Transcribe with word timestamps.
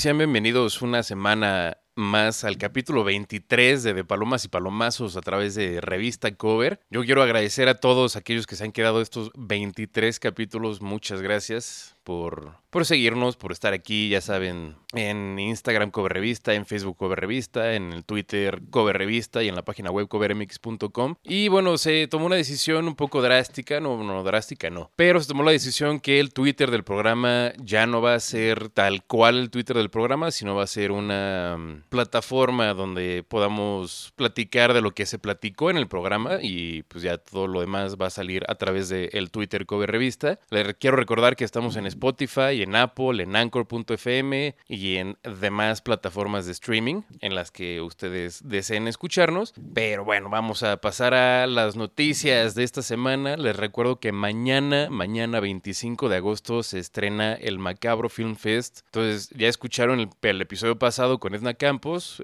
sean 0.00 0.16
bienvenidos 0.16 0.80
una 0.80 1.02
semana 1.02 1.76
más 2.00 2.44
al 2.44 2.58
capítulo 2.58 3.04
23 3.04 3.82
de 3.82 4.04
Palomas 4.04 4.44
y 4.44 4.48
Palomazos 4.48 5.16
a 5.16 5.20
través 5.20 5.54
de 5.54 5.80
Revista 5.80 6.34
Cover. 6.34 6.80
Yo 6.90 7.04
quiero 7.04 7.22
agradecer 7.22 7.68
a 7.68 7.74
todos 7.74 8.16
aquellos 8.16 8.46
que 8.46 8.56
se 8.56 8.64
han 8.64 8.72
quedado 8.72 9.00
estos 9.00 9.30
23 9.36 10.18
capítulos. 10.18 10.80
Muchas 10.80 11.22
gracias 11.22 11.96
por, 12.02 12.54
por 12.70 12.86
seguirnos, 12.86 13.36
por 13.36 13.52
estar 13.52 13.72
aquí, 13.72 14.08
ya 14.08 14.20
saben, 14.20 14.74
en 14.94 15.38
Instagram 15.38 15.90
Cover 15.90 16.12
Revista, 16.12 16.54
en 16.54 16.66
Facebook 16.66 16.96
Cover 16.96 17.20
Revista, 17.20 17.74
en 17.74 17.92
el 17.92 18.04
Twitter 18.04 18.60
Cover 18.70 18.96
Revista 18.96 19.42
y 19.42 19.48
en 19.48 19.54
la 19.54 19.62
página 19.62 19.90
web 19.90 20.08
covermx.com. 20.08 21.14
Y 21.22 21.48
bueno, 21.48 21.78
se 21.78 22.08
tomó 22.08 22.26
una 22.26 22.36
decisión 22.36 22.88
un 22.88 22.96
poco 22.96 23.22
drástica, 23.22 23.80
no, 23.80 24.02
no 24.02 24.24
drástica, 24.24 24.70
no, 24.70 24.90
pero 24.96 25.20
se 25.20 25.28
tomó 25.28 25.42
la 25.42 25.52
decisión 25.52 26.00
que 26.00 26.20
el 26.20 26.32
Twitter 26.32 26.70
del 26.70 26.84
programa 26.84 27.52
ya 27.58 27.86
no 27.86 28.00
va 28.02 28.14
a 28.14 28.20
ser 28.20 28.70
tal 28.70 29.04
cual 29.04 29.38
el 29.38 29.50
Twitter 29.50 29.76
del 29.76 29.90
programa, 29.90 30.30
sino 30.30 30.54
va 30.54 30.64
a 30.64 30.68
ser 30.68 30.90
una 30.92 31.84
plataforma 31.90 32.72
donde 32.72 33.24
podamos 33.28 34.14
platicar 34.16 34.72
de 34.72 34.80
lo 34.80 34.92
que 34.92 35.04
se 35.04 35.18
platicó 35.18 35.70
en 35.70 35.76
el 35.76 35.88
programa 35.88 36.38
y 36.40 36.84
pues 36.84 37.02
ya 37.02 37.18
todo 37.18 37.46
lo 37.46 37.60
demás 37.60 37.96
va 38.00 38.06
a 38.06 38.10
salir 38.10 38.44
a 38.48 38.54
través 38.54 38.88
del 38.88 39.10
el 39.12 39.30
Twitter 39.30 39.66
Cover 39.66 39.90
Revista. 39.90 40.38
Les 40.50 40.74
quiero 40.74 40.96
recordar 40.96 41.36
que 41.36 41.44
estamos 41.44 41.76
en 41.76 41.86
Spotify, 41.86 42.62
en 42.62 42.76
Apple, 42.76 43.22
en 43.22 43.36
Anchor.fm 43.36 44.54
y 44.68 44.96
en 44.96 45.18
demás 45.40 45.82
plataformas 45.82 46.46
de 46.46 46.52
streaming 46.52 47.02
en 47.20 47.34
las 47.34 47.50
que 47.50 47.80
ustedes 47.80 48.40
deseen 48.48 48.88
escucharnos. 48.88 49.52
Pero 49.74 50.04
bueno, 50.04 50.30
vamos 50.30 50.62
a 50.62 50.78
pasar 50.78 51.12
a 51.14 51.46
las 51.46 51.76
noticias 51.76 52.54
de 52.54 52.64
esta 52.64 52.82
semana. 52.82 53.36
Les 53.36 53.56
recuerdo 53.56 53.98
que 53.98 54.12
mañana, 54.12 54.88
mañana 54.90 55.40
25 55.40 56.08
de 56.08 56.16
agosto 56.16 56.62
se 56.62 56.78
estrena 56.78 57.34
el 57.34 57.58
Macabro 57.58 58.08
Film 58.08 58.36
Fest. 58.36 58.80
Entonces 58.86 59.30
ya 59.30 59.48
escucharon 59.48 60.00
el, 60.22 60.40
episodio 60.40 60.78
pasado 60.78 61.18
con 61.18 61.34
Edna 61.34 61.54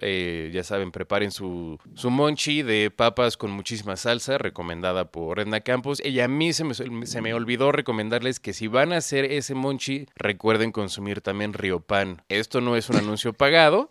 Eh, 0.00 0.50
ya 0.52 0.62
saben, 0.62 0.92
preparen 0.92 1.30
su, 1.30 1.78
su 1.94 2.10
monchi 2.10 2.62
de 2.62 2.90
papas 2.90 3.36
con 3.36 3.50
muchísima 3.50 3.96
salsa, 3.96 4.38
recomendada 4.38 5.10
por 5.10 5.40
Edna 5.40 5.60
Campos. 5.60 6.00
Y 6.04 6.20
a 6.20 6.28
mí 6.28 6.52
se 6.52 6.64
me, 6.64 6.74
se 6.74 7.20
me 7.20 7.34
olvidó 7.34 7.72
recomendarles 7.72 8.40
que 8.40 8.52
si 8.52 8.66
van 8.66 8.92
a 8.92 8.98
hacer 8.98 9.24
ese 9.24 9.54
Monchi, 9.54 10.06
recuerden 10.16 10.72
consumir 10.72 11.20
también 11.20 11.54
Pan. 11.86 12.22
Esto 12.28 12.60
no 12.60 12.76
es 12.76 12.88
un 12.90 12.96
anuncio 12.96 13.32
pagado, 13.32 13.90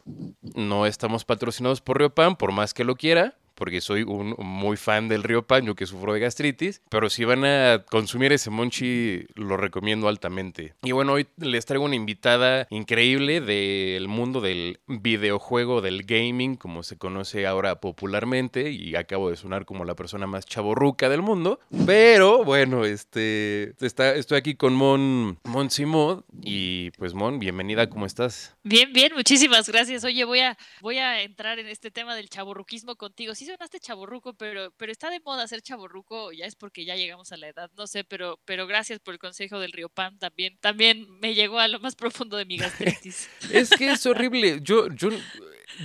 no 0.55 0.85
estamos 0.85 1.25
patrocinados 1.25 1.81
por 1.81 2.13
Pan, 2.13 2.35
por 2.35 2.51
más 2.51 2.73
que 2.73 2.83
lo 2.83 2.95
quiera 2.95 3.35
porque 3.55 3.81
soy 3.81 4.03
un 4.03 4.35
muy 4.37 4.77
fan 4.77 5.07
del 5.07 5.23
río 5.23 5.45
Paño 5.47 5.75
que 5.75 5.85
sufro 5.85 6.13
de 6.13 6.19
gastritis, 6.19 6.81
pero 6.89 7.09
si 7.09 7.23
van 7.25 7.45
a 7.45 7.83
consumir 7.89 8.31
ese 8.31 8.49
monchi, 8.49 9.25
lo 9.35 9.57
recomiendo 9.57 10.07
altamente. 10.07 10.73
Y 10.83 10.91
bueno, 10.91 11.13
hoy 11.13 11.27
les 11.37 11.65
traigo 11.65 11.85
una 11.85 11.95
invitada 11.95 12.67
increíble 12.69 13.41
del 13.41 14.07
mundo 14.07 14.41
del 14.41 14.79
videojuego, 14.87 15.81
del 15.81 16.03
gaming, 16.03 16.55
como 16.55 16.83
se 16.83 16.97
conoce 16.97 17.47
ahora 17.47 17.79
popularmente, 17.79 18.71
y 18.71 18.95
acabo 18.95 19.29
de 19.29 19.37
sonar 19.37 19.65
como 19.65 19.85
la 19.85 19.95
persona 19.95 20.27
más 20.27 20.45
chaborruca 20.45 21.09
del 21.09 21.21
mundo, 21.21 21.59
pero 21.85 22.43
bueno, 22.43 22.85
este, 22.85 23.73
está, 23.79 24.15
estoy 24.15 24.37
aquí 24.37 24.55
con 24.55 24.73
Mon, 24.73 25.39
Mon 25.43 25.69
Simón, 25.69 26.25
y 26.41 26.91
pues 26.91 27.13
Mon, 27.13 27.39
bienvenida, 27.39 27.89
¿cómo 27.89 28.05
estás? 28.05 28.55
Bien, 28.63 28.91
bien, 28.91 29.13
muchísimas 29.15 29.69
gracias. 29.69 30.03
Oye, 30.03 30.25
voy 30.25 30.39
a, 30.39 30.57
voy 30.81 30.97
a 30.97 31.21
entrar 31.21 31.59
en 31.59 31.67
este 31.67 31.91
tema 31.91 32.15
del 32.15 32.29
chaborruquismo 32.29 32.95
contigo. 32.95 33.35
Sí 33.35 33.44
sonaste 33.45 33.79
chaborruco, 33.79 34.33
pero, 34.33 34.71
pero 34.71 34.91
está 34.91 35.09
de 35.09 35.19
moda 35.19 35.47
ser 35.47 35.61
chaborruco, 35.61 36.31
ya 36.31 36.45
es 36.45 36.55
porque 36.55 36.85
ya 36.85 36.95
llegamos 36.95 37.31
a 37.31 37.37
la 37.37 37.47
edad, 37.47 37.71
no 37.77 37.87
sé, 37.87 38.03
pero, 38.03 38.39
pero 38.45 38.67
gracias 38.67 38.99
por 38.99 39.13
el 39.13 39.19
consejo 39.19 39.59
del 39.59 39.71
Río 39.71 39.89
Pan 39.89 40.17
también. 40.19 40.57
También 40.59 41.07
me 41.19 41.33
llegó 41.33 41.59
a 41.59 41.67
lo 41.67 41.79
más 41.79 41.95
profundo 41.95 42.37
de 42.37 42.45
mi 42.45 42.57
gastritis. 42.57 43.29
es 43.51 43.69
que 43.69 43.91
es 43.91 44.05
horrible. 44.05 44.59
Yo, 44.61 44.87
yo 44.89 45.09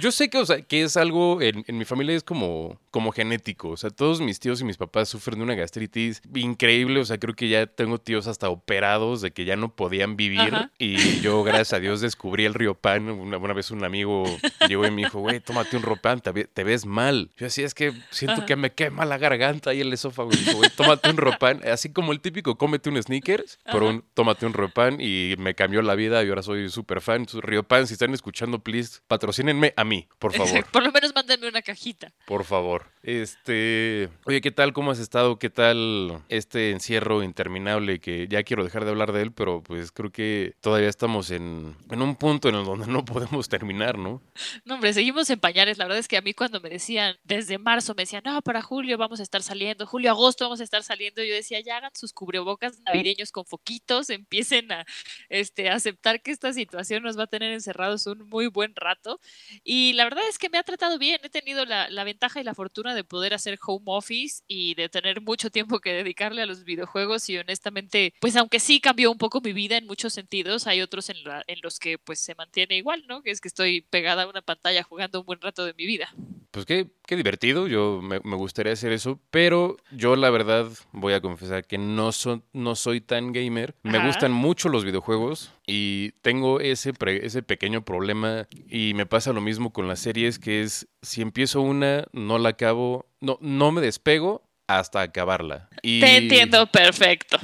yo 0.01 0.13
sé 0.13 0.31
que, 0.31 0.39
o 0.39 0.47
sea, 0.47 0.63
que 0.63 0.83
es 0.83 0.97
algo, 0.97 1.41
en, 1.41 1.65
mi 1.69 1.85
familia 1.85 2.15
es 2.15 2.23
como, 2.23 2.81
como 2.91 3.13
genético. 3.13 3.71
O 3.71 3.77
sea, 3.77 3.91
todos 3.91 4.21
mis 4.21 4.41
tíos 4.41 4.61
y 4.61 4.65
mis 4.65 4.77
papás 4.77 5.09
sufren 5.09 5.39
de 5.39 5.45
una 5.45 5.55
gastritis 5.55 6.23
increíble. 6.35 7.01
O 7.01 7.05
sea, 7.05 7.19
creo 7.19 7.35
que 7.35 7.49
ya 7.49 7.67
tengo 7.67 7.99
tíos 7.99 8.27
hasta 8.27 8.49
operados 8.49 9.21
de 9.21 9.33
que 9.33 9.45
ya 9.45 9.57
no 9.57 9.75
podían 9.75 10.17
vivir. 10.17 10.53
Y 10.79 11.21
yo, 11.21 11.43
gracias 11.43 11.75
a 11.75 11.81
Dios, 11.81 12.01
descubrí 12.01 12.45
el 12.45 12.55
río 12.55 12.75
Pan. 12.75 13.09
Una, 13.09 13.39
vez 13.53 13.71
un 13.71 13.85
amigo 13.85 14.25
llegó 14.69 14.87
y 14.87 14.91
me 14.91 15.03
dijo, 15.03 15.21
güey, 15.21 15.41
tómate 15.41 15.77
un 15.77 15.83
Ropan, 15.83 16.21
te, 16.21 16.33
te 16.45 16.65
ves 16.65 16.87
mal. 16.87 17.31
Yo 17.37 17.47
así 17.47 17.63
es 17.63 17.75
que 17.75 17.93
siento 18.11 18.47
que 18.47 18.57
me 18.57 18.73
quema 18.73 19.05
la 19.05 19.19
garganta 19.19 19.75
y 19.75 19.81
el 19.81 19.93
esófago. 19.93 20.31
Y 20.33 20.37
dijo, 20.37 20.59
güey, 20.59 20.71
tómate 20.71 21.11
un 21.11 21.17
Ropan. 21.17 21.61
Así 21.67 21.93
como 21.93 22.13
el 22.13 22.21
típico, 22.21 22.57
cómete 22.57 22.91
un 22.91 23.03
sneakers, 23.03 23.59
pero 23.65 23.89
un, 23.89 24.05
tómate 24.15 24.47
un 24.47 24.53
Ropan. 24.53 25.01
Y 25.01 25.35
me 25.39 25.55
cambió 25.55 25.83
la 25.83 25.95
vida 25.95 26.23
y 26.25 26.29
ahora 26.29 26.43
soy 26.43 26.69
súper 26.71 27.01
fan. 27.01 27.27
Río 27.43 27.63
Pan, 27.63 27.87
si 27.87 27.95
están 27.95 28.13
escuchando, 28.15 28.59
please, 28.61 29.01
patrocínenme 29.07 29.70
a 29.77 29.85
mí, 29.85 30.07
por 30.19 30.33
favor. 30.33 30.65
por 30.71 30.83
lo 30.83 30.93
menos 30.93 31.15
mándenme 31.15 31.49
una 31.49 31.63
cajita. 31.63 32.13
Por 32.27 32.45
favor. 32.45 32.87
Este, 33.03 34.11
oye, 34.27 34.43
¿qué 34.43 34.51
tal? 34.51 34.75
¿Cómo 34.75 34.91
has 34.91 34.99
estado? 34.99 35.39
¿Qué 35.39 35.49
tal 35.49 36.23
este 36.29 36.71
encierro 36.71 37.23
interminable 37.23 37.99
que 37.99 38.29
ya 38.29 38.43
quiero 38.43 38.63
dejar 38.63 38.85
de 38.85 38.91
hablar 38.91 39.13
de 39.13 39.23
él, 39.23 39.33
pero 39.33 39.63
pues 39.63 39.91
creo 39.91 40.13
que 40.13 40.55
todavía 40.61 40.89
estamos 40.89 41.31
en, 41.31 41.77
en 41.91 42.03
un 42.03 42.17
punto 42.17 42.51
en 42.51 42.57
el 42.57 42.65
donde 42.65 42.87
no 42.87 43.05
podemos 43.05 43.49
terminar, 43.49 43.97
¿no? 43.97 44.23
No, 44.65 44.75
hombre, 44.75 44.93
seguimos 44.93 45.31
en 45.31 45.41
pañales. 45.41 45.79
La 45.79 45.85
verdad 45.85 45.99
es 45.99 46.09
que 46.09 46.19
a 46.19 46.23
mí 46.23 46.35
cuando 46.35 46.61
me 46.61 46.69
decían, 46.69 47.17
desde 47.25 47.59
marzo 47.59 47.95
me 47.95 48.03
decían, 48.03 48.23
no, 48.25 48.43
para 48.43 48.61
julio 48.61 48.99
vamos 48.99 49.21
a 49.21 49.23
estar 49.23 49.43
saliendo, 49.43 49.87
julio, 49.87 50.11
agosto 50.11 50.45
vamos 50.45 50.61
a 50.61 50.65
estar 50.65 50.83
saliendo, 50.83 51.23
yo 51.23 51.35
decía, 51.35 51.61
ya 51.61 51.79
hagan 51.79 51.93
sus 51.95 52.13
cubrebocas 52.13 52.81
navideños 52.81 53.33
con 53.33 53.47
foquitos, 53.47 54.11
empiecen 54.11 54.73
a 54.73 54.85
este, 55.29 55.71
aceptar 55.71 56.23
que 56.23 56.33
esta 56.33 56.53
situación 56.53 57.03
nos 57.03 57.19
va 57.19 57.25
a 57.25 57.27
tener 57.27 57.53
encerrados 57.53 58.07
un 58.07 58.29
muy 58.29 58.47
buen 58.47 58.75
rato. 58.77 59.21
Y 59.62 59.93
la 59.93 60.04
verdad 60.04 60.22
es 60.28 60.38
que 60.38 60.48
me 60.48 60.59
ha 60.59 60.62
tratado 60.62 60.98
bien, 60.98 61.21
he 61.22 61.28
tenido 61.28 61.65
la, 61.65 62.04
ventaja 62.04 62.41
y 62.41 62.44
la 62.44 62.54
fortuna 62.54 62.94
de 62.94 63.04
poder 63.04 63.34
hacer 63.34 63.59
home 63.65 63.84
office 63.87 64.43
y 64.48 64.75
de 64.75 64.88
tener 64.88 65.21
mucho 65.21 65.50
tiempo 65.50 65.81
que 65.81 65.93
dedicarle 65.93 66.43
a 66.43 66.47
los 66.47 66.65
videojuegos 66.65 67.28
y 67.28 67.38
honestamente, 67.38 68.15
pues 68.21 68.37
aunque 68.37 68.59
sí 68.59 68.81
cambió 68.81 69.10
un 69.10 69.19
poco 69.19 69.41
mi 69.41 69.53
vida 69.53 69.76
en 69.76 69.87
muchos 69.87 70.15
sentidos, 70.15 70.66
hay 70.66 70.81
otros 70.81 71.10
en, 71.10 71.19
en 71.47 71.59
los 71.62 71.78
que 71.78 71.98
pues 71.98 72.21
se 72.21 72.34
mantiene 72.34 72.76
igual, 72.76 73.04
¿no? 73.06 73.22
Que 73.22 73.31
es 73.31 73.41
que 73.41 73.48
estoy 73.48 73.82
pegada 73.82 74.22
a 74.22 74.28
una 74.28 74.43
pantalla 74.43 74.82
jugando 74.82 75.21
un 75.21 75.26
buen 75.26 75.41
rato 75.41 75.65
de 75.65 75.75
mi 75.75 75.87
vida. 75.87 76.12
Pues 76.50 76.66
qué, 76.66 76.88
qué 77.06 77.15
divertido, 77.15 77.69
yo 77.69 78.00
me, 78.03 78.19
gustaría 78.19 78.72
hacer 78.72 78.91
eso, 78.93 79.21
pero 79.31 79.77
yo 79.93 80.16
la 80.16 80.31
verdad 80.31 80.66
voy 80.91 81.12
a 81.12 81.21
confesar 81.21 81.65
que 81.65 81.78
no, 81.78 82.11
no 82.53 82.75
soy 82.75 83.00
tan 83.00 83.33
gamer, 83.33 83.77
me 83.83 84.05
gustan 84.05 84.33
mucho 84.33 84.69
los 84.69 84.84
videojuegos 84.84 85.53
y 85.65 86.10
tengo 86.22 86.59
ese, 86.59 86.93
ese 87.22 87.43
pequeño 87.43 87.84
problema 87.84 88.49
y 88.69 88.94
me 88.94 89.06
pasa 89.06 89.33
lo 89.33 89.41
mismo 89.41 89.72
con 89.72 89.87
las 89.87 90.00
series, 90.00 90.41
que 90.41 90.62
es 90.62 90.89
si 91.03 91.22
empiezo 91.22 91.60
una, 91.60 92.06
no 92.12 92.39
la 92.39 92.50
acabo, 92.50 93.06
no, 93.21 93.39
no 93.41 93.71
me 93.71 93.81
despego 93.81 94.43
hasta 94.66 95.03
acabarla. 95.03 95.69
Y... 95.83 96.00
Te 96.00 96.16
entiendo 96.16 96.66
perfecto 96.66 97.39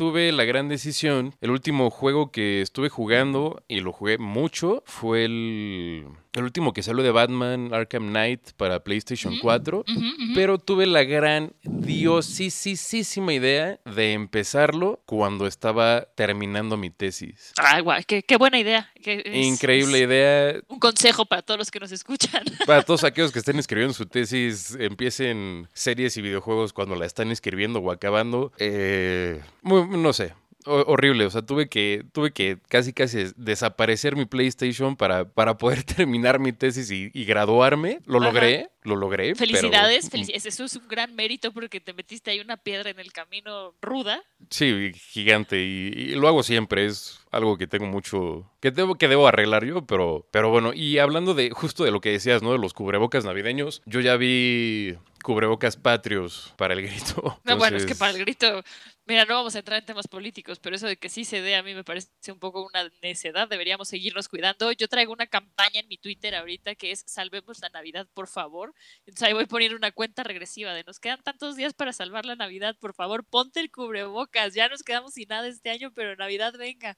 tuve 0.00 0.32
la 0.32 0.44
gran 0.44 0.70
decisión. 0.70 1.34
El 1.42 1.50
último 1.50 1.90
juego 1.90 2.30
que 2.30 2.62
estuve 2.62 2.88
jugando 2.88 3.62
y 3.68 3.80
lo 3.80 3.92
jugué 3.92 4.16
mucho 4.16 4.82
fue 4.86 5.26
el 5.26 6.06
el 6.32 6.44
último 6.44 6.72
que 6.72 6.82
salió 6.82 7.02
de 7.02 7.10
Batman 7.10 7.74
Arkham 7.74 8.08
Knight 8.08 8.52
para 8.56 8.84
PlayStation 8.84 9.38
4, 9.40 9.84
pero 10.34 10.58
tuve 10.58 10.86
la 10.86 11.02
gran 11.02 11.52
diosísima 11.62 13.32
idea 13.32 13.80
de 13.84 14.12
empezarlo 14.12 15.02
cuando 15.06 15.46
estaba 15.46 16.06
terminando 16.14 16.76
mi 16.76 16.90
tesis. 16.90 17.52
Ay, 17.56 17.82
guay, 17.82 18.04
qué, 18.04 18.36
buena 18.36 18.58
idea. 18.58 18.90
Increíble 19.32 19.98
idea. 19.98 20.60
Un 20.68 20.78
consejo 20.78 21.26
para 21.26 21.42
todos 21.42 21.58
los 21.58 21.70
que 21.70 21.80
nos 21.80 21.92
escuchan. 21.92 22.44
Para 22.66 22.82
todos 22.82 23.04
aquellos 23.04 23.32
que 23.32 23.38
estén 23.38 23.58
escribiendo 23.58 23.94
su 23.94 24.06
tesis, 24.06 24.76
empiecen 24.78 25.68
series 25.72 26.16
y 26.16 26.22
videojuegos 26.22 26.72
cuando 26.72 26.94
la 26.94 27.06
están 27.06 27.30
escribiendo 27.30 27.80
o 27.80 27.90
acabando. 27.90 28.52
Eh, 28.58 29.40
no 29.62 30.12
sé, 30.12 30.34
horrible. 30.66 31.26
O 31.26 31.30
sea, 31.30 31.42
tuve 31.42 31.68
que, 31.68 32.04
tuve 32.12 32.32
que 32.32 32.58
casi 32.68 32.92
casi 32.92 33.26
desaparecer 33.36 34.16
mi 34.16 34.24
PlayStation 34.24 34.96
para, 34.96 35.28
para 35.28 35.58
poder 35.58 35.82
terminar 35.96 36.38
mi 36.38 36.52
tesis 36.52 36.90
y, 36.90 37.24
graduarme. 37.24 38.00
Lo 38.06 38.20
logré, 38.20 38.70
lo 38.82 38.96
logré. 38.96 39.34
Felicidades, 39.34 40.10
eso 40.12 40.64
es 40.64 40.76
un 40.76 40.88
gran 40.88 41.14
mérito 41.14 41.52
porque 41.52 41.80
te 41.80 41.92
metiste 41.92 42.30
ahí 42.30 42.40
una 42.40 42.56
piedra 42.56 42.90
en 42.90 42.98
el 42.98 43.12
camino 43.12 43.74
ruda. 43.80 44.22
Sí, 44.48 44.92
gigante. 44.94 45.60
Y, 45.60 46.14
lo 46.14 46.28
hago 46.28 46.42
siempre. 46.42 46.86
Es 46.86 47.20
algo 47.30 47.58
que 47.58 47.66
tengo 47.66 47.86
mucho. 47.86 48.50
que 48.60 48.70
debo, 48.70 48.94
que 48.96 49.08
debo 49.08 49.26
arreglar 49.26 49.64
yo, 49.64 49.86
pero, 49.86 50.26
pero 50.30 50.50
bueno. 50.50 50.72
Y 50.72 50.98
hablando 50.98 51.34
de 51.34 51.50
justo 51.50 51.84
de 51.84 51.90
lo 51.90 52.00
que 52.00 52.10
decías, 52.10 52.42
¿no? 52.42 52.52
De 52.52 52.58
los 52.58 52.72
cubrebocas 52.72 53.24
navideños. 53.24 53.82
Yo 53.86 54.00
ya 54.00 54.16
vi 54.16 54.96
cubrebocas 55.22 55.76
patrios 55.76 56.54
para 56.56 56.74
el 56.74 56.82
grito. 56.82 57.40
No, 57.44 57.56
bueno, 57.56 57.76
es 57.76 57.84
que 57.84 57.94
para 57.94 58.12
el 58.12 58.18
grito 58.18 58.62
Mira, 59.10 59.24
no 59.24 59.34
vamos 59.34 59.56
a 59.56 59.58
entrar 59.58 59.80
en 59.80 59.84
temas 59.84 60.06
políticos, 60.06 60.60
pero 60.60 60.76
eso 60.76 60.86
de 60.86 60.96
que 60.96 61.08
sí 61.08 61.24
se 61.24 61.42
dé 61.42 61.56
a 61.56 61.64
mí 61.64 61.74
me 61.74 61.82
parece 61.82 62.30
un 62.30 62.38
poco 62.38 62.64
una 62.64 62.88
necedad. 63.02 63.48
Deberíamos 63.48 63.88
seguirnos 63.88 64.28
cuidando. 64.28 64.70
Yo 64.70 64.86
traigo 64.86 65.12
una 65.12 65.26
campaña 65.26 65.80
en 65.80 65.88
mi 65.88 65.98
Twitter 65.98 66.32
ahorita 66.36 66.76
que 66.76 66.92
es 66.92 67.02
Salvemos 67.08 67.58
la 67.58 67.70
Navidad, 67.70 68.06
por 68.14 68.28
favor. 68.28 68.69
Entonces 69.06 69.22
ahí 69.28 69.32
voy 69.32 69.44
a 69.44 69.46
poner 69.46 69.74
una 69.74 69.92
cuenta 69.92 70.22
regresiva 70.22 70.74
de 70.74 70.84
nos 70.84 70.98
quedan 70.98 71.22
tantos 71.22 71.56
días 71.56 71.74
para 71.74 71.92
salvar 71.92 72.24
la 72.24 72.36
Navidad, 72.36 72.76
por 72.78 72.94
favor, 72.94 73.24
ponte 73.24 73.60
el 73.60 73.70
cubrebocas. 73.70 74.54
Ya 74.54 74.68
nos 74.68 74.82
quedamos 74.82 75.14
sin 75.14 75.28
nada 75.28 75.48
este 75.48 75.70
año, 75.70 75.92
pero 75.94 76.16
Navidad 76.16 76.54
venga 76.58 76.96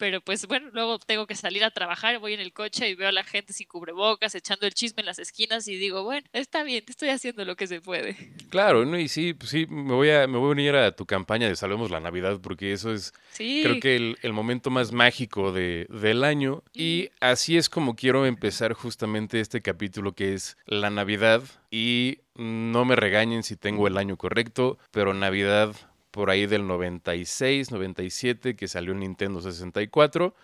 pero 0.00 0.22
pues 0.22 0.46
bueno, 0.46 0.70
luego 0.72 0.98
tengo 0.98 1.26
que 1.26 1.34
salir 1.34 1.62
a 1.62 1.70
trabajar, 1.70 2.18
voy 2.18 2.32
en 2.32 2.40
el 2.40 2.54
coche 2.54 2.88
y 2.88 2.94
veo 2.94 3.10
a 3.10 3.12
la 3.12 3.22
gente 3.22 3.52
sin 3.52 3.68
cubrebocas, 3.68 4.34
echando 4.34 4.66
el 4.66 4.72
chisme 4.72 5.02
en 5.02 5.06
las 5.06 5.18
esquinas 5.18 5.68
y 5.68 5.76
digo, 5.76 6.02
bueno, 6.04 6.26
está 6.32 6.62
bien, 6.62 6.82
estoy 6.88 7.10
haciendo 7.10 7.44
lo 7.44 7.54
que 7.54 7.66
se 7.66 7.82
puede. 7.82 8.16
Claro, 8.48 8.86
¿no? 8.86 8.98
y 8.98 9.08
sí, 9.08 9.34
pues 9.34 9.50
sí, 9.50 9.66
me 9.66 9.92
voy, 9.92 10.08
a, 10.08 10.26
me 10.26 10.38
voy 10.38 10.48
a 10.48 10.52
unir 10.52 10.74
a 10.74 10.96
tu 10.96 11.04
campaña 11.04 11.48
de 11.48 11.54
Salvemos 11.54 11.90
la 11.90 12.00
Navidad, 12.00 12.40
porque 12.42 12.72
eso 12.72 12.94
es, 12.94 13.12
creo 13.36 13.78
que 13.78 13.94
el, 13.94 14.16
el, 14.22 14.32
momento 14.32 14.70
más 14.70 14.90
mágico 14.90 15.52
de, 15.52 15.86
del 15.90 16.24
año. 16.24 16.62
Y 16.72 17.10
así 17.20 17.58
es 17.58 17.68
como 17.68 17.94
quiero 17.94 18.24
empezar 18.24 18.72
justamente 18.72 19.38
este 19.38 19.60
capítulo, 19.60 20.14
que 20.14 20.32
es 20.32 20.56
la 20.64 20.88
Navidad. 20.88 21.42
Y 21.70 22.20
no 22.34 22.86
me 22.86 22.96
regañen 22.96 23.42
si 23.42 23.54
tengo 23.56 23.86
el 23.86 23.98
año 23.98 24.16
correcto, 24.16 24.78
pero 24.90 25.12
Navidad 25.12 25.76
por 26.10 26.30
ahí 26.30 26.46
del 26.46 26.66
96, 26.66 27.70
97, 27.70 28.56
que 28.56 28.68
salió 28.68 28.94
Nintendo 28.94 29.40
64. 29.40 30.34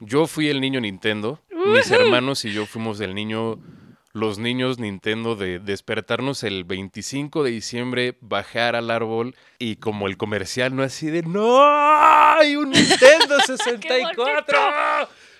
Yo 0.00 0.26
fui 0.26 0.48
el 0.48 0.60
niño 0.60 0.80
Nintendo. 0.80 1.40
Mis 1.66 1.90
hermanos 1.90 2.44
y 2.44 2.52
yo 2.52 2.66
fuimos 2.66 3.00
el 3.00 3.14
niño, 3.14 3.58
los 4.12 4.38
niños 4.38 4.78
Nintendo 4.78 5.36
de 5.36 5.58
despertarnos 5.58 6.42
el 6.42 6.64
25 6.64 7.44
de 7.44 7.50
diciembre, 7.50 8.16
bajar 8.20 8.76
al 8.76 8.90
árbol 8.90 9.36
y 9.58 9.76
como 9.76 10.06
el 10.06 10.16
comercial, 10.16 10.74
no 10.74 10.82
así 10.82 11.06
de, 11.06 11.22
no, 11.22 11.58
hay 11.60 12.56
un 12.56 12.70
Nintendo 12.70 13.40
64. 13.46 14.58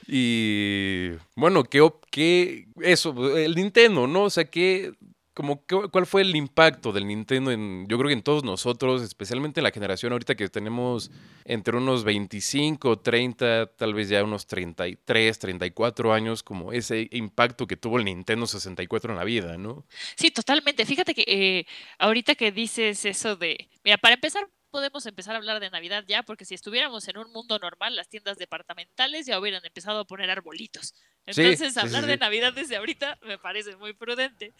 y 0.07 1.11
bueno, 1.37 1.65
¿qué, 1.65 1.91
¿qué, 2.11 2.67
eso, 2.83 3.37
el 3.37 3.55
Nintendo, 3.55 4.07
¿no? 4.07 4.25
O 4.25 4.31
sea, 4.31 4.45
¿qué, 4.45 4.93
como, 5.41 5.65
¿cuál 5.91 6.07
fue 6.07 6.23
el 6.23 6.37
impacto 6.37 6.93
del 6.93 7.07
Nintendo 7.07 7.51
en, 7.51 7.87
yo 7.89 7.97
creo 7.97 8.09
que 8.09 8.15
en 8.15 8.23
todos 8.23 8.45
nosotros, 8.45 9.03
especialmente 9.03 9.61
en 9.61 9.65
la 9.65 9.71
generación 9.71 10.13
ahorita 10.13 10.35
que 10.35 10.49
tenemos 10.49 11.11
entre 11.45 11.77
unos 11.77 12.05
25, 12.05 12.99
30, 12.99 13.75
tal 13.77 13.95
vez 13.95 14.11
ya 14.11 14.23
unos 14.23 14.47
33, 14.47 15.39
34 15.39 16.13
años, 16.13 16.43
como 16.43 16.73
ese 16.73 17.09
impacto 17.13 17.67
que 17.67 17.77
tuvo 17.77 17.99
el 17.99 18.05
Nintendo 18.05 18.47
64 18.47 19.13
en 19.13 19.19
la 19.19 19.25
vida, 19.25 19.57
¿no? 19.57 19.87
Sí, 20.17 20.31
totalmente. 20.31 20.85
Fíjate 20.85 21.15
que 21.15 21.25
eh, 21.27 21.67
ahorita 21.99 22.35
que 22.35 22.53
dices 22.53 23.05
eso 23.07 23.37
de, 23.37 23.71
mira, 23.83 23.97
para 23.97 24.15
empezar, 24.15 24.47
podemos 24.71 25.05
empezar 25.07 25.35
a 25.35 25.39
hablar 25.39 25.61
de 25.61 25.71
Navidad 25.71 26.05
ya, 26.07 26.23
porque 26.23 26.45
si 26.45 26.55
estuviéramos 26.55 27.07
en 27.09 27.19
un 27.19 27.31
mundo 27.33 27.59
normal, 27.59 27.97
las 27.97 28.09
tiendas 28.09 28.39
departamentales 28.39 29.27
ya 29.27 29.39
hubieran 29.39 29.65
empezado 29.65 30.01
a 30.01 30.05
poner 30.05 30.31
arbolitos. 30.31 30.95
Entonces, 31.27 31.77
hablar 31.77 32.07
de 32.07 32.17
Navidad 32.17 32.53
desde 32.53 32.77
ahorita 32.77 33.19
me 33.23 33.39
parece 33.39 33.77
muy 33.77 33.93
prudente. 33.93 34.55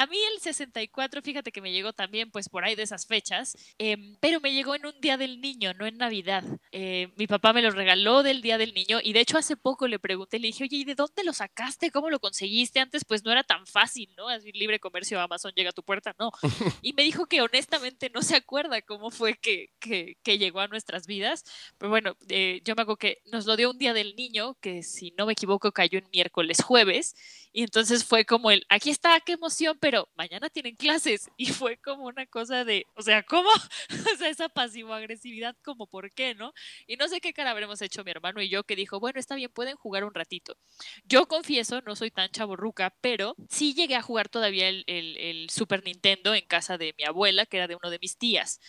A 0.00 0.06
mí 0.06 0.16
el 0.34 0.40
64, 0.40 1.20
fíjate 1.20 1.52
que 1.52 1.60
me 1.60 1.72
llegó 1.72 1.92
también 1.92 2.30
pues 2.30 2.48
por 2.48 2.64
ahí 2.64 2.74
de 2.74 2.84
esas 2.84 3.04
fechas, 3.04 3.54
em, 3.76 4.16
pero 4.18 4.40
me 4.40 4.54
llegó 4.54 4.74
en 4.74 4.86
un 4.86 4.98
día 4.98 5.18
del 5.18 5.42
niño, 5.42 5.74
no 5.74 5.84
en 5.84 5.98
Navidad. 5.98 6.42
Eh, 6.72 7.12
mi 7.16 7.26
papá 7.26 7.52
me 7.52 7.60
lo 7.60 7.70
regaló 7.70 8.22
del 8.22 8.40
día 8.40 8.56
del 8.56 8.72
niño 8.72 9.00
y 9.02 9.12
de 9.12 9.20
hecho 9.20 9.36
hace 9.36 9.58
poco 9.58 9.86
le 9.88 9.98
pregunté, 9.98 10.38
le 10.38 10.46
dije, 10.46 10.64
oye, 10.64 10.76
¿y 10.78 10.84
de 10.84 10.94
dónde 10.94 11.22
lo 11.22 11.34
sacaste? 11.34 11.90
¿Cómo 11.90 12.08
lo 12.08 12.18
conseguiste? 12.18 12.80
Antes 12.80 13.04
pues 13.04 13.26
no 13.26 13.30
era 13.30 13.44
tan 13.44 13.66
fácil, 13.66 14.08
¿no? 14.16 14.30
Así 14.30 14.52
libre 14.52 14.80
comercio, 14.80 15.20
Amazon 15.20 15.52
llega 15.54 15.68
a 15.68 15.74
tu 15.74 15.82
puerta, 15.82 16.16
no. 16.18 16.32
Y 16.82 16.94
me 16.94 17.02
dijo 17.02 17.26
que 17.26 17.42
honestamente 17.42 18.08
no 18.08 18.22
se 18.22 18.36
acuerda 18.36 18.80
cómo 18.80 19.10
fue 19.10 19.36
que, 19.36 19.68
que, 19.80 20.16
llegó 20.38 20.60
a 20.60 20.68
nuestras 20.68 21.06
vidas, 21.06 21.44
pero 21.76 21.90
bueno, 21.90 22.16
eh, 22.30 22.62
yo 22.64 22.74
me 22.74 22.82
acuerdo 22.82 22.96
que 22.96 23.18
nos 23.26 23.44
lo 23.44 23.54
dio 23.54 23.70
un 23.70 23.76
día 23.76 23.92
del 23.92 24.16
niño, 24.16 24.56
que 24.62 24.82
si 24.82 25.10
no 25.18 25.26
me 25.26 25.34
equivoco 25.34 25.72
cayó 25.72 25.98
en 25.98 26.08
miércoles 26.10 26.62
jueves, 26.62 27.14
y 27.52 27.62
entonces 27.62 28.04
fue 28.04 28.24
como 28.24 28.50
el, 28.50 28.64
aquí 28.68 28.90
está, 28.90 29.18
qué 29.20 29.32
emoción, 29.32 29.76
pero 29.80 30.08
mañana 30.14 30.50
tienen 30.50 30.76
clases. 30.76 31.30
Y 31.36 31.46
fue 31.46 31.78
como 31.78 32.04
una 32.04 32.26
cosa 32.26 32.64
de, 32.64 32.86
o 32.94 33.02
sea, 33.02 33.22
¿cómo? 33.22 33.48
o 34.14 34.16
sea, 34.18 34.28
esa 34.28 34.48
pasivo-agresividad, 34.48 35.56
como, 35.62 35.86
¿por 35.86 36.12
qué, 36.12 36.34
no? 36.34 36.52
Y 36.86 36.96
no 36.96 37.08
sé 37.08 37.20
qué 37.20 37.32
cara 37.32 37.50
habremos 37.50 37.82
hecho 37.82 38.04
mi 38.04 38.10
hermano 38.10 38.40
y 38.42 38.48
yo 38.48 38.64
que 38.64 38.76
dijo, 38.76 39.00
bueno, 39.00 39.18
está 39.18 39.34
bien, 39.34 39.50
pueden 39.52 39.76
jugar 39.76 40.04
un 40.04 40.14
ratito. 40.14 40.56
Yo 41.04 41.26
confieso, 41.26 41.80
no 41.82 41.96
soy 41.96 42.10
tan 42.10 42.30
chaborruca, 42.30 42.94
pero 43.00 43.34
sí 43.48 43.74
llegué 43.74 43.96
a 43.96 44.02
jugar 44.02 44.28
todavía 44.28 44.68
el, 44.68 44.84
el 44.86 45.50
Super 45.50 45.84
Nintendo 45.84 46.34
en 46.34 46.46
casa 46.46 46.78
de 46.78 46.94
mi 46.98 47.04
abuela, 47.04 47.46
que 47.46 47.56
era 47.56 47.66
de 47.68 47.76
uno 47.76 47.90
de 47.90 47.98
mis 48.00 48.16
tías. 48.16 48.60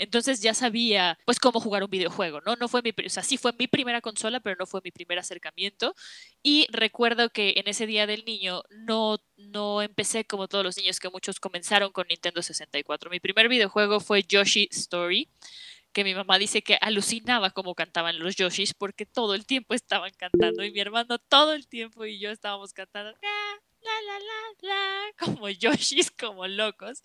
Entonces 0.00 0.40
ya 0.40 0.54
sabía 0.54 1.18
pues 1.26 1.38
cómo 1.38 1.60
jugar 1.60 1.84
un 1.84 1.90
videojuego, 1.90 2.40
¿no? 2.40 2.56
No 2.56 2.68
fue 2.68 2.80
mi, 2.82 2.90
o 3.04 3.08
sea, 3.10 3.22
sí 3.22 3.36
fue 3.36 3.52
mi 3.58 3.68
primera 3.68 4.00
consola, 4.00 4.40
pero 4.40 4.56
no 4.58 4.66
fue 4.66 4.80
mi 4.82 4.90
primer 4.90 5.18
acercamiento. 5.18 5.94
Y 6.42 6.66
recuerdo 6.72 7.28
que 7.28 7.54
en 7.58 7.68
ese 7.68 7.86
día 7.86 8.06
del 8.06 8.24
niño 8.24 8.62
no, 8.70 9.18
no 9.36 9.82
empecé 9.82 10.24
como 10.24 10.48
todos 10.48 10.64
los 10.64 10.78
niños 10.78 11.00
que 11.00 11.10
muchos 11.10 11.38
comenzaron 11.38 11.92
con 11.92 12.06
Nintendo 12.08 12.40
64. 12.40 13.10
Mi 13.10 13.20
primer 13.20 13.50
videojuego 13.50 14.00
fue 14.00 14.22
Yoshi 14.22 14.68
Story 14.70 15.28
que 15.92 16.04
mi 16.04 16.14
mamá 16.14 16.38
dice 16.38 16.62
que 16.62 16.78
alucinaba 16.80 17.50
cómo 17.50 17.74
cantaban 17.74 18.18
los 18.18 18.36
Yoshis 18.36 18.74
porque 18.74 19.06
todo 19.06 19.34
el 19.34 19.44
tiempo 19.44 19.74
estaban 19.74 20.12
cantando 20.16 20.64
y 20.64 20.70
mi 20.70 20.80
hermano 20.80 21.18
todo 21.18 21.52
el 21.52 21.66
tiempo 21.66 22.06
y 22.06 22.18
yo 22.18 22.30
estábamos 22.30 22.72
cantando 22.72 23.12
la, 23.82 23.90
la, 24.06 24.18
la, 24.18 24.68
la, 24.68 25.12
como 25.18 25.48
yoshis, 25.48 26.10
como 26.10 26.46
locos. 26.46 27.02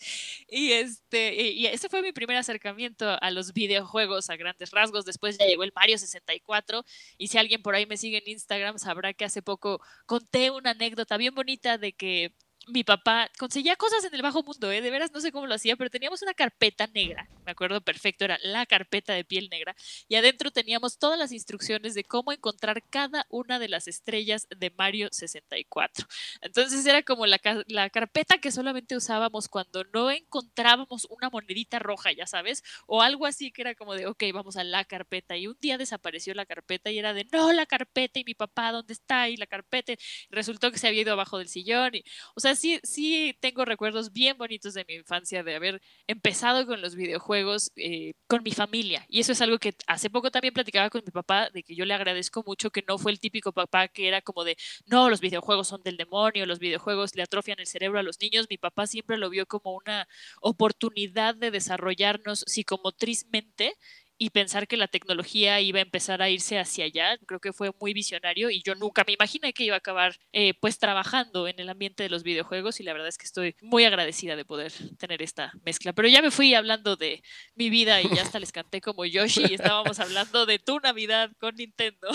Y, 0.48 0.72
este, 0.74 1.34
y 1.52 1.66
ese 1.68 1.90
fue 1.90 2.02
mi 2.02 2.12
primer 2.12 2.38
acercamiento 2.38 3.18
a 3.22 3.32
los 3.32 3.54
videojuegos 3.54 4.30
a 4.30 4.36
grandes 4.36 4.72
rasgos. 4.72 5.06
Después 5.06 5.38
ya 5.38 5.46
llegó 5.46 5.64
el 5.64 5.74
Mario 5.76 5.98
64 5.98 6.84
y 7.18 7.28
si 7.28 7.38
alguien 7.38 7.62
por 7.62 7.76
ahí 7.76 7.86
me 7.86 7.98
sigue 7.98 8.18
en 8.18 8.30
Instagram 8.30 8.78
sabrá 8.80 9.14
que 9.14 9.26
hace 9.26 9.42
poco 9.42 9.82
conté 10.06 10.52
una 10.52 10.72
anécdota 10.72 11.18
bien 11.18 11.34
bonita 11.36 11.78
de 11.78 11.94
que 11.94 12.34
mi 12.68 12.84
papá 12.84 13.30
conseguía 13.38 13.76
cosas 13.76 14.04
en 14.06 14.14
el 14.14 14.22
bajo 14.22 14.44
mundo, 14.44 14.72
¿eh? 14.72 14.82
de 14.82 14.90
veras 14.90 15.12
no 15.12 15.22
sé 15.22 15.32
cómo 15.32 15.48
lo 15.48 15.56
hacía, 15.56 15.76
pero 15.76 15.90
teníamos 15.90 16.22
una 16.22 16.34
carpeta 16.34 16.88
negra, 16.88 17.28
me 17.46 17.52
acuerdo 17.52 17.82
perfecto, 17.82 18.26
era 18.26 18.40
la 18.44 18.66
carpeta 18.66 19.14
de 19.14 19.24
piel 19.24 19.50
negra, 19.50 19.76
y 20.08 20.16
adentro 20.16 20.52
teníamos 20.52 20.98
todas 20.98 21.20
las 21.20 21.32
instrucciones 21.32 21.94
de 21.94 22.04
cómo 22.04 22.32
encontrar 22.32 22.84
cada 22.90 23.26
una 23.30 23.60
de 23.60 23.70
las 23.70 23.88
estrellas 23.88 24.48
de 24.56 24.72
Mario 24.72 25.10
64. 25.12 26.08
Entonces 26.42 26.86
era 26.86 27.04
como 27.04 27.26
la, 27.26 27.40
la 27.68 27.90
carpeta 27.90 28.38
que 28.38 28.52
solamente 28.52 28.96
usábamos 28.96 29.48
cuando 29.48 29.84
no 29.94 30.12
encontrábamos 30.12 31.08
una 31.10 31.30
monedita 31.30 31.80
roja, 31.80 32.12
ya 32.12 32.26
sabes, 32.26 32.64
o 32.88 33.02
algo 33.02 33.26
así 33.26 33.52
que 33.52 33.62
era 33.62 33.76
como 33.76 33.94
de, 33.94 34.08
ok, 34.08 34.24
vamos 34.34 34.58
a 34.58 34.64
la 34.64 34.86
carpeta, 34.86 35.38
y 35.38 35.48
un 35.48 35.58
día 35.60 35.78
desapareció 35.78 36.34
la 36.34 36.46
carpeta 36.46 36.92
y 36.92 37.00
era 37.00 37.14
de, 37.14 37.26
no, 37.32 37.52
la 37.54 37.66
carpeta, 37.66 38.20
y 38.20 38.24
mi 38.24 38.34
papá, 38.34 38.72
¿dónde 38.72 38.94
está? 38.94 39.30
Y 39.30 39.38
la 39.38 39.48
carpeta, 39.48 39.94
resultó 40.30 40.72
que 40.72 40.78
se 40.78 40.88
había 40.88 41.02
ido 41.02 41.14
abajo 41.14 41.38
del 41.38 41.48
sillón, 41.48 41.96
y, 41.96 42.04
o 42.36 42.40
sea, 42.40 42.55
sí, 42.56 42.80
sí 42.84 43.38
tengo 43.40 43.66
recuerdos 43.66 44.12
bien 44.12 44.38
bonitos 44.38 44.74
de 44.74 44.86
mi 44.88 44.96
infancia, 44.96 45.44
de 45.44 45.56
haber 45.56 45.82
empezado 46.08 46.66
con 46.66 46.82
los 46.82 46.96
videojuegos 46.96 47.72
eh, 47.76 48.14
con 48.28 48.44
mi 48.44 48.52
familia. 48.52 49.06
Y 49.10 49.20
eso 49.20 49.32
es 49.32 49.42
algo 49.42 49.58
que 49.60 49.76
hace 49.88 50.10
poco 50.10 50.32
también 50.32 50.54
platicaba 50.54 50.90
con 50.90 51.02
mi 51.06 51.12
papá, 51.12 51.50
de 51.50 51.64
que 51.64 51.76
yo 51.76 51.86
le 51.86 51.94
agradezco 51.94 52.44
mucho 52.46 52.72
que 52.72 52.84
no 52.88 52.98
fue 52.98 53.12
el 53.12 53.20
típico 53.20 53.52
papá 53.52 53.88
que 53.88 54.08
era 54.08 54.22
como 54.22 54.44
de, 54.44 54.58
no, 54.86 55.10
los 55.10 55.22
videojuegos 55.22 55.68
son 55.68 55.84
del 55.84 55.98
demonio, 55.98 56.46
los 56.46 56.60
videojuegos 56.60 57.16
le 57.16 57.24
atrofian 57.24 57.60
el 57.60 57.68
cerebro 57.68 58.00
a 58.00 58.04
los 58.04 58.20
niños. 58.20 58.48
Mi 58.50 58.58
papá 58.58 58.88
siempre 58.88 59.18
lo 59.18 59.30
vio 59.30 59.46
como 59.46 59.74
una 59.76 60.08
oportunidad 60.42 61.36
de 61.36 61.52
desarrollarnos 61.52 62.44
psicomotrizmente 62.48 63.76
y 64.18 64.30
pensar 64.30 64.68
que 64.68 64.78
la 64.78 64.88
tecnología 64.88 65.60
iba 65.62 65.80
a 65.80 65.82
empezar 65.82 66.22
a 66.22 66.30
irse 66.30 66.58
hacia 66.58 66.86
allá, 66.86 67.18
creo 67.26 67.40
que 67.40 67.54
fue 67.54 67.72
muy 67.80 67.94
visionario 67.94 68.50
y 68.50 68.62
yo 68.64 68.76
nunca 68.76 69.04
me 69.06 69.14
imaginé 69.14 69.54
que 69.54 69.64
iba 69.64 69.76
a 69.76 69.80
acabar 69.80 70.16
eh, 70.32 70.54
pues 70.60 70.80
trabajando 70.80 71.48
en 71.48 71.60
el 71.60 71.70
ambiente 71.70 72.04
de 72.04 72.10
los 72.10 72.24
videojuegos 72.24 72.80
y 72.80 72.84
la 72.84 72.94
verdad 72.94 73.10
es 73.10 73.18
que 73.18 73.26
estoy 73.26 73.56
muy 73.62 73.84
agradecida 73.84 74.36
de 74.36 74.46
poder 74.46 74.72
tener 74.98 75.22
esta 75.22 75.52
mezcla. 75.66 75.94
Pero 75.94 76.08
ya 76.08 76.22
me 76.22 76.32
fui 76.32 76.54
hablando 76.54 76.96
de 76.96 77.22
mi 77.56 77.70
vida 77.70 78.02
y 78.02 78.10
ya 78.16 78.22
hasta 78.22 78.40
les 78.40 78.52
canté 78.52 78.82
como 78.82 79.06
Yoshi 79.06 79.44
y 79.50 79.54
estábamos 79.56 80.00
hablando 80.00 80.46
de 80.46 80.60
tu 80.60 80.80
Navidad 80.80 81.32
con 81.40 81.56
Nintendo. 81.56 82.08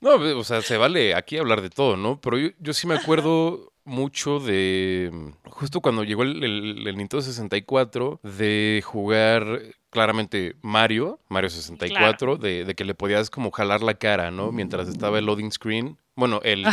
No, 0.00 0.14
o 0.14 0.44
sea, 0.44 0.62
se 0.62 0.76
vale 0.76 1.14
aquí 1.14 1.36
hablar 1.36 1.62
de 1.62 1.70
todo, 1.70 1.96
¿no? 1.96 2.20
Pero 2.20 2.38
yo, 2.38 2.48
yo 2.58 2.72
sí 2.72 2.86
me 2.86 2.94
acuerdo 2.96 3.75
mucho 3.86 4.40
de 4.40 5.32
justo 5.44 5.80
cuando 5.80 6.04
llegó 6.04 6.24
el, 6.24 6.42
el, 6.42 6.96
Nintendo 6.96 7.22
64 7.22 8.20
de 8.22 8.82
jugar 8.84 9.62
claramente 9.90 10.56
Mario, 10.60 11.20
Mario 11.28 11.48
64, 11.48 12.36
de, 12.36 12.74
que 12.76 12.84
le 12.84 12.94
podías 12.94 13.30
como 13.30 13.50
jalar 13.50 13.82
la 13.82 13.94
cara, 13.94 14.30
¿no? 14.30 14.52
Mientras 14.52 14.88
estaba 14.88 15.18
el 15.18 15.24
loading 15.24 15.50
screen. 15.50 15.96
Bueno, 16.16 16.40
el, 16.44 16.66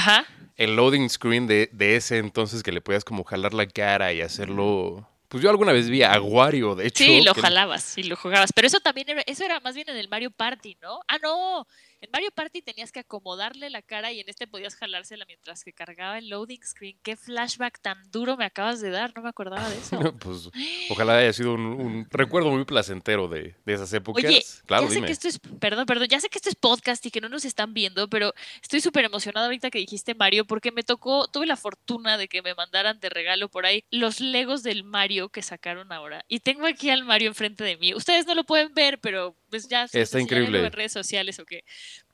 el 0.58 0.76
loading 0.76 1.10
screen 1.10 1.48
de, 1.48 1.70
de, 1.72 1.96
ese 1.96 2.18
entonces 2.18 2.64
que 2.64 2.72
le 2.72 2.82
podías 2.82 3.06
como 3.06 3.24
jalar 3.24 3.54
la 3.54 3.68
cara 3.68 4.12
y 4.12 4.22
hacerlo... 4.22 5.08
Pues 5.30 5.42
yo 5.42 5.50
alguna 5.50 5.72
vez 5.72 5.90
vi 5.90 6.04
a 6.04 6.20
Wario, 6.22 6.76
de 6.76 6.88
hecho. 6.88 7.04
Sí, 7.04 7.22
lo 7.22 7.34
jalabas 7.34 7.98
y 7.98 8.04
lo 8.04 8.16
jugabas. 8.16 8.52
Pero 8.54 8.68
eso 8.68 8.80
también 8.82 9.10
era, 9.10 9.24
eso 9.26 9.44
era 9.44 9.60
más 9.62 9.74
bien 9.74 9.90
en 9.90 9.98
el 9.98 10.08
Mario 10.08 10.30
Party, 10.30 10.78
¿no? 10.80 11.00
Ah, 11.08 11.18
no. 11.24 11.66
En 12.04 12.10
Mario 12.12 12.32
Party 12.32 12.62
tenías 12.62 12.92
que 12.92 13.00
acomodarle 13.00 13.70
la 13.70 13.82
cara 13.82 14.12
y 14.12 14.20
en 14.20 14.28
este 14.28 14.46
podías 14.46 14.76
jalársela 14.76 15.24
mientras 15.26 15.64
que 15.64 15.72
cargaba 15.72 16.18
el 16.18 16.28
loading 16.28 16.62
screen. 16.62 16.98
Qué 17.02 17.16
flashback 17.16 17.80
tan 17.80 18.12
duro 18.12 18.36
me 18.36 18.44
acabas 18.44 18.82
de 18.82 18.90
dar, 18.90 19.14
no 19.16 19.22
me 19.22 19.30
acordaba 19.30 19.70
de 19.70 19.78
eso. 19.78 19.98
pues 20.20 20.50
ojalá 20.90 21.20
haya 21.20 21.32
sido 21.32 21.54
un, 21.54 22.06
recuerdo 22.12 22.52
muy 22.52 22.66
placentero 22.66 23.30
de, 23.30 23.56
esas 23.66 23.94
épocas. 23.94 24.26
Oye, 24.26 24.44
claro, 24.66 24.90
ya 24.90 24.94
sé 24.96 25.02
que 25.02 25.12
esto 25.14 25.28
es, 25.30 25.40
perdón, 25.40 25.86
perdón, 25.86 26.10
ya 26.10 26.20
sé 26.20 26.28
que 26.28 26.40
esto 26.40 26.50
es 26.50 26.56
podcast 26.56 27.06
y 27.06 27.10
que 27.10 27.22
no 27.22 27.30
nos 27.30 27.46
están 27.46 27.74
viendo, 27.74 28.10
pero 28.10 28.34
estoy 28.62 28.82
súper 28.82 29.06
emocionada 29.06 29.46
ahorita 29.46 29.72
que 29.72 29.80
dijiste 29.80 30.14
Mario 30.14 30.44
porque 30.44 30.74
me 30.74 30.84
tocó, 30.84 31.30
tuve 31.30 31.46
la 31.46 31.56
fortuna 31.56 32.18
de 32.18 32.28
que 32.28 32.42
me 32.42 32.54
mandaran 32.54 33.00
de 33.00 33.08
regalo 33.12 33.48
por 33.48 33.66
ahí 33.66 33.86
los 33.92 34.20
Legos 34.20 34.62
del 34.62 34.84
Mario 34.84 35.30
que 35.30 35.42
sacaron 35.42 35.90
ahora. 35.94 36.26
Y 36.28 36.42
tengo 36.42 36.68
aquí 36.68 36.90
al 36.90 37.06
Mario 37.06 37.30
enfrente 37.30 37.64
de 37.64 37.78
mí. 37.78 37.94
Ustedes 37.94 38.28
no 38.28 38.36
lo 38.36 38.44
pueden 38.44 38.74
ver, 38.74 39.00
pero 39.00 39.38
pues 39.54 39.68
ya 39.68 39.86
Está 39.94 40.20
increíble. 40.20 40.66
en 40.66 40.72
redes 40.72 40.92
sociales 40.92 41.38
o 41.38 41.46
qué. 41.46 41.64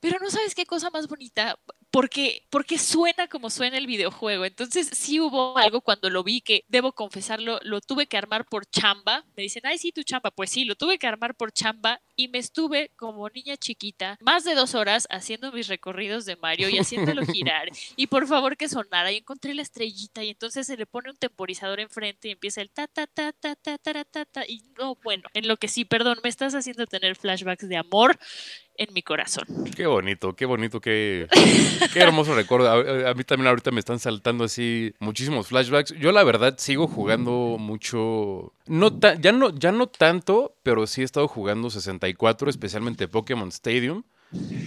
Pero 0.02 0.20
no 0.20 0.30
sabes 0.30 0.54
qué 0.56 0.66
cosa 0.66 0.90
más 0.90 1.08
bonita, 1.08 1.58
porque, 1.92 2.44
porque 2.50 2.78
suena 2.78 3.28
como 3.28 3.50
suena 3.50 3.78
el 3.78 3.88
videojuego. 3.88 4.46
Entonces 4.46 4.90
sí 4.94 5.20
hubo 5.20 5.58
algo 5.58 5.82
cuando 5.82 6.10
lo 6.10 6.24
vi 6.24 6.42
que, 6.42 6.64
debo 6.68 6.92
confesarlo, 6.92 7.60
lo 7.64 7.82
tuve 7.82 8.08
que 8.08 8.18
armar 8.18 8.46
por 8.46 8.66
chamba. 8.66 9.26
Me 9.36 9.44
dicen, 9.44 9.64
ay, 9.66 9.78
sí, 9.78 9.92
tu 9.92 10.04
chamba. 10.04 10.32
Pues 10.32 10.52
sí, 10.52 10.66
lo 10.66 10.76
tuve 10.76 11.00
que 11.00 11.08
armar 11.08 11.36
por 11.36 11.52
chamba 11.52 12.02
y 12.16 12.28
me 12.28 12.38
estuve 12.38 12.92
como 12.96 13.30
niña 13.30 13.58
chiquita 13.58 14.18
más 14.22 14.44
de 14.44 14.54
dos 14.54 14.76
horas 14.76 15.08
haciendo 15.10 15.52
mis 15.52 15.68
recorridos 15.68 16.26
de 16.26 16.36
Mario 16.36 16.70
y 16.70 16.78
haciéndolo 16.78 17.26
girar. 17.26 17.70
Y 17.96 18.08
por 18.08 18.28
favor 18.28 18.56
que 18.58 18.70
sonara. 18.70 19.12
Y 19.12 19.18
encontré 19.18 19.54
la 19.54 19.62
estrellita 19.62 20.24
y 20.24 20.30
entonces 20.30 20.68
se 20.68 20.78
le 20.78 20.86
pone 20.86 21.10
un 21.10 21.18
temporizador 21.18 21.80
enfrente 21.80 22.28
y 22.28 22.32
empieza 22.32 22.62
el 22.62 22.70
ta, 22.70 22.88
ta, 22.88 23.08
ta, 23.08 23.34
ta, 23.34 23.56
ta, 23.56 23.78
ta, 23.78 24.06
ta, 24.06 24.26
ta. 24.26 24.46
Y 24.48 24.64
no, 24.78 24.96
bueno, 25.04 25.24
en 25.34 25.48
lo 25.48 25.58
que 25.58 25.68
sí, 25.68 25.86
perdón, 25.86 26.20
me 26.24 26.30
estás 26.30 26.54
haciendo 26.54 26.86
tener 26.86 27.16
flashbacks 27.16 27.68
de 27.68 27.78
amor 27.78 28.20
en 28.80 28.94
mi 28.94 29.04
corazón. 29.04 29.46
Qué 29.76 29.86
bonito, 29.86 30.36
qué 30.36 30.46
bonito, 30.46 30.80
qué, 30.80 31.28
qué 31.94 32.00
hermoso 32.00 32.34
recuerdo. 32.34 32.70
A, 32.70 33.10
a, 33.12 33.14
mí 33.14 33.24
también 33.26 33.48
ahorita 33.48 33.72
me 33.72 33.80
están 33.80 34.00
saltando 34.00 34.46
así 34.46 34.94
muchísimos 35.00 35.48
flashbacks. 35.48 35.94
Yo 36.00 36.12
la 36.14 36.24
verdad 36.24 36.56
sigo 36.58 36.88
jugando 36.88 37.58
mucho, 37.60 38.54
no 38.66 38.98
ya 39.00 39.32
no 39.34 39.54
ya 39.54 39.74
no 39.74 39.88
tanto, 39.88 40.56
pero 40.64 40.88
sí 40.88 41.02
he 41.02 41.04
estado 41.04 41.28
jugando 41.28 41.70
64, 41.70 42.50
especialmente 42.50 43.08
Pokémon 43.10 43.50
Stadium. 43.50 44.04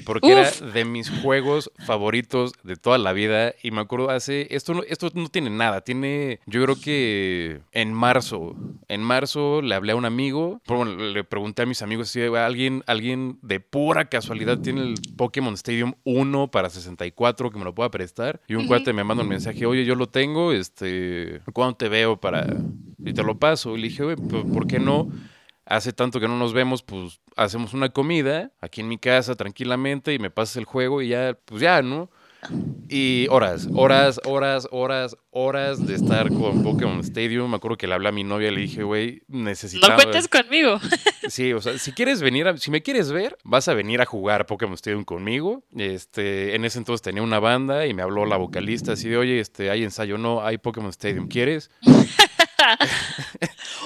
Porque 0.04 0.26
Uf. 0.26 0.62
era 0.62 0.72
de 0.72 0.84
mis 0.84 1.10
juegos 1.10 1.70
favoritos 1.86 2.52
de 2.62 2.76
toda 2.76 2.98
la 2.98 3.12
vida. 3.12 3.54
Y 3.62 3.70
me 3.70 3.80
acuerdo 3.80 4.10
hace. 4.10 4.48
Esto 4.50 4.74
no, 4.74 4.82
esto 4.82 5.10
no 5.14 5.28
tiene 5.28 5.50
nada. 5.50 5.82
Tiene. 5.82 6.40
Yo 6.46 6.62
creo 6.62 6.76
que 6.76 7.60
en 7.72 7.92
marzo. 7.92 8.56
En 8.88 9.02
marzo 9.02 9.62
le 9.62 9.74
hablé 9.74 9.92
a 9.92 9.96
un 9.96 10.04
amigo. 10.04 10.60
Bueno, 10.66 10.96
le 10.96 11.24
pregunté 11.24 11.62
a 11.62 11.66
mis 11.66 11.82
amigos 11.82 12.08
si 12.08 12.22
alguien, 12.22 12.82
alguien 12.86 13.38
de 13.42 13.60
pura 13.60 14.06
casualidad 14.06 14.58
tiene 14.58 14.82
el 14.82 14.94
Pokémon 15.16 15.54
Stadium 15.54 15.94
1 16.04 16.50
para 16.50 16.68
64 16.70 17.50
que 17.50 17.58
me 17.58 17.64
lo 17.64 17.74
pueda 17.74 17.90
prestar. 17.90 18.40
Y 18.48 18.54
un 18.54 18.62
uh 18.62 18.64
-huh. 18.64 18.68
cuate 18.68 18.92
me 18.92 19.04
manda 19.04 19.22
un 19.22 19.28
mensaje. 19.28 19.64
Oye, 19.66 19.84
yo 19.84 19.94
lo 19.94 20.08
tengo. 20.08 20.52
Este. 20.52 21.40
¿Cuándo 21.52 21.76
te 21.76 21.88
veo 21.88 22.16
para.? 22.16 22.46
Y 23.04 23.12
te 23.12 23.22
lo 23.22 23.38
paso. 23.38 23.76
Y 23.76 23.82
le 23.82 23.88
dije, 23.88 24.16
¿por 24.16 24.66
qué 24.66 24.78
no? 24.78 25.08
Hace 25.66 25.92
tanto 25.92 26.20
que 26.20 26.28
no 26.28 26.36
nos 26.36 26.52
vemos, 26.52 26.82
pues 26.82 27.20
hacemos 27.36 27.74
una 27.74 27.90
comida 27.90 28.52
aquí 28.60 28.80
en 28.80 28.88
mi 28.88 28.98
casa 28.98 29.34
tranquilamente 29.34 30.12
y 30.14 30.18
me 30.18 30.30
pasas 30.30 30.56
el 30.56 30.64
juego 30.64 31.02
y 31.02 31.08
ya, 31.08 31.38
pues 31.44 31.60
ya, 31.62 31.82
¿no? 31.82 32.10
Y 32.88 33.28
horas, 33.30 33.68
horas, 33.72 34.20
horas, 34.24 34.66
horas, 34.72 35.16
horas 35.30 35.86
de 35.86 35.94
estar 35.94 36.28
con 36.28 36.64
Pokémon 36.64 36.98
Stadium. 36.98 37.48
Me 37.48 37.56
acuerdo 37.56 37.76
que 37.76 37.86
le 37.86 37.94
hablé 37.94 38.08
a 38.08 38.12
mi 38.12 38.24
novia 38.24 38.48
y 38.48 38.54
le 38.54 38.60
dije, 38.62 38.82
güey, 38.82 39.22
necesitaba... 39.28 39.96
No 39.96 40.02
cuentes 40.02 40.28
conmigo. 40.28 40.80
Sí, 41.28 41.52
o 41.52 41.60
sea, 41.60 41.78
si 41.78 41.92
quieres 41.92 42.20
venir, 42.20 42.48
a... 42.48 42.56
si 42.56 42.72
me 42.72 42.82
quieres 42.82 43.12
ver, 43.12 43.38
vas 43.44 43.68
a 43.68 43.74
venir 43.74 44.02
a 44.02 44.06
jugar 44.06 44.44
Pokémon 44.46 44.74
Stadium 44.74 45.04
conmigo. 45.04 45.62
Este, 45.76 46.56
en 46.56 46.64
ese 46.64 46.78
entonces 46.78 47.00
tenía 47.00 47.22
una 47.22 47.38
banda 47.38 47.86
y 47.86 47.94
me 47.94 48.02
habló 48.02 48.26
la 48.26 48.36
vocalista 48.36 48.92
así 48.92 49.08
de, 49.08 49.16
oye, 49.16 49.38
este, 49.38 49.70
hay 49.70 49.84
ensayo, 49.84 50.18
no, 50.18 50.44
hay 50.44 50.58
Pokémon 50.58 50.90
Stadium, 50.90 51.28
¿quieres? 51.28 51.70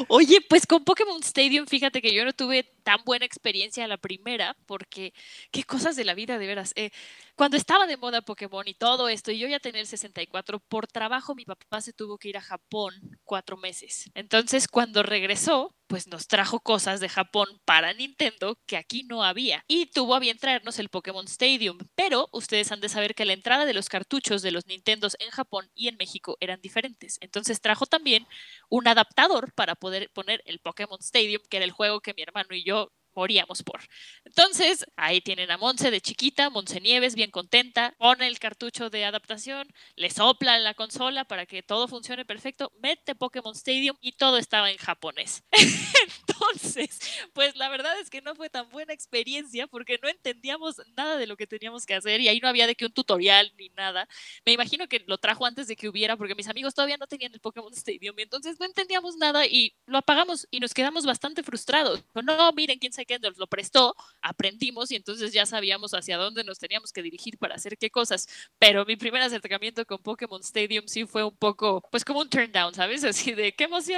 Oye, 0.08 0.40
pues 0.48 0.66
con 0.66 0.84
Pokémon 0.84 1.20
Stadium, 1.22 1.66
fíjate 1.66 2.00
que 2.00 2.14
yo 2.14 2.24
no 2.24 2.32
tuve 2.32 2.62
tan 2.84 2.98
buena 3.04 3.24
experiencia 3.24 3.86
la 3.88 3.96
primera, 3.96 4.56
porque 4.66 5.12
qué 5.50 5.64
cosas 5.64 5.96
de 5.96 6.04
la 6.04 6.14
vida, 6.14 6.38
de 6.38 6.46
veras. 6.46 6.72
Eh, 6.76 6.90
cuando 7.34 7.56
estaba 7.56 7.86
de 7.86 7.96
moda 7.96 8.22
Pokémon 8.22 8.66
y 8.68 8.74
todo 8.74 9.08
esto, 9.08 9.32
y 9.32 9.38
yo 9.38 9.48
ya 9.48 9.58
tenía 9.58 9.80
el 9.80 9.86
64, 9.86 10.60
por 10.60 10.86
trabajo 10.86 11.34
mi 11.34 11.44
papá 11.44 11.80
se 11.80 11.92
tuvo 11.92 12.18
que 12.18 12.28
ir 12.28 12.36
a 12.36 12.40
Japón 12.40 12.94
cuatro 13.24 13.56
meses. 13.56 14.10
Entonces, 14.14 14.68
cuando 14.68 15.02
regresó, 15.02 15.74
pues 15.86 16.06
nos 16.08 16.26
trajo 16.28 16.60
cosas 16.60 17.00
de 17.00 17.08
Japón 17.08 17.48
para 17.64 17.92
Nintendo 17.92 18.58
que 18.66 18.76
aquí 18.76 19.04
no 19.04 19.24
había. 19.24 19.64
Y 19.68 19.86
tuvo 19.86 20.14
a 20.14 20.18
bien 20.18 20.38
traernos 20.38 20.78
el 20.78 20.88
Pokémon 20.88 21.26
Stadium. 21.26 21.78
Pero 21.94 22.28
ustedes 22.32 22.72
han 22.72 22.80
de 22.80 22.88
saber 22.88 23.14
que 23.14 23.24
la 23.24 23.32
entrada 23.32 23.64
de 23.66 23.74
los 23.74 23.88
cartuchos 23.88 24.42
de 24.42 24.50
los 24.50 24.66
Nintendos 24.66 25.16
en 25.20 25.30
Japón 25.30 25.70
y 25.74 25.88
en 25.88 25.96
México 25.96 26.36
eran 26.40 26.60
diferentes. 26.60 27.18
Entonces 27.20 27.60
trajo 27.60 27.86
también 27.86 28.26
un 28.68 28.88
adaptador 28.88 29.52
para 29.54 29.74
poder 29.74 30.10
poner 30.10 30.42
el 30.46 30.60
Pokémon 30.60 30.98
Stadium, 31.00 31.42
que 31.48 31.58
era 31.58 31.64
el 31.64 31.72
juego 31.72 32.00
que 32.00 32.14
mi 32.14 32.22
hermano 32.22 32.54
y 32.54 32.64
yo 32.64 32.92
moríamos 33.16 33.62
por. 33.62 33.80
Entonces, 34.24 34.84
ahí 34.94 35.20
tienen 35.20 35.50
a 35.50 35.56
Monse 35.56 35.90
de 35.90 36.00
chiquita, 36.00 36.50
Monse 36.50 36.80
Nieves, 36.80 37.14
bien 37.14 37.30
contenta, 37.30 37.94
pone 37.98 38.26
el 38.26 38.38
cartucho 38.38 38.90
de 38.90 39.06
adaptación, 39.06 39.66
le 39.96 40.10
sopla 40.10 40.56
en 40.56 40.64
la 40.64 40.74
consola 40.74 41.24
para 41.24 41.46
que 41.46 41.62
todo 41.62 41.88
funcione 41.88 42.24
perfecto, 42.26 42.70
mete 42.78 43.14
Pokémon 43.14 43.54
Stadium 43.54 43.96
y 44.00 44.12
todo 44.12 44.36
estaba 44.36 44.70
en 44.70 44.76
japonés. 44.76 45.42
Entonces, 46.28 47.00
pues 47.32 47.56
la 47.56 47.68
verdad 47.70 47.98
es 47.98 48.10
que 48.10 48.20
no 48.20 48.34
fue 48.34 48.50
tan 48.50 48.68
buena 48.68 48.92
experiencia 48.92 49.66
porque 49.66 49.98
no 50.02 50.08
entendíamos 50.08 50.76
nada 50.96 51.16
de 51.16 51.26
lo 51.26 51.36
que 51.36 51.46
teníamos 51.46 51.86
que 51.86 51.94
hacer 51.94 52.20
y 52.20 52.28
ahí 52.28 52.38
no 52.40 52.48
había 52.48 52.66
de 52.66 52.74
que 52.74 52.84
un 52.84 52.92
tutorial 52.92 53.52
ni 53.56 53.70
nada. 53.70 54.06
Me 54.44 54.52
imagino 54.52 54.86
que 54.88 55.02
lo 55.06 55.16
trajo 55.16 55.46
antes 55.46 55.66
de 55.66 55.76
que 55.76 55.88
hubiera 55.88 56.16
porque 56.16 56.34
mis 56.34 56.48
amigos 56.48 56.74
todavía 56.74 56.98
no 56.98 57.06
tenían 57.06 57.32
el 57.32 57.40
Pokémon 57.40 57.72
Stadium 57.72 58.14
y 58.18 58.22
entonces 58.22 58.60
no 58.60 58.66
entendíamos 58.66 59.16
nada 59.16 59.46
y 59.46 59.74
lo 59.86 59.98
apagamos 59.98 60.46
y 60.50 60.60
nos 60.60 60.74
quedamos 60.74 61.06
bastante 61.06 61.42
frustrados. 61.42 62.04
No, 62.14 62.52
miren, 62.52 62.78
quién 62.78 62.92
sabe 62.92 63.05
que 63.06 63.18
nos 63.18 63.38
lo 63.38 63.46
prestó, 63.46 63.94
aprendimos 64.20 64.90
y 64.90 64.96
entonces 64.96 65.32
ya 65.32 65.46
sabíamos 65.46 65.92
hacia 65.94 66.18
dónde 66.18 66.44
nos 66.44 66.58
teníamos 66.58 66.92
que 66.92 67.02
dirigir 67.02 67.38
para 67.38 67.54
hacer 67.54 67.78
qué 67.78 67.90
cosas. 67.90 68.26
Pero 68.58 68.84
mi 68.84 68.96
primer 68.96 69.22
acercamiento 69.22 69.84
con 69.86 69.98
Pokémon 69.98 70.40
Stadium 70.42 70.84
sí 70.86 71.06
fue 71.06 71.24
un 71.24 71.36
poco, 71.36 71.82
pues 71.90 72.04
como 72.04 72.20
un 72.20 72.28
turn 72.28 72.52
down, 72.52 72.74
¿sabes? 72.74 73.04
Así 73.04 73.32
de, 73.32 73.52
¡qué 73.52 73.64
emoción! 73.64 73.96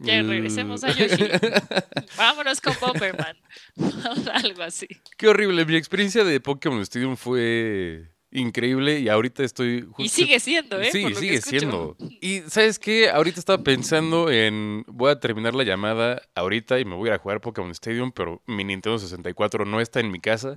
Ya 0.00 0.22
regresemos 0.22 0.84
a 0.84 0.90
Yoshi. 0.90 1.28
Vámonos 2.16 2.60
con 2.60 2.74
Bomberman. 2.80 3.36
Algo 4.32 4.62
así. 4.62 4.88
Qué 5.16 5.28
horrible. 5.28 5.64
Mi 5.64 5.76
experiencia 5.76 6.24
de 6.24 6.40
Pokémon 6.40 6.80
Stadium 6.80 7.16
fue 7.16 8.08
increíble 8.30 9.00
y 9.00 9.08
ahorita 9.08 9.42
estoy 9.42 9.82
justo... 9.82 10.02
Y 10.02 10.08
sigue 10.08 10.40
siendo, 10.40 10.80
¿eh? 10.80 10.90
Sí, 10.92 11.14
sigue 11.14 11.40
siendo. 11.40 11.96
Y 12.20 12.40
¿sabes 12.48 12.78
qué? 12.78 13.10
Ahorita 13.10 13.40
estaba 13.40 13.62
pensando 13.62 14.30
en... 14.30 14.84
Voy 14.86 15.10
a 15.10 15.20
terminar 15.20 15.54
la 15.54 15.64
llamada 15.64 16.22
ahorita 16.34 16.78
y 16.78 16.84
me 16.84 16.94
voy 16.94 17.08
a 17.08 17.12
ir 17.12 17.14
a 17.14 17.18
jugar 17.18 17.40
Pokémon 17.40 17.70
Stadium, 17.70 18.12
pero 18.12 18.42
mi 18.46 18.64
Nintendo 18.64 18.98
64 18.98 19.64
no 19.64 19.80
está 19.80 20.00
en 20.00 20.10
mi 20.10 20.20
casa 20.20 20.56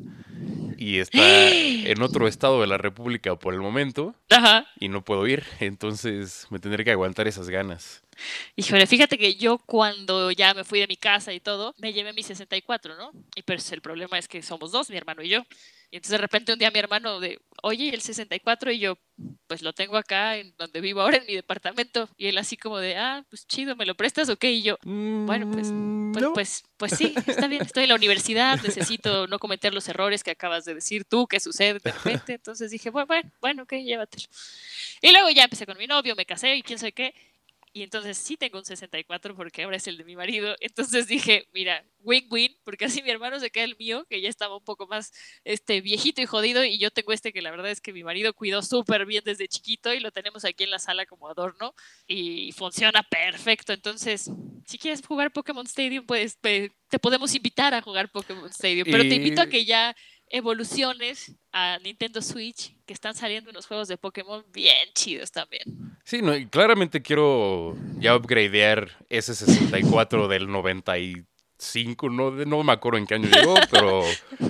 y 0.78 0.98
está 0.98 1.50
en 1.52 2.02
otro 2.02 2.28
estado 2.28 2.60
de 2.60 2.68
la 2.68 2.78
República 2.78 3.36
por 3.38 3.54
el 3.54 3.62
momento 3.62 4.16
Ajá. 4.30 4.66
y 4.80 4.90
no 4.90 5.04
puedo 5.04 5.28
ir, 5.28 5.44
entonces 5.60 6.48
me 6.50 6.60
tendré 6.60 6.84
que 6.84 6.92
aguantar 6.92 7.28
esas 7.28 7.50
ganas. 7.50 8.04
Híjole, 8.56 8.88
fíjate 8.88 9.18
que 9.18 9.36
yo 9.36 9.60
cuando 9.60 10.32
ya 10.32 10.54
me 10.54 10.64
fui 10.64 10.80
de 10.80 10.88
mi 10.88 10.98
casa 10.98 11.34
y 11.34 11.40
todo, 11.40 11.76
me 11.78 11.94
llevé 11.94 12.14
mi 12.14 12.24
64, 12.24 12.96
¿no? 12.96 13.12
Y 13.36 13.44
pues 13.44 13.72
el 13.72 13.82
problema 13.82 14.18
es 14.18 14.28
que 14.28 14.42
somos 14.42 14.72
dos, 14.72 14.90
mi 14.90 14.98
hermano 14.98 15.22
y 15.22 15.30
yo. 15.30 15.44
Y 15.92 15.98
entonces 15.98 16.12
de 16.12 16.18
repente 16.20 16.54
un 16.54 16.60
día 16.60 16.72
mi 16.72 16.80
hermano 16.80 17.20
de, 17.20 17.38
oye, 17.64 17.94
el 17.94 18.02
64 18.02 18.72
y 18.72 18.80
yo, 18.80 18.98
pues 19.48 19.62
lo 19.62 19.74
tengo 19.74 19.98
acá 19.98 20.38
en 20.38 20.56
donde 20.58 20.80
vivo 20.80 21.02
ahora 21.02 21.18
en 21.18 21.26
mi 21.26 21.36
departamento. 21.36 22.08
Y 22.16 22.28
él 22.28 22.38
así 22.38 22.56
como 22.56 22.78
de, 22.78 22.96
ah, 22.96 23.26
pues 23.30 23.46
chido, 23.46 23.76
¿me 23.76 23.86
lo 23.86 23.94
prestas 23.96 24.30
o 24.30 24.38
qué? 24.38 24.54
Y 24.54 24.62
yo, 24.62 24.78
bueno, 24.84 25.52
pues, 25.52 25.68
pues, 26.14 26.24
no. 26.24 26.34
pues, 26.34 26.64
pues 26.78 26.94
sí, 26.94 27.14
está 27.28 27.48
bien, 27.48 27.62
estoy 27.62 27.84
en 27.84 27.90
la 27.90 27.96
universidad, 27.96 28.62
necesito 28.64 29.28
no 29.28 29.38
cometer 29.38 29.74
los 29.74 29.90
errores 29.90 30.24
que 30.24 30.32
acabas 30.32 30.64
de 30.64 30.76
decir 30.76 31.04
tú, 31.04 31.28
que 31.28 31.42
sucede 31.42 31.80
de 31.80 31.92
repente. 31.92 32.34
Entonces 32.36 32.72
dije, 32.72 32.90
bueno, 32.90 33.08
bueno, 33.08 33.32
bueno, 33.42 33.64
ok, 33.64 33.74
llévatelo. 33.74 34.28
Y 35.02 35.12
luego 35.12 35.30
ya 35.30 35.44
empecé 35.44 35.66
con 35.66 35.78
mi 35.78 35.88
novio, 35.88 36.16
me 36.16 36.26
casé 36.26 36.56
y 36.56 36.64
quién 36.64 36.80
sabe 36.80 36.94
qué. 36.94 37.14
Y 37.74 37.84
entonces 37.84 38.18
sí 38.18 38.36
tengo 38.36 38.58
un 38.58 38.66
64 38.66 39.36
porque 39.36 39.64
ahora 39.64 39.78
es 39.78 39.88
el 39.88 39.96
de 39.98 40.04
mi 40.04 40.16
marido. 40.16 40.56
Entonces 40.60 41.08
dije, 41.08 41.48
mira, 41.54 41.86
win-win, 42.00 42.58
porque 42.64 42.86
así 42.86 43.02
mi 43.02 43.10
hermano 43.12 43.40
se 43.40 43.50
queda 43.50 43.64
el 43.64 43.78
mío, 43.78 44.06
que 44.10 44.20
ya 44.20 44.28
estaba 44.28 44.58
un 44.58 44.64
poco 44.64 44.88
más 44.88 45.14
este, 45.46 45.80
viejito 45.80 46.22
y 46.22 46.26
jodido, 46.26 46.66
y 46.66 46.78
yo 46.80 46.92
tengo 46.92 47.14
este 47.14 47.32
que 47.32 47.42
la 47.42 47.50
verdad 47.52 47.72
es 47.72 47.80
que 47.80 47.94
mi 47.94 48.04
marido 48.04 48.34
cuidó 48.34 48.62
súper 48.62 49.06
bien 49.06 49.24
desde 49.24 49.48
chiquito 49.48 49.94
y 49.94 50.00
lo 50.02 50.12
tenemos 50.12 50.44
aquí 50.44 50.66
en 50.66 50.72
la 50.72 50.80
sala 50.80 51.06
como 51.06 51.30
adorno 51.30 51.74
y 52.08 52.52
funciona 52.52 53.04
perfecto. 53.04 53.72
Entonces, 53.72 54.30
si 54.66 54.78
quieres 54.78 55.02
jugar 55.06 55.32
Pokémon 55.32 55.66
Stadium, 55.66 56.06
pues 56.06 56.38
te 56.42 57.00
podemos 57.00 57.34
invitar 57.36 57.74
a 57.74 57.82
jugar 57.82 58.12
Pokémon 58.12 58.50
Stadium, 58.50 58.88
pero 58.92 59.04
Y- 59.06 59.10
te 59.10 59.16
invito 59.16 59.42
a 59.42 59.48
que 59.48 59.64
ya 59.64 59.96
evoluciones 60.32 61.34
a 61.52 61.78
Nintendo 61.84 62.22
Switch, 62.22 62.74
que 62.86 62.94
están 62.94 63.16
saliendo 63.16 63.50
unos 63.52 63.68
juegos 63.68 63.88
de 63.88 63.98
Pokémon 63.98 64.44
bien 64.52 64.88
chidos 64.94 65.32
también. 65.32 65.64
Sí, 66.04 66.22
no, 66.22 66.36
y 66.36 66.48
claramente 66.48 67.02
quiero 67.02 67.76
ya 68.00 68.16
upgradear 68.16 68.90
ese 69.10 69.36
64 69.36 70.28
del 70.28 70.50
95, 70.50 72.10
no, 72.10 72.32
no 72.32 72.64
me 72.64 72.74
acuerdo 72.74 72.98
en 72.98 73.08
qué 73.08 73.16
año 73.16 73.30
llegó, 73.30 73.56
pero 73.72 74.04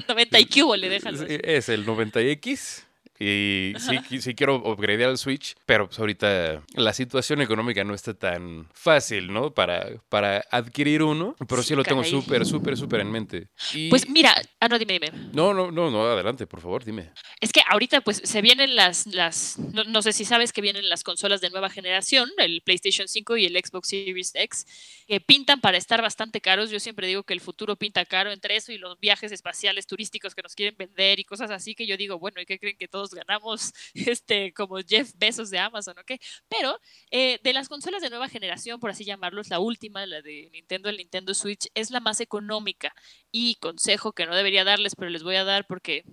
90 0.08 0.40
y 0.40 0.46
cubo 0.46 0.76
le 0.76 0.90
dejan. 0.90 1.18
sí, 1.18 1.26
es 1.28 1.70
el 1.70 1.86
90X. 1.86 2.86
Y 3.24 3.74
sí, 3.78 4.20
sí 4.20 4.34
quiero 4.34 4.56
upgradear 4.56 5.12
al 5.12 5.18
Switch, 5.20 5.56
pero 5.68 5.86
pues 5.86 6.00
ahorita 6.00 6.64
la 6.74 6.92
situación 6.92 7.40
económica 7.42 7.84
no 7.84 7.94
está 7.94 8.16
tan 8.16 8.68
fácil, 8.74 9.32
¿no? 9.32 9.54
Para, 9.54 10.02
para 10.10 10.44
adquirir 10.50 11.04
uno, 11.04 11.36
pero 11.48 11.62
sí, 11.62 11.76
lo 11.76 11.84
tengo 11.84 12.04
súper, 12.04 12.48
súper, 12.48 12.76
súper 12.76 13.02
en 13.02 13.12
mente. 13.12 13.50
Pues 13.92 14.10
mira, 14.10 14.34
ah, 14.60 14.68
no, 14.68 14.80
dime, 14.80 14.94
dime. 14.94 15.12
No, 15.34 15.54
no, 15.54 15.70
no, 15.70 15.92
no, 15.92 16.08
adelante, 16.08 16.48
por 16.48 16.62
favor, 16.62 16.84
dime. 16.84 17.12
Es 17.40 17.54
que 17.54 17.62
ahorita 17.70 18.02
pues 18.02 18.24
se 18.24 18.42
vienen 18.42 18.76
las, 18.76 19.06
las 19.06 19.60
no, 19.60 20.02
sé 20.02 20.14
si 20.14 20.26
sabes 20.26 20.52
que 20.52 20.62
vienen 20.62 20.90
las 20.90 21.04
consolas 21.04 21.42
de 21.42 21.52
nueva 21.52 21.70
generación, 21.70 22.28
el 22.40 22.62
PlayStation 22.62 23.08
5 23.08 23.38
y 23.38 23.46
el 23.46 23.54
Xbox 23.54 23.90
Series 23.90 24.32
X, 24.34 24.66
que 25.08 25.22
pintan 25.22 25.62
para 25.62 25.78
estar 25.78 26.02
bastante 26.02 26.42
caros. 26.42 26.72
Yo 26.72 26.80
siempre 26.80 27.06
digo 27.06 27.22
que 27.22 27.34
el 27.34 27.42
futuro 27.42 27.76
pinta 27.76 28.04
caro 28.04 28.32
entre 28.32 28.56
eso 28.56 28.72
y 28.72 28.80
los 28.80 29.00
viajes 29.00 29.32
espaciales 29.32 29.86
turísticos 29.86 30.34
que 30.34 30.42
nos 30.42 30.56
quieren 30.56 30.76
vender 30.76 31.20
y 31.20 31.24
cosas 31.24 31.52
así 31.52 31.76
que 31.76 31.86
yo 31.86 31.98
digo, 31.98 32.18
bueno, 32.18 32.42
¿y 32.42 32.48
qué 32.48 32.58
creen 32.58 32.78
que 32.78 32.88
todos 32.88 33.11
ganamos 33.14 33.72
este 33.94 34.54
como 34.54 34.78
Jeff 34.80 35.12
Bezos 35.16 35.50
de 35.50 35.60
Amazon 35.60 35.98
o 36.00 36.04
qué? 36.04 36.20
Pero 36.48 36.78
eh, 37.12 37.40
de 37.44 37.54
las 37.54 37.70
consolas 37.70 38.02
de 38.02 38.10
nueva 38.10 38.30
generación, 38.30 38.80
por 38.80 38.92
así 38.92 39.06
llamarlos, 39.06 39.50
la 39.50 39.60
última, 39.60 40.06
la 40.06 40.22
de 40.22 40.50
Nintendo, 40.52 40.90
el 40.90 40.98
Nintendo 40.98 41.34
Switch, 41.34 41.68
es 41.74 41.92
la 41.92 42.00
más 42.00 42.22
económica 42.22 42.94
y 43.32 43.56
consejo 43.56 44.14
que 44.14 44.26
no 44.26 44.36
debería 44.36 44.64
darles, 44.64 44.96
pero 44.96 45.10
les 45.10 45.24
voy 45.24 45.36
a 45.36 45.44
dar 45.44 45.66
porque 45.68 46.04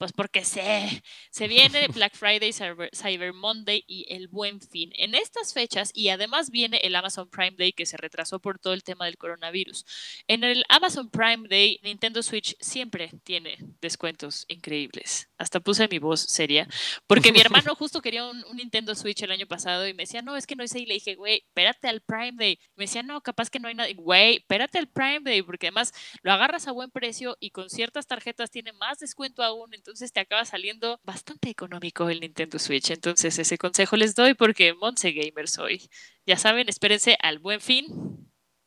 pues 0.00 0.14
porque 0.14 0.46
se, 0.46 1.02
se 1.30 1.46
viene 1.46 1.86
Black 1.94 2.16
Friday, 2.16 2.54
Cyber, 2.54 3.34
Monday 3.34 3.84
y 3.86 4.06
el 4.08 4.28
Buen 4.28 4.62
Fin. 4.62 4.90
En 4.96 5.14
estas 5.14 5.52
fechas, 5.52 5.90
y 5.92 6.08
además 6.08 6.48
viene 6.50 6.78
el 6.78 6.96
Amazon 6.96 7.28
Prime 7.28 7.54
Day 7.58 7.74
que 7.74 7.84
se 7.84 7.98
retrasó 7.98 8.38
por 8.38 8.58
todo 8.58 8.72
el 8.72 8.82
tema 8.82 9.04
del 9.04 9.18
coronavirus. 9.18 9.84
En 10.26 10.42
el 10.42 10.64
Amazon 10.70 11.10
Prime 11.10 11.46
Day, 11.50 11.80
Nintendo 11.82 12.22
Switch 12.22 12.56
siempre 12.60 13.10
tiene 13.24 13.58
descuentos 13.82 14.46
increíbles. 14.48 15.28
Hasta 15.36 15.60
puse 15.60 15.86
mi 15.88 15.98
voz 15.98 16.22
seria, 16.22 16.66
porque 17.06 17.30
mi 17.30 17.40
hermano 17.40 17.74
justo 17.74 18.00
quería 18.00 18.24
un, 18.24 18.42
Nintendo 18.54 18.94
Switch 18.94 19.22
el 19.22 19.32
año 19.32 19.46
pasado 19.46 19.86
y 19.86 19.92
me 19.92 20.04
decía, 20.04 20.22
no, 20.22 20.34
es 20.34 20.46
que 20.46 20.56
no 20.56 20.64
es 20.64 20.74
ahí. 20.74 20.86
Le 20.86 20.94
dije, 20.94 21.14
güey, 21.14 21.44
espérate 21.46 21.88
al 21.88 22.00
Prime 22.00 22.36
Day. 22.38 22.58
Me 22.74 22.84
decía, 22.84 23.02
no, 23.02 23.20
capaz 23.20 23.50
que 23.50 23.60
no 23.60 23.68
hay 23.68 23.74
nada. 23.74 23.90
Güey, 23.94 24.36
espérate 24.36 24.78
al 24.78 24.88
Prime 24.88 25.20
Day, 25.24 25.42
porque 25.42 25.66
además 25.66 25.92
lo 26.22 26.32
agarras 26.32 26.68
a 26.68 26.72
buen 26.72 26.90
precio 26.90 27.36
y 27.38 27.50
con 27.50 27.68
ciertas 27.68 28.06
tarjetas 28.06 28.50
tiene 28.50 28.72
más 28.72 28.98
descuento 28.98 29.42
aún. 29.42 29.74
Entonces, 29.74 29.89
entonces 29.90 30.12
te 30.12 30.20
acaba 30.20 30.44
saliendo 30.44 31.00
bastante 31.02 31.50
económico 31.50 32.08
el 32.08 32.20
Nintendo 32.20 32.60
Switch. 32.60 32.90
Entonces 32.90 33.38
ese 33.40 33.58
consejo 33.58 33.96
les 33.96 34.14
doy 34.14 34.34
porque 34.34 34.72
Monse 34.72 35.10
Gamer 35.10 35.48
soy. 35.48 35.90
Ya 36.26 36.36
saben, 36.36 36.68
espérense 36.68 37.16
al 37.20 37.40
buen 37.40 37.60
fin 37.60 37.86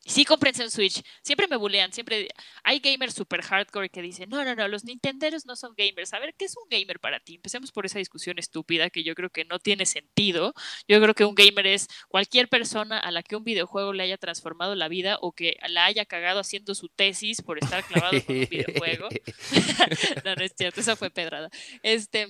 sí, 0.06 0.26
cómprense 0.26 0.64
un 0.64 0.72
Switch. 0.72 1.02
Siempre 1.22 1.48
me 1.48 1.56
bulean, 1.56 1.94
siempre 1.94 2.30
hay 2.64 2.80
gamers 2.80 3.14
super 3.14 3.42
hardcore 3.42 3.90
que 3.90 4.02
dicen, 4.02 4.30
no, 4.30 4.44
no, 4.44 4.56
no, 4.56 4.68
los 4.68 4.84
nintenderos 4.84 5.46
no 5.46 5.56
son 5.56 5.74
gamers. 5.78 6.14
A 6.14 6.20
ver, 6.20 6.34
¿qué 6.38 6.46
es 6.46 6.56
un 6.58 6.68
gamer 6.70 7.00
para 7.00 7.20
ti? 7.20 7.36
Empecemos 7.36 7.72
por 7.72 7.86
esa 7.86 8.00
discusión 8.00 8.40
estúpida 8.40 8.90
que 8.90 9.04
yo 9.04 9.16
creo 9.16 9.30
que 9.30 9.46
no 9.46 9.60
tiene 9.60 9.86
sentido. 9.86 10.54
Yo 10.88 11.02
creo 11.02 11.14
que 11.14 11.26
un 11.26 11.36
gamer 11.36 11.68
es 11.68 11.88
cualquier 12.08 12.50
persona 12.50 13.00
a 13.00 13.12
la 13.12 13.24
que 13.24 13.36
un 13.36 13.44
videojuego 13.44 13.94
le 13.94 14.04
haya 14.04 14.18
transformado 14.18 14.76
la 14.76 14.88
vida 14.88 15.18
o 15.22 15.32
que 15.32 15.58
la 15.70 15.86
haya 15.86 16.06
cagado 16.06 16.40
haciendo 16.40 16.76
su 16.76 16.90
tesis 16.90 17.42
por 17.42 17.58
estar 17.58 17.84
clavado 17.86 18.22
con 18.26 18.38
un 18.38 18.48
videojuego. 18.50 19.10
no, 20.26 20.36
no 20.36 20.44
es 20.44 20.54
cierto, 20.58 20.82
esa 20.82 20.96
fue 20.96 21.10
pedrada. 21.10 21.50
Este, 21.82 22.28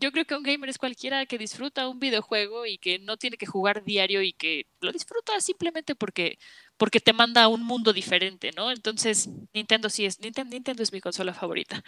yo 0.00 0.10
creo 0.12 0.24
que 0.24 0.34
un 0.34 0.42
gamer 0.42 0.70
es 0.70 0.78
cualquiera 0.78 1.26
que 1.26 1.38
disfruta 1.38 1.88
un 1.88 2.00
videojuego 2.00 2.66
y 2.66 2.78
que 2.78 2.98
no 2.98 3.16
tiene 3.18 3.36
que 3.36 3.46
jugar 3.46 3.84
diario 3.84 4.22
y 4.22 4.32
que 4.32 4.66
lo 4.80 4.92
disfruta 4.92 5.38
simplemente 5.40 5.94
porque, 5.94 6.38
porque 6.76 7.00
te 7.00 7.12
manda 7.12 7.44
a 7.44 7.48
un 7.48 7.62
mundo 7.62 7.92
diferente, 7.92 8.50
¿no? 8.56 8.70
Entonces, 8.70 9.28
Nintendo 9.52 9.90
sí 9.90 10.06
es, 10.06 10.18
Nintendo, 10.20 10.54
Nintendo 10.54 10.82
es 10.82 10.92
mi 10.92 11.00
consola 11.00 11.34
favorita. 11.34 11.84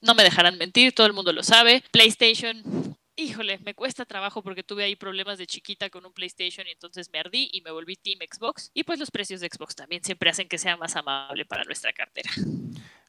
No 0.00 0.14
me 0.14 0.24
dejarán 0.24 0.58
mentir, 0.58 0.94
todo 0.94 1.06
el 1.06 1.12
mundo 1.12 1.32
lo 1.32 1.42
sabe. 1.42 1.84
PlayStation, 1.92 2.96
híjole, 3.16 3.58
me 3.58 3.74
cuesta 3.74 4.06
trabajo 4.06 4.42
porque 4.42 4.62
tuve 4.62 4.84
ahí 4.84 4.96
problemas 4.96 5.38
de 5.38 5.46
chiquita 5.46 5.90
con 5.90 6.06
un 6.06 6.12
PlayStation 6.12 6.66
y 6.66 6.70
entonces 6.70 7.10
me 7.12 7.18
ardí 7.18 7.50
y 7.52 7.60
me 7.60 7.70
volví 7.70 7.96
Team 7.96 8.18
Xbox. 8.20 8.70
Y 8.72 8.84
pues 8.84 8.98
los 8.98 9.10
precios 9.10 9.40
de 9.40 9.48
Xbox 9.48 9.76
también 9.76 10.02
siempre 10.02 10.30
hacen 10.30 10.48
que 10.48 10.58
sea 10.58 10.76
más 10.76 10.96
amable 10.96 11.44
para 11.44 11.64
nuestra 11.64 11.92
cartera. 11.92 12.30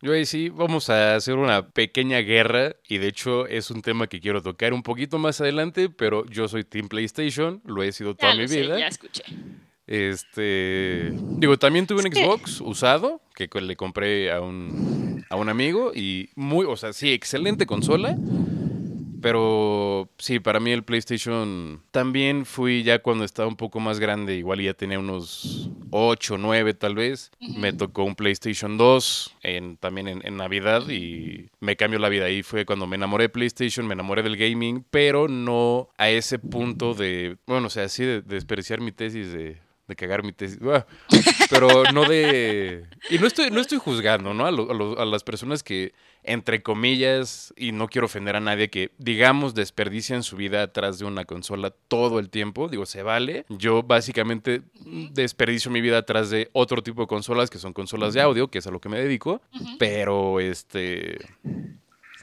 Yo 0.03 0.11
ahí 0.11 0.25
sí, 0.25 0.49
vamos 0.49 0.89
a 0.89 1.15
hacer 1.15 1.35
una 1.35 1.69
pequeña 1.69 2.19
guerra 2.19 2.75
y 2.89 2.97
de 2.97 3.07
hecho 3.07 3.47
es 3.47 3.71
un 3.71 3.81
tema 3.81 4.07
que 4.07 4.19
quiero 4.19 4.43
tocar 4.43 4.73
un 4.73 4.83
poquito 4.83 5.17
más 5.17 5.39
adelante, 5.39 5.87
pero 5.87 6.25
yo 6.25 6.49
soy 6.49 6.65
Team 6.65 6.89
PlayStation, 6.89 7.61
lo 7.63 7.83
he 7.83 7.91
sido 7.93 8.13
toda 8.13 8.35
mi 8.35 8.45
vida. 8.45 8.77
Ya 8.77 8.87
escuché. 8.87 9.23
Este, 9.87 11.13
digo, 11.37 11.57
también 11.57 11.87
tuve 11.87 12.01
un 12.05 12.11
Xbox 12.13 12.59
usado 12.59 13.21
que 13.33 13.47
le 13.61 13.77
compré 13.77 14.29
a 14.29 14.41
un, 14.41 15.23
a 15.29 15.37
un 15.37 15.47
amigo 15.47 15.93
y 15.95 16.31
muy, 16.35 16.65
o 16.65 16.75
sea, 16.75 16.91
sí, 16.91 17.13
excelente 17.13 17.65
consola. 17.65 18.17
Pero 19.23 20.09
sí, 20.17 20.41
para 20.41 20.59
mí 20.59 20.71
el 20.71 20.83
PlayStation 20.83 21.81
también 21.91 22.45
fui 22.45 22.83
ya 22.83 22.99
cuando 22.99 23.23
estaba 23.23 23.47
un 23.47 23.55
poco 23.55 23.79
más 23.79 23.97
grande, 23.97 24.35
igual 24.35 24.59
ya 24.59 24.73
tenía 24.73 24.99
unos 24.99 25.69
8, 25.91 26.37
9 26.37 26.73
tal 26.73 26.95
vez. 26.95 27.31
Me 27.39 27.71
tocó 27.71 28.03
un 28.03 28.15
PlayStation 28.15 28.77
2 28.77 29.37
en, 29.43 29.77
también 29.77 30.07
en, 30.09 30.35
Navidad 30.35 30.89
y 30.89 31.49
me 31.61 31.77
cambió 31.77 31.99
la 31.99 32.09
vida. 32.09 32.25
Ahí 32.25 32.43
fue 32.43 32.65
cuando 32.65 32.85
me 32.85 32.97
enamoré 32.97 33.23
de 33.23 33.29
PlayStation, 33.29 33.87
me 33.87 33.93
enamoré 33.93 34.23
del 34.23 34.35
gaming, 34.35 34.83
pero 34.91 35.29
no 35.29 35.87
a 35.97 36.09
ese 36.09 36.37
punto 36.37 36.93
de, 36.93 37.37
bueno, 37.47 37.67
o 37.67 37.69
sea, 37.69 37.85
así 37.85 38.03
de, 38.03 38.21
desperdiciar 38.21 38.81
mi 38.81 38.91
tesis 38.91 39.31
de 39.31 39.62
de 39.87 39.95
cagar 39.95 40.23
mi 40.23 40.31
tesis. 40.31 40.59
Pero 41.49 41.83
no 41.93 42.05
de. 42.05 42.85
Y 43.09 43.17
no 43.19 43.27
estoy, 43.27 43.51
no 43.51 43.59
estoy 43.59 43.77
juzgando, 43.77 44.33
¿no? 44.33 44.45
A, 44.45 44.49
a, 44.49 45.05
las 45.05 45.23
personas 45.23 45.63
que, 45.63 45.93
entre 46.23 46.63
comillas, 46.63 47.53
y 47.57 47.71
no 47.71 47.87
quiero 47.87 48.05
ofender 48.05 48.35
a 48.35 48.39
nadie, 48.39 48.69
que, 48.69 48.91
digamos, 48.97 49.53
desperdician 49.53 50.23
su 50.23 50.35
vida 50.35 50.63
atrás 50.63 50.99
de 50.99 51.05
una 51.05 51.25
consola 51.25 51.71
todo 51.87 52.19
el 52.19 52.29
tiempo. 52.29 52.69
Digo, 52.69 52.85
se 52.85 53.03
vale. 53.03 53.45
Yo 53.49 53.83
básicamente 53.83 54.61
desperdicio 55.11 55.71
mi 55.71 55.81
vida 55.81 55.97
atrás 55.97 56.29
de 56.29 56.49
otro 56.53 56.81
tipo 56.81 57.01
de 57.01 57.07
consolas, 57.07 57.49
que 57.49 57.59
son 57.59 57.73
consolas 57.73 58.13
de 58.13 58.21
audio, 58.21 58.47
que 58.47 58.59
es 58.59 58.67
a 58.67 58.71
lo 58.71 58.79
que 58.79 58.89
me 58.89 58.99
dedico. 58.99 59.41
Pero, 59.79 60.39
este. 60.39 61.17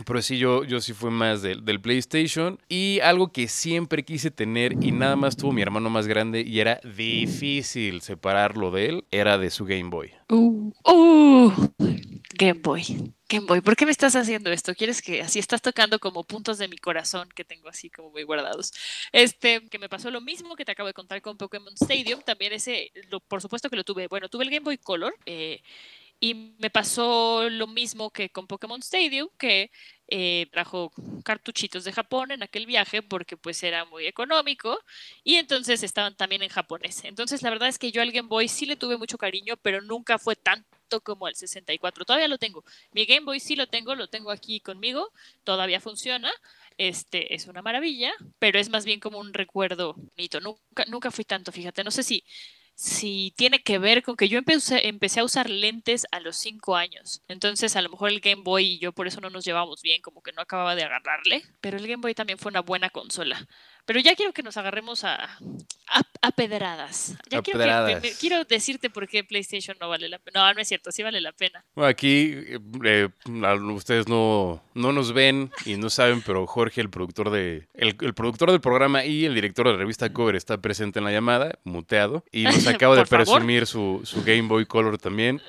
Pero 0.05 0.23
sí, 0.23 0.39
yo, 0.39 0.65
yo 0.65 0.81
sí 0.81 0.93
fui 0.93 1.11
más 1.11 1.43
del, 1.43 1.65
del, 1.65 1.81
PlayStation. 1.81 2.59
Y 2.69 3.01
algo 3.01 3.33
que 3.33 3.49
siempre 3.49 4.05
quise 4.05 4.31
tener 4.31 4.73
y 4.83 4.93
nada 4.93 5.17
más 5.17 5.37
tuvo 5.37 5.53
mi 5.53 5.63
hermano 5.63 5.91
más 5.91 6.07
grande 6.07 6.41
y 6.41 6.61
era 6.61 6.81
difícil 6.97 8.01
separarlo 8.01 8.71
de 8.71 8.87
él, 8.87 9.05
era 9.11 9.39
de 9.39 9.51
su 9.51 9.65
Game 9.65 9.91
Boy. 9.91 10.13
Uh, 10.29 10.73
uh, 10.85 11.53
Game 12.35 12.61
Boy. 12.63 13.13
Game 13.29 13.47
Boy, 13.47 13.61
¿por 13.61 13.77
qué 13.77 13.85
me 13.85 13.93
estás 13.93 14.17
haciendo 14.17 14.51
esto? 14.51 14.75
¿Quieres 14.75 15.03
que 15.03 15.21
así 15.21 15.39
estás 15.39 15.63
tocando 15.63 16.01
como 16.01 16.25
puntos 16.25 16.59
de 16.59 16.67
mi 16.67 16.77
corazón 16.79 17.29
que 17.29 17.45
tengo 17.45 17.69
así 17.69 17.89
como 17.89 18.11
muy 18.11 18.25
guardados? 18.25 18.73
Este, 19.13 19.69
que 19.69 19.79
me 19.79 19.89
pasó 19.89 20.11
lo 20.11 20.21
mismo 20.21 20.57
que 20.57 20.65
te 20.65 20.73
acabo 20.73 20.89
de 20.89 20.95
contar 20.95 21.23
con 21.23 21.37
Pokémon 21.37 21.73
Stadium, 21.75 22.23
también 22.23 22.53
ese, 22.53 22.91
lo, 23.09 23.21
por 23.21 23.41
supuesto 23.41 23.71
que 23.71 23.77
lo 23.77 23.85
tuve, 23.85 24.09
bueno, 24.09 24.29
tuve 24.29 24.45
el 24.45 24.51
Game 24.51 24.65
Boy 24.65 24.79
Color, 24.79 25.15
eh, 25.27 25.63
y 26.21 26.35
me 26.59 26.71
pasó 26.71 27.49
lo 27.49 27.67
mismo 27.67 28.11
que 28.11 28.31
con 28.31 28.47
Pokémon 28.47 28.81
Stadium, 28.81 29.29
que 29.39 29.71
eh, 30.09 30.49
trajo 30.53 30.93
cartuchitos 31.25 31.85
de 31.85 31.93
Japón 31.93 32.31
en 32.31 32.43
aquel 32.43 32.67
viaje 32.67 33.01
porque 33.03 33.37
pues 33.37 33.63
era 33.63 33.85
muy 33.87 34.07
económico 34.07 34.79
y 35.25 35.37
entonces 35.37 35.83
estaban 35.83 36.17
también 36.17 36.43
en 36.43 36.51
japonés. 36.51 37.05
Entonces 37.05 37.43
la 37.43 37.51
verdad 37.51 37.69
es 37.69 37.79
que 37.79 37.91
yo 37.91 38.03
al 38.03 38.13
Game 38.13 38.29
Boy 38.29 38.49
sí 38.49 38.67
le 38.67 38.77
tuve 38.77 38.99
mucho 38.99 39.17
cariño, 39.19 39.57
pero 39.63 39.81
nunca 39.81 40.19
fue 40.19 40.37
tanto 40.37 41.01
como 41.03 41.27
el 41.29 41.35
64. 41.37 42.05
Todavía 42.05 42.29
lo 42.29 42.39
tengo. 42.39 42.65
Mi 42.93 43.07
Game 43.07 43.25
Boy 43.25 43.41
sí 43.41 43.57
lo 43.57 43.69
tengo, 43.69 43.95
lo 43.95 44.09
tengo 44.09 44.31
aquí 44.31 44.61
conmigo, 44.61 45.13
todavía 45.45 45.81
funciona. 45.81 46.31
Este 46.77 47.35
es 47.35 47.47
una 47.47 47.63
maravilla, 47.63 48.13
pero 48.39 48.59
es 48.59 48.69
más 48.71 48.85
bien 48.85 49.01
como 49.01 49.19
un 49.19 49.33
recuerdo 49.33 49.95
bonito. 49.95 50.41
Nunca, 50.41 50.85
nunca 50.87 51.11
fui 51.11 51.25
tanto, 51.25 51.53
fíjate. 51.53 51.85
No 51.85 51.91
sé 51.91 52.03
si 52.03 52.25
si 52.81 53.35
tiene 53.37 53.63
que 53.63 53.79
ver 53.79 54.03
con 54.03 54.17
que 54.17 54.31
yo 54.31 54.39
empecé, 54.39 54.89
empecé 54.89 55.21
a 55.21 55.25
usar 55.25 55.51
lentes 55.51 56.07
a 56.13 56.21
los 56.21 56.35
cinco 56.37 56.77
años. 56.77 57.23
Entonces, 57.29 57.77
a 57.77 57.83
lo 57.83 57.91
mejor 57.91 58.09
el 58.09 58.21
Game 58.21 58.41
Boy 58.43 58.65
y 58.65 58.79
yo 58.79 58.93
por 58.93 59.07
eso 59.07 59.21
no 59.21 59.29
nos 59.29 59.45
llevamos 59.45 59.83
bien, 59.83 60.01
como 60.01 60.23
que 60.23 60.33
no 60.33 60.41
acababa 60.41 60.75
de 60.75 60.85
agarrarle. 60.85 61.43
Pero 61.61 61.77
el 61.77 61.87
Game 61.87 62.01
Boy 62.01 62.15
también 62.15 62.39
fue 62.39 62.49
una 62.49 62.63
buena 62.63 62.89
consola. 62.89 63.47
Pero 63.85 64.01
ya 64.01 64.15
quiero 64.15 64.33
que 64.33 64.43
nos 64.43 64.57
agarremos 64.57 65.05
a, 65.05 65.39
a, 66.23 66.31
pedradas. 66.33 67.17
Ya 67.29 67.43
quiero, 67.43 67.61
quiero, 68.21 68.45
decirte 68.45 68.91
por 68.91 69.09
qué 69.09 69.25
PlayStation 69.25 69.77
no 69.81 69.89
vale 69.89 70.09
la 70.09 70.19
pena. 70.19 70.41
No, 70.41 70.55
no 70.55 70.61
es 70.61 70.69
cierto, 70.69 70.93
sí 70.93 71.03
vale 71.03 71.21
la 71.21 71.33
pena. 71.33 71.65
Bueno, 71.75 71.89
aquí 71.89 72.33
eh, 72.35 73.09
ustedes 73.73 74.09
no, 74.09 74.63
no 74.75 74.93
nos 74.93 75.13
ven 75.13 75.51
y 75.65 75.77
no 75.77 75.91
saben, 75.91 76.23
pero 76.23 76.47
Jorge, 76.47 76.81
el 76.81 76.91
productor, 76.91 77.31
de, 77.31 77.67
el, 77.75 77.97
productor 78.15 78.51
del 78.51 78.61
programa 78.61 79.05
y 79.05 79.25
el 79.25 79.35
director 79.35 79.67
de 79.67 79.73
la 79.73 79.79
revista 79.79 80.13
Cover 80.13 80.37
está 80.37 80.59
presente 80.59 80.99
en 80.99 81.05
la 81.05 81.13
llamada, 81.13 81.59
muteado, 81.65 82.25
y 82.31 82.45
nos 82.45 82.67
acaba 82.67 82.97
de 82.97 83.07
presumir 83.07 83.67
su, 83.67 84.01
su 84.05 84.23
Game 84.23 84.49
Boy 84.49 84.67
Color 84.67 84.99
también. 84.99 85.41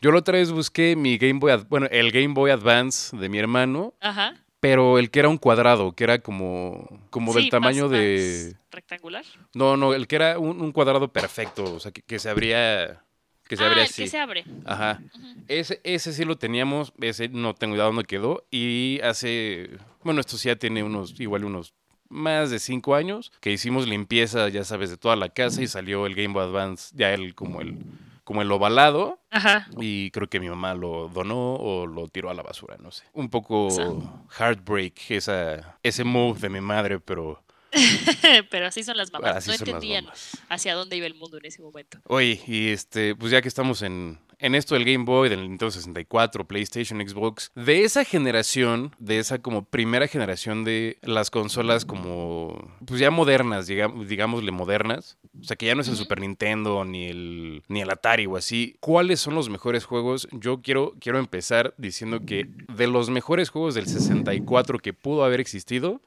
Yo 0.00 0.10
la 0.12 0.20
otra 0.20 0.38
vez 0.38 0.50
busqué 0.50 0.96
mi 0.96 1.18
Game 1.18 1.40
Boy, 1.40 1.52
bueno, 1.68 1.86
el 1.90 2.10
Game 2.10 2.34
Boy 2.34 2.50
Advance 2.50 3.14
de 3.16 3.28
mi 3.28 3.38
hermano. 3.38 3.94
Ajá 4.00 4.34
pero 4.60 4.98
el 4.98 5.10
que 5.10 5.20
era 5.20 5.28
un 5.28 5.38
cuadrado, 5.38 5.92
que 5.92 6.04
era 6.04 6.18
como, 6.20 6.86
como 7.10 7.32
del 7.32 7.48
tamaño 7.48 7.88
de... 7.88 8.56
¿Rectangular? 8.70 9.24
No, 9.54 9.76
no, 9.76 9.94
el 9.94 10.06
que 10.06 10.16
era 10.16 10.38
un, 10.38 10.70
cuadrado 10.72 11.12
perfecto, 11.12 11.64
o 11.64 11.80
sea, 11.80 11.90
que, 11.92 12.18
se 12.18 12.28
abría 12.28 13.02
que 13.48 13.56
se 13.56 13.64
abre 13.64 13.80
ah, 13.80 13.82
el 13.82 13.88
así. 13.88 14.02
que 14.02 14.08
se 14.08 14.18
abre. 14.18 14.44
Ajá. 14.64 15.00
Ese, 15.48 15.80
ese 15.82 16.12
sí 16.12 16.24
lo 16.24 16.36
teníamos, 16.36 16.92
ese 17.00 17.28
no 17.28 17.54
tengo 17.54 17.74
idea 17.74 17.86
dónde 17.86 18.04
quedó. 18.04 18.44
Y 18.50 19.00
hace, 19.02 19.70
bueno, 20.04 20.20
esto 20.20 20.36
sí 20.36 20.48
ya 20.48 20.56
tiene 20.56 20.84
unos, 20.84 21.18
igual 21.18 21.44
unos 21.44 21.74
más 22.10 22.50
de 22.50 22.58
cinco 22.58 22.94
años, 22.94 23.32
que 23.40 23.50
hicimos 23.50 23.88
limpieza, 23.88 24.48
ya 24.50 24.64
sabes, 24.64 24.90
de 24.90 24.96
toda 24.96 25.16
la 25.16 25.30
casa 25.30 25.62
y 25.62 25.68
salió 25.68 26.06
el 26.06 26.14
Game 26.14 26.34
Boy 26.34 26.44
Advance, 26.44 26.94
ya 26.94 27.12
el 27.14 27.34
como 27.34 27.60
el, 27.60 27.78
como 28.30 28.42
el 28.42 28.52
ovalado. 28.52 29.18
Ajá. 29.32 29.66
Y 29.80 30.12
creo 30.12 30.28
que 30.28 30.38
mi 30.38 30.48
mamá 30.48 30.74
lo 30.74 31.08
donó 31.08 31.56
o 31.56 31.84
lo 31.88 32.06
tiró 32.06 32.30
a 32.30 32.34
la 32.34 32.44
basura, 32.44 32.76
no 32.78 32.92
sé. 32.92 33.02
Un 33.12 33.28
poco 33.28 33.68
heartbreak 34.38 35.10
esa, 35.10 35.76
ese 35.82 36.04
move 36.04 36.38
de 36.38 36.48
mi 36.48 36.60
madre, 36.60 37.00
pero 37.00 37.42
Pero 38.50 38.66
así 38.66 38.82
son 38.82 38.96
las 38.96 39.12
mamás. 39.12 39.36
así 39.36 39.50
no 39.50 39.54
entendían 39.54 40.06
hacia 40.48 40.74
dónde 40.74 40.96
iba 40.96 41.06
el 41.06 41.14
mundo 41.14 41.38
en 41.38 41.46
ese 41.46 41.62
momento. 41.62 41.98
Oye, 42.04 42.40
y 42.46 42.68
este, 42.68 43.14
pues 43.14 43.32
ya 43.32 43.42
que 43.42 43.48
estamos 43.48 43.82
en, 43.82 44.18
en 44.40 44.54
esto 44.54 44.74
del 44.74 44.84
Game 44.84 45.04
Boy, 45.04 45.28
del 45.28 45.42
Nintendo 45.42 45.70
64, 45.70 46.46
PlayStation, 46.46 47.06
Xbox, 47.06 47.52
de 47.54 47.84
esa 47.84 48.04
generación, 48.04 48.94
de 48.98 49.18
esa 49.18 49.40
como 49.40 49.64
primera 49.64 50.08
generación 50.08 50.64
de 50.64 50.98
las 51.02 51.30
consolas 51.30 51.84
como, 51.84 52.74
pues 52.86 53.00
ya 53.00 53.10
modernas, 53.10 53.66
digamos, 53.66 54.08
digámosle 54.08 54.50
modernas, 54.50 55.18
o 55.38 55.44
sea 55.44 55.56
que 55.56 55.66
ya 55.66 55.74
no 55.74 55.82
es 55.82 55.88
el. 55.88 56.00
Super 56.00 56.20
Nintendo 56.20 56.82
ni 56.86 57.08
el, 57.08 57.62
ni 57.68 57.82
el 57.82 57.90
Atari 57.90 58.24
o 58.24 58.38
así, 58.38 58.76
¿cuáles 58.80 59.20
son 59.20 59.34
los 59.34 59.50
mejores 59.50 59.84
juegos? 59.84 60.26
Yo 60.32 60.62
quiero, 60.62 60.94
quiero 60.98 61.18
empezar 61.18 61.74
diciendo 61.76 62.20
que 62.24 62.48
de 62.74 62.86
los 62.86 63.10
mejores 63.10 63.50
juegos 63.50 63.74
del 63.74 63.86
64 63.86 64.78
que 64.78 64.94
pudo 64.94 65.24
haber 65.24 65.40
existido, 65.40 66.00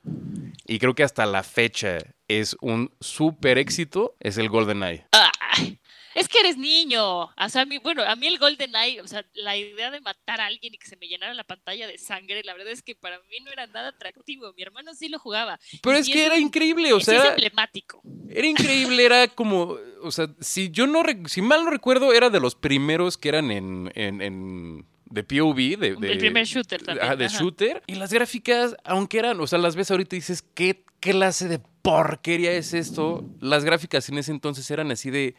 y 0.66 0.80
creo 0.80 0.96
que 0.96 1.04
hasta 1.04 1.26
la 1.26 1.44
fecha 1.54 2.00
es 2.28 2.56
un 2.62 2.92
súper 3.00 3.58
éxito, 3.58 4.16
es 4.20 4.38
el 4.38 4.50
GoldenEye. 4.50 5.06
¡Ay! 5.12 5.80
Es 6.16 6.28
que 6.28 6.40
eres 6.40 6.58
niño. 6.58 7.22
O 7.24 7.50
sea, 7.50 7.64
a 7.64 7.66
mí, 7.66 7.80
bueno, 7.80 8.04
a 8.04 8.16
mí 8.16 8.28
el 8.28 8.38
Golden 8.38 8.76
Eye, 8.76 9.02
o 9.02 9.08
sea, 9.08 9.26
la 9.34 9.58
idea 9.58 9.90
de 9.90 10.00
matar 10.00 10.42
a 10.42 10.46
alguien 10.46 10.74
y 10.74 10.78
que 10.78 10.86
se 10.88 10.96
me 10.96 11.08
llenara 11.08 11.34
la 11.34 11.44
pantalla 11.44 11.88
de 11.88 11.98
sangre, 11.98 12.44
la 12.44 12.54
verdad 12.54 12.72
es 12.72 12.84
que 12.84 12.94
para 12.96 13.18
mí 13.18 13.38
no 13.44 13.52
era 13.52 13.66
nada 13.66 13.90
atractivo. 13.90 14.54
Mi 14.54 14.62
hermano 14.62 14.94
sí 14.94 15.10
lo 15.10 15.18
jugaba. 15.18 15.60
Pero 15.82 15.98
Y 15.98 16.02
es 16.02 16.08
que 16.08 16.20
es 16.22 16.26
era 16.28 16.38
increíble, 16.38 16.94
o 16.94 17.00
sea, 17.00 17.16
es 17.16 17.22
era, 17.22 17.30
emblemático. 17.32 18.02
era 18.30 18.46
increíble, 18.48 19.04
era 19.06 19.28
como, 19.28 19.76
o 20.04 20.12
sea, 20.12 20.28
si 20.40 20.70
yo 20.70 20.86
no, 20.86 21.02
si 21.26 21.42
mal 21.42 21.64
no 21.64 21.72
recuerdo, 21.72 22.14
era 22.14 22.30
de 22.30 22.40
los 22.40 22.54
primeros 22.54 23.18
que 23.18 23.30
eran 23.30 23.50
en, 23.50 23.92
en, 23.96 24.22
en- 24.22 24.86
de 25.14 25.24
POV, 25.24 25.56
de, 25.78 25.96
de- 25.96 26.12
el 26.12 26.18
primer 26.18 26.46
shooter 26.46 26.82
también. 26.82 27.18
de 27.18 27.26
ajá. 27.26 27.38
shooter, 27.40 27.84
y 27.86 27.96
las 27.96 28.12
gráficas, 28.12 28.76
aunque 28.84 29.20
eran, 29.20 29.40
o 29.40 29.46
sea, 29.46 29.60
las 29.60 29.76
ves 29.76 29.92
ahorita 29.92 30.16
y 30.16 30.20
dices, 30.20 30.44
¿qué 30.56 30.84
clase 31.00 31.48
de 31.48 31.60
porquería 31.84 32.52
es 32.54 32.74
esto? 32.74 33.24
Las 33.40 33.64
gráficas 33.64 34.10
en 34.10 34.18
ese 34.18 34.32
entonces 34.32 34.70
eran 34.72 34.90
así 34.92 35.12
de, 35.12 35.36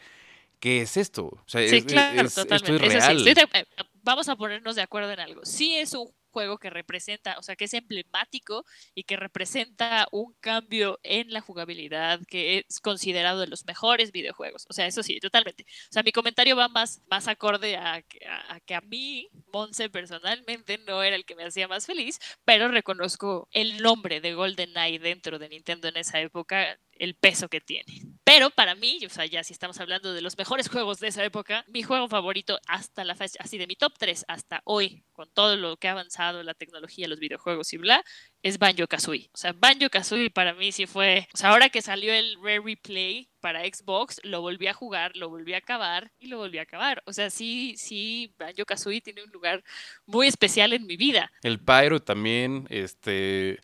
¿qué 0.61 0.81
es 0.81 0.95
esto? 0.95 1.25
O 1.25 1.43
sea, 1.45 1.67
Sí, 1.67 1.77
es- 1.77 1.85
claro, 1.85 2.21
es- 2.21 2.27
esto 2.27 2.43
totalmente. 2.45 2.87
es 2.87 2.93
Eso 2.93 3.01
sí, 3.01 3.07
real. 3.07 3.27
estoy 3.27 3.33
de- 3.33 3.59
eh, 3.59 3.65
vamos 4.03 4.29
a 4.29 4.35
ponernos 4.37 4.75
de 4.77 4.81
acuerdo 4.81 5.11
en 5.11 5.19
algo. 5.19 5.41
Sí 5.43 5.75
es 5.75 5.93
un 5.93 6.09
juego 6.35 6.57
que 6.57 6.69
representa, 6.69 7.37
o 7.39 7.43
sea, 7.43 7.55
que 7.55 7.65
es 7.65 7.73
emblemático 7.73 8.65
y 8.93 9.03
que 9.03 9.15
representa 9.17 10.07
un 10.11 10.33
cambio 10.41 10.99
en 11.03 11.31
la 11.31 11.39
jugabilidad, 11.41 12.19
que 12.27 12.59
es 12.67 12.79
considerado 12.81 13.39
de 13.39 13.47
los 13.47 13.65
mejores 13.65 14.11
videojuegos. 14.11 14.65
O 14.69 14.73
sea, 14.73 14.85
eso 14.87 15.01
sí, 15.03 15.19
totalmente. 15.19 15.63
O 15.63 15.93
sea, 15.93 16.03
mi 16.03 16.11
comentario 16.11 16.55
va 16.55 16.67
más, 16.67 17.01
más 17.09 17.27
acorde 17.27 17.77
a, 17.77 18.01
que- 18.03 18.25
a- 18.27 18.59
mí, 18.81 19.29
Monse, 19.53 19.89
personalmente, 19.89 20.77
no 20.79 21.01
era 21.03 21.15
el 21.15 21.25
que 21.25 21.35
me 21.35 21.45
hacía 21.45 21.67
más 21.67 21.85
feliz, 21.85 22.19
pero 22.43 22.67
reconozco 22.67 23.47
el 23.51 23.77
nombre 23.81 24.21
de 24.21 24.33
GoldenEye 24.33 24.99
dentro 24.99 25.39
de 25.39 25.49
Nintendo 25.49 25.87
en 25.87 25.97
esa 25.97 26.19
época, 26.21 26.77
el 26.93 27.15
peso 27.15 27.47
que 27.49 27.61
tiene. 27.61 28.14
Pero 28.25 28.49
para 28.49 28.73
mí, 28.73 28.99
o 29.05 29.09
sea, 29.09 29.27
ya 29.27 29.43
si 29.43 29.53
estamos 29.53 29.79
hablando 29.79 30.11
de 30.11 30.21
los 30.21 30.35
mejores 30.35 30.67
juegos 30.67 30.99
de 30.99 31.09
esa 31.09 31.23
época, 31.23 31.63
mi 31.67 31.83
juego 31.83 32.09
favorito 32.09 32.59
hasta 32.67 33.03
la 33.03 33.13
fecha, 33.13 33.37
así 33.39 33.59
de 33.59 33.67
mi 33.67 33.75
top 33.75 33.93
3 33.99 34.25
hasta 34.27 34.63
hoy, 34.65 35.03
con 35.13 35.29
todo 35.31 35.55
lo 35.55 35.77
que 35.77 35.89
ha 35.89 35.91
avanzado 35.91 36.41
la 36.41 36.55
tecnología, 36.55 37.07
los 37.07 37.19
videojuegos 37.19 37.71
y 37.73 37.77
bla, 37.77 38.03
es 38.41 38.57
Banjo 38.57 38.87
Kazooie. 38.87 39.29
O 39.31 39.37
sea, 39.37 39.53
Banjo 39.53 39.91
Kazooie 39.91 40.31
para 40.31 40.55
mí 40.55 40.71
sí 40.71 40.87
fue. 40.87 41.27
O 41.35 41.37
sea, 41.37 41.51
ahora 41.51 41.69
que 41.69 41.83
salió 41.83 42.11
el 42.11 42.35
Rare 42.41 42.61
Replay 42.61 43.29
para 43.41 43.63
Xbox, 43.63 44.19
lo 44.23 44.41
volví 44.41 44.65
a 44.65 44.73
jugar, 44.73 45.15
lo 45.15 45.29
volví 45.29 45.53
a 45.53 45.59
acabar 45.59 46.11
y 46.17 46.25
lo 46.25 46.39
volví 46.39 46.57
a 46.57 46.63
acabar. 46.63 47.03
O 47.05 47.13
sea, 47.13 47.29
sí, 47.29 47.75
sí, 47.77 48.33
Banjo 48.39 48.65
Kazooie 48.65 49.01
tiene 49.01 49.23
un 49.23 49.29
lugar 49.29 49.63
muy 50.07 50.25
especial 50.25 50.73
en 50.73 50.87
mi 50.87 50.97
vida. 50.97 51.31
El 51.43 51.59
Pyro 51.59 52.01
también, 52.01 52.65
este. 52.71 53.59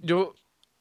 Yo. 0.00 0.34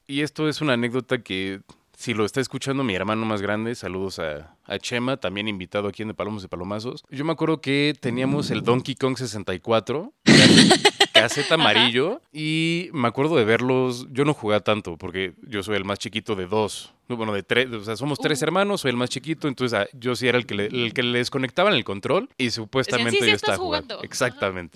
Y 0.07 0.21
esto 0.21 0.47
es 0.47 0.62
una 0.62 0.73
anécdota 0.73 1.21
que. 1.21 1.60
Si 2.01 2.15
lo 2.15 2.25
está 2.25 2.41
escuchando 2.41 2.83
mi 2.83 2.95
hermano 2.95 3.27
más 3.27 3.43
grande, 3.43 3.75
saludos 3.75 4.17
a, 4.17 4.55
a 4.65 4.79
Chema, 4.79 5.17
también 5.17 5.47
invitado 5.47 5.87
aquí 5.87 6.01
en 6.01 6.07
De 6.07 6.15
Palomos 6.15 6.43
y 6.43 6.47
Palomazos. 6.47 7.03
Yo 7.11 7.23
me 7.23 7.31
acuerdo 7.31 7.61
que 7.61 7.93
teníamos 7.99 8.49
el 8.49 8.63
Donkey 8.63 8.95
Kong 8.95 9.15
64, 9.15 10.11
caseta 11.13 11.53
amarillo, 11.53 12.19
y 12.33 12.89
me 12.93 13.07
acuerdo 13.07 13.35
de 13.35 13.45
verlos. 13.45 14.07
Yo 14.11 14.25
no 14.25 14.33
jugaba 14.33 14.61
tanto, 14.61 14.97
porque 14.97 15.35
yo 15.43 15.61
soy 15.61 15.75
el 15.75 15.85
más 15.85 15.99
chiquito 15.99 16.35
de 16.35 16.47
dos. 16.47 16.91
no, 17.07 17.17
Bueno, 17.17 17.33
de 17.33 17.43
tres, 17.43 17.71
o 17.71 17.83
sea, 17.83 17.95
somos 17.95 18.17
tres 18.17 18.41
hermanos, 18.41 18.81
soy 18.81 18.89
el 18.89 18.97
más 18.97 19.11
chiquito, 19.11 19.47
entonces 19.47 19.79
ah, 19.79 19.85
yo 19.93 20.15
sí 20.15 20.27
era 20.27 20.39
el 20.39 20.47
que, 20.47 20.55
le, 20.55 20.65
el 20.67 20.93
que 20.95 21.03
les 21.03 21.29
conectaban 21.29 21.75
el 21.75 21.83
control 21.83 22.29
y 22.35 22.49
supuestamente 22.49 23.11
"Sí, 23.11 23.17
sí 23.25 23.29
yo 23.29 23.35
estaba 23.35 23.57
jugando. 23.57 23.95
jugando". 23.97 24.07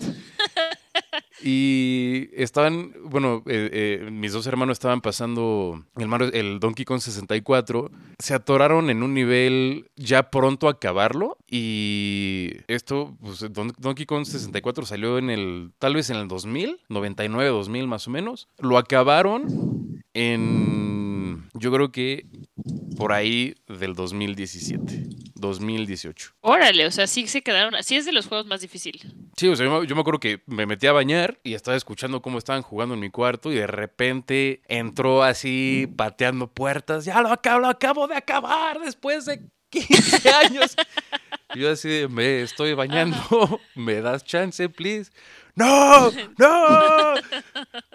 Ajá. 0.04 0.14
Y 1.42 2.28
estaban, 2.32 2.94
bueno, 3.04 3.42
eh, 3.46 4.00
eh, 4.02 4.10
mis 4.10 4.32
dos 4.32 4.46
hermanos 4.46 4.74
estaban 4.76 5.00
pasando 5.02 5.84
el, 5.96 6.08
Mario- 6.08 6.32
el 6.32 6.60
Donkey 6.60 6.84
Kong 6.84 7.00
64, 7.00 7.90
se 8.18 8.34
atoraron 8.34 8.88
en 8.90 9.02
un 9.02 9.12
nivel 9.14 9.90
ya 9.96 10.30
pronto 10.30 10.66
a 10.68 10.72
acabarlo 10.72 11.36
y 11.48 12.52
esto, 12.68 13.16
pues 13.20 13.40
Don- 13.52 13.74
Donkey 13.78 14.06
Kong 14.06 14.24
64 14.24 14.86
salió 14.86 15.18
en 15.18 15.28
el, 15.30 15.72
tal 15.78 15.94
vez 15.94 16.08
en 16.10 16.16
el 16.16 16.26
2000, 16.28 16.80
99, 16.88 17.50
2000 17.50 17.86
más 17.86 18.06
o 18.08 18.10
menos, 18.10 18.48
lo 18.58 18.78
acabaron 18.78 20.02
en, 20.14 21.48
yo 21.54 21.70
creo 21.72 21.92
que 21.92 22.26
por 22.96 23.12
ahí 23.12 23.54
del 23.68 23.94
2017, 23.94 25.04
2018. 25.34 26.32
Órale, 26.40 26.86
o 26.86 26.90
sea, 26.90 27.06
sí 27.06 27.26
se 27.26 27.42
quedaron. 27.42 27.74
Sí 27.82 27.96
es 27.96 28.04
de 28.04 28.12
los 28.12 28.26
juegos 28.26 28.46
más 28.46 28.60
difíciles. 28.60 29.06
Sí, 29.36 29.48
o 29.48 29.56
sea, 29.56 29.66
yo 29.66 29.80
me, 29.80 29.86
yo 29.86 29.94
me 29.94 30.00
acuerdo 30.00 30.20
que 30.20 30.42
me 30.46 30.66
metí 30.66 30.86
a 30.86 30.92
bañar 30.92 31.38
y 31.44 31.54
estaba 31.54 31.76
escuchando 31.76 32.22
cómo 32.22 32.38
estaban 32.38 32.62
jugando 32.62 32.94
en 32.94 33.00
mi 33.00 33.10
cuarto 33.10 33.52
y 33.52 33.56
de 33.56 33.66
repente 33.66 34.62
entró 34.66 35.22
así 35.22 35.88
pateando 35.96 36.48
puertas. 36.48 37.04
Ya 37.04 37.20
lo 37.20 37.30
acabo, 37.30 37.60
lo 37.60 37.68
acabo 37.68 38.08
de 38.08 38.16
acabar 38.16 38.80
después 38.80 39.26
de 39.26 39.42
15 39.70 40.28
años. 40.46 40.76
Y 41.54 41.60
yo 41.60 41.70
así 41.70 41.88
de, 41.88 42.08
me 42.08 42.42
estoy 42.42 42.74
bañando, 42.74 43.60
¿me 43.74 44.00
das 44.00 44.24
chance, 44.24 44.68
please? 44.68 45.10
¡No! 45.56 46.10
¡No! 46.38 47.14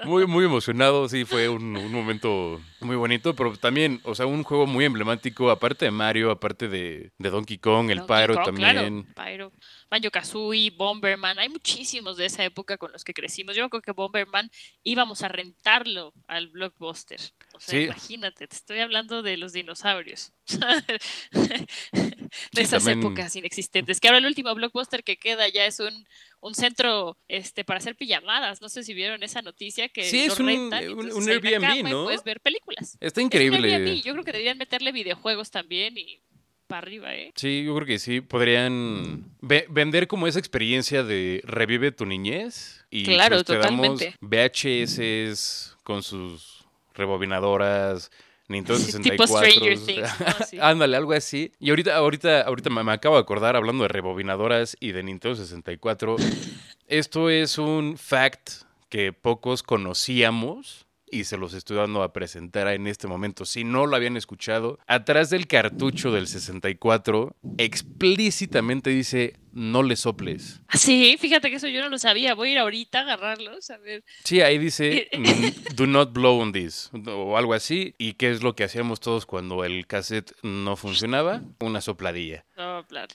Muy, 0.03 0.25
muy 0.25 0.45
emocionado, 0.45 1.07
sí, 1.07 1.25
fue 1.25 1.47
un, 1.47 1.77
un 1.77 1.91
momento 1.91 2.59
muy 2.79 2.95
bonito, 2.95 3.35
pero 3.35 3.55
también, 3.55 4.01
o 4.03 4.15
sea, 4.15 4.25
un 4.25 4.43
juego 4.43 4.65
muy 4.65 4.83
emblemático, 4.85 5.51
aparte 5.51 5.85
de 5.85 5.91
Mario, 5.91 6.31
aparte 6.31 6.67
de, 6.67 7.11
de 7.19 7.29
Donkey 7.29 7.59
Kong, 7.59 7.91
el 7.91 7.99
Donkey 7.99 8.17
Pyro 8.17 8.33
Kong, 8.35 8.45
también. 8.45 9.03
Claro, 9.13 9.13
Pyro, 9.13 9.51
Banjo 9.91 10.09
Kazooie, 10.09 10.71
Bomberman, 10.71 11.37
hay 11.37 11.49
muchísimos 11.49 12.17
de 12.17 12.25
esa 12.25 12.43
época 12.43 12.77
con 12.77 12.91
los 12.91 13.03
que 13.03 13.13
crecimos. 13.13 13.55
Yo 13.55 13.69
creo 13.69 13.81
que 13.83 13.91
Bomberman 13.91 14.49
íbamos 14.83 15.21
a 15.21 15.27
rentarlo 15.27 16.13
al 16.27 16.47
blockbuster. 16.47 17.19
O 17.53 17.59
sea, 17.59 17.77
Sí. 17.79 17.83
imagínate, 17.85 18.47
te 18.47 18.55
estoy 18.55 18.79
hablando 18.79 19.21
de 19.21 19.37
los 19.37 19.53
dinosaurios. 19.53 20.33
de 22.51 22.61
esas 22.61 22.83
también- 22.83 22.99
épocas 22.99 23.35
inexistentes. 23.35 23.99
Que 23.99 24.07
ahora 24.07 24.19
el 24.19 24.25
último 24.25 24.53
blockbuster 24.55 25.03
que 25.03 25.17
queda 25.17 25.47
ya 25.49 25.65
es 25.65 25.79
un, 25.79 26.05
un 26.39 26.55
centro 26.55 27.17
este, 27.27 27.63
para 27.63 27.77
hacer 27.79 27.95
pijamadas. 27.95 28.61
No 28.61 28.69
sé 28.69 28.83
si 28.83 28.93
vieron 28.93 29.23
esa 29.23 29.41
noticia 29.41 29.89
que 29.89 30.03
Sí, 30.03 30.27
lo 30.27 30.33
es 30.33 30.39
un- 30.39 30.47
rentan, 30.47 30.89
un- 30.93 31.11
un 31.11 31.29
Airbnb, 31.29 31.89
¿no? 31.89 32.03
puedes 32.05 32.23
ver 32.23 32.39
películas. 32.41 32.97
Está 32.99 33.21
Es 33.21 33.25
increíble. 33.25 33.73
Airbnb. 33.73 34.01
Yo 34.03 34.13
creo 34.13 34.23
que 34.23 34.31
deberían 34.31 34.57
meterle 34.57 34.91
videojuegos 34.91 35.51
también 35.51 35.97
y 35.97 36.19
para 36.67 36.79
arriba, 36.87 37.13
¿eh? 37.13 37.33
Sí, 37.35 37.63
yo 37.65 37.75
creo 37.75 37.85
que 37.85 37.99
sí. 37.99 38.21
Podrían 38.21 39.25
ve- 39.41 39.65
vender 39.69 40.07
como 40.07 40.25
esa 40.27 40.39
experiencia 40.39 41.03
de 41.03 41.41
revive 41.43 41.91
tu 41.91 42.05
niñez. 42.05 42.85
Y 42.89 43.03
Claro, 43.03 43.35
pues, 43.37 43.45
te 43.45 43.57
damos 43.57 43.99
totalmente. 43.99 44.15
VHS 44.21 45.75
con 45.83 46.01
sus 46.01 46.63
rebobinadoras. 46.93 48.09
Nintendo 48.51 48.79
Sí, 48.79 48.91
64. 48.91 49.11
tipo 49.11 49.37
Stranger 49.37 49.79
Things. 49.79 50.53
Ándale, 50.61 50.97
algo 50.97 51.13
así. 51.13 51.51
Y 51.59 51.69
ahorita, 51.71 51.95
ahorita, 51.95 52.41
ahorita 52.41 52.69
me, 52.69 52.83
me 52.83 52.91
acabo 52.91 53.15
de 53.15 53.21
acordar, 53.21 53.55
hablando 53.55 53.83
de 53.83 53.87
rebobinadoras 53.89 54.77
y 54.79 54.91
de 54.91 55.03
Nintendo 55.03 55.35
64. 55.35 56.17
esto 56.87 57.29
es 57.29 57.57
un 57.57 57.97
fact 57.97 58.63
que 58.89 59.13
pocos 59.13 59.63
conocíamos 59.63 60.85
y 61.11 61.25
se 61.25 61.37
los 61.37 61.53
estoy 61.53 61.77
dando 61.77 62.01
a 62.03 62.13
presentar 62.13 62.67
en 62.69 62.87
este 62.87 63.07
momento. 63.07 63.45
Si 63.45 63.63
no 63.63 63.85
lo 63.85 63.95
habían 63.95 64.17
escuchado, 64.17 64.79
atrás 64.87 65.29
del 65.29 65.47
cartucho 65.47 66.11
del 66.11 66.27
64 66.27 67.35
explícitamente 67.57 68.89
dice 68.89 69.33
no 69.53 69.83
le 69.83 69.97
soples. 69.97 70.61
Ah, 70.69 70.77
Sí, 70.77 71.17
fíjate 71.19 71.49
que 71.49 71.57
eso 71.57 71.67
yo 71.67 71.81
no 71.81 71.89
lo 71.89 71.97
sabía. 71.99 72.33
Voy 72.35 72.49
a 72.49 72.51
ir 72.53 72.57
ahorita 72.59 72.99
a 72.99 73.01
agarrarlos, 73.01 73.69
a 73.69 73.77
ver. 73.77 74.03
Sí, 74.23 74.39
ahí 74.41 74.57
dice 74.57 75.09
"Mm, 75.17 75.75
do 75.75 75.87
not 75.87 76.13
blow 76.13 76.39
on 76.39 76.53
this 76.53 76.89
o 77.07 77.37
algo 77.37 77.53
así. 77.53 77.93
¿Y 77.97 78.13
qué 78.13 78.31
es 78.31 78.43
lo 78.43 78.55
que 78.55 78.63
hacíamos 78.63 79.01
todos 79.01 79.25
cuando 79.25 79.65
el 79.65 79.87
cassette 79.87 80.31
no 80.41 80.77
funcionaba? 80.77 81.41
Una 81.59 81.81
sopladilla. 81.81 82.45
No, 82.55 82.77
hablar. 82.77 83.09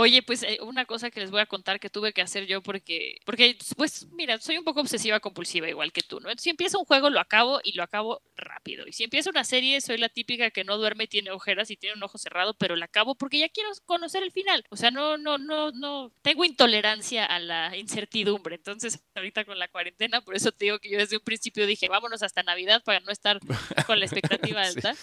Oye, 0.00 0.22
pues 0.22 0.44
eh, 0.44 0.58
una 0.62 0.84
cosa 0.84 1.10
que 1.10 1.18
les 1.18 1.32
voy 1.32 1.40
a 1.40 1.46
contar 1.46 1.80
que 1.80 1.90
tuve 1.90 2.12
que 2.12 2.22
hacer 2.22 2.46
yo 2.46 2.62
porque, 2.62 3.18
porque, 3.24 3.58
pues 3.76 4.06
mira, 4.12 4.38
soy 4.38 4.56
un 4.56 4.62
poco 4.62 4.80
obsesiva 4.80 5.18
compulsiva 5.18 5.68
igual 5.68 5.90
que 5.90 6.02
tú, 6.02 6.20
¿no? 6.20 6.30
Si 6.36 6.50
empiezo 6.50 6.78
un 6.78 6.84
juego 6.84 7.10
lo 7.10 7.18
acabo 7.18 7.58
y 7.64 7.72
lo 7.72 7.82
acabo 7.82 8.22
rápido. 8.36 8.86
Y 8.86 8.92
si 8.92 9.02
empiezo 9.02 9.30
una 9.30 9.42
serie 9.42 9.80
soy 9.80 9.98
la 9.98 10.08
típica 10.08 10.52
que 10.52 10.62
no 10.62 10.78
duerme, 10.78 11.08
tiene 11.08 11.32
ojeras 11.32 11.72
y 11.72 11.76
tiene 11.76 11.96
un 11.96 12.02
ojo 12.04 12.16
cerrado, 12.16 12.54
pero 12.54 12.76
la 12.76 12.84
acabo 12.84 13.16
porque 13.16 13.40
ya 13.40 13.48
quiero 13.48 13.70
conocer 13.86 14.22
el 14.22 14.30
final. 14.30 14.64
O 14.70 14.76
sea, 14.76 14.92
no, 14.92 15.18
no, 15.18 15.36
no, 15.36 15.72
no, 15.72 16.12
tengo 16.22 16.44
intolerancia 16.44 17.24
a 17.24 17.40
la 17.40 17.76
incertidumbre. 17.76 18.54
Entonces, 18.54 19.02
ahorita 19.16 19.44
con 19.46 19.58
la 19.58 19.66
cuarentena, 19.66 20.20
por 20.20 20.36
eso 20.36 20.52
te 20.52 20.66
digo 20.66 20.78
que 20.78 20.90
yo 20.90 20.98
desde 20.98 21.16
un 21.16 21.24
principio 21.24 21.66
dije, 21.66 21.88
vámonos 21.88 22.22
hasta 22.22 22.44
Navidad 22.44 22.84
para 22.84 23.00
no 23.00 23.10
estar 23.10 23.40
con 23.84 23.98
la 23.98 24.04
expectativa 24.06 24.62
alta. 24.62 24.94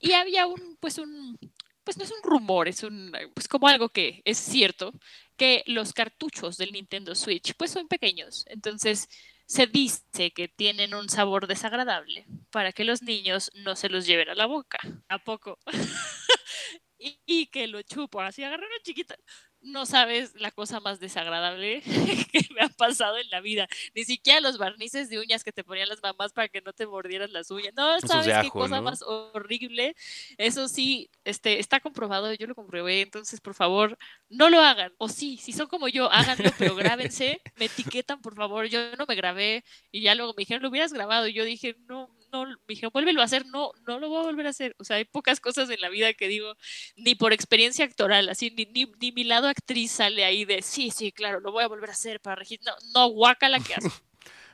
Y 0.00 0.12
había 0.12 0.46
un, 0.46 0.78
pues 0.80 0.96
un, 0.96 1.38
pues 1.88 1.96
no 1.96 2.04
es 2.04 2.12
un 2.12 2.22
rumor, 2.22 2.68
es 2.68 2.82
un, 2.82 3.16
pues 3.32 3.48
como 3.48 3.66
algo 3.66 3.88
que 3.88 4.20
es 4.26 4.36
cierto, 4.36 4.92
que 5.38 5.64
los 5.66 5.94
cartuchos 5.94 6.58
del 6.58 6.72
Nintendo 6.72 7.14
Switch 7.14 7.54
pues 7.56 7.70
son 7.70 7.88
pequeños. 7.88 8.44
Entonces 8.48 9.08
se 9.46 9.66
dice 9.66 10.30
que 10.32 10.48
tienen 10.48 10.92
un 10.92 11.08
sabor 11.08 11.46
desagradable 11.46 12.26
para 12.50 12.72
que 12.72 12.84
los 12.84 13.00
niños 13.00 13.50
no 13.54 13.74
se 13.74 13.88
los 13.88 14.04
lleven 14.04 14.28
a 14.28 14.34
la 14.34 14.44
boca. 14.44 14.78
¿A 15.08 15.18
poco? 15.24 15.58
y, 16.98 17.46
que 17.46 17.66
lo 17.66 17.80
chupo 17.80 18.20
así, 18.20 18.44
agarraron 18.44 18.68
chiquita 18.82 19.16
no 19.60 19.86
sabes 19.86 20.34
la 20.36 20.50
cosa 20.50 20.80
más 20.80 21.00
desagradable 21.00 21.82
que 22.32 22.46
me 22.54 22.62
ha 22.62 22.68
pasado 22.68 23.18
en 23.18 23.28
la 23.30 23.40
vida. 23.40 23.68
Ni 23.94 24.04
siquiera 24.04 24.40
los 24.40 24.58
barnices 24.58 25.10
de 25.10 25.18
uñas 25.18 25.44
que 25.44 25.52
te 25.52 25.64
ponían 25.64 25.88
las 25.88 26.02
mamás 26.02 26.32
para 26.32 26.48
que 26.48 26.60
no 26.60 26.72
te 26.72 26.86
mordieras 26.86 27.30
las 27.30 27.50
uñas. 27.50 27.74
No, 27.74 28.00
sabes 28.00 28.36
qué 28.42 28.50
cosa 28.50 28.80
más 28.80 29.02
horrible. 29.02 29.96
Eso 30.36 30.68
sí, 30.68 31.10
este, 31.24 31.58
está 31.58 31.80
comprobado, 31.80 32.32
yo 32.34 32.46
lo 32.46 32.54
comprobé, 32.54 33.02
entonces 33.02 33.40
por 33.40 33.54
favor, 33.54 33.98
no 34.28 34.50
lo 34.50 34.60
hagan. 34.60 34.92
O 34.98 35.08
sí, 35.08 35.36
si 35.38 35.52
son 35.52 35.66
como 35.66 35.88
yo, 35.88 36.10
háganlo, 36.10 36.50
pero 36.58 36.74
grábense, 36.74 37.40
me 37.56 37.66
etiquetan, 37.66 38.20
por 38.20 38.34
favor. 38.34 38.66
Yo 38.66 38.96
no 38.96 39.06
me 39.06 39.14
grabé 39.14 39.64
y 39.90 40.02
ya 40.02 40.14
luego 40.14 40.34
me 40.36 40.42
dijeron, 40.42 40.62
lo 40.62 40.68
hubieras 40.68 40.92
grabado. 40.92 41.26
Y 41.28 41.32
yo 41.32 41.44
dije, 41.44 41.76
no, 41.86 42.10
no, 42.32 42.46
me 42.46 42.56
dijeron, 42.68 42.90
vuélvelo 42.92 43.20
a 43.20 43.24
hacer, 43.24 43.46
no, 43.46 43.72
no 43.86 43.98
lo 43.98 44.08
voy 44.08 44.20
a 44.20 44.26
volver 44.26 44.46
a 44.46 44.50
hacer. 44.50 44.74
O 44.78 44.84
sea, 44.84 44.96
hay 44.96 45.04
pocas 45.04 45.40
cosas 45.40 45.70
en 45.70 45.80
la 45.80 45.88
vida 45.88 46.12
que 46.14 46.28
digo, 46.28 46.56
ni 46.96 47.14
por 47.14 47.32
experiencia 47.32 47.84
actoral, 47.84 48.28
así, 48.28 48.50
ni, 48.50 48.66
ni, 48.66 48.90
ni 49.00 49.12
mi 49.12 49.24
lado 49.24 49.48
actriz 49.48 49.92
sale 49.92 50.24
ahí 50.24 50.44
de, 50.44 50.62
sí, 50.62 50.90
sí, 50.90 51.12
claro, 51.12 51.40
lo 51.40 51.52
voy 51.52 51.64
a 51.64 51.68
volver 51.68 51.90
a 51.90 51.92
hacer 51.92 52.20
para 52.20 52.36
registrar. 52.36 52.76
No, 52.94 53.06
no, 53.06 53.08
guácala 53.08 53.60
que 53.60 53.74
hace. 53.74 53.88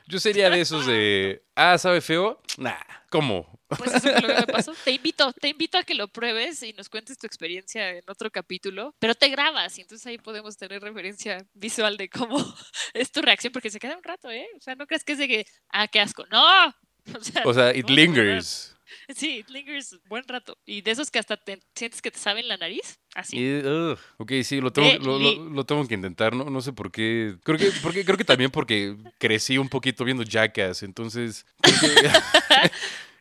Yo 0.07 0.19
sería 0.19 0.51
de 0.51 0.61
esos 0.61 0.85
de, 0.85 1.43
ah, 1.55 1.77
¿sabe 1.79 1.99
feo? 1.99 2.39
Nah, 2.57 2.79
¿cómo? 3.09 3.59
Pues 3.67 3.95
eso 3.95 4.09
es 4.09 4.21
lo 4.21 4.27
que 4.27 4.35
me 4.35 4.47
pasó. 4.47 4.73
Te 4.83 4.91
invito, 4.91 5.33
te 5.33 5.49
invito 5.49 5.77
a 5.79 5.83
que 5.83 5.95
lo 5.95 6.07
pruebes 6.07 6.61
y 6.61 6.73
nos 6.73 6.89
cuentes 6.89 7.17
tu 7.17 7.25
experiencia 7.25 7.89
en 7.89 8.03
otro 8.07 8.29
capítulo, 8.29 8.95
pero 8.99 9.15
te 9.15 9.29
grabas 9.29 9.77
y 9.77 9.81
entonces 9.81 10.05
ahí 10.05 10.19
podemos 10.19 10.57
tener 10.57 10.81
referencia 10.81 11.43
visual 11.53 11.97
de 11.97 12.09
cómo 12.09 12.37
es 12.93 13.11
tu 13.11 13.21
reacción, 13.21 13.51
porque 13.51 13.71
se 13.71 13.79
queda 13.79 13.97
un 13.97 14.03
rato, 14.03 14.29
¿eh? 14.29 14.47
O 14.55 14.61
sea, 14.61 14.75
no 14.75 14.85
crees 14.85 15.03
que 15.03 15.13
es 15.13 15.17
de 15.17 15.27
que, 15.27 15.47
ah, 15.69 15.87
qué 15.87 15.99
asco. 15.99 16.25
No, 16.27 16.73
O 17.45 17.53
sea, 17.53 17.75
it 17.75 17.89
lingers. 17.89 18.75
Sí, 19.15 19.39
it 19.39 19.49
lingers 19.49 19.97
buen 20.07 20.27
rato. 20.27 20.57
Y 20.65 20.81
de 20.81 20.91
esos 20.91 21.11
que 21.11 21.19
hasta 21.19 21.37
te, 21.37 21.59
sientes 21.75 22.01
que 22.01 22.11
te 22.11 22.17
saben 22.17 22.47
la 22.47 22.57
nariz, 22.57 22.99
así. 23.13 23.61
ok, 24.17 24.31
sí, 24.43 24.61
lo 24.61 24.71
tengo, 24.71 25.19
lo, 25.19 25.65
tengo 25.65 25.87
que 25.87 25.93
intentar, 25.93 26.35
¿no? 26.35 26.45
No 26.45 26.61
sé 26.61 26.73
por 26.73 26.91
qué. 26.91 27.35
Creo 27.43 27.57
que, 27.57 27.71
porque, 27.83 28.03
creo 28.03 28.17
que 28.17 28.25
también 28.25 28.51
porque 28.51 28.95
crecí 29.19 29.57
un 29.57 29.69
poquito 29.69 30.03
viendo 30.05 30.23
Jackass, 30.23 30.83
entonces 30.83 31.45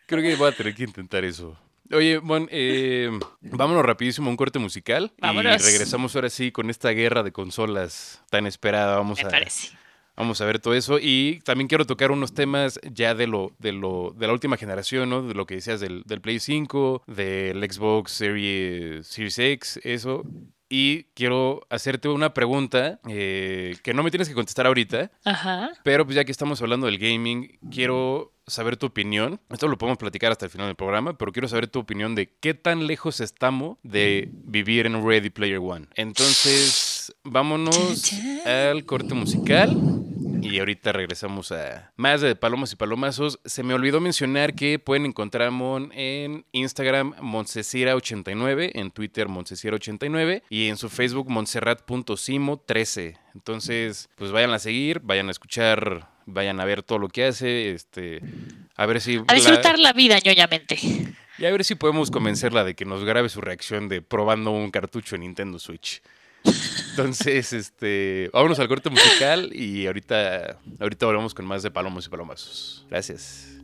creo 0.06 0.22
que, 0.22 0.34
voy 0.36 0.48
a 0.48 0.52
tener 0.52 0.74
que 0.74 0.84
intentar 0.84 1.24
eso. 1.24 1.58
Oye, 1.92 2.16
bueno, 2.16 2.46
eh, 2.50 3.10
vámonos 3.42 3.84
rapidísimo 3.84 4.28
a 4.28 4.30
un 4.30 4.38
corte 4.38 4.58
musical 4.58 5.12
y 5.20 5.42
regresamos 5.42 6.14
ahora 6.16 6.30
sí 6.30 6.50
con 6.50 6.70
esta 6.70 6.90
guerra 6.90 7.22
de 7.22 7.30
consolas 7.30 8.22
tan 8.30 8.46
esperada. 8.46 8.96
Vamos 8.96 9.18
Me 9.22 9.28
a, 9.28 9.30
parece. 9.30 9.76
Vamos 10.16 10.40
a 10.40 10.44
ver 10.44 10.58
todo 10.58 10.74
eso. 10.74 10.98
Y 11.00 11.40
también 11.44 11.68
quiero 11.68 11.86
tocar 11.86 12.10
unos 12.10 12.34
temas 12.34 12.80
ya 12.92 13.14
de 13.14 13.26
lo, 13.26 13.52
de 13.58 13.72
lo, 13.72 14.14
de 14.16 14.26
la 14.26 14.32
última 14.32 14.56
generación, 14.56 15.10
¿no? 15.10 15.22
De 15.22 15.34
lo 15.34 15.46
que 15.46 15.56
decías 15.56 15.80
del, 15.80 16.02
del 16.04 16.20
Play 16.20 16.38
5, 16.38 17.02
del 17.06 17.60
Xbox 17.70 18.12
Series, 18.12 19.06
Series 19.06 19.38
X, 19.38 19.80
eso. 19.82 20.24
Y 20.68 21.04
quiero 21.14 21.66
hacerte 21.70 22.08
una 22.08 22.34
pregunta 22.34 23.00
eh, 23.08 23.76
que 23.82 23.94
no 23.94 24.02
me 24.02 24.10
tienes 24.10 24.28
que 24.28 24.34
contestar 24.34 24.66
ahorita. 24.66 25.10
Ajá. 25.24 25.70
Pero 25.84 26.04
pues 26.04 26.16
ya 26.16 26.24
que 26.24 26.32
estamos 26.32 26.60
hablando 26.62 26.86
del 26.86 26.98
gaming, 26.98 27.58
quiero 27.70 28.33
saber 28.46 28.76
tu 28.76 28.86
opinión. 28.86 29.40
Esto 29.50 29.68
lo 29.68 29.78
podemos 29.78 29.98
platicar 29.98 30.32
hasta 30.32 30.46
el 30.46 30.50
final 30.50 30.68
del 30.68 30.76
programa, 30.76 31.16
pero 31.16 31.32
quiero 31.32 31.48
saber 31.48 31.68
tu 31.68 31.80
opinión 31.80 32.14
de 32.14 32.30
qué 32.40 32.54
tan 32.54 32.86
lejos 32.86 33.20
estamos 33.20 33.78
de 33.82 34.28
vivir 34.32 34.86
en 34.86 35.06
Ready 35.06 35.30
Player 35.30 35.58
One. 35.58 35.86
Entonces, 35.94 37.14
vámonos 37.24 38.12
al 38.44 38.84
corte 38.84 39.14
musical. 39.14 39.76
Y 40.44 40.58
ahorita 40.58 40.92
regresamos 40.92 41.52
a 41.52 41.92
más 41.96 42.20
de 42.20 42.36
Palomas 42.36 42.70
y 42.72 42.76
Palomazos. 42.76 43.40
Se 43.46 43.62
me 43.62 43.72
olvidó 43.72 43.98
mencionar 44.00 44.54
que 44.54 44.78
pueden 44.78 45.06
encontrar 45.06 45.50
en 45.92 46.44
Instagram 46.52 47.14
Montesira89, 47.16 48.72
en 48.74 48.90
Twitter 48.90 49.26
Montesira89 49.28 50.42
y 50.50 50.68
en 50.68 50.76
su 50.76 50.90
Facebook 50.90 51.30
Montserrat.simo13. 51.30 53.18
Entonces, 53.34 54.10
pues 54.16 54.32
vayan 54.32 54.52
a 54.52 54.58
seguir, 54.58 55.00
vayan 55.00 55.28
a 55.28 55.30
escuchar, 55.30 56.10
vayan 56.26 56.60
a 56.60 56.64
ver 56.64 56.82
todo 56.82 56.98
lo 56.98 57.08
que 57.08 57.24
hace, 57.24 57.72
este, 57.72 58.20
a 58.76 58.86
ver 58.86 59.00
si... 59.00 59.20
A 59.26 59.34
disfrutar 59.34 59.78
la, 59.78 59.92
vida 59.92 60.18
ñoñamente. 60.24 60.78
Y 61.38 61.44
a 61.44 61.50
ver 61.50 61.64
si 61.64 61.74
podemos 61.74 62.10
convencerla 62.10 62.64
de 62.64 62.74
que 62.74 62.84
nos 62.84 63.04
grabe 63.04 63.28
su 63.28 63.40
reacción 63.40 63.88
de 63.88 64.02
probando 64.02 64.50
un 64.50 64.70
cartucho 64.70 65.16
en 65.16 65.22
Nintendo 65.22 65.58
Switch. 65.58 66.02
Entonces, 66.90 67.52
este, 67.52 68.30
vámonos 68.32 68.58
al 68.58 68.68
corte 68.68 68.90
musical 68.90 69.50
y 69.52 69.86
ahorita, 69.86 70.58
ahorita 70.78 71.06
volvemos 71.06 71.34
con 71.34 71.46
más 71.46 71.62
de 71.62 71.70
Palomos 71.70 72.06
y 72.06 72.10
Palomazos. 72.10 72.86
Gracias. 72.88 73.63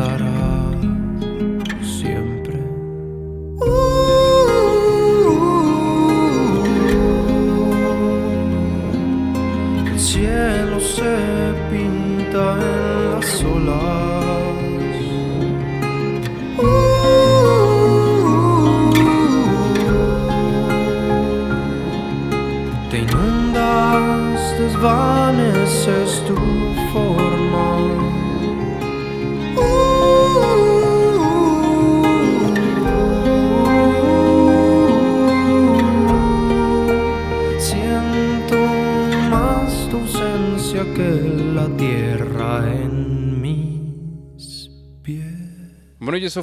Mí 0.00 0.14
estará 0.14 0.49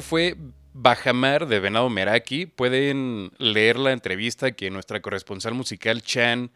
fue 0.08 0.36
Bajamar 0.72 1.46
de 1.48 1.60
Venado 1.60 1.90
Meraki. 1.90 2.46
Pueden 2.46 3.30
leer 3.38 3.78
la 3.78 3.92
entrevista 3.92 4.52
que 4.52 4.70
nuestra 4.70 5.00
corresponsal 5.02 5.52
musical 5.52 6.00
Chan, 6.02 6.50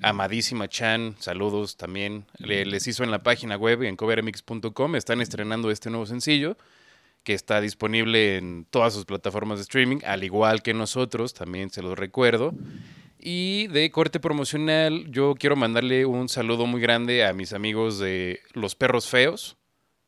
amadísima 0.00 0.68
Chan, 0.68 1.16
saludos 1.18 1.76
también, 1.76 2.24
le- 2.38 2.64
les 2.64 2.86
hizo 2.86 3.04
en 3.04 3.10
la 3.10 3.22
página 3.22 3.56
web 3.56 3.82
en 3.82 3.94
covermix.com. 3.96 4.96
Están 4.96 5.20
estrenando 5.20 5.70
este 5.70 5.90
nuevo 5.90 6.06
sencillo 6.06 6.56
que 7.24 7.34
está 7.34 7.60
disponible 7.60 8.38
en 8.38 8.64
todas 8.70 8.94
sus 8.94 9.04
plataformas 9.04 9.58
de 9.58 9.64
streaming, 9.64 9.98
al 10.06 10.24
igual 10.24 10.62
que 10.62 10.72
nosotros, 10.72 11.34
también 11.34 11.68
se 11.68 11.82
los 11.82 11.98
recuerdo. 11.98 12.54
Y 13.18 13.66
de 13.66 13.90
corte 13.90 14.18
promocional, 14.18 15.10
yo 15.10 15.34
quiero 15.34 15.56
mandarle 15.56 16.06
un 16.06 16.30
saludo 16.30 16.64
muy 16.66 16.80
grande 16.80 17.26
a 17.26 17.34
mis 17.34 17.52
amigos 17.52 17.98
de 17.98 18.40
Los 18.54 18.76
Perros 18.76 19.08
Feos, 19.08 19.58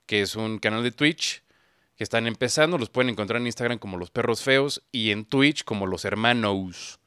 que 0.07 0.23
es 0.23 0.35
un 0.35 0.59
canal 0.59 0.83
de 0.83 0.93
Twitch 0.93 1.43
que 2.01 2.05
están 2.05 2.27
empezando. 2.27 2.79
Los 2.79 2.89
pueden 2.89 3.11
encontrar 3.11 3.43
en 3.43 3.47
Instagram 3.47 3.79
como 3.79 3.99
Los 3.99 4.11
Perros 4.11 4.43
Feos 4.43 4.83
y 4.91 5.11
en 5.11 5.27
Twitch 5.27 5.65
como 5.65 5.87
Los 5.87 6.07
Hermanos. 6.07 6.99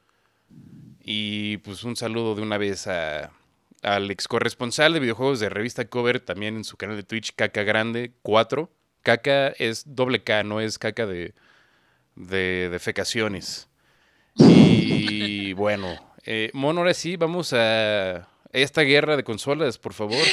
Y 1.04 1.58
pues 1.58 1.84
un 1.84 1.96
saludo 1.96 2.36
de 2.36 2.44
una 2.44 2.60
vez 2.60 2.86
a, 2.86 3.32
al 3.82 4.12
ex 4.12 4.28
corresponsal 4.28 4.94
de 4.94 5.00
videojuegos 5.00 5.40
de 5.40 5.50
revista 5.50 5.86
Cover, 5.86 6.20
también 6.20 6.58
en 6.58 6.64
su 6.64 6.78
canal 6.78 6.96
de 6.96 7.02
Twitch, 7.02 7.34
Caca 7.36 7.64
Grande 7.64 8.12
4. 8.22 8.70
Caca 9.02 9.48
es 9.58 9.96
doble 9.96 10.22
K, 10.22 10.44
no 10.44 10.62
es 10.62 10.78
caca 10.78 11.08
de, 11.08 11.34
de 12.16 12.70
defecaciones. 12.70 13.70
Y 14.36 15.54
bueno, 15.54 15.88
eh, 16.24 16.52
ahora 16.54 16.94
sí, 16.94 17.18
vamos 17.18 17.52
a 17.54 18.30
esta 18.54 18.82
guerra 18.82 19.18
de 19.18 19.24
consolas, 19.24 19.78
por 19.78 19.94
favor. 19.94 20.24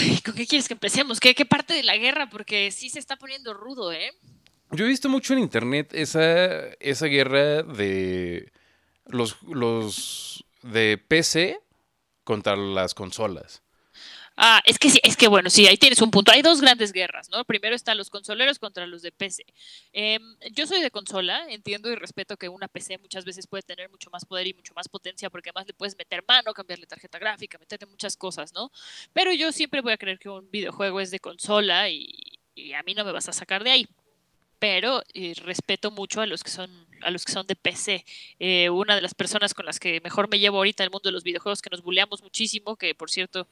Ay, 0.00 0.20
¿Con 0.20 0.34
qué 0.34 0.46
quieres 0.46 0.68
que 0.68 0.74
empecemos? 0.74 1.20
¿Qué, 1.20 1.34
¿Qué 1.34 1.46
parte 1.46 1.74
de 1.74 1.82
la 1.82 1.96
guerra? 1.96 2.28
Porque 2.28 2.70
sí 2.70 2.90
se 2.90 2.98
está 2.98 3.16
poniendo 3.16 3.54
rudo, 3.54 3.92
¿eh? 3.92 4.12
Yo 4.72 4.84
he 4.84 4.88
visto 4.88 5.08
mucho 5.08 5.32
en 5.32 5.38
internet 5.38 5.92
esa, 5.94 6.66
esa 6.80 7.06
guerra 7.06 7.62
de 7.62 8.50
los, 9.06 9.40
los 9.42 10.44
de 10.62 10.98
PC 10.98 11.60
contra 12.24 12.56
las 12.56 12.94
consolas. 12.94 13.62
Ah, 14.36 14.62
es 14.64 14.78
que 14.78 14.88
sí, 14.90 14.98
es 15.02 15.16
que 15.16 15.28
bueno, 15.28 15.50
sí, 15.50 15.66
ahí 15.66 15.76
tienes 15.76 16.00
un 16.00 16.10
punto. 16.10 16.32
Hay 16.32 16.42
dos 16.42 16.60
grandes 16.60 16.92
guerras, 16.92 17.28
¿no? 17.28 17.44
Primero 17.44 17.76
están 17.76 17.98
los 17.98 18.08
consoleros 18.10 18.58
contra 18.58 18.86
los 18.86 19.02
de 19.02 19.12
PC. 19.12 19.44
Em, 19.92 20.36
yo 20.52 20.66
soy 20.66 20.80
de 20.80 20.90
consola, 20.90 21.46
entiendo 21.50 21.90
y 21.90 21.96
respeto 21.96 22.36
que 22.36 22.48
una 22.48 22.68
PC 22.68 22.98
muchas 22.98 23.24
veces 23.24 23.46
puede 23.46 23.62
tener 23.62 23.90
mucho 23.90 24.10
más 24.10 24.24
poder 24.24 24.46
y 24.46 24.54
mucho 24.54 24.72
más 24.74 24.88
potencia 24.88 25.28
porque 25.30 25.50
además 25.50 25.66
le 25.66 25.74
puedes 25.74 25.96
meter 25.98 26.24
mano, 26.26 26.54
cambiarle 26.54 26.86
tarjeta 26.86 27.18
gráfica, 27.18 27.58
meterle 27.58 27.86
muchas 27.86 28.16
cosas, 28.16 28.52
¿no? 28.54 28.70
Pero 29.12 29.32
yo 29.32 29.52
siempre 29.52 29.80
voy 29.82 29.92
a 29.92 29.98
creer 29.98 30.18
que 30.18 30.28
un 30.28 30.50
videojuego 30.50 31.00
es 31.00 31.10
de 31.10 31.20
consola 31.20 31.90
y, 31.90 32.14
a 32.76 32.82
mí 32.82 32.94
no 32.94 33.04
me 33.04 33.12
vas 33.12 33.28
a 33.28 33.32
sacar 33.32 33.64
de 33.64 33.70
ahí. 33.70 33.88
Pero 34.58 35.02
eh, 35.14 35.34
respeto 35.44 35.90
mucho 35.90 36.20
a 36.20 36.26
los 36.26 36.44
que 36.44 36.50
son 36.50 36.70
a 37.02 37.10
los 37.10 37.24
que 37.24 37.32
son 37.32 37.46
de 37.46 37.56
PC. 37.56 38.04
Eh, 38.38 38.70
una 38.70 38.94
de 38.94 39.00
las 39.02 39.14
personas 39.14 39.54
con 39.54 39.66
las 39.66 39.80
que 39.80 40.00
mejor 40.00 40.28
me 40.28 40.38
llevo 40.38 40.58
ahorita 40.58 40.84
en 40.84 40.90
mundo 40.90 41.08
de 41.08 41.12
los 41.12 41.24
videojuegos, 41.24 41.62
que 41.62 41.70
nos 41.70 41.82
buleamos 41.82 42.22
muchísimo, 42.22 42.76
que 42.76 42.94
por 42.94 43.10
cierto 43.10 43.48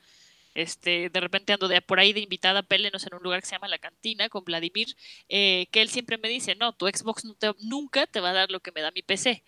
este, 0.55 1.11
de 1.11 1.21
repente 1.21 1.53
ando 1.53 1.69
de 1.69 1.81
por 1.83 2.01
ahí 2.01 2.13
de 2.13 2.21
invitada 2.21 2.63
Pélenos 2.63 3.07
en 3.07 3.15
un 3.15 3.23
lugar 3.23 3.41
que 3.41 3.47
se 3.47 3.55
llama 3.55 3.69
La 3.69 3.79
Cantina 3.79 4.29
con 4.29 4.45
Vladimir, 4.45 4.97
eh, 5.29 5.67
que 5.71 5.83
él 5.83 5.89
siempre 5.89 6.19
me 6.19 6.29
dice, 6.29 6.55
no, 6.55 6.73
tu 6.73 6.87
Xbox 6.87 7.25
nunca 7.61 8.07
te 8.07 8.21
va 8.21 8.31
a 8.31 8.35
dar 8.35 8.51
lo 8.51 8.61
que 8.61 8.73
me 8.73 8.81
da 8.81 8.91
mi 8.91 9.03
PC. 9.03 9.43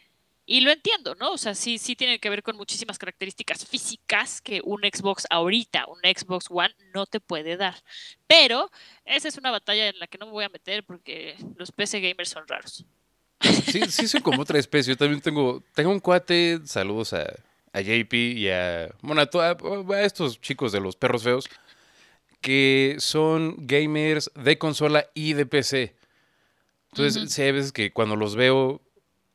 Y 0.44 0.60
lo 0.60 0.72
entiendo, 0.72 1.14
¿no? 1.14 1.32
O 1.32 1.38
sea, 1.38 1.54
sí, 1.54 1.78
sí 1.78 1.94
tiene 1.94 2.18
que 2.18 2.28
ver 2.28 2.42
con 2.42 2.56
muchísimas 2.56 2.98
características 2.98 3.64
físicas 3.64 4.40
que 4.40 4.60
un 4.64 4.80
Xbox 4.80 5.24
ahorita, 5.30 5.86
un 5.86 6.00
Xbox 6.00 6.46
One, 6.50 6.74
no 6.92 7.06
te 7.06 7.20
puede 7.20 7.56
dar. 7.56 7.76
Pero 8.26 8.70
esa 9.04 9.28
es 9.28 9.38
una 9.38 9.52
batalla 9.52 9.88
en 9.88 9.98
la 10.00 10.08
que 10.08 10.18
no 10.18 10.26
me 10.26 10.32
voy 10.32 10.44
a 10.44 10.48
meter 10.48 10.84
porque 10.84 11.36
los 11.56 11.70
PC 11.70 12.00
gamers 12.00 12.30
son 12.30 12.46
raros. 12.48 12.84
Sí, 13.40 13.82
sí 13.88 14.08
soy 14.08 14.20
como 14.20 14.42
otra 14.42 14.58
especie. 14.58 14.94
Yo 14.94 14.96
también 14.96 15.20
tengo, 15.20 15.62
tengo 15.74 15.90
un 15.90 16.00
cuate, 16.00 16.60
saludos 16.64 17.12
a, 17.12 17.32
a 17.72 17.80
JP 17.80 18.12
y 18.14 18.48
a, 18.50 18.94
bueno, 19.02 19.22
a, 19.22 19.26
to- 19.26 19.40
a- 19.40 20.02
estos 20.02 20.40
chicos 20.40 20.72
de 20.72 20.80
los 20.80 20.96
perros 20.96 21.22
feos, 21.22 21.48
que 22.40 22.96
son 22.98 23.54
gamers 23.58 24.30
de 24.34 24.58
consola 24.58 25.06
y 25.14 25.34
de 25.34 25.46
PC. 25.46 25.94
Entonces, 26.92 27.32
sí, 27.32 27.42
hay 27.42 27.52
veces 27.52 27.72
que 27.72 27.92
cuando 27.92 28.16
los 28.16 28.36
veo, 28.36 28.82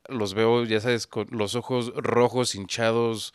los 0.10 0.34
veo, 0.34 0.63
ya 0.65 0.80
sabes, 0.80 1.08
con 1.08 1.28
los 1.32 1.56
ojos 1.56 1.91
rojos, 1.95 2.54
hinchados, 2.54 3.34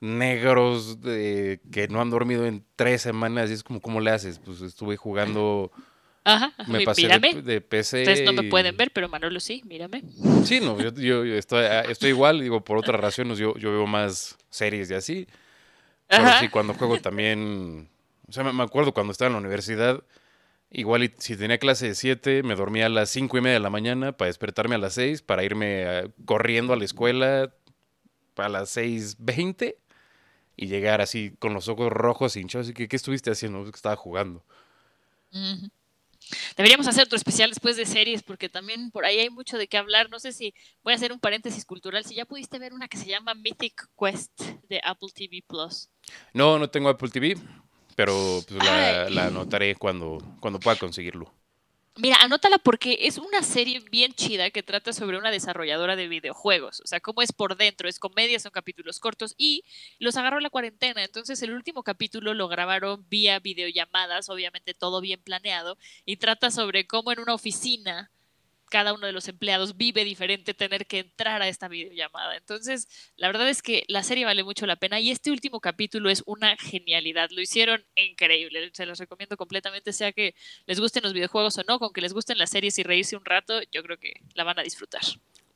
negros, 0.00 1.02
de, 1.02 1.60
que 1.70 1.88
no 1.88 2.00
han 2.00 2.10
dormido 2.10 2.46
en 2.46 2.64
tres 2.76 3.02
semanas. 3.02 3.50
Y 3.50 3.54
es 3.54 3.62
como, 3.62 3.80
¿cómo 3.80 4.00
le 4.00 4.10
haces? 4.10 4.38
Pues 4.38 4.60
estuve 4.62 4.96
jugando, 4.96 5.70
Ajá, 6.24 6.52
me 6.66 6.78
mí- 6.80 6.84
pasé 6.84 7.02
mírame. 7.02 7.34
de, 7.34 7.42
de 7.42 7.60
PC. 7.60 8.02
Ustedes 8.02 8.24
no 8.24 8.32
me 8.32 8.46
y- 8.46 8.50
pueden 8.50 8.76
ver, 8.76 8.90
pero 8.92 9.08
Manolo 9.08 9.40
sí, 9.40 9.62
mírame. 9.64 10.02
Sí, 10.44 10.60
no, 10.60 10.78
yo, 10.80 10.90
yo- 10.92 11.34
estoy, 11.34 11.64
ah, 11.64 11.80
estoy 11.82 12.10
igual, 12.10 12.40
digo, 12.40 12.62
por 12.62 12.76
otras 12.78 13.00
razones, 13.00 13.38
yo, 13.38 13.56
yo 13.56 13.70
veo 13.72 13.86
más 13.86 14.36
series 14.50 14.90
y 14.90 14.94
así. 14.94 15.26
Pero 16.08 16.24
Ajá. 16.24 16.40
sí, 16.40 16.48
cuando 16.48 16.74
juego 16.74 17.00
también, 17.00 17.88
o 18.28 18.32
sea, 18.32 18.44
me, 18.44 18.52
me 18.52 18.62
acuerdo 18.64 18.92
cuando 18.92 19.12
estaba 19.12 19.28
en 19.28 19.34
la 19.34 19.38
universidad, 19.38 20.02
igual 20.70 21.10
si 21.18 21.36
tenía 21.36 21.58
clase 21.58 21.86
de 21.88 21.94
7, 21.94 22.42
me 22.42 22.54
dormía 22.54 22.86
a 22.86 22.90
las 22.90 23.10
cinco 23.10 23.38
y 23.38 23.40
media 23.40 23.54
de 23.54 23.60
la 23.60 23.70
mañana 23.70 24.12
para 24.12 24.26
despertarme 24.26 24.74
a 24.74 24.78
las 24.78 24.94
6, 24.94 25.22
para 25.22 25.42
irme 25.44 25.86
ah, 25.86 26.04
corriendo 26.26 26.72
a 26.72 26.76
la 26.76 26.84
escuela 26.84 27.52
a 28.36 28.48
las 28.48 28.76
6.20 28.76 29.76
y 30.56 30.66
llegar 30.66 31.00
así 31.00 31.32
con 31.38 31.54
los 31.54 31.68
ojos 31.68 31.90
rojos 31.92 32.36
hinchados. 32.36 32.68
Y 32.68 32.74
que, 32.74 32.88
¿Qué 32.88 32.96
estuviste 32.96 33.30
haciendo? 33.30 33.60
"Pues 33.60 33.70
que 33.72 33.76
estaba 33.76 33.96
jugando. 33.96 34.44
Ujú. 35.32 35.70
Deberíamos 36.56 36.86
hacer 36.88 37.04
otro 37.04 37.16
especial 37.16 37.50
después 37.50 37.76
de 37.76 37.86
series, 37.86 38.22
porque 38.22 38.48
también 38.48 38.90
por 38.90 39.04
ahí 39.04 39.18
hay 39.18 39.30
mucho 39.30 39.58
de 39.58 39.68
qué 39.68 39.78
hablar. 39.78 40.10
No 40.10 40.18
sé 40.18 40.32
si 40.32 40.54
voy 40.82 40.92
a 40.92 40.96
hacer 40.96 41.12
un 41.12 41.20
paréntesis 41.20 41.64
cultural. 41.64 42.04
Si 42.04 42.14
ya 42.14 42.24
pudiste 42.24 42.58
ver 42.58 42.72
una 42.72 42.88
que 42.88 42.96
se 42.98 43.06
llama 43.06 43.34
Mythic 43.34 43.88
Quest 43.98 44.40
de 44.68 44.80
Apple 44.84 45.08
TV 45.14 45.42
Plus. 45.46 45.88
No, 46.32 46.58
no 46.58 46.70
tengo 46.70 46.88
Apple 46.88 47.10
TV, 47.10 47.36
pero 47.96 48.42
pues, 48.46 48.64
la, 48.64 49.10
la 49.10 49.26
anotaré 49.26 49.74
cuando, 49.74 50.18
cuando 50.40 50.60
pueda 50.60 50.76
conseguirlo. 50.76 51.32
Mira, 51.96 52.16
anótala 52.20 52.58
porque 52.58 52.98
es 53.02 53.18
una 53.18 53.42
serie 53.42 53.80
bien 53.90 54.12
chida 54.14 54.50
que 54.50 54.62
trata 54.62 54.92
sobre 54.92 55.18
una 55.18 55.30
desarrolladora 55.30 55.96
de 55.96 56.08
videojuegos. 56.08 56.80
O 56.80 56.86
sea, 56.86 57.00
cómo 57.00 57.20
es 57.20 57.32
por 57.32 57.56
dentro, 57.56 57.88
es 57.88 57.98
comedia, 57.98 58.38
son 58.38 58.52
capítulos 58.52 59.00
cortos 59.00 59.34
y 59.36 59.64
los 59.98 60.16
agarró 60.16 60.40
la 60.40 60.50
cuarentena. 60.50 61.04
Entonces, 61.04 61.42
el 61.42 61.52
último 61.52 61.82
capítulo 61.82 62.32
lo 62.32 62.48
grabaron 62.48 63.06
vía 63.10 63.38
videollamadas, 63.40 64.28
obviamente 64.30 64.72
todo 64.72 65.00
bien 65.00 65.20
planeado, 65.22 65.76
y 66.06 66.16
trata 66.16 66.50
sobre 66.50 66.86
cómo 66.86 67.12
en 67.12 67.20
una 67.20 67.34
oficina 67.34 68.10
cada 68.70 68.94
uno 68.94 69.06
de 69.06 69.12
los 69.12 69.28
empleados 69.28 69.76
vive 69.76 70.04
diferente 70.04 70.54
tener 70.54 70.86
que 70.86 71.00
entrar 71.00 71.42
a 71.42 71.48
esta 71.48 71.68
videollamada. 71.68 72.36
Entonces, 72.36 72.88
la 73.16 73.26
verdad 73.26 73.48
es 73.50 73.60
que 73.60 73.84
la 73.88 74.02
serie 74.02 74.24
vale 74.24 74.44
mucho 74.44 74.64
la 74.64 74.76
pena 74.76 75.00
y 75.00 75.10
este 75.10 75.30
último 75.30 75.60
capítulo 75.60 76.08
es 76.08 76.22
una 76.24 76.56
genialidad. 76.56 77.28
Lo 77.30 77.42
hicieron 77.42 77.84
increíble. 77.96 78.70
Se 78.72 78.86
los 78.86 78.98
recomiendo 78.98 79.36
completamente, 79.36 79.92
sea 79.92 80.12
que 80.12 80.34
les 80.66 80.80
gusten 80.80 81.02
los 81.02 81.12
videojuegos 81.12 81.58
o 81.58 81.64
no, 81.68 81.78
con 81.78 81.92
que 81.92 82.00
les 82.00 82.14
gusten 82.14 82.38
las 82.38 82.50
series 82.50 82.78
y 82.78 82.82
reírse 82.82 83.16
un 83.16 83.24
rato, 83.24 83.60
yo 83.72 83.82
creo 83.82 83.98
que 83.98 84.14
la 84.34 84.44
van 84.44 84.58
a 84.58 84.62
disfrutar. 84.62 85.02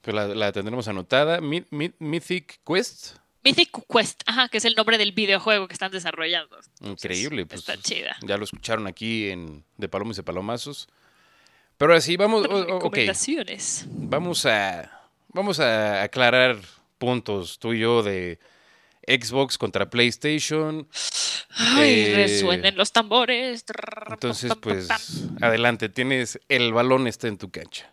Pues 0.03 0.15
la, 0.15 0.27
la 0.27 0.53
tendremos 0.53 0.89
anotada. 0.89 1.41
Mythic 1.41 2.61
Quest. 2.67 3.17
Mythic 3.45 3.71
Quest, 3.89 4.23
ajá, 4.27 4.49
que 4.49 4.59
es 4.59 4.65
el 4.65 4.75
nombre 4.75 4.99
del 4.99 5.13
videojuego 5.13 5.69
que 5.69 5.75
están 5.75 5.93
desarrollando. 5.93 6.59
Increíble, 6.81 7.47
pues. 7.47 7.61
Está 7.61 7.77
chida. 7.77 8.17
Ya 8.23 8.37
lo 8.39 8.45
escucharon 8.45 8.87
aquí 8.87 9.29
en 9.31 9.65
De 9.77 9.89
Palomas 9.89 10.19
y 10.19 10.23
Palomazos. 10.23 10.89
Pero 11.77 11.93
ahora 11.93 12.01
sí, 12.01 12.17
vamos. 12.17 12.47
Vamos 13.89 14.47
a. 14.47 14.91
Vamos 15.29 15.59
a 15.59 16.03
aclarar 16.03 16.57
puntos 16.99 17.59
tú 17.59 17.73
y 17.73 17.81
yo 17.81 18.03
de 18.03 18.39
Xbox 19.07 19.59
contra 19.59 19.91
PlayStation. 19.91 20.89
Ay, 21.51 22.01
Eh, 22.01 22.13
resuenen 22.15 22.77
los 22.77 22.93
tambores. 22.93 23.65
Entonces, 24.09 24.53
pues, 24.61 24.89
adelante, 25.41 25.89
tienes 25.89 26.39
el 26.49 26.73
balón 26.73 27.07
está 27.07 27.29
en 27.29 27.39
tu 27.39 27.51
cancha. 27.51 27.93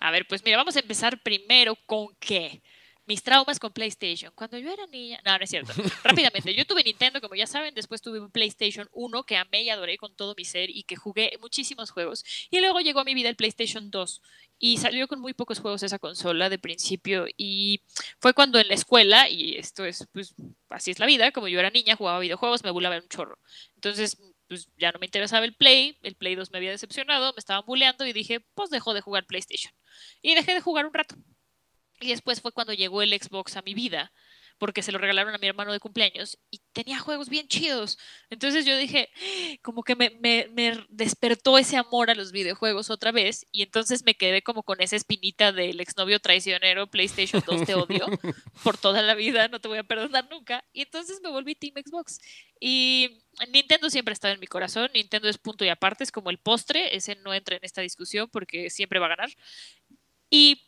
A 0.00 0.10
ver, 0.10 0.26
pues 0.26 0.42
mira, 0.44 0.56
vamos 0.56 0.76
a 0.76 0.80
empezar 0.80 1.20
primero 1.22 1.76
con 1.86 2.08
qué. 2.18 2.62
Mis 3.06 3.22
traumas 3.22 3.58
con 3.58 3.72
PlayStation. 3.72 4.32
Cuando 4.34 4.58
yo 4.58 4.70
era 4.70 4.86
niña. 4.86 5.20
No, 5.24 5.36
no 5.36 5.44
es 5.44 5.50
cierto. 5.50 5.72
Rápidamente, 6.04 6.54
yo 6.54 6.64
tuve 6.64 6.84
Nintendo, 6.84 7.20
como 7.20 7.34
ya 7.34 7.46
saben, 7.46 7.74
después 7.74 8.00
tuve 8.00 8.20
un 8.20 8.30
PlayStation 8.30 8.88
1 8.92 9.24
que 9.24 9.36
amé 9.36 9.62
y 9.62 9.70
adoré 9.70 9.96
con 9.96 10.14
todo 10.14 10.34
mi 10.36 10.44
ser 10.44 10.70
y 10.70 10.84
que 10.84 10.96
jugué 10.96 11.32
muchísimos 11.40 11.90
juegos. 11.90 12.24
Y 12.50 12.60
luego 12.60 12.80
llegó 12.80 13.00
a 13.00 13.04
mi 13.04 13.14
vida 13.14 13.28
el 13.28 13.36
PlayStation 13.36 13.90
2 13.90 14.22
y 14.58 14.76
salió 14.76 15.08
con 15.08 15.20
muy 15.20 15.34
pocos 15.34 15.58
juegos 15.58 15.82
esa 15.82 15.98
consola 15.98 16.48
de 16.48 16.58
principio. 16.58 17.26
Y 17.36 17.82
fue 18.20 18.34
cuando 18.34 18.58
en 18.58 18.68
la 18.68 18.74
escuela, 18.74 19.28
y 19.28 19.56
esto 19.56 19.84
es, 19.84 20.06
pues, 20.12 20.34
así 20.68 20.90
es 20.90 20.98
la 20.98 21.06
vida, 21.06 21.32
como 21.32 21.48
yo 21.48 21.58
era 21.58 21.70
niña, 21.70 21.96
jugaba 21.96 22.20
videojuegos, 22.20 22.62
me 22.62 22.70
bulaba 22.70 22.96
un 22.98 23.08
chorro. 23.08 23.38
Entonces, 23.74 24.18
pues 24.50 24.68
ya 24.76 24.92
no 24.92 24.98
me 24.98 25.06
interesaba 25.06 25.44
el 25.44 25.54
Play, 25.54 25.96
el 26.02 26.16
Play 26.16 26.34
2 26.34 26.50
me 26.50 26.58
había 26.58 26.72
decepcionado, 26.72 27.32
me 27.32 27.38
estaban 27.38 27.64
bulleando 27.64 28.04
y 28.04 28.12
dije, 28.12 28.40
pues 28.54 28.68
dejo 28.68 28.94
de 28.94 29.00
jugar 29.00 29.24
PlayStation. 29.24 29.72
Y 30.22 30.34
dejé 30.34 30.54
de 30.54 30.60
jugar 30.60 30.86
un 30.86 30.92
rato. 30.92 31.14
Y 32.00 32.08
después 32.08 32.40
fue 32.40 32.52
cuando 32.52 32.72
llegó 32.72 33.02
el 33.02 33.12
Xbox 33.12 33.56
a 33.56 33.62
mi 33.62 33.74
vida, 33.74 34.12
porque 34.58 34.82
se 34.82 34.92
lo 34.92 34.98
regalaron 34.98 35.34
a 35.34 35.38
mi 35.38 35.46
hermano 35.46 35.72
de 35.72 35.80
cumpleaños 35.80 36.38
y 36.50 36.60
tenía 36.72 36.98
juegos 36.98 37.30
bien 37.30 37.48
chidos. 37.48 37.98
Entonces 38.28 38.66
yo 38.66 38.76
dije, 38.76 39.10
como 39.62 39.82
que 39.82 39.96
me, 39.96 40.10
me- 40.20 40.48
me 40.52 40.84
despertó 40.90 41.56
ese 41.56 41.76
amor 41.78 42.10
a 42.10 42.14
los 42.14 42.30
videojuegos 42.32 42.90
otra 42.90 43.10
vez 43.10 43.46
y 43.52 43.62
entonces 43.62 44.04
me 44.04 44.14
quedé 44.14 44.42
como 44.42 44.62
con 44.62 44.80
esa 44.82 44.96
espinita 44.96 45.52
del 45.52 45.80
exnovio 45.80 46.20
traicionero, 46.20 46.90
PlayStation 46.90 47.42
2 47.46 47.64
te 47.64 47.74
odio 47.74 48.06
por 48.64 48.76
toda 48.76 49.00
la 49.02 49.14
vida, 49.14 49.48
no 49.48 49.60
te 49.60 49.68
voy 49.68 49.78
a 49.78 49.84
perdonar 49.84 50.28
nunca. 50.30 50.62
Y 50.74 50.82
entonces 50.82 51.20
me 51.22 51.30
volví 51.30 51.54
Team 51.54 51.74
Xbox. 51.82 52.18
Y 52.60 53.22
Nintendo 53.50 53.88
siempre 53.88 54.12
ha 54.12 54.14
estado 54.14 54.34
en 54.34 54.40
mi 54.40 54.46
corazón, 54.46 54.90
Nintendo 54.92 55.28
es 55.30 55.38
punto 55.38 55.64
y 55.64 55.68
aparte, 55.70 56.04
es 56.04 56.12
como 56.12 56.28
el 56.28 56.36
postre, 56.38 56.94
ese 56.94 57.14
no 57.16 57.32
entra 57.32 57.56
en 57.56 57.64
esta 57.64 57.80
discusión 57.80 58.28
porque 58.30 58.68
siempre 58.68 58.98
va 58.98 59.06
a 59.06 59.16
ganar. 59.16 59.30
Y 60.28 60.62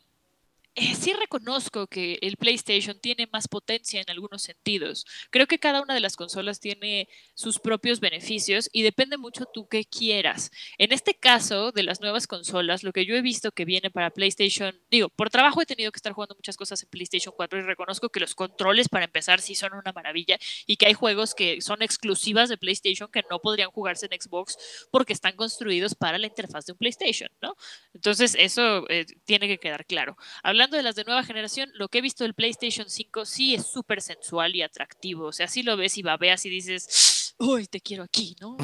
eh, 0.75 0.95
sí 0.95 1.13
reconozco 1.13 1.87
que 1.87 2.19
el 2.23 2.39
PlayStation 2.39 2.99
tiene 2.99 3.29
más 3.31 3.47
potencia 3.47 4.01
en 4.01 4.09
algunos 4.09 4.43
sentidos. 4.43 5.05
Creo 5.31 5.47
que 5.47 5.59
cada 5.59 5.83
una 5.83 5.93
de 5.93 6.01
las 6.01 6.17
consolas 6.17 6.61
tiene 6.61 7.09
sus 7.35 7.59
propios 7.59 8.01
beneficios 8.01 8.71
y 8.73 8.83
depende 8.83 9.19
mucho 9.19 9.45
tú 9.45 9.69
qué 9.69 9.85
quieras. 9.85 10.51
En 10.79 10.93
este 10.93 11.13
caso 11.15 11.73
de 11.73 11.83
las 11.83 12.01
nuevas 12.01 12.27
consolas, 12.27 12.85
lo 12.85 12.93
que 12.93 13.05
yo 13.05 13.15
he 13.15 13.21
visto 13.21 13.53
que 13.53 13.67
viene 13.67 13.91
para 13.91 14.11
PlayStation, 14.11 14.75
digo, 14.91 15.11
por 15.11 15.29
trabajo 15.29 15.61
he 15.61 15.67
tenido 15.67 15.93
que 15.93 15.99
estar 15.99 16.15
jugando 16.15 16.37
muchas 16.37 16.57
cosas 16.57 16.83
en 16.83 16.89
PlayStation 16.89 17.35
4 17.37 17.59
y 17.59 17.63
reconozco 17.63 18.09
que 18.09 18.21
los 18.21 18.35
controles 18.35 18.89
para 18.89 19.05
empezar 19.05 19.43
sí 19.43 19.55
son 19.55 19.75
una 19.75 19.93
maravilla 19.93 20.39
y 20.67 20.77
que 20.77 20.87
hay 20.87 20.95
juegos 20.95 21.35
que 21.35 21.61
son 21.61 21.83
exclusivas 21.83 22.49
de 22.49 22.57
PlayStation 22.57 23.11
que 23.11 23.25
no 23.31 23.41
podrían 23.41 23.71
jugarse 23.71 24.09
en 24.11 24.19
Xbox 24.19 24.57
porque 24.91 25.13
están 25.13 25.37
construidos 25.37 25.95
para 25.95 26.17
la 26.17 26.29
interfaz 26.29 26.65
de 26.65 26.73
un 26.73 26.79
PlayStation, 26.79 27.31
¿no? 27.43 27.57
Entonces 27.93 28.35
eso 28.39 28.89
eh, 28.89 29.05
tiene 29.27 29.49
que 29.49 29.59
quedar 29.59 29.85
claro. 29.85 30.17
Hablando 30.43 30.62
de 30.71 30.83
las 30.83 30.95
de 30.95 31.05
nueva 31.05 31.25
generación, 31.25 31.71
lo 31.75 31.89
que 31.89 31.99
he 31.99 32.03
visto 32.03 32.25
del 32.25 32.35
PlayStation 32.35 32.89
5 32.89 33.25
sí 33.25 33.55
es 33.55 33.67
súper 33.67 34.01
sensual 34.01 34.55
y 34.57 34.63
atractivo. 34.63 35.27
O 35.27 35.33
sea, 35.33 35.49
sí 35.49 35.63
lo 35.63 35.77
ves 35.77 35.99
y 35.99 36.03
babeas 36.03 36.45
y 36.47 36.51
dices, 36.51 37.35
uy, 37.39 37.67
te 37.67 37.81
quiero 37.81 38.03
aquí, 38.03 38.37
¿no? 38.41 38.57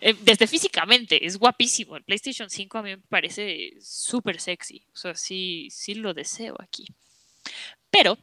Eh, 0.00 0.14
desde 0.22 0.46
físicamente 0.46 1.24
es 1.24 1.38
guapísimo. 1.38 1.96
El 1.96 2.04
PlayStation 2.04 2.50
5 2.50 2.78
a 2.78 2.82
mí 2.82 2.90
me 2.90 2.98
parece 2.98 3.72
súper 3.80 4.40
sexy. 4.40 4.86
O 4.92 4.96
sea, 4.96 5.14
sí, 5.14 5.68
sí 5.70 5.94
lo 5.94 6.12
deseo 6.14 6.56
aquí. 6.60 6.86
Pero 7.90 8.18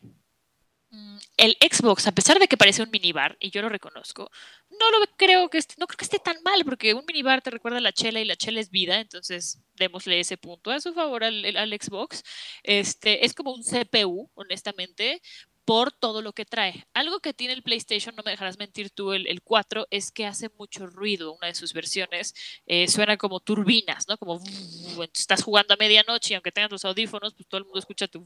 el 1.38 1.58
Xbox, 1.62 2.08
a 2.08 2.12
pesar 2.12 2.40
de 2.40 2.48
que 2.48 2.58
parece 2.58 2.84
un 2.84 2.90
minibar, 2.92 3.38
y 3.40 3.50
yo 3.50 3.62
lo 3.62 3.70
reconozco, 3.70 4.30
no 4.70 4.92
lo 4.92 5.06
creo 5.18 5.50
que 5.50 5.58
esté, 5.58 5.76
no 5.78 5.88
creo 5.88 5.98
que 5.98 6.06
esté 6.06 6.20
tan 6.20 6.38
mal, 6.44 6.66
porque 6.66 6.94
un 6.94 7.06
minibar 7.06 7.42
te 7.42 7.50
recuerda 7.50 7.80
la 7.80 7.94
chela 7.94 8.20
y 8.20 8.26
la 8.26 8.36
chela 8.36 8.60
es 8.60 8.70
vida, 8.72 9.00
entonces 9.00 9.60
démosle 9.76 10.20
ese 10.20 10.38
punto 10.38 10.72
a 10.72 10.82
su 10.82 10.94
favor 10.94 11.24
al, 11.24 11.56
al 11.56 11.70
Xbox. 11.72 12.24
Este, 12.64 13.26
es 13.26 13.34
como 13.34 13.54
un 13.54 13.64
CPU, 13.64 14.30
honestamente, 14.34 15.22
por 15.66 15.92
todo 15.92 16.22
lo 16.22 16.34
que 16.34 16.46
trae. 16.46 16.86
Algo 16.94 17.20
que 17.20 17.34
tiene 17.34 17.54
el 17.54 17.64
PlayStation, 17.64 18.16
no 18.16 18.24
me 18.26 18.32
dejarás 18.32 18.58
mentir 18.58 18.90
tú, 18.90 19.14
el, 19.14 19.28
el 19.28 19.42
4, 19.42 19.88
es 19.92 20.12
que 20.12 20.26
hace 20.26 20.50
mucho 20.58 20.88
ruido. 20.88 21.34
Una 21.34 21.48
de 21.48 21.56
sus 21.56 21.74
versiones 21.74 22.34
eh, 22.66 22.88
suena 22.88 23.18
como 23.18 23.40
turbinas, 23.40 24.08
¿no? 24.08 24.18
Como 24.18 24.42
estás 25.14 25.44
jugando 25.44 25.74
a 25.74 25.78
medianoche 25.78 26.34
y 26.34 26.36
aunque 26.36 26.52
tengas 26.52 26.72
los 26.72 26.86
audífonos, 26.86 27.34
pues 27.36 27.48
todo 27.48 27.60
el 27.60 27.66
mundo 27.66 27.80
escucha 27.80 28.08
tu 28.08 28.26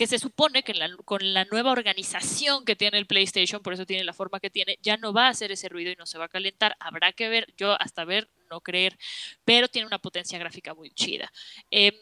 que 0.00 0.06
se 0.06 0.18
supone 0.18 0.62
que 0.62 0.72
la, 0.72 0.88
con 1.04 1.34
la 1.34 1.44
nueva 1.44 1.72
organización 1.72 2.64
que 2.64 2.74
tiene 2.74 2.96
el 2.96 3.04
PlayStation, 3.04 3.62
por 3.62 3.74
eso 3.74 3.84
tiene 3.84 4.02
la 4.02 4.14
forma 4.14 4.40
que 4.40 4.48
tiene, 4.48 4.78
ya 4.80 4.96
no 4.96 5.12
va 5.12 5.26
a 5.26 5.28
hacer 5.28 5.52
ese 5.52 5.68
ruido 5.68 5.92
y 5.92 5.96
no 5.96 6.06
se 6.06 6.16
va 6.16 6.24
a 6.24 6.28
calentar. 6.30 6.74
Habrá 6.80 7.12
que 7.12 7.28
ver, 7.28 7.52
yo 7.58 7.78
hasta 7.78 8.06
ver, 8.06 8.30
no 8.48 8.62
creer, 8.62 8.96
pero 9.44 9.68
tiene 9.68 9.86
una 9.86 9.98
potencia 9.98 10.38
gráfica 10.38 10.72
muy 10.72 10.90
chida. 10.90 11.30
Eh, 11.70 11.92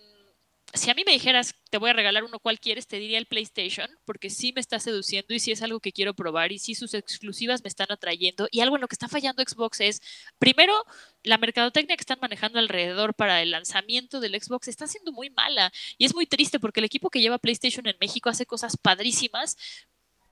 si 0.75 0.91
a 0.91 0.95
mí 0.95 1.03
me 1.07 1.12
dijeras, 1.12 1.55
te 1.71 1.79
voy 1.79 1.91
a 1.91 1.93
regalar 1.95 2.25
uno 2.25 2.39
cual 2.41 2.61
quieres, 2.61 2.87
te 2.87 2.99
diría 2.99 3.19
el 3.19 3.27
PlayStation, 3.27 3.89
porque 4.05 4.29
sí 4.29 4.53
me 4.53 4.61
está 4.61 4.79
seduciendo 4.79 5.33
y 5.33 5.41
sí 5.41 5.51
es 5.51 5.62
algo 5.62 5.81
que 5.81 5.93
quiero 5.93 6.14
probar 6.14 6.53
y 6.53 6.59
sí 6.59 6.75
sus 6.75 6.93
exclusivas 6.95 7.62
me 7.62 7.69
están 7.69 7.91
atrayendo. 7.91 8.49
Y 8.51 8.61
algo 8.61 8.77
en 8.77 8.83
lo 8.83 8.89
que 8.89 8.95
está 8.95 9.09
fallando 9.09 9.43
Xbox 9.43 9.81
es, 9.81 10.03
primero, 10.39 10.75
la 11.23 11.39
mercadotecnia 11.39 11.97
que 11.97 12.03
están 12.03 12.19
manejando 12.21 12.59
alrededor 12.59 13.14
para 13.14 13.41
el 13.43 13.51
lanzamiento 13.51 14.21
del 14.21 14.41
Xbox 14.41 14.69
está 14.69 14.87
siendo 14.87 15.12
muy 15.12 15.31
mala 15.31 15.73
y 15.97 16.05
es 16.05 16.14
muy 16.14 16.27
triste 16.27 16.61
porque 16.61 16.81
el 16.81 16.85
equipo 16.85 17.11
que 17.11 17.21
lleva 17.21 17.39
PlayStation 17.39 17.87
en 17.87 17.97
México 18.01 18.29
hace 18.29 18.45
cosas 18.47 18.77
padrísimas, 18.77 19.57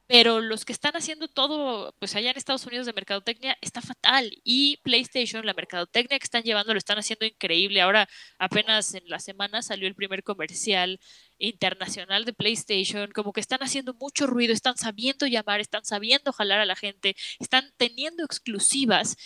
pero 0.07 0.41
los 0.41 0.65
que 0.65 0.73
están 0.73 0.97
haciendo 0.97 1.29
todo, 1.29 1.95
pues 1.99 2.15
allá 2.15 2.31
en 2.31 2.37
Estados 2.37 2.67
Unidos 2.67 2.87
de 2.87 2.93
mercadotecnia, 2.93 3.57
está 3.61 3.81
fatal. 3.81 4.31
Y 4.45 4.79
PlayStation, 4.83 5.45
la 5.45 5.55
mercadotecnia 5.55 6.19
que 6.19 6.25
están 6.25 6.43
llevando, 6.45 6.73
lo 6.73 6.79
están 6.79 6.99
haciendo 6.99 7.27
increíble. 7.27 7.81
Ahora, 7.81 8.09
apenas 8.39 8.95
en 8.95 9.09
la 9.09 9.19
semana 9.19 9.63
salió 9.63 9.89
el 9.89 9.95
primer 9.95 10.23
comercial 10.23 11.01
internacional 11.39 12.25
de 12.25 12.33
PlayStation, 12.33 13.11
como 13.13 13.33
que 13.33 13.41
están 13.41 13.63
haciendo 13.63 13.95
mucho 13.95 14.27
ruido, 14.27 14.53
están 14.53 14.77
sabiendo 14.77 15.27
llamar, 15.27 15.61
están 15.61 15.85
sabiendo 15.85 16.33
jalar 16.33 16.61
a 16.61 16.67
la 16.67 16.77
gente, 16.77 17.17
están 17.39 17.73
teniendo 17.77 18.25
exclusivas 18.25 19.17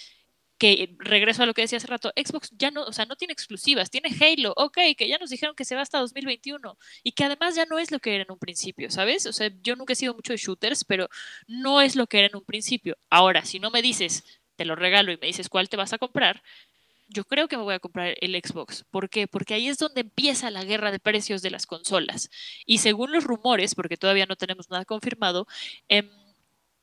que 0.61 0.95
regreso 0.99 1.43
a 1.43 1.47
lo 1.47 1.55
que 1.55 1.63
decía 1.63 1.79
hace 1.79 1.87
rato, 1.87 2.13
Xbox 2.15 2.51
ya 2.53 2.71
no, 2.71 2.83
o 2.85 2.93
sea, 2.93 3.07
no 3.07 3.17
tiene 3.17 3.33
exclusivas, 3.33 3.91
tiene 3.91 4.11
Halo, 4.21 4.53
ok, 4.59 4.77
que 4.97 5.09
ya 5.09 5.17
nos 5.17 5.31
dijeron 5.31 5.57
que 5.57 5.65
se 5.65 5.75
va 5.75 5.81
hasta 5.81 5.99
2021 5.99 6.77
y 7.03 7.13
que 7.13 7.25
además 7.25 7.55
ya 7.55 7.65
no 7.65 7.79
es 7.79 7.91
lo 7.91 7.99
que 7.99 8.15
era 8.15 8.25
en 8.25 8.31
un 8.31 8.39
principio, 8.39 8.91
¿sabes? 8.91 9.25
O 9.25 9.33
sea, 9.33 9.51
yo 9.63 9.75
nunca 9.75 9.95
he 9.95 9.97
sido 9.97 10.13
mucho 10.15 10.35
de 10.35 10.37
shooters, 10.37 10.85
pero 10.85 11.09
no 11.49 11.81
es 11.81 11.97
lo 11.97 12.07
que 12.07 12.19
era 12.19 12.29
en 12.29 12.37
un 12.37 12.45
principio. 12.45 12.99
Ahora, 13.09 13.43
si 13.47 13.59
no 13.59 13.71
me 13.71 13.81
dices, 13.81 14.23
te 14.57 14.67
lo 14.67 14.77
regalo 14.77 15.13
y 15.13 15.17
me 15.17 15.29
dices 15.29 15.49
cuál 15.49 15.71
te 15.71 15.79
vas 15.79 15.95
a 15.95 15.99
comprar, 15.99 16.43
yo 17.09 17.25
creo 17.25 17.49
que 17.49 17.57
me 17.57 17.63
voy 17.63 17.75
a 17.75 17.81
comprar 17.81 18.15
el 18.21 18.35
Xbox. 18.35 18.85
¿Por 18.91 19.09
qué? 19.09 19.27
Porque 19.29 19.55
ahí 19.55 19.67
es 19.67 19.79
donde 19.79 20.03
empieza 20.03 20.51
la 20.51 20.65
guerra 20.65 20.93
de 20.93 21.01
precios 21.01 21.41
de 21.41 21.51
las 21.51 21.67
consolas. 21.67 22.29
Y 22.67 22.79
según 22.79 23.13
los 23.13 23.25
rumores, 23.25 23.75
porque 23.75 23.97
todavía 23.97 24.27
no 24.27 24.37
tenemos 24.37 24.69
nada 24.69 24.85
confirmado, 24.85 25.47
eh, 25.89 26.09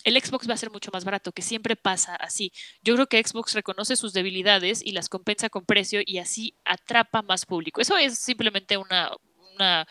el 0.08 0.18
Xbox 0.22 0.50
va 0.50 0.54
a 0.54 0.58
ser 0.58 0.72
mucho 0.72 0.90
más 0.94 1.04
barato, 1.04 1.34
que 1.34 1.42
siempre 1.42 1.76
pasa 1.76 2.16
así. 2.16 2.54
Yo 2.82 2.96
creo 2.96 3.08
que 3.08 3.22
Xbox 3.22 3.54
reconoce 3.54 3.98
sus 3.98 4.14
debilidades 4.14 4.82
y 4.82 4.94
las 4.94 5.10
compensa 5.10 5.50
con 5.50 5.66
precio 5.66 6.00
y 6.06 6.20
así 6.20 6.56
atrapa 6.64 7.22
más 7.24 7.46
público. 7.46 7.82
Eso 7.82 7.98
es 7.98 8.18
simplemente 8.18 8.78
una, 8.78 9.12
una 9.54 9.86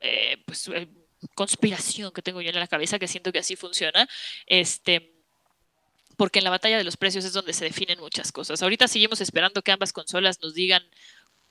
eh, 0.00 0.42
pues, 0.44 0.66
eh, 0.74 0.88
conspiración 1.36 2.10
que 2.10 2.20
tengo 2.20 2.40
yo 2.42 2.50
en 2.50 2.58
la 2.58 2.66
cabeza, 2.66 2.98
que 2.98 3.06
siento 3.06 3.30
que 3.30 3.38
así 3.38 3.54
funciona. 3.54 4.08
Este, 4.44 5.12
porque 6.16 6.40
en 6.40 6.44
la 6.44 6.50
batalla 6.50 6.76
de 6.76 6.84
los 6.84 6.96
precios 6.96 7.24
es 7.24 7.32
donde 7.32 7.52
se 7.52 7.64
definen 7.64 8.00
muchas 8.00 8.32
cosas. 8.32 8.60
Ahorita 8.60 8.88
seguimos 8.88 9.20
esperando 9.20 9.62
que 9.62 9.70
ambas 9.70 9.92
consolas 9.92 10.42
nos 10.42 10.52
digan 10.52 10.82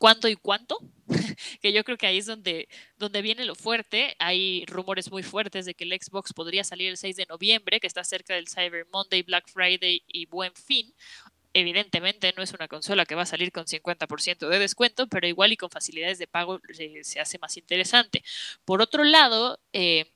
cuánto 0.02 0.28
y 0.28 0.36
cuánto, 0.36 0.80
que 1.62 1.72
yo 1.72 1.84
creo 1.84 1.95
que 1.95 2.08
ahí 2.08 2.18
es 2.18 2.26
donde, 2.26 2.68
donde 2.97 3.22
viene 3.22 3.45
lo 3.45 3.54
fuerte. 3.54 4.16
Hay 4.18 4.66
rumores 4.66 5.12
muy 5.12 5.22
fuertes 5.22 5.68
de 5.68 5.76
que 5.76 5.84
el 5.84 5.91
Xbox 5.91 6.34
podría 6.34 6.64
salir 6.64 6.89
el 6.89 6.97
6 6.97 7.18
de 7.18 7.28
noviembre, 7.28 7.80
que 7.80 7.86
está 7.86 8.04
cerca 8.04 8.34
del 8.34 8.47
Cyber 8.47 8.88
Monday, 8.91 9.22
Black 9.22 9.47
Friday 9.47 10.02
y 10.08 10.26
Buen 10.26 10.56
Fin. 10.56 10.91
Evidentemente 11.54 12.34
no 12.36 12.41
es 12.41 12.52
una 12.52 12.68
consola 12.68 13.06
que 13.06 13.14
va 13.14 13.22
a 13.22 13.26
salir 13.28 13.52
con 13.52 13.68
50% 13.68 14.49
de 14.49 14.58
descuento, 14.58 15.06
pero 15.06 15.28
igual 15.28 15.52
y 15.52 15.58
con 15.58 15.70
facilidades 15.70 16.18
de 16.18 16.26
pago 16.26 16.60
se, 16.74 17.04
se 17.04 17.20
hace 17.20 17.38
más 17.38 17.56
interesante. 17.58 18.24
Por 18.66 18.82
otro 18.82 19.04
lado, 19.04 19.60
eh, 19.72 20.12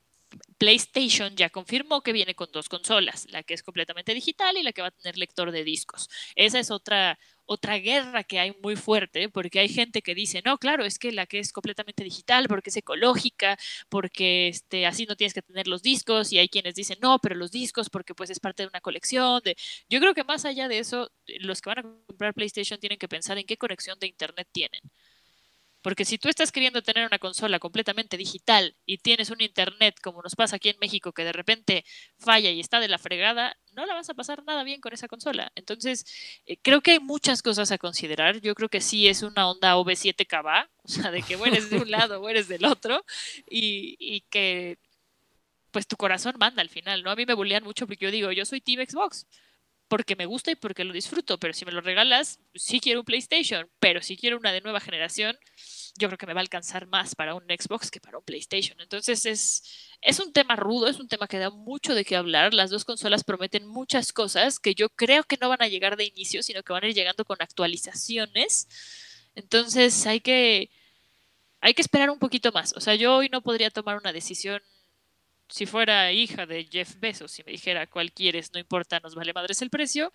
PlayStation 0.58 1.36
ya 1.36 1.50
confirmó 1.50 2.02
que 2.02 2.14
viene 2.14 2.36
con 2.36 2.52
dos 2.52 2.70
consolas, 2.70 3.28
la 3.30 3.44
que 3.44 3.54
es 3.54 3.64
completamente 3.64 4.14
digital 4.14 4.58
y 4.58 4.64
la 4.64 4.74
que 4.74 4.82
va 4.82 4.88
a 4.88 4.92
tener 4.92 5.18
lector 5.18 5.52
de 5.52 5.64
discos. 5.64 6.10
Esa 6.36 6.60
es 6.60 6.72
otra, 6.72 7.20
otra 7.46 7.78
guerra 7.80 8.24
que 8.24 8.40
hay 8.40 8.56
muy 8.62 8.76
fuerte, 8.76 9.30
porque 9.30 9.60
hay 9.60 9.70
gente 9.70 10.02
que 10.02 10.16
dice, 10.16 10.42
no, 10.46 10.58
claro, 10.58 10.86
es 10.86 11.00
que 11.00 11.12
la 11.12 11.26
que 11.26 11.40
es 11.40 11.52
completamente 11.54 12.04
digital, 12.04 12.48
porque 12.48 12.70
es 12.70 12.78
ecológica, 12.78 13.58
porque 13.90 14.48
este, 14.50 14.86
así 14.86 15.06
no 15.06 15.16
tienes 15.16 15.34
que 15.34 15.42
tener 15.42 15.68
los 15.68 15.82
discos, 15.82 16.32
y 16.32 16.40
hay 16.40 16.50
quienes 16.50 16.76
dicen, 16.76 16.98
no, 17.02 17.20
pero 17.20 17.36
los 17.36 17.52
discos, 17.52 17.90
porque 17.90 18.16
pues 18.16 18.30
es 18.30 18.40
parte 18.40 18.64
de 18.64 18.70
una 18.70 18.82
colección. 18.82 19.42
De... 19.44 19.56
Yo 19.90 20.00
creo 20.00 20.14
que 20.14 20.24
más 20.24 20.46
allá 20.46 20.68
de 20.68 20.80
eso, 20.80 21.12
los 21.40 21.62
que 21.62 21.70
van 21.70 21.80
a 21.80 21.84
comprar 22.08 22.34
PlayStation 22.34 22.80
tienen 22.80 22.98
que 23.00 23.08
pensar 23.08 23.38
en 23.38 23.46
qué 23.46 23.58
conexión 23.58 24.00
de 24.00 24.08
Internet 24.08 24.48
tienen. 24.52 24.82
Porque 25.86 26.04
si 26.04 26.18
tú 26.18 26.30
estás 26.30 26.52
queriendo 26.52 26.82
tener 26.82 27.06
una 27.06 27.20
consola 27.20 27.60
completamente 27.60 28.18
digital 28.18 28.76
y 28.88 28.98
tienes 28.98 29.30
un 29.30 29.40
internet 29.40 29.96
como 30.02 30.24
nos 30.24 30.34
pasa 30.34 30.56
aquí 30.56 30.70
en 30.70 30.80
México 30.82 31.12
que 31.12 31.24
de 31.24 31.32
repente 31.32 31.86
falla 32.18 32.50
y 32.50 32.60
está 32.60 32.80
de 32.80 32.88
la 32.88 32.98
fregada, 32.98 33.56
no 33.74 33.86
la 33.86 33.94
vas 33.94 34.10
a 34.10 34.16
pasar 34.16 34.44
nada 34.46 34.64
bien 34.64 34.82
con 34.82 34.94
esa 34.94 35.08
consola. 35.08 35.52
Entonces, 35.54 36.08
eh, 36.48 36.58
creo 36.60 36.82
que 36.82 36.94
hay 36.94 37.00
muchas 37.00 37.44
cosas 37.44 37.72
a 37.72 37.78
considerar. 37.78 38.42
Yo 38.42 38.56
creo 38.56 38.68
que 38.68 38.82
sí 38.82 39.08
es 39.08 39.22
una 39.22 39.48
onda 39.48 39.76
OV7KB, 39.76 40.70
o 40.86 40.88
sea, 40.88 41.12
de 41.12 41.22
que 41.22 41.36
eres 41.36 41.70
de 41.70 41.78
un 41.78 41.92
lado 41.92 42.20
o 42.20 42.30
eres 42.30 42.48
del 42.48 42.66
otro 42.66 43.06
y, 43.48 43.96
y 44.00 44.22
que 44.32 44.80
pues 45.70 45.86
tu 45.86 45.98
corazón 45.98 46.34
manda 46.40 46.64
al 46.64 46.70
final, 46.70 47.04
¿no? 47.04 47.12
A 47.12 47.16
mí 47.16 47.28
me 47.28 47.36
bullean 47.36 47.64
mucho 47.64 47.86
porque 47.86 48.06
yo 48.06 48.10
digo, 48.10 48.32
yo 48.32 48.46
soy 48.46 48.60
Team 48.60 48.84
Xbox 48.88 49.28
porque 49.88 50.16
me 50.16 50.26
gusta 50.26 50.52
y 50.52 50.56
porque 50.56 50.84
lo 50.84 50.94
disfruto, 50.94 51.40
pero 51.40 51.54
si 51.54 51.66
me 51.66 51.72
lo 51.72 51.82
regalas, 51.82 52.40
sí 52.56 52.80
quiero 52.80 53.02
un 53.02 53.06
PlayStation, 53.06 53.70
pero 53.80 54.02
si 54.02 54.18
quiero 54.18 54.38
una 54.38 54.52
de 54.52 54.62
nueva 54.62 54.80
generación, 54.80 55.38
yo 55.98 56.08
creo 56.10 56.18
que 56.18 56.26
me 56.26 56.34
va 56.34 56.40
a 56.40 56.42
alcanzar 56.42 56.88
más 56.88 57.16
para 57.16 57.36
un 57.36 57.44
Xbox 57.44 57.90
que 57.92 58.02
para 58.02 58.18
un 58.18 58.24
PlayStation. 58.24 58.80
Entonces 58.82 59.26
es, 59.26 59.64
es 60.02 60.20
un 60.20 60.34
tema 60.34 60.56
rudo, 60.56 60.88
es 60.88 61.00
un 61.00 61.08
tema 61.08 61.28
que 61.28 61.40
da 61.40 61.50
mucho 61.50 61.96
de 61.96 62.04
qué 62.04 62.16
hablar. 62.16 62.54
Las 62.54 62.70
dos 62.70 62.84
consolas 62.84 63.24
prometen 63.24 63.66
muchas 63.66 64.12
cosas 64.12 64.60
que 64.60 64.76
yo 64.76 64.90
creo 64.90 65.24
que 65.24 65.38
no 65.40 65.50
van 65.50 65.62
a 65.62 65.68
llegar 65.68 65.96
de 65.98 66.06
inicio, 66.06 66.44
sino 66.44 66.64
que 66.64 66.74
van 66.74 66.84
a 66.84 66.88
ir 66.88 66.96
llegando 66.96 67.24
con 67.24 67.38
actualizaciones. 67.42 68.68
Entonces 69.36 70.06
hay 70.06 70.20
que, 70.20 70.70
hay 71.62 71.74
que 71.74 71.82
esperar 71.82 72.10
un 72.10 72.20
poquito 72.20 72.52
más. 72.52 72.74
O 72.76 72.82
sea, 72.82 72.96
yo 72.96 73.16
hoy 73.16 73.30
no 73.30 73.42
podría 73.42 73.70
tomar 73.70 73.98
una 73.98 74.14
decisión 74.14 74.62
si 75.50 75.66
fuera 75.66 76.12
hija 76.12 76.46
de 76.46 76.66
Jeff 76.66 77.00
Bezos, 77.00 77.32
si 77.32 77.44
me 77.44 77.52
dijera 77.52 77.88
cuál 77.88 78.12
quieres, 78.12 78.52
no 78.54 78.60
importa, 78.60 79.00
nos 79.00 79.16
vale 79.16 79.34
madres 79.34 79.62
el 79.62 79.70
precio 79.70 80.12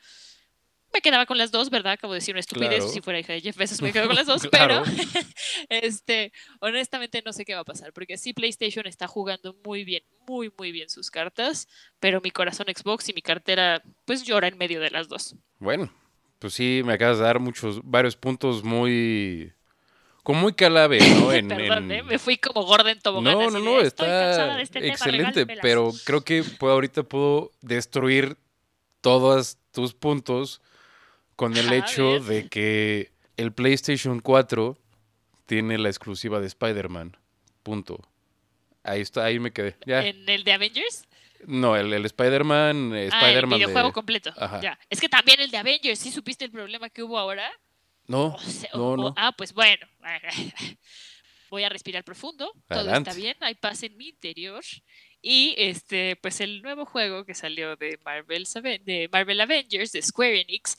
me 0.93 1.01
quedaba 1.01 1.26
con 1.26 1.39
las 1.39 1.51
dos, 1.51 1.70
¿verdad? 1.70 1.93
Acabo 1.93 2.12
de 2.12 2.18
decir 2.18 2.35
una 2.35 2.41
estupidez. 2.41 2.93
Si 2.93 3.01
fuera 3.01 3.18
hija 3.18 3.33
de 3.33 3.41
Jeff 3.41 3.57
Bezos, 3.57 3.81
me 3.83 3.93
quedo 3.93 4.07
con 4.07 4.16
las 4.16 4.26
dos. 4.26 4.49
Pero, 4.51 4.83
este, 5.68 6.33
honestamente, 6.61 7.22
no 7.24 7.33
sé 7.33 7.45
qué 7.45 7.55
va 7.55 7.61
a 7.61 7.64
pasar. 7.64 7.93
Porque 7.93 8.18
sí, 8.18 8.33
PlayStation 8.33 8.87
está 8.87 9.07
jugando 9.07 9.57
muy 9.64 9.85
bien, 9.85 10.03
muy, 10.26 10.53
muy 10.59 10.72
bien 10.72 10.89
sus 10.89 11.11
cartas. 11.11 11.68
Pero 12.01 12.20
mi 12.20 12.31
corazón 12.31 12.66
Xbox 12.74 13.09
y 13.09 13.12
mi 13.12 13.22
cartera, 13.22 13.83
pues 14.05 14.24
llora 14.24 14.49
en 14.49 14.59
medio 14.59 14.81
de 14.81 14.91
las 14.91 15.09
dos. 15.09 15.37
Bueno, 15.59 15.93
pues 16.39 16.55
sí, 16.55 16.83
me 16.85 16.95
acabas 16.95 17.18
de 17.18 17.24
dar 17.24 17.41
muchos, 17.41 17.81
varios 17.85 18.16
puntos 18.16 18.64
muy. 18.64 19.53
Como 20.23 20.41
muy 20.41 20.53
calabe, 20.53 20.99
¿no? 21.01 21.33
En, 21.33 21.49
Perdón, 21.49 21.91
¿eh? 21.91 22.03
me 22.03 22.18
fui 22.18 22.37
como 22.37 22.64
gorda 22.64 22.91
en 22.91 23.01
tobogán. 23.01 23.33
No, 23.33 23.51
no, 23.51 23.59
no, 23.59 23.81
está 23.81 24.61
este 24.61 24.87
excelente, 24.89 25.47
pero 25.47 25.93
creo 26.05 26.23
que 26.23 26.43
puedo, 26.43 26.75
ahorita 26.75 27.03
puedo 27.03 27.51
destruir 27.62 28.37
todos 29.01 29.59
tus 29.73 29.95
puntos 29.95 30.61
con 31.37 31.57
el 31.57 31.73
hecho 31.73 32.21
de 32.21 32.49
que 32.49 33.12
el 33.37 33.53
PlayStation 33.53 34.21
4 34.21 34.77
tiene 35.47 35.79
la 35.79 35.89
exclusiva 35.89 36.39
de 36.41 36.47
Spider-Man. 36.47 37.16
Punto. 37.62 38.01
Ahí 38.83 39.01
está, 39.01 39.25
ahí 39.25 39.39
me 39.39 39.53
quedé. 39.53 39.77
¿En 39.87 40.29
el 40.29 40.45
de 40.45 40.53
Avengers? 40.53 41.05
No, 41.47 41.77
el, 41.77 42.05
Spider-Man. 42.05 42.93
Eh, 42.95 43.09
ah, 43.12 43.31
el 43.31 43.47
videojuego 43.47 43.93
completo. 43.93 44.33
Ya. 44.61 44.79
Es 44.89 45.01
que 45.01 45.09
también 45.09 45.41
el 45.41 45.51
de 45.51 45.59
Avengers, 45.59 45.99
¿sí 45.99 46.11
supiste 46.11 46.45
el 46.45 46.51
problema 46.51 46.91
que 46.91 47.03
hubo 47.03 47.18
ahora? 47.18 47.51
No. 48.11 48.37
no, 48.75 48.97
no. 48.97 49.15
ah, 49.17 49.33
pues 49.37 49.55
bueno. 49.55 49.87
Voy 51.49 51.63
a 51.63 51.69
respirar 51.69 52.03
profundo. 52.03 52.53
Todo 52.69 52.93
está 52.93 53.15
bien. 53.15 53.37
Hay 53.39 53.55
paz 53.55 53.85
en 53.85 53.97
mi 53.97 54.09
interior. 54.09 54.65
Y 55.23 55.55
este, 55.57 56.17
pues 56.17 56.41
el 56.41 56.61
nuevo 56.61 56.87
juego 56.87 57.25
que 57.25 57.35
salió 57.35 57.77
de 57.77 58.01
Marvel, 58.05 58.45
de 58.85 59.09
Marvel 59.13 59.41
Avengers, 59.41 59.93
de 59.93 60.03
Square 60.03 60.41
Enix, 60.41 60.77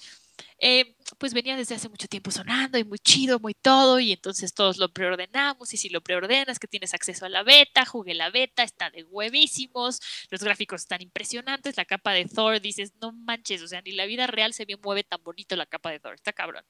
eh, 0.60 0.96
pues 1.18 1.34
venía 1.34 1.56
desde 1.56 1.76
hace 1.76 1.90
mucho 1.90 2.08
tiempo 2.08 2.32
sonando 2.32 2.78
y 2.78 2.84
muy 2.84 3.00
chido, 3.00 3.40
muy 3.40 3.54
todo, 3.54 4.00
y 4.00 4.12
entonces 4.12 4.54
todos 4.54 4.78
lo 4.78 4.92
preordenamos, 4.92 5.74
y 5.74 5.78
si 5.78 5.90
lo 5.90 6.02
preordenas, 6.02 6.60
que 6.60 6.68
tienes 6.68 6.94
acceso 6.94 7.26
a 7.26 7.30
la 7.30 7.44
beta, 7.44 7.86
jugué 7.86 8.14
la 8.14 8.30
beta, 8.30 8.64
está 8.64 8.90
de 8.90 9.04
huevísimos, 9.04 10.00
los 10.30 10.44
gráficos 10.44 10.82
están 10.82 11.02
impresionantes, 11.02 11.78
la 11.78 11.86
capa 11.86 12.14
de 12.14 12.26
Thor, 12.26 12.62
dices, 12.62 12.94
no 13.02 13.12
manches, 13.12 13.62
o 13.62 13.68
sea, 13.68 13.82
ni 13.82 13.92
la 13.92 14.06
vida 14.06 14.28
real 14.28 14.54
se 14.54 14.66
me 14.66 14.76
mueve 14.78 15.04
tan 15.04 15.24
bonito 15.24 15.56
la 15.56 15.66
capa 15.66 15.92
de 15.92 16.00
Thor, 16.00 16.14
está 16.14 16.34
cabrón. 16.34 16.64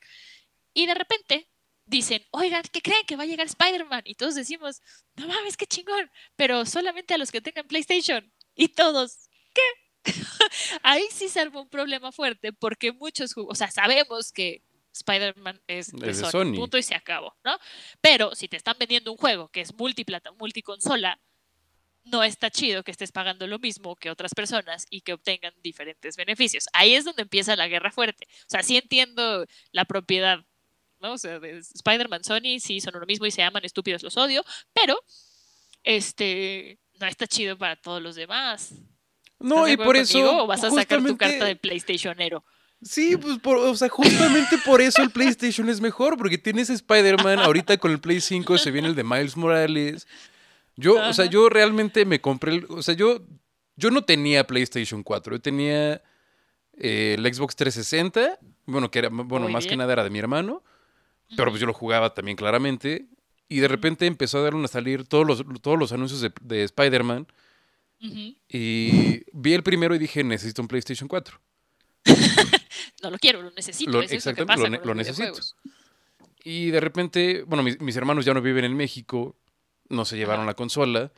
Y 0.74 0.86
de 0.86 0.94
repente 0.94 1.50
dicen, 1.86 2.26
oigan, 2.32 2.64
¿qué 2.72 2.82
creen 2.82 3.06
que 3.06 3.16
va 3.16 3.24
a 3.24 3.28
llegar 3.28 3.48
Spider-Man? 3.48 4.04
Y 4.06 4.16
todos 4.16 4.36
decimos, 4.36 4.82
no 5.16 5.28
mames, 5.28 5.58
qué 5.58 5.66
chingón, 5.66 6.10
pero 6.36 6.66
solamente 6.66 7.14
a 7.14 7.18
los 7.18 7.32
que 7.32 7.42
tengan 7.42 7.68
PlayStation. 7.68 8.32
Y 8.56 8.70
todos, 8.70 9.30
¿qué? 9.54 9.62
Ahí 10.84 11.06
sí 11.12 11.30
se 11.30 11.40
armó 11.40 11.62
un 11.62 11.70
problema 11.70 12.12
fuerte 12.12 12.54
porque 12.54 12.92
muchos, 12.92 13.34
o 13.36 13.56
sea, 13.56 13.70
sabemos 13.70 14.32
que 14.32 14.64
Spider-Man 14.94 15.62
es 15.68 15.92
de, 15.92 16.14
Sony, 16.14 16.56
punto 16.56 16.78
y 16.78 16.84
se 16.84 16.96
acabó, 16.96 17.36
¿no? 17.44 17.58
Pero 18.02 18.36
si 18.36 18.48
te 18.48 18.58
están 18.58 18.76
vendiendo 18.80 19.12
un 19.12 19.18
juego 19.18 19.50
que 19.50 19.62
es 19.62 19.74
multiplata, 19.74 20.32
multiconsola, 20.34 21.20
no 22.04 22.24
está 22.24 22.50
chido 22.50 22.84
que 22.84 22.92
estés 22.92 23.12
pagando 23.12 23.46
lo 23.48 23.60
mismo 23.60 23.96
que 23.96 24.10
otras 24.10 24.34
personas 24.34 24.88
y 24.90 25.02
que 25.02 25.14
obtengan 25.14 25.54
diferentes 25.62 26.16
beneficios. 26.16 26.68
Ahí 26.74 26.96
es 26.96 27.06
donde 27.06 27.22
empieza 27.22 27.56
la 27.56 27.68
guerra 27.68 27.92
fuerte. 27.92 28.28
O 28.32 28.50
sea, 28.50 28.64
sí 28.64 28.78
entiendo 28.78 29.46
la 29.72 29.86
propiedad, 29.86 30.44
¿no? 31.02 31.14
O 31.14 31.18
sea, 31.18 31.40
Spider-Man, 31.44 32.24
Sony, 32.24 32.60
sí 32.60 32.80
son 32.80 32.96
uno 32.96 33.06
mismo 33.06 33.26
y 33.26 33.32
se 33.32 33.42
llaman 33.42 33.66
estúpidos, 33.66 34.04
los 34.04 34.18
odio, 34.18 34.44
pero 34.74 34.98
este 35.84 36.80
no 37.00 37.08
está 37.08 37.28
chido 37.28 37.58
para 37.58 37.76
todos 37.76 38.02
los 38.02 38.16
demás. 38.16 38.74
No, 39.40 39.68
y 39.68 39.76
por 39.76 39.98
eso. 39.98 40.44
¿O 40.44 40.48
vas 40.48 40.64
a 40.64 40.70
sacar 40.70 41.04
tu 41.04 41.18
carta 41.18 41.46
de 41.46 41.56
PlayStationero? 41.56 42.44
Sí, 42.84 43.16
pues, 43.16 43.38
o 43.44 43.76
sea, 43.76 43.90
justamente 43.90 44.58
por 44.66 44.82
eso 44.82 45.04
el 45.04 45.12
PlayStation 45.12 45.70
es 45.70 45.80
mejor, 45.82 46.18
porque 46.18 46.40
tienes 46.40 46.70
Spider-Man, 46.70 47.40
ahorita 47.40 47.78
con 47.78 47.92
el 47.92 48.00
Play 48.00 48.22
5 48.22 48.58
se 48.58 48.72
viene 48.72 48.88
el 48.88 48.96
de 48.96 49.04
Miles 49.04 49.38
Morales. 49.38 50.08
Yo, 50.76 50.96
o 50.96 51.14
sea, 51.14 51.26
yo 51.26 51.48
realmente 51.50 52.06
me 52.06 52.22
compré, 52.22 52.54
el, 52.54 52.66
o 52.70 52.82
sea, 52.82 52.96
yo, 52.96 53.22
yo 53.76 53.92
no 53.92 54.04
tenía 54.04 54.48
PlayStation 54.48 55.04
4, 55.04 55.36
yo 55.36 55.42
tenía 55.42 56.02
eh, 56.78 57.16
el 57.20 57.34
Xbox 57.34 57.56
360, 57.56 58.40
bueno, 58.66 58.90
que 58.90 59.00
era, 59.00 59.10
bueno, 59.12 59.48
más 59.48 59.68
que 59.68 59.78
nada 59.78 59.94
era 59.94 60.04
de 60.04 60.10
mi 60.10 60.18
hermano, 60.18 60.64
pero 61.36 61.52
pues 61.52 61.62
yo 61.62 61.68
lo 61.68 61.74
jugaba 61.74 62.14
también 62.14 62.38
claramente, 62.38 63.06
y 63.48 63.60
de 63.60 63.68
repente 63.68 64.06
empezó 64.06 64.40
a 64.40 64.42
darle 64.42 64.64
a 64.64 64.68
salir 64.68 65.06
todos 65.06 65.28
los, 65.28 65.44
todos 65.62 65.78
los 65.78 65.92
anuncios 65.92 66.22
de, 66.22 66.32
de 66.42 66.64
Spider-Man, 66.64 67.28
y 68.00 69.24
vi 69.32 69.54
el 69.54 69.64
primero 69.64 69.94
y 69.94 70.00
dije, 70.00 70.24
necesito 70.24 70.62
un 70.62 70.68
PlayStation 70.68 71.08
4. 71.08 71.40
no 73.04 73.12
lo 73.12 73.18
quiero, 73.18 73.42
lo 73.42 73.52
necesito. 73.52 74.02
exactamente, 74.02 74.86
lo, 74.86 74.96
necesito. 74.96 75.40
Y 76.44 76.72
de 76.72 76.80
repente, 76.80 77.44
bueno, 77.44 77.64
mis, 77.64 77.96
hermanos 77.96 78.26
ya 78.26 78.34
no 78.34 78.42
viven 78.42 78.66
en 78.66 78.76
México, 78.76 79.36
no 79.90 80.06
se 80.06 80.18
llevaron 80.18 80.46
la 80.46 80.56
consola. 80.56 81.12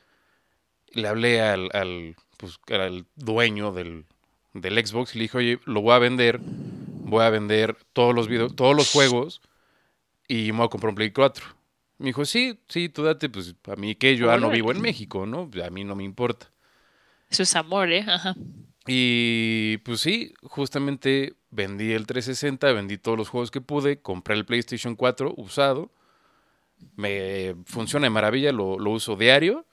Le 0.92 1.08
hablé 1.08 1.42
al, 1.42 1.70
al, 1.74 2.16
pues, 2.38 2.60
al 2.70 3.06
dueño 3.16 3.72
del, 3.72 4.06
del, 4.54 4.86
Xbox 4.86 5.16
y 5.16 5.20
le 5.20 5.24
dije, 5.24 5.38
oye, 5.38 5.60
lo 5.66 5.82
voy 5.82 5.94
a 5.94 6.00
vender, 6.00 6.40
voy 6.42 7.24
a 7.24 7.30
vender 7.30 7.78
todos 7.94 8.14
los, 8.14 8.28
video, 8.28 8.50
todos 8.50 8.76
los 8.76 8.92
juegos 8.92 9.42
y 10.34 10.52
me 10.52 10.60
voy 10.60 10.66
a 10.66 10.70
comprar 10.70 10.90
un 10.90 10.96
Play 10.96 11.12
4. 11.12 11.46
Me 12.00 12.08
dijo, 12.08 12.26
sí, 12.26 12.60
sí, 12.68 12.90
tú 12.90 13.04
date, 13.04 13.30
pues 13.30 13.54
a 13.68 13.76
mí 13.76 13.94
que 13.96 14.18
yo 14.18 14.28
ya 14.28 14.38
no 14.38 14.50
vivo 14.50 14.72
en 14.72 14.82
México, 14.82 15.28
¿no? 15.28 15.50
A 15.64 15.70
mí 15.70 15.84
no 15.84 15.96
me 15.96 16.04
importa. 16.04 16.52
Eso 17.30 17.44
es 17.44 17.56
amor, 17.56 17.92
¿eh? 17.92 18.04
Ajá. 18.08 18.36
Y 18.88 19.78
pues 19.78 20.02
sí, 20.02 20.34
justamente 20.42 21.36
vendí 21.52 21.92
el 21.92 22.08
360, 22.08 22.74
vendí 22.74 22.98
todos 22.98 23.18
los 23.18 23.30
juegos 23.30 23.52
que 23.52 23.62
pude, 23.62 24.02
compré 24.02 24.36
el 24.36 24.46
PlayStation 24.46 24.96
4 24.96 25.36
usado, 25.38 25.92
me 26.96 27.56
funciona 27.66 28.08
de 28.08 28.10
maravilla, 28.10 28.52
lo, 28.52 28.76
uso 28.76 29.16
diario 29.16 29.66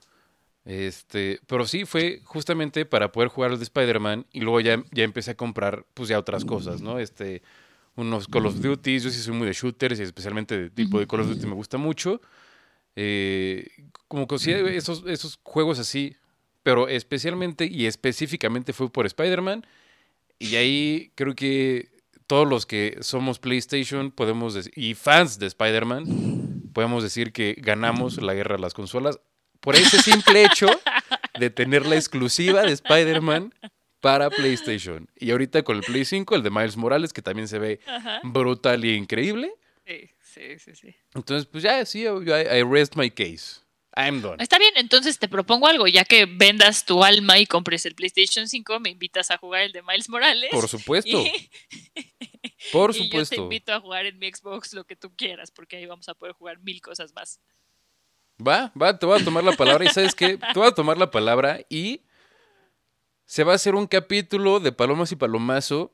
Este, 0.65 1.41
pero 1.47 1.67
sí, 1.67 1.87
fue 1.87 2.21
justamente 2.25 2.85
para 2.85 3.11
poder 3.11 3.31
jugar 3.31 3.51
al 3.51 3.59
de 3.59 3.65
Spider-Man 3.65 4.27
y 4.31 4.41
luego 4.41 4.61
ya, 4.61 4.85
ya 4.93 5.05
empecé 5.05 5.33
a 5.33 5.37
comprar 5.37 5.87
pues 5.95 6.11
ya 6.11 6.19
otras 6.19 6.45
cosas, 6.45 6.83
¿no? 6.83 6.99
Este, 6.99 7.43
unos 7.97 8.29
Call 8.29 8.47
of 8.47 8.61
Duty, 8.61 8.99
yo 8.99 9.11
sí 9.11 9.21
soy 9.21 9.35
muy 9.35 9.47
de 9.47 9.53
shooters 9.53 9.99
y 10.01 10.03
especialmente 10.03 10.59
de 10.59 10.71
tipo 10.71 10.99
de 10.99 11.07
Call 11.07 11.21
of 11.21 11.29
Duty 11.29 11.47
me 11.47 11.55
gusta 11.55 11.79
mucho. 11.79 12.21
Eh, 12.97 13.69
como 14.09 14.27
que 14.27 14.39
sí, 14.39 14.53
esos, 14.53 15.05
esos 15.07 15.39
juegos 15.43 15.79
así, 15.79 16.17
pero 16.63 16.89
especialmente 16.89 17.67
y 17.67 17.87
específicamente 17.87 18.73
fue 18.73 18.91
por 18.91 19.07
Spider-Man. 19.07 19.67
Y 20.39 20.57
ahí 20.57 21.13
creo 21.15 21.35
que 21.35 21.91
todos 22.27 22.49
los 22.49 22.65
que 22.65 22.99
somos 23.01 23.39
PlayStation 23.39 24.11
podemos 24.11 24.71
y 24.75 24.95
fans 24.95 25.39
de 25.39 25.47
Spider-Man, 25.47 26.71
podemos 26.73 27.03
decir 27.03 27.33
que 27.33 27.55
ganamos 27.59 28.23
la 28.23 28.35
guerra 28.35 28.57
de 28.57 28.63
las 28.63 28.73
consolas 28.73 29.21
por 29.61 29.77
ese 29.77 30.01
simple 30.01 30.45
hecho 30.45 30.69
de 31.39 31.51
tener 31.51 31.87
la 31.87 31.97
exclusiva 31.97 32.63
de 32.63 32.73
Spider-Man 32.73 33.53
para 34.01 34.31
PlayStation. 34.31 35.09
Y 35.17 35.31
ahorita 35.31 35.63
con 35.63 35.77
el 35.77 35.83
Play 35.83 36.05
5, 36.05 36.35
el 36.35 36.43
de 36.43 36.51
Miles 36.51 36.77
Morales, 36.77 37.13
que 37.13 37.23
también 37.23 37.49
se 37.49 37.59
ve 37.59 37.81
Ajá. 37.87 38.21
brutal 38.25 38.85
y 38.85 38.95
increíble. 38.95 39.53
Sí, 39.87 40.11
sí, 40.21 40.59
sí, 40.59 40.75
sí. 40.75 40.95
Entonces, 41.15 41.47
pues 41.47 41.63
ya, 41.63 41.85
sí, 41.85 42.03
I, 42.03 42.07
I 42.59 42.63
rest 42.63 42.97
my 42.97 43.11
case. 43.11 43.61
I'm 43.97 44.23
done. 44.23 44.41
Está 44.43 44.57
bien, 44.59 44.73
entonces 44.77 45.19
te 45.19 45.29
propongo 45.29 45.67
algo, 45.67 45.89
ya 45.89 46.05
que 46.05 46.25
vendas 46.25 46.85
tu 46.87 47.03
alma 47.03 47.39
y 47.41 47.47
compres 47.47 47.85
el 47.87 47.97
PlayStation 47.97 48.49
5, 48.49 48.79
me 48.79 48.91
invitas 48.91 49.33
a 49.33 49.37
jugar 49.37 49.63
el 49.63 49.73
de 49.73 49.83
Miles 49.83 50.09
Morales. 50.09 50.49
Por 50.53 50.69
supuesto, 50.69 51.09
Y, 51.11 51.51
por 52.73 52.95
y 52.95 52.95
yo 52.95 53.01
te 53.01 53.07
supuesto. 53.07 53.35
invito 53.43 53.73
a 53.75 53.81
jugar 53.81 54.07
en 54.07 54.19
mi 54.19 54.31
Xbox 54.33 54.73
lo 54.75 54.85
que 54.85 54.95
tú 54.95 55.13
quieras, 55.17 55.51
porque 55.51 55.77
ahí 55.77 55.87
vamos 55.87 56.09
a 56.09 56.15
poder 56.15 56.35
jugar 56.35 56.61
mil 56.61 56.81
cosas 56.81 57.13
más. 57.15 57.41
Va, 58.47 58.73
va, 58.81 58.97
te 58.99 59.05
voy 59.07 59.21
a 59.21 59.25
tomar 59.25 59.43
la 59.45 59.53
palabra. 59.53 59.85
Y 59.85 59.89
sabes 59.89 60.15
qué, 60.15 60.39
te 60.39 60.59
voy 60.59 60.69
a 60.69 60.73
tomar 60.73 60.97
la 60.97 61.11
palabra 61.11 61.61
y 61.69 62.03
se 63.31 63.45
va 63.45 63.53
a 63.53 63.55
hacer 63.55 63.77
un 63.77 63.87
capítulo 63.87 64.59
de 64.59 64.73
Palomas 64.73 65.13
y 65.13 65.17
Palomazos. 65.17 65.91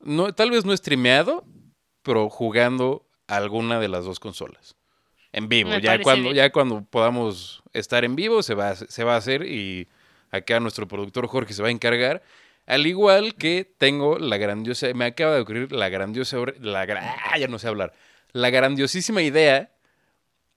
No, 0.00 0.34
tal 0.34 0.50
vez 0.50 0.66
no 0.66 0.76
streameado, 0.76 1.46
pero 2.02 2.28
jugando 2.28 3.06
alguna 3.26 3.80
de 3.80 3.88
las 3.88 4.04
dos 4.04 4.20
consolas. 4.20 4.76
En 5.32 5.48
vivo. 5.48 5.70
Me 5.70 5.80
Ya 5.80 5.98
cuando, 6.02 6.24
bien. 6.24 6.34
ya 6.36 6.52
cuando 6.52 6.84
podamos 6.84 7.62
estar 7.72 8.04
en 8.04 8.16
vivo 8.16 8.42
se 8.42 8.52
va, 8.52 8.68
a- 8.72 8.76
se 8.76 9.02
va 9.02 9.14
a 9.14 9.16
hacer 9.16 9.46
y 9.46 9.88
acá 10.30 10.60
nuestro 10.60 10.86
productor 10.86 11.26
Jorge 11.26 11.54
se 11.54 11.62
va 11.62 11.68
a 11.68 11.70
encargar. 11.70 12.22
Al 12.66 12.86
igual 12.86 13.34
que 13.36 13.64
tengo 13.78 14.18
la 14.18 14.36
grandiosa, 14.36 14.92
me 14.92 15.06
acaba 15.06 15.36
de 15.36 15.40
ocurrir 15.40 15.72
la 15.72 15.88
grandiosa, 15.88 16.36
la, 16.60 16.82
ah, 17.32 17.38
ya 17.38 17.48
no 17.48 17.58
sé 17.58 17.68
hablar, 17.68 17.94
la 18.32 18.50
grandiosísima 18.50 19.22
idea 19.22 19.72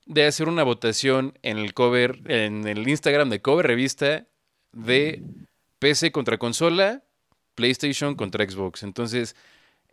de 0.05 0.25
hacer 0.25 0.49
una 0.49 0.63
votación 0.63 1.37
en 1.41 1.57
el 1.57 1.73
cover, 1.73 2.19
en 2.29 2.67
el 2.67 2.85
Instagram 2.85 3.29
de 3.29 3.41
Cover 3.41 3.65
Revista 3.65 4.27
de 4.73 5.23
PC 5.79 6.11
contra 6.11 6.37
consola, 6.37 7.03
PlayStation 7.55 8.15
contra 8.15 8.47
Xbox. 8.49 8.83
Entonces, 8.83 9.35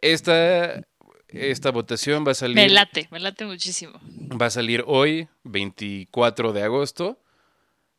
esta, 0.00 0.82
esta 1.28 1.70
votación 1.70 2.24
va 2.26 2.32
a 2.32 2.34
salir, 2.34 2.56
Me 2.56 2.68
late, 2.68 3.08
me 3.10 3.20
late 3.20 3.44
muchísimo. 3.44 3.98
va 4.40 4.46
a 4.46 4.50
salir 4.50 4.84
hoy, 4.86 5.28
24 5.44 6.52
de 6.52 6.62
agosto. 6.62 7.18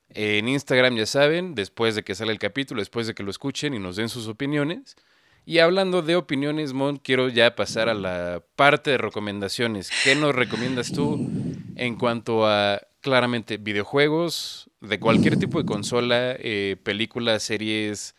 En 0.09 0.47
Instagram, 0.47 0.95
ya 0.95 1.05
saben, 1.05 1.53
después 1.53 1.95
de 1.95 2.03
que 2.03 2.15
sale 2.15 2.31
el 2.31 2.39
capítulo, 2.39 2.79
después 2.79 3.07
de 3.07 3.13
que 3.13 3.23
lo 3.23 3.31
escuchen 3.31 3.73
y 3.73 3.79
nos 3.79 3.97
den 3.97 4.07
sus 4.09 4.27
opiniones. 4.27 4.95
Y 5.45 5.59
hablando 5.59 6.01
de 6.01 6.15
opiniones, 6.15 6.73
Mon, 6.73 6.97
quiero 6.97 7.29
ya 7.29 7.55
pasar 7.55 7.89
a 7.89 7.93
la 7.93 8.43
parte 8.55 8.91
de 8.91 8.97
recomendaciones. 8.97 9.89
¿Qué 10.03 10.15
nos 10.15 10.35
recomiendas 10.35 10.91
tú 10.91 11.29
en 11.77 11.95
cuanto 11.95 12.45
a, 12.47 12.81
claramente, 13.01 13.57
videojuegos 13.57 14.69
de 14.81 14.99
cualquier 14.99 15.37
tipo 15.37 15.59
de 15.59 15.65
consola, 15.65 16.35
eh, 16.39 16.75
películas, 16.83 17.43
series, 17.43 18.15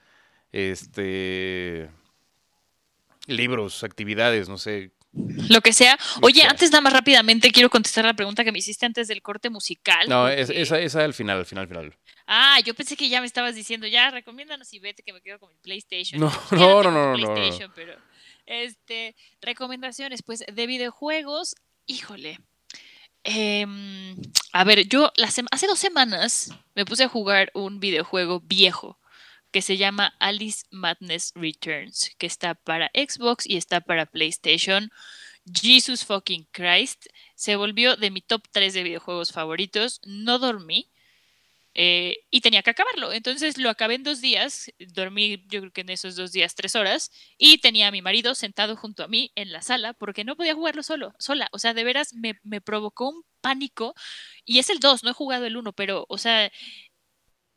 este, 0.53 1.91
libros, 3.27 3.85
actividades, 3.85 4.49
no 4.49 4.59
sé? 4.59 4.93
Lo 5.49 5.61
que 5.61 5.73
sea. 5.73 5.99
Oye, 6.23 6.43
sea. 6.43 6.51
antes 6.51 6.71
nada 6.71 6.83
más 6.83 6.93
rápidamente 6.93 7.51
quiero 7.51 7.71
contestar 7.71 8.05
la 8.05 8.15
pregunta 8.15 8.45
que 8.45 8.53
me 8.53 8.59
hiciste 8.59 8.87
antes 8.87 9.09
del 9.09 9.23
corte 9.23 9.51
musical. 9.51 10.09
No, 10.09 10.29
es- 10.29 10.47
porque- 10.49 10.61
esa, 10.63 10.79
esa 10.79 11.05
al 11.05 11.15
final, 11.15 11.39
al 11.39 11.47
final, 11.47 11.63
al 11.63 11.69
final. 11.69 11.95
Ah, 12.27 12.61
yo 12.65 12.75
pensé 12.75 12.97
que 12.97 13.09
ya 13.09 13.21
me 13.21 13.27
estabas 13.27 13.55
diciendo, 13.55 13.87
ya, 13.87 14.11
recomiéndanos 14.11 14.73
y 14.75 14.79
vete 14.79 15.03
que 15.03 15.13
me 15.13 15.23
quedo 15.23 15.39
con 15.39 15.49
mi 15.49 15.57
PlayStation. 15.57 16.21
No, 16.21 16.31
no, 16.83 16.83
no, 16.83 16.91
no, 16.91 17.17
no, 17.17 17.35
Pero, 17.75 17.97
este, 18.47 19.17
recomendaciones, 19.41 20.23
pues, 20.23 20.45
de 20.47 20.67
videojuegos, 20.67 21.57
híjole. 21.87 22.39
Em, 23.31 24.17
a 24.55 24.65
ver, 24.65 24.89
yo 24.89 25.13
hace 25.19 25.67
dos 25.67 25.79
semanas 25.79 26.51
me 26.75 26.87
puse 26.87 27.05
a 27.05 27.09
jugar 27.09 27.51
un 27.53 27.79
videojuego 27.79 28.41
viejo 28.41 28.99
que 29.51 29.61
se 29.61 29.77
llama 29.77 30.15
Alice 30.19 30.65
Madness 30.71 31.33
Returns, 31.35 32.15
que 32.17 32.27
está 32.27 32.55
para 32.55 32.91
Xbox 32.95 33.47
y 33.47 33.59
está 33.59 33.83
para 33.83 34.07
PlayStation. 34.07 34.91
Jesus 35.45 36.07
fucking 36.07 36.49
Christ. 36.53 37.05
Se 37.35 37.57
volvió 37.57 37.97
de 37.97 38.11
mi 38.11 38.23
top 38.23 38.49
3 38.51 38.73
de 38.73 38.83
videojuegos 38.83 39.31
favoritos. 39.31 40.01
No 40.07 40.39
dormí. 40.39 40.91
Eh, 41.75 42.17
y 42.31 42.41
tenía 42.41 42.63
que 42.63 42.71
acabarlo. 42.71 43.13
Entonces 43.13 43.59
lo 43.59 43.71
acabé 43.71 43.95
en 43.95 44.03
dos 44.03 44.21
días. 44.21 44.71
Dormí, 44.79 45.45
yo 45.49 45.61
creo 45.61 45.73
que 45.73 45.83
en 45.83 45.91
esos 45.91 46.17
dos 46.17 46.33
días, 46.33 46.55
tres 46.55 46.75
horas. 46.75 47.11
Y 47.39 47.59
tenía 47.59 47.89
a 47.89 47.91
mi 47.93 48.03
marido 48.03 48.35
sentado 48.35 48.77
junto 48.77 49.05
a 49.05 49.09
mí 49.09 49.33
en 49.35 49.53
la 49.53 49.63
sala 49.63 49.95
porque 49.95 50.25
no 50.25 50.37
podía 50.37 50.55
jugarlo 50.55 50.83
solo, 50.83 51.15
sola. 51.19 51.49
O 51.53 51.59
sea, 51.59 51.75
de 51.75 51.85
veras 51.85 52.15
me, 52.15 52.39
me 52.43 52.61
provocó 52.61 53.09
un 53.11 53.23
pánico. 53.41 53.95
Y 54.45 54.59
es 54.59 54.71
el 54.71 54.81
2, 54.81 55.05
no 55.05 55.11
he 55.11 55.15
jugado 55.15 55.47
el 55.47 55.57
1, 55.57 55.73
pero, 55.73 56.07
o 56.09 56.19
sea, 56.19 56.51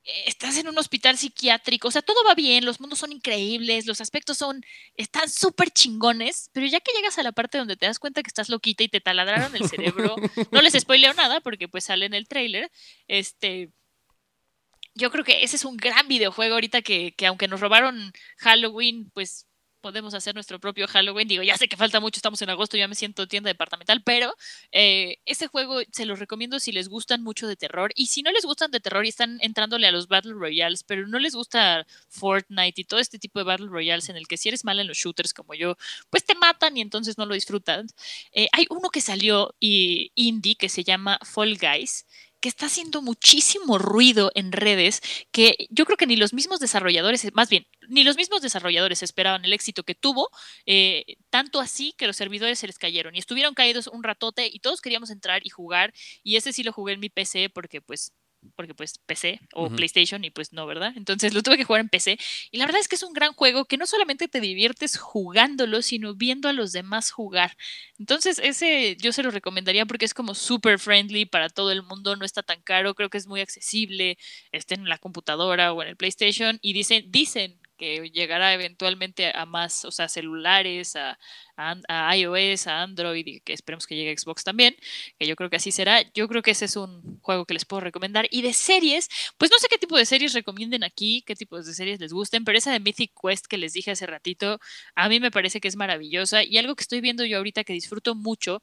eh, 0.03 0.23
estás 0.25 0.57
en 0.57 0.67
un 0.67 0.77
hospital 0.79 1.15
psiquiátrico, 1.17 1.87
o 1.87 1.91
sea, 1.91 2.01
todo 2.01 2.23
va 2.27 2.33
bien, 2.33 2.65
los 2.65 2.79
mundos 2.79 2.97
son 2.97 3.11
increíbles, 3.11 3.85
los 3.85 4.01
aspectos 4.01 4.35
son, 4.37 4.63
están 4.95 5.29
súper 5.29 5.69
chingones, 5.69 6.49
pero 6.53 6.65
ya 6.65 6.79
que 6.79 6.91
llegas 6.93 7.19
a 7.19 7.23
la 7.23 7.31
parte 7.31 7.59
donde 7.59 7.77
te 7.77 7.85
das 7.85 7.99
cuenta 7.99 8.23
que 8.23 8.27
estás 8.27 8.49
loquita 8.49 8.83
y 8.83 8.89
te 8.89 8.99
taladraron 8.99 9.55
el 9.55 9.69
cerebro, 9.69 10.15
no 10.51 10.61
les 10.63 10.73
spoileo 10.73 11.13
nada 11.13 11.39
porque 11.41 11.67
pues 11.67 11.83
sale 11.83 12.07
en 12.07 12.15
el 12.15 12.27
tráiler, 12.27 12.71
este, 13.07 13.71
yo 14.95 15.11
creo 15.11 15.23
que 15.23 15.43
ese 15.43 15.55
es 15.55 15.65
un 15.65 15.77
gran 15.77 16.07
videojuego 16.07 16.55
ahorita 16.55 16.81
que, 16.81 17.13
que 17.13 17.27
aunque 17.27 17.47
nos 17.47 17.59
robaron 17.61 18.11
Halloween, 18.37 19.09
pues 19.13 19.47
podemos 19.81 20.13
hacer 20.13 20.33
nuestro 20.35 20.59
propio 20.59 20.87
Halloween. 20.87 21.27
Digo, 21.27 21.43
ya 21.43 21.57
sé 21.57 21.67
que 21.67 21.75
falta 21.75 21.99
mucho, 21.99 22.19
estamos 22.19 22.41
en 22.41 22.49
agosto, 22.49 22.77
ya 22.77 22.87
me 22.87 22.95
siento 22.95 23.27
tienda 23.27 23.49
departamental, 23.49 24.01
pero 24.03 24.33
eh, 24.71 25.17
ese 25.25 25.47
juego 25.47 25.79
se 25.91 26.05
los 26.05 26.19
recomiendo 26.19 26.59
si 26.59 26.71
les 26.71 26.87
gustan 26.87 27.23
mucho 27.23 27.47
de 27.47 27.55
terror. 27.55 27.91
Y 27.95 28.07
si 28.07 28.21
no 28.21 28.31
les 28.31 28.45
gustan 28.45 28.71
de 28.71 28.79
terror 28.79 29.05
y 29.05 29.09
están 29.09 29.39
entrándole 29.41 29.87
a 29.87 29.91
los 29.91 30.07
Battle 30.07 30.33
Royales, 30.33 30.83
pero 30.83 31.07
no 31.07 31.19
les 31.19 31.35
gusta 31.35 31.85
Fortnite 32.09 32.81
y 32.81 32.83
todo 32.85 32.99
este 32.99 33.19
tipo 33.19 33.39
de 33.39 33.45
Battle 33.45 33.67
Royales 33.67 34.07
en 34.09 34.15
el 34.15 34.27
que 34.27 34.37
si 34.37 34.49
eres 34.49 34.63
mal 34.63 34.79
en 34.79 34.87
los 34.87 34.97
shooters 34.97 35.33
como 35.33 35.53
yo, 35.53 35.75
pues 36.09 36.23
te 36.23 36.35
matan 36.35 36.77
y 36.77 36.81
entonces 36.81 37.17
no 37.17 37.25
lo 37.25 37.33
disfrutan. 37.33 37.87
Eh, 38.31 38.47
hay 38.53 38.67
uno 38.69 38.89
que 38.89 39.01
salió 39.01 39.55
indie 39.59 40.55
que 40.55 40.69
se 40.69 40.83
llama 40.83 41.19
Fall 41.23 41.57
Guys 41.57 42.05
que 42.41 42.49
está 42.49 42.65
haciendo 42.65 43.01
muchísimo 43.01 43.77
ruido 43.77 44.31
en 44.35 44.51
redes, 44.51 45.01
que 45.31 45.67
yo 45.69 45.85
creo 45.85 45.97
que 45.97 46.07
ni 46.07 46.15
los 46.15 46.33
mismos 46.33 46.59
desarrolladores, 46.59 47.25
más 47.33 47.49
bien, 47.49 47.67
ni 47.87 48.03
los 48.03 48.17
mismos 48.17 48.41
desarrolladores 48.41 49.03
esperaban 49.03 49.45
el 49.45 49.53
éxito 49.53 49.83
que 49.83 49.95
tuvo, 49.95 50.29
eh, 50.65 51.17
tanto 51.29 51.59
así 51.59 51.93
que 51.97 52.07
los 52.07 52.17
servidores 52.17 52.59
se 52.59 52.67
les 52.67 52.79
cayeron 52.79 53.15
y 53.15 53.19
estuvieron 53.19 53.53
caídos 53.53 53.87
un 53.87 54.03
ratote 54.03 54.49
y 54.51 54.59
todos 54.59 54.81
queríamos 54.81 55.11
entrar 55.11 55.45
y 55.45 55.49
jugar, 55.49 55.93
y 56.23 56.35
ese 56.35 56.51
sí 56.53 56.63
lo 56.63 56.73
jugué 56.73 56.93
en 56.93 56.99
mi 56.99 57.09
PC 57.09 57.49
porque 57.49 57.81
pues 57.81 58.13
porque 58.55 58.73
pues 58.73 58.97
PC 58.99 59.39
o. 59.53 59.69
PlayStation 59.69 60.23
y 60.23 60.31
pues 60.31 60.53
no, 60.53 60.65
¿verdad? 60.65 60.93
Entonces 60.95 61.33
lo 61.33 61.43
tuve 61.43 61.57
que 61.57 61.63
jugar 61.63 61.81
en 61.81 61.89
PC 61.89 62.17
y 62.51 62.57
la 62.57 62.65
verdad 62.65 62.81
es 62.81 62.87
que 62.87 62.95
es 62.95 63.03
un 63.03 63.13
gran 63.13 63.33
juego 63.33 63.65
que 63.65 63.77
no 63.77 63.85
solamente 63.85 64.27
te 64.27 64.39
diviertes 64.39 64.97
jugándolo, 64.97 65.81
sino 65.81 66.15
viendo 66.15 66.49
a 66.49 66.53
los 66.53 66.71
demás 66.71 67.11
jugar. 67.11 67.55
Entonces 67.99 68.39
ese 68.39 68.97
yo 68.99 69.11
se 69.11 69.23
lo 69.23 69.31
recomendaría 69.31 69.85
porque 69.85 70.05
es 70.05 70.13
como 70.13 70.35
super 70.35 70.79
friendly 70.79 71.25
para 71.25 71.49
todo 71.49 71.71
el 71.71 71.83
mundo, 71.83 72.15
no 72.15 72.25
está 72.25 72.43
tan 72.43 72.61
caro, 72.61 72.95
creo 72.95 73.09
que 73.09 73.17
es 73.17 73.27
muy 73.27 73.41
accesible, 73.41 74.17
esté 74.51 74.75
en 74.75 74.89
la 74.89 74.97
computadora 74.97 75.73
o 75.73 75.81
en 75.81 75.89
el 75.89 75.97
PlayStation 75.97 76.59
y 76.61 76.73
dicen, 76.73 77.05
dicen 77.09 77.60
que 77.81 78.11
llegará 78.11 78.53
eventualmente 78.53 79.31
a 79.35 79.47
más, 79.47 79.85
o 79.85 79.91
sea, 79.91 80.07
celulares, 80.07 80.95
a, 80.95 81.17
a, 81.57 82.15
iOS, 82.15 82.67
a 82.67 82.83
Android 82.83 83.25
y 83.25 83.39
que 83.39 83.53
esperemos 83.53 83.87
que 83.87 83.95
llegue 83.95 84.11
a 84.11 84.15
Xbox 84.15 84.43
también, 84.43 84.75
que 85.17 85.25
yo 85.25 85.35
creo 85.35 85.49
que 85.49 85.55
así 85.55 85.71
será. 85.71 86.03
Yo 86.13 86.27
creo 86.27 86.43
que 86.43 86.51
ese 86.51 86.65
es 86.65 86.75
un 86.75 87.19
juego 87.21 87.45
que 87.45 87.55
les 87.55 87.65
puedo 87.65 87.79
recomendar. 87.79 88.27
Y 88.29 88.43
de 88.43 88.53
series, 88.53 89.09
pues 89.39 89.49
no 89.49 89.57
sé 89.57 89.67
qué 89.67 89.79
tipo 89.79 89.97
de 89.97 90.05
series 90.05 90.33
recomienden 90.33 90.83
aquí, 90.83 91.23
qué 91.25 91.35
tipos 91.35 91.65
de 91.65 91.73
series 91.73 91.99
les 91.99 92.13
gusten, 92.13 92.45
pero 92.45 92.55
esa 92.55 92.71
de 92.71 92.79
Mythic 92.79 93.13
Quest 93.19 93.47
que 93.47 93.57
les 93.57 93.73
dije 93.73 93.89
hace 93.89 94.05
ratito, 94.05 94.59
a 94.93 95.09
mí 95.09 95.19
me 95.19 95.31
parece 95.31 95.59
que 95.59 95.67
es 95.67 95.75
maravillosa 95.75 96.43
y 96.43 96.57
algo 96.59 96.75
que 96.75 96.83
estoy 96.83 97.01
viendo 97.01 97.25
yo 97.25 97.37
ahorita 97.37 97.63
que 97.63 97.73
disfruto 97.73 98.13
mucho. 98.13 98.61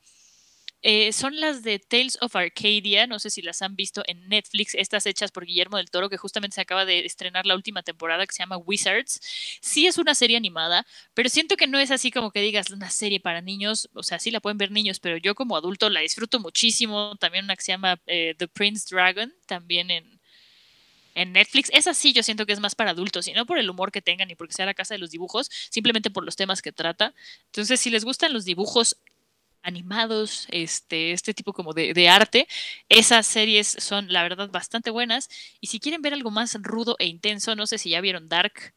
Eh, 0.83 1.13
son 1.13 1.41
las 1.41 1.63
de 1.63 1.79
Tales 1.79 2.19
of 2.21 2.37
Arcadia, 2.37 3.07
no 3.07 3.19
sé 3.19 3.31
si 3.31 3.43
las 3.43 3.63
han 3.63 3.75
visto 3.75 4.03
en 4.07 4.29
Netflix, 4.29 4.75
estas 4.75 5.07
hechas 5.07 5.33
por 5.33 5.45
Guillermo 5.45 5.77
del 5.77 5.91
Toro, 5.91 6.09
que 6.09 6.17
justamente 6.17 6.55
se 6.55 6.61
acaba 6.61 6.85
de 6.85 7.05
estrenar 7.05 7.47
la 7.47 7.55
última 7.57 7.83
temporada 7.83 8.27
que 8.27 8.33
se 8.33 8.43
llama 8.43 8.57
Wizards. 8.59 9.21
Sí 9.61 9.87
es 9.87 9.99
una 9.99 10.15
serie 10.15 10.37
animada, 10.37 10.87
pero 11.15 11.29
siento 11.29 11.57
que 11.57 11.67
no 11.67 11.79
es 11.79 11.91
así 11.91 12.11
como 12.11 12.31
que 12.31 12.41
digas 12.41 12.71
una 12.71 12.91
serie 12.91 13.21
para 13.21 13.41
niños, 13.41 13.89
o 13.95 14.03
sea, 14.03 14.19
sí 14.19 14.31
la 14.31 14.41
pueden 14.41 14.59
ver 14.59 14.71
niños, 14.71 15.01
pero 15.01 15.17
yo 15.17 15.35
como 15.35 15.57
adulto 15.57 15.91
la 15.91 16.01
disfruto 16.01 16.41
muchísimo. 16.41 17.17
También 17.17 17.45
una 17.45 17.57
que 17.57 17.63
se 17.63 17.73
llama 17.73 18.01
eh, 18.07 18.35
The 18.39 18.49
Prince 18.49 18.87
Dragon, 18.95 19.33
también 19.47 19.91
en, 19.91 20.21
en 21.15 21.33
Netflix. 21.33 21.71
Esa 21.73 21.95
sí 21.95 22.13
yo 22.13 22.23
siento 22.23 22.47
que 22.47 22.53
es 22.53 22.61
más 22.61 22.75
para 22.75 22.93
adultos, 22.93 23.27
y 23.29 23.33
no 23.33 23.47
por 23.47 23.59
el 23.59 23.69
humor 23.69 23.91
que 23.93 24.03
tengan 24.03 24.29
ni 24.29 24.37
porque 24.37 24.55
sea 24.55 24.67
la 24.67 24.75
casa 24.75 24.95
de 24.95 24.99
los 24.99 25.11
dibujos, 25.11 25.51
simplemente 25.71 26.11
por 26.11 26.25
los 26.25 26.37
temas 26.37 26.63
que 26.63 26.73
trata. 26.73 27.15
Entonces, 27.47 27.81
si 27.81 27.91
les 27.91 28.05
gustan 28.05 28.33
los 28.33 28.45
dibujos 28.45 28.97
animados, 29.63 30.47
este, 30.51 31.13
este 31.13 31.35
tipo 31.35 31.53
como 31.53 31.73
de, 31.73 31.93
de, 31.95 32.09
arte. 32.09 32.49
Esas 32.89 33.27
series 33.27 33.69
son, 33.79 34.13
la 34.13 34.23
verdad, 34.23 34.51
bastante 34.51 34.91
buenas. 34.91 35.29
Y 35.61 35.69
si 35.69 35.81
quieren 35.81 36.03
ver 36.03 36.15
algo 36.15 36.31
más 36.31 36.55
rudo 36.63 36.97
e 36.99 37.07
intenso, 37.07 37.55
no 37.55 37.67
sé 37.67 37.79
si 37.79 37.91
ya 37.91 38.01
vieron 38.01 38.29
Dark. 38.29 38.75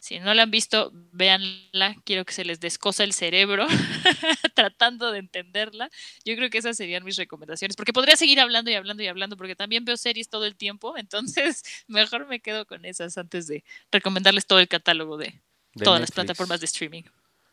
Si 0.00 0.18
no 0.18 0.32
la 0.32 0.44
han 0.44 0.50
visto, 0.50 0.92
véanla. 1.12 1.94
Quiero 2.04 2.24
que 2.24 2.32
se 2.32 2.44
les 2.44 2.58
descosa 2.58 3.04
el 3.04 3.12
cerebro 3.12 3.66
tratando 4.54 5.12
de 5.12 5.18
entenderla. 5.18 5.90
Yo 6.24 6.34
creo 6.36 6.48
que 6.48 6.56
esas 6.56 6.78
serían 6.78 7.04
mis 7.04 7.16
recomendaciones. 7.16 7.76
Porque 7.76 7.92
podría 7.92 8.16
seguir 8.16 8.40
hablando 8.40 8.70
y 8.70 8.74
hablando 8.74 9.02
y 9.02 9.08
hablando, 9.08 9.36
porque 9.36 9.54
también 9.54 9.84
veo 9.84 9.98
series 9.98 10.30
todo 10.30 10.46
el 10.46 10.56
tiempo. 10.56 10.96
Entonces, 10.96 11.62
mejor 11.86 12.26
me 12.26 12.40
quedo 12.40 12.66
con 12.66 12.86
esas 12.86 13.18
antes 13.18 13.46
de 13.46 13.62
recomendarles 13.92 14.46
todo 14.46 14.58
el 14.58 14.68
catálogo 14.68 15.18
de, 15.18 15.26
de 15.26 15.84
todas 15.84 16.00
Netflix. 16.00 16.16
las 16.16 16.24
plataformas 16.26 16.60
de 16.60 16.66
streaming. 16.66 17.02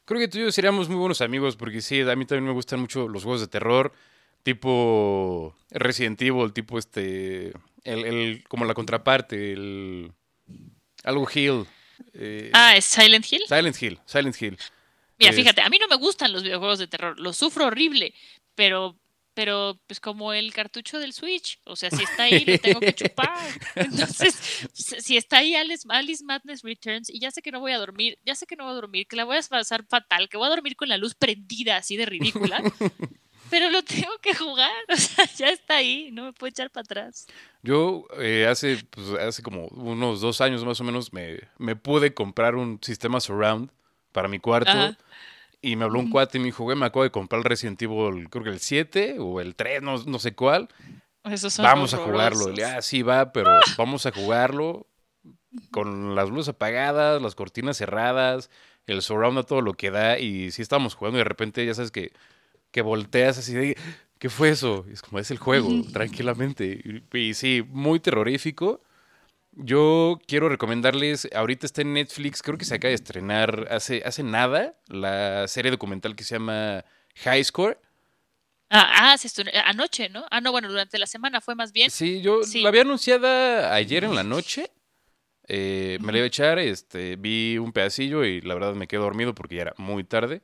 Creo 0.08 0.22
que 0.22 0.30
tú 0.30 0.38
y 0.38 0.44
yo 0.44 0.52
seríamos 0.54 0.88
muy 0.88 0.96
buenos 0.96 1.20
amigos, 1.20 1.58
porque 1.58 1.82
sí, 1.82 2.00
a 2.00 2.16
mí 2.16 2.26
también 2.26 2.46
me 2.46 2.54
gustan 2.54 2.80
mucho 2.80 3.10
los 3.10 3.24
juegos 3.24 3.42
de 3.42 3.48
terror, 3.48 3.92
tipo 4.42 5.54
Resident 5.70 6.22
Evil, 6.22 6.54
tipo 6.54 6.80
este, 6.80 7.50
el, 7.84 8.06
el 8.06 8.44
como 8.48 8.64
la 8.64 8.74
contraparte, 8.74 9.52
el 9.52 10.14
algo 11.04 11.28
Hill. 11.30 11.66
Eh, 12.14 12.52
ah, 12.54 12.78
¿es 12.78 12.86
Silent 12.86 13.26
Hill? 13.30 13.42
Silent 13.50 13.82
Hill, 13.82 14.00
Silent 14.06 14.42
Hill. 14.42 14.58
Mira, 15.20 15.34
fíjate, 15.34 15.60
a 15.60 15.70
mí 15.70 15.78
no 15.78 15.90
me 15.90 15.98
gustan 15.98 16.32
los 16.32 16.42
videojuegos 16.42 16.80
de 16.80 16.88
terror, 16.88 17.20
los 17.20 17.36
sufro 17.36 17.66
horrible, 17.66 18.14
pero 18.56 18.96
pero 19.38 19.80
pues 19.86 20.00
como 20.00 20.34
el 20.34 20.52
cartucho 20.52 20.98
del 20.98 21.14
Switch, 21.14 21.60
o 21.66 21.76
sea, 21.76 21.92
si 21.92 22.02
está 22.02 22.24
ahí, 22.24 22.44
lo 22.44 22.58
tengo 22.58 22.80
que 22.80 22.96
chupar. 22.96 23.38
Entonces, 23.76 24.68
si 24.74 25.16
está 25.16 25.38
ahí 25.38 25.54
Alice, 25.54 25.88
Alice, 25.90 26.26
Madness 26.26 26.64
Returns 26.64 27.08
y 27.12 27.20
ya 27.20 27.30
sé 27.30 27.44
que 27.44 27.52
no 27.52 27.60
voy 27.60 27.72
a 27.72 27.78
dormir, 27.78 28.18
ya 28.26 28.34
sé 28.34 28.48
que 28.48 28.56
no 28.56 28.64
voy 28.64 28.72
a 28.72 28.76
dormir, 28.78 29.06
que 29.06 29.16
la 29.16 29.26
voy 29.26 29.38
a 29.38 29.42
pasar 29.44 29.86
fatal, 29.86 30.28
que 30.28 30.38
voy 30.38 30.48
a 30.48 30.50
dormir 30.50 30.76
con 30.76 30.90
la 30.90 30.98
luz 30.98 31.14
prendida 31.14 31.78
así 31.78 31.98
de 31.98 32.08
ridícula, 32.08 32.64
pero 33.52 33.70
lo 33.70 33.84
tengo 33.84 34.18
que 34.24 34.34
jugar, 34.34 34.74
o 34.90 34.98
sea, 34.98 35.26
ya 35.26 35.50
está 35.50 35.76
ahí, 35.76 36.10
no 36.12 36.24
me 36.24 36.34
puedo 36.34 36.50
echar 36.50 36.72
para 36.72 36.86
atrás. 36.86 37.28
Yo 37.62 38.08
eh, 38.18 38.48
hace, 38.50 38.84
pues, 38.90 39.08
hace 39.20 39.44
como 39.44 39.68
unos 39.68 40.20
dos 40.20 40.42
años 40.42 40.66
más 40.66 40.82
o 40.82 40.84
menos 40.84 41.14
me, 41.14 41.42
me 41.60 41.76
pude 41.76 42.12
comprar 42.16 42.56
un 42.56 42.80
sistema 42.82 43.20
surround 43.20 43.70
para 44.12 44.30
mi 44.30 44.40
cuarto. 44.40 44.72
Ajá. 44.72 44.98
Y 45.62 45.76
me 45.76 45.86
habló 45.86 46.00
un 46.00 46.10
cuate 46.10 46.38
y 46.38 46.42
me 46.42 46.46
dijo, 46.48 46.64
güey, 46.64 46.78
me 46.78 46.86
acabo 46.86 47.04
de 47.04 47.12
comprar 47.12 47.40
el 47.40 47.46
Resident 47.46 47.82
Evil, 47.82 48.30
creo 48.30 48.44
que 48.44 48.52
el 48.52 48.60
7 48.60 49.18
o 49.20 49.42
el 49.42 49.56
3, 49.56 49.82
no, 49.82 49.98
no 50.06 50.20
sé 50.20 50.36
cuál. 50.36 50.70
vamos 51.60 51.94
a 51.94 51.98
jugarlo. 51.98 52.50
Le, 52.52 52.64
ah, 52.64 52.82
sí, 52.82 53.02
va, 53.02 53.32
pero 53.32 53.50
vamos 53.78 54.06
a 54.06 54.12
jugarlo 54.12 54.88
con 55.72 56.16
las 56.16 56.30
luces 56.30 56.50
apagadas, 56.50 57.22
las 57.22 57.36
cortinas 57.36 57.78
cerradas, 57.78 58.50
el 58.86 59.02
surround 59.02 59.40
a 59.40 59.44
todo 59.44 59.62
lo 59.62 59.74
que 59.74 59.90
da. 59.90 60.20
Y 60.20 60.52
sí 60.52 60.62
estábamos 60.62 60.96
jugando 60.96 61.18
y 61.18 61.22
de 61.22 61.26
repente 61.26 61.66
ya 61.66 61.74
sabes 61.74 61.92
que, 61.92 62.12
que 62.72 62.82
volteas 62.82 63.38
así 63.40 63.54
de, 63.54 63.78
¿qué 64.20 64.30
fue 64.30 64.50
eso? 64.50 64.86
Y 64.88 64.94
es 64.94 65.02
como, 65.02 65.20
es 65.20 65.32
el 65.32 65.40
juego, 65.40 65.70
tranquilamente. 65.92 67.04
Y, 67.12 67.18
y 67.18 67.34
sí, 67.34 67.66
muy 67.68 68.00
terrorífico. 68.00 68.82
Yo 69.60 70.20
quiero 70.28 70.50
recomendarles, 70.50 71.28
ahorita 71.34 71.66
está 71.66 71.82
en 71.82 71.94
Netflix, 71.94 72.44
creo 72.44 72.60
que 72.60 72.66
se 72.66 72.76
acaba 72.76 72.90
de 72.90 72.96
estrenar 72.96 73.68
hace, 73.72 74.04
hace 74.06 74.22
nada, 74.22 74.76
la 74.88 75.48
serie 75.48 75.72
documental 75.72 76.16
que 76.16 76.24
se 76.24 76.36
llama 76.36 76.86
High 77.24 77.44
Score. 77.44 77.80
Ah, 78.70 79.14
ah 79.14 79.18
se 79.18 79.26
estrenó 79.26 79.50
anoche, 79.66 80.10
¿no? 80.10 80.26
Ah, 80.30 80.42
no, 80.42 80.52
bueno, 80.52 80.70
durante 80.70 81.00
la 81.00 81.08
semana 81.08 81.42
fue 81.42 81.56
más 81.56 81.72
bien. 81.72 81.90
Sí, 81.90 82.22
yo 82.22 82.42
la 82.62 82.70
había 82.70 82.82
anunciada 82.82 83.74
ayer 83.74 84.04
en 84.04 84.14
la 84.14 84.24
noche. 84.24 84.70
Eh, 85.48 85.98
me 86.02 86.12
la 86.12 86.20
iba 86.20 86.26
a 86.26 86.28
echar, 86.28 86.60
este, 86.60 87.16
vi 87.16 87.58
un 87.58 87.72
pedacillo 87.72 88.26
y 88.26 88.42
la 88.42 88.54
verdad 88.54 88.76
me 88.76 88.88
quedé 88.88 89.00
dormido 89.00 89.34
porque 89.34 89.56
ya 89.56 89.62
era 89.64 89.74
muy 89.78 90.04
tarde. 90.04 90.44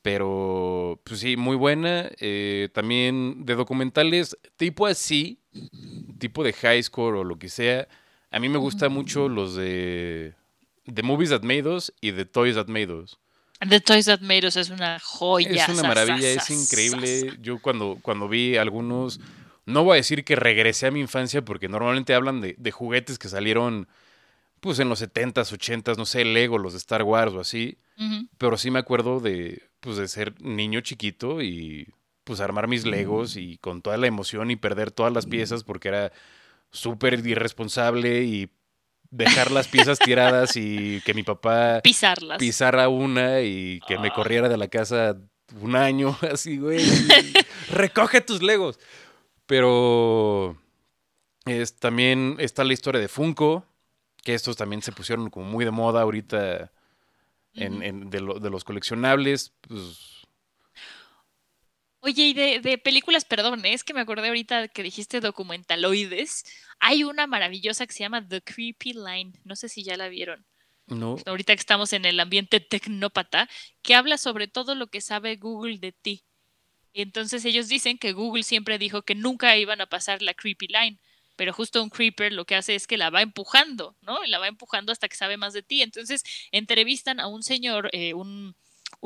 Pero, 0.00 1.02
pues 1.04 1.20
sí, 1.20 1.36
muy 1.36 1.54
buena. 1.54 2.08
Eh, 2.18 2.70
también 2.72 3.44
de 3.44 3.56
documentales 3.56 4.38
tipo 4.56 4.86
así, 4.86 5.38
tipo 6.18 6.42
de 6.42 6.54
high 6.54 6.82
score 6.82 7.16
o 7.16 7.24
lo 7.24 7.38
que 7.38 7.50
sea 7.50 7.86
a 8.36 8.38
mí 8.38 8.50
me 8.50 8.58
gustan 8.58 8.92
mucho 8.92 9.30
los 9.30 9.56
de 9.56 10.34
The 10.92 11.02
Movies 11.02 11.30
That 11.30 11.40
Made 11.40 11.66
Us 11.68 11.90
y 12.02 12.12
The 12.12 12.26
Toys 12.26 12.56
That 12.56 12.66
Made 12.66 12.92
Us. 12.92 13.16
The 13.66 13.80
Toys 13.80 14.04
That 14.04 14.20
Made 14.20 14.46
Us 14.46 14.56
es 14.56 14.68
una 14.68 15.00
joya. 15.00 15.64
Es 15.64 15.68
una 15.70 15.88
maravilla, 15.88 16.32
es 16.32 16.50
increíble. 16.50 17.38
Yo 17.40 17.62
cuando, 17.62 17.98
cuando 18.02 18.28
vi 18.28 18.58
algunos, 18.58 19.20
no 19.64 19.84
voy 19.84 19.94
a 19.94 19.96
decir 19.96 20.22
que 20.22 20.36
regresé 20.36 20.88
a 20.88 20.90
mi 20.90 21.00
infancia 21.00 21.42
porque 21.42 21.70
normalmente 21.70 22.12
hablan 22.12 22.42
de, 22.42 22.54
de 22.58 22.70
juguetes 22.72 23.18
que 23.18 23.30
salieron 23.30 23.88
pues 24.60 24.80
en 24.80 24.90
los 24.90 25.00
70s, 25.00 25.56
80s, 25.56 25.96
no 25.96 26.04
sé, 26.04 26.26
Lego, 26.26 26.58
los 26.58 26.74
de 26.74 26.78
Star 26.78 27.04
Wars 27.04 27.32
o 27.32 27.40
así. 27.40 27.78
Pero 28.36 28.58
sí 28.58 28.70
me 28.70 28.80
acuerdo 28.80 29.20
de, 29.20 29.62
pues, 29.80 29.96
de 29.96 30.08
ser 30.08 30.38
niño 30.42 30.82
chiquito 30.82 31.40
y 31.40 31.88
pues 32.24 32.40
armar 32.40 32.68
mis 32.68 32.84
Legos 32.84 33.38
y 33.38 33.56
con 33.56 33.80
toda 33.80 33.96
la 33.96 34.08
emoción 34.08 34.50
y 34.50 34.56
perder 34.56 34.90
todas 34.90 35.14
las 35.14 35.24
piezas 35.24 35.64
porque 35.64 35.88
era 35.88 36.12
súper 36.70 37.26
irresponsable 37.26 38.22
y 38.22 38.50
dejar 39.10 39.50
las 39.50 39.68
piezas 39.68 39.98
tiradas 39.98 40.56
y 40.56 41.00
que 41.02 41.14
mi 41.14 41.22
papá 41.22 41.80
pisarlas. 41.82 42.38
pisara 42.38 42.88
una 42.88 43.40
y 43.40 43.80
que 43.86 43.98
me 43.98 44.10
corriera 44.10 44.48
de 44.48 44.56
la 44.56 44.68
casa 44.68 45.16
un 45.60 45.76
año 45.76 46.16
así 46.32 46.58
güey. 46.58 46.84
Recoge 47.70 48.20
tus 48.20 48.42
legos. 48.42 48.78
Pero 49.46 50.56
es, 51.44 51.76
también 51.76 52.36
está 52.38 52.64
la 52.64 52.72
historia 52.72 53.00
de 53.00 53.08
Funko 53.08 53.64
que 54.26 54.34
estos 54.34 54.56
también 54.56 54.82
se 54.82 54.90
pusieron 54.90 55.30
como 55.30 55.46
muy 55.46 55.64
de 55.64 55.70
moda 55.70 56.02
ahorita 56.02 56.72
en, 57.54 57.80
en 57.84 58.10
de, 58.10 58.20
lo, 58.20 58.40
de, 58.40 58.50
los 58.50 58.64
coleccionables 58.64 59.52
pues 59.60 60.15
Oye, 62.00 62.28
y 62.28 62.34
de, 62.34 62.60
de, 62.60 62.78
películas, 62.78 63.24
perdón, 63.24 63.64
¿eh? 63.64 63.72
es 63.72 63.82
que 63.82 63.94
me 63.94 64.00
acordé 64.00 64.28
ahorita 64.28 64.68
que 64.68 64.82
dijiste 64.82 65.20
documentaloides. 65.20 66.44
Hay 66.78 67.04
una 67.04 67.26
maravillosa 67.26 67.86
que 67.86 67.92
se 67.92 68.00
llama 68.00 68.26
The 68.26 68.42
Creepy 68.42 68.92
Line. 68.92 69.32
No 69.44 69.56
sé 69.56 69.68
si 69.68 69.82
ya 69.82 69.96
la 69.96 70.08
vieron. 70.08 70.46
No. 70.86 71.16
Ahorita 71.26 71.54
que 71.54 71.60
estamos 71.60 71.92
en 71.92 72.04
el 72.04 72.20
ambiente 72.20 72.60
tecnópata, 72.60 73.48
que 73.82 73.94
habla 73.94 74.18
sobre 74.18 74.46
todo 74.46 74.74
lo 74.74 74.86
que 74.86 75.00
sabe 75.00 75.36
Google 75.36 75.78
de 75.78 75.92
ti. 75.92 76.24
Entonces 76.92 77.44
ellos 77.44 77.68
dicen 77.68 77.98
que 77.98 78.12
Google 78.12 78.42
siempre 78.42 78.78
dijo 78.78 79.02
que 79.02 79.14
nunca 79.14 79.56
iban 79.56 79.80
a 79.80 79.86
pasar 79.86 80.22
la 80.22 80.32
Creepy 80.32 80.68
Line, 80.68 80.98
pero 81.36 81.52
justo 81.52 81.82
un 81.82 81.90
creeper 81.90 82.32
lo 82.32 82.46
que 82.46 82.54
hace 82.54 82.74
es 82.74 82.86
que 82.86 82.96
la 82.96 83.10
va 83.10 83.20
empujando, 83.20 83.96
¿no? 84.00 84.24
Y 84.24 84.28
la 84.28 84.38
va 84.38 84.48
empujando 84.48 84.92
hasta 84.92 85.08
que 85.08 85.16
sabe 85.16 85.36
más 85.36 85.52
de 85.52 85.62
ti. 85.62 85.82
Entonces 85.82 86.24
entrevistan 86.52 87.20
a 87.20 87.26
un 87.26 87.42
señor, 87.42 87.90
eh, 87.92 88.14
un 88.14 88.56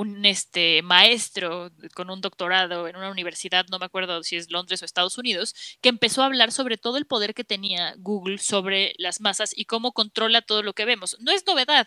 un 0.00 0.24
este, 0.24 0.82
maestro 0.82 1.70
con 1.94 2.10
un 2.10 2.20
doctorado 2.20 2.88
en 2.88 2.96
una 2.96 3.10
universidad, 3.10 3.66
no 3.70 3.78
me 3.78 3.84
acuerdo 3.84 4.22
si 4.22 4.36
es 4.36 4.50
Londres 4.50 4.80
o 4.82 4.84
Estados 4.84 5.18
Unidos, 5.18 5.54
que 5.82 5.90
empezó 5.90 6.22
a 6.22 6.26
hablar 6.26 6.52
sobre 6.52 6.78
todo 6.78 6.96
el 6.96 7.06
poder 7.06 7.34
que 7.34 7.44
tenía 7.44 7.94
Google 7.98 8.38
sobre 8.38 8.94
las 8.98 9.20
masas 9.20 9.52
y 9.54 9.66
cómo 9.66 9.92
controla 9.92 10.42
todo 10.42 10.62
lo 10.62 10.72
que 10.72 10.86
vemos. 10.86 11.16
No 11.20 11.32
es 11.32 11.46
novedad 11.46 11.86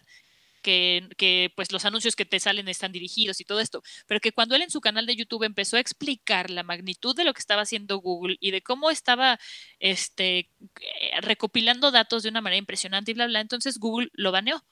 que, 0.62 1.10
que, 1.18 1.52
pues 1.56 1.72
los 1.72 1.86
anuncios 1.86 2.16
que 2.16 2.26
te 2.26 2.40
salen 2.40 2.68
están 2.68 2.92
dirigidos 2.92 3.42
y 3.42 3.46
todo 3.46 3.60
esto, 3.60 3.84
pero 4.08 4.20
que 4.20 4.32
cuando 4.32 4.56
él 4.56 4.62
en 4.62 4.72
su 4.72 4.80
canal 4.80 5.06
de 5.06 5.16
YouTube 5.16 5.44
empezó 5.44 5.78
a 5.78 5.80
explicar 5.80 6.50
la 6.52 6.64
magnitud 6.64 7.16
de 7.16 7.26
lo 7.26 7.34
que 7.34 7.40
estaba 7.40 7.64
haciendo 7.64 7.98
Google 7.98 8.38
y 8.40 8.52
de 8.52 8.62
cómo 8.62 8.92
estaba 8.92 9.40
este, 9.80 10.40
eh, 10.40 11.22
recopilando 11.22 11.92
datos 11.92 12.24
de 12.24 12.30
una 12.30 12.42
manera 12.42 12.60
impresionante 12.60 13.12
y 13.12 13.14
bla, 13.16 13.28
bla, 13.28 13.42
entonces 13.42 13.80
Google 13.80 14.10
lo 14.14 14.32
baneó. 14.32 14.64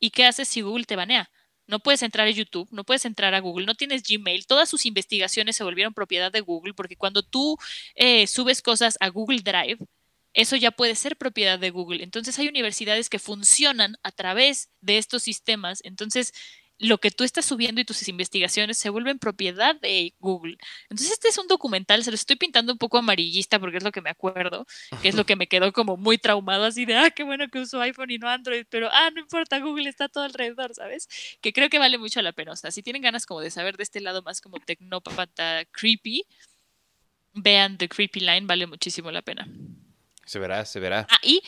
¿Y 0.00 0.10
qué 0.10 0.26
haces 0.26 0.48
si 0.48 0.60
Google 0.62 0.84
te 0.84 0.96
banea? 0.96 1.30
No 1.68 1.80
puedes 1.80 2.02
entrar 2.02 2.26
a 2.26 2.30
YouTube, 2.30 2.68
no 2.72 2.84
puedes 2.84 3.04
entrar 3.04 3.34
a 3.34 3.40
Google, 3.40 3.66
no 3.66 3.74
tienes 3.76 4.02
Gmail, 4.02 4.46
todas 4.46 4.68
sus 4.68 4.86
investigaciones 4.86 5.54
se 5.54 5.64
volvieron 5.64 5.94
propiedad 5.94 6.32
de 6.32 6.40
Google 6.40 6.74
porque 6.74 6.96
cuando 6.96 7.22
tú 7.22 7.56
eh, 7.94 8.26
subes 8.26 8.62
cosas 8.62 8.96
a 9.00 9.08
Google 9.08 9.42
Drive, 9.42 9.78
eso 10.34 10.56
ya 10.56 10.70
puede 10.70 10.94
ser 10.94 11.16
propiedad 11.16 11.58
de 11.58 11.70
Google. 11.70 12.02
Entonces 12.02 12.38
hay 12.38 12.48
universidades 12.48 13.08
que 13.08 13.18
funcionan 13.18 13.96
a 14.02 14.12
través 14.12 14.70
de 14.80 14.98
estos 14.98 15.22
sistemas. 15.22 15.80
Entonces 15.84 16.32
lo 16.78 16.98
que 16.98 17.10
tú 17.10 17.24
estás 17.24 17.44
subiendo 17.44 17.80
y 17.80 17.84
tus 17.84 18.06
investigaciones 18.08 18.78
se 18.78 18.90
vuelven 18.90 19.18
propiedad 19.18 19.74
de 19.80 20.14
Google. 20.20 20.58
Entonces 20.84 21.12
este 21.12 21.28
es 21.28 21.38
un 21.38 21.48
documental, 21.48 22.04
se 22.04 22.10
lo 22.10 22.14
estoy 22.14 22.36
pintando 22.36 22.72
un 22.72 22.78
poco 22.78 22.98
amarillista 22.98 23.58
porque 23.58 23.78
es 23.78 23.82
lo 23.82 23.90
que 23.92 24.00
me 24.00 24.10
acuerdo, 24.10 24.66
que 25.02 25.08
es 25.08 25.14
lo 25.14 25.26
que 25.26 25.36
me 25.36 25.48
quedó 25.48 25.72
como 25.72 25.96
muy 25.96 26.18
traumado 26.18 26.64
así 26.64 26.84
de, 26.84 26.96
ah, 26.96 27.10
qué 27.10 27.24
bueno 27.24 27.48
que 27.48 27.60
uso 27.60 27.80
iPhone 27.80 28.10
y 28.10 28.18
no 28.18 28.28
Android, 28.28 28.64
pero, 28.70 28.88
ah, 28.92 29.10
no 29.12 29.20
importa, 29.20 29.58
Google 29.58 29.88
está 29.88 30.08
todo 30.08 30.24
alrededor, 30.24 30.74
¿sabes? 30.74 31.08
Que 31.40 31.52
creo 31.52 31.68
que 31.68 31.78
vale 31.78 31.98
mucho 31.98 32.22
la 32.22 32.32
pena. 32.32 32.52
O 32.52 32.56
sea, 32.56 32.70
si 32.70 32.82
tienen 32.82 33.02
ganas 33.02 33.26
como 33.26 33.40
de 33.40 33.50
saber 33.50 33.76
de 33.76 33.82
este 33.82 34.00
lado 34.00 34.22
más 34.22 34.40
como 34.40 34.58
tecnópata 34.60 35.64
creepy, 35.72 36.24
vean 37.34 37.78
The 37.78 37.88
Creepy 37.88 38.20
Line, 38.20 38.46
vale 38.46 38.66
muchísimo 38.66 39.10
la 39.10 39.22
pena. 39.22 39.48
Se 40.24 40.38
verá, 40.38 40.64
se 40.66 40.78
verá. 40.78 41.06
Ah, 41.10 41.18
y 41.22 41.42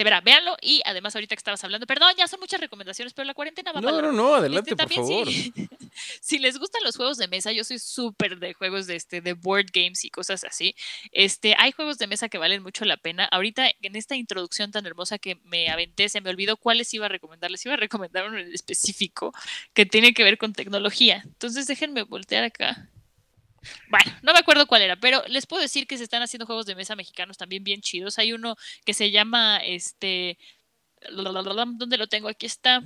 de 0.00 0.04
verá, 0.04 0.22
véanlo 0.22 0.56
y 0.62 0.80
además 0.86 1.14
ahorita 1.14 1.36
que 1.36 1.40
estabas 1.40 1.62
hablando, 1.62 1.86
perdón, 1.86 2.14
ya 2.16 2.26
son 2.26 2.40
muchas 2.40 2.58
recomendaciones, 2.58 3.12
pero 3.12 3.26
la 3.26 3.34
cuarentena 3.34 3.70
va 3.70 3.82
No, 3.82 3.90
para 3.90 4.02
no, 4.02 4.12
no, 4.12 4.28
Este, 4.28 4.38
adelante, 4.38 4.70
por 4.70 4.78
también 4.78 5.02
favor. 5.02 5.28
Si, 5.28 5.52
si 6.22 6.38
les 6.38 6.58
gustan 6.58 6.82
los 6.84 6.96
juegos 6.96 7.18
de 7.18 7.28
mesa, 7.28 7.52
yo 7.52 7.64
soy 7.64 7.78
súper 7.78 8.38
de 8.38 8.54
juegos 8.54 8.86
de 8.86 8.96
este 8.96 9.20
de 9.20 9.34
board 9.34 9.66
games 9.72 10.04
y 10.06 10.10
cosas 10.10 10.42
así. 10.44 10.74
Este, 11.12 11.54
hay 11.58 11.72
juegos 11.72 11.98
de 11.98 12.06
mesa 12.06 12.30
que 12.30 12.38
valen 12.38 12.62
mucho 12.62 12.86
la 12.86 12.96
pena. 12.96 13.28
Ahorita 13.30 13.70
en 13.82 13.94
esta 13.94 14.16
introducción 14.16 14.70
tan 14.70 14.86
hermosa 14.86 15.18
que 15.18 15.38
me 15.44 15.68
aventé, 15.68 16.08
se 16.08 16.22
me 16.22 16.30
olvidó 16.30 16.56
cuáles 16.56 16.92
iba 16.94 17.04
a 17.04 17.10
recomendar. 17.10 17.50
Les 17.50 17.64
iba 17.66 17.74
a 17.74 17.78
recomendar 17.78 18.26
uno 18.26 18.38
en 18.38 18.52
específico 18.54 19.34
que 19.74 19.84
tiene 19.84 20.14
que 20.14 20.24
ver 20.24 20.38
con 20.38 20.54
tecnología. 20.54 21.22
Entonces 21.26 21.66
déjenme 21.66 22.04
voltear 22.04 22.44
acá. 22.44 22.88
Bueno, 23.88 24.12
no 24.22 24.32
me 24.32 24.38
acuerdo 24.38 24.66
cuál 24.66 24.82
era, 24.82 24.96
pero 24.96 25.22
les 25.28 25.46
puedo 25.46 25.62
decir 25.62 25.86
que 25.86 25.98
se 25.98 26.04
están 26.04 26.22
haciendo 26.22 26.46
juegos 26.46 26.66
de 26.66 26.74
mesa 26.74 26.96
mexicanos 26.96 27.36
también 27.36 27.64
bien 27.64 27.80
chidos. 27.80 28.18
Hay 28.18 28.32
uno 28.32 28.56
que 28.84 28.94
se 28.94 29.10
llama 29.10 29.58
este 29.58 30.38
¿Dónde 31.08 31.96
lo 31.96 32.06
tengo? 32.08 32.28
Aquí 32.28 32.46
está. 32.46 32.82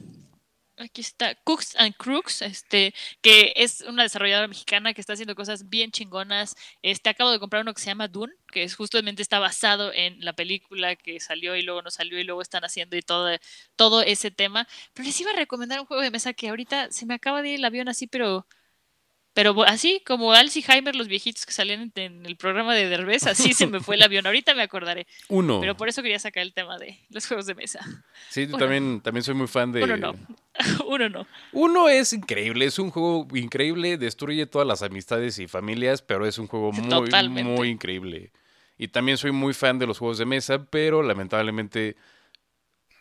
Aquí 0.77 1.03
está. 1.03 1.37
Cooks 1.45 1.77
and 1.77 1.95
Crooks, 1.97 2.43
este, 2.43 2.95
que 3.22 3.53
es 3.57 3.83
una 3.83 4.03
desarrolladora 4.03 4.49
mexicana 4.49 4.93
que 4.93 5.01
está 5.01 5.12
haciendo 5.12 5.37
cosas 5.37 5.68
bien 5.68 5.93
chingonas. 5.93 6.57
Este, 6.83 7.11
acabo 7.11 7.31
de 7.31 7.39
comprar 7.39 7.62
uno 7.62 7.72
que 7.75 7.81
se 7.81 7.87
llama 7.87 8.09
Dune, 8.09 8.33
que 8.53 8.64
es 8.64 8.75
justamente 8.75 9.22
está 9.22 9.39
basado 9.39 9.93
en 9.93 10.25
la 10.25 10.33
película 10.33 10.97
que 10.97 11.20
salió 11.20 11.55
y 11.55 11.62
luego 11.62 11.83
no 11.83 11.91
salió 11.93 12.18
y 12.18 12.25
luego 12.25 12.43
están 12.43 12.64
haciendo 12.64 12.97
y 12.97 13.03
todo, 13.03 13.29
todo 13.77 14.03
ese 14.03 14.31
tema. 14.33 14.66
Pero 14.95 15.07
les 15.07 15.20
iba 15.20 15.31
a 15.31 15.37
recomendar 15.37 15.79
un 15.81 15.87
juego 15.87 16.03
de 16.03 16.11
mesa 16.11 16.33
que 16.33 16.49
ahorita 16.49 16.91
se 16.91 17.07
me 17.07 17.14
acaba 17.14 17.43
de 17.43 17.51
ir 17.51 17.55
el 17.57 17.64
avión 17.64 17.89
así, 17.89 18.07
pero 18.09 18.47
pero 19.35 19.64
así 19.64 20.01
como 20.07 20.32
Alzheimer, 20.32 20.95
los 20.95 21.09
viejitos 21.09 21.45
que 21.45 21.53
salían 21.53 21.91
en, 21.97 22.24
el 22.24 22.37
programa 22.37 22.72
de 22.72 22.89
Derbez, 22.89 23.26
así 23.26 23.53
se 23.53 23.66
me 23.66 23.80
fue 23.80 23.97
el 23.97 24.03
avión. 24.05 24.24
Ahorita 24.26 24.55
me 24.55 24.62
acordaré. 24.62 25.09
Uno. 25.28 25.61
Pero 25.61 25.76
por 25.76 25.89
eso 25.89 26.03
quería 26.03 26.20
sacar 26.20 26.45
el 26.45 26.55
tema 26.55 26.78
de 26.78 27.01
los 27.11 27.26
juegos 27.26 27.47
de 27.47 27.57
mesa. 27.57 27.80
Sí, 28.30 28.47
yo 28.47 28.57
también, 28.57 29.01
también 29.01 29.24
soy 29.24 29.35
muy 29.35 29.49
fan 29.49 29.72
de. 29.72 29.82
Uno 29.82 29.97
no. 29.97 30.14
Uno 30.87 31.09
no. 31.09 31.26
Uno 31.51 31.89
es 31.89 32.12
increíble, 32.12 32.64
es 32.64 32.78
un 32.78 32.91
juego 32.91 33.26
increíble, 33.35 33.99
destruye 33.99 34.47
todas 34.47 34.68
las 34.68 34.82
amistades 34.82 35.41
y 35.41 35.49
familias, 35.49 36.01
pero 36.01 36.26
es 36.26 36.39
un 36.39 36.47
juego 36.47 36.70
muy, 36.70 36.89
Totalmente. 36.89 37.51
muy 37.51 37.68
increíble. 37.70 38.30
Y 38.78 38.89
también 38.89 39.18
soy 39.18 39.32
muy 39.32 39.53
fan 39.53 39.80
de 39.80 39.89
los 39.89 39.99
juegos 39.99 40.18
de 40.18 40.26
mesa, 40.26 40.64
pero 40.64 41.03
lamentablemente 41.03 41.97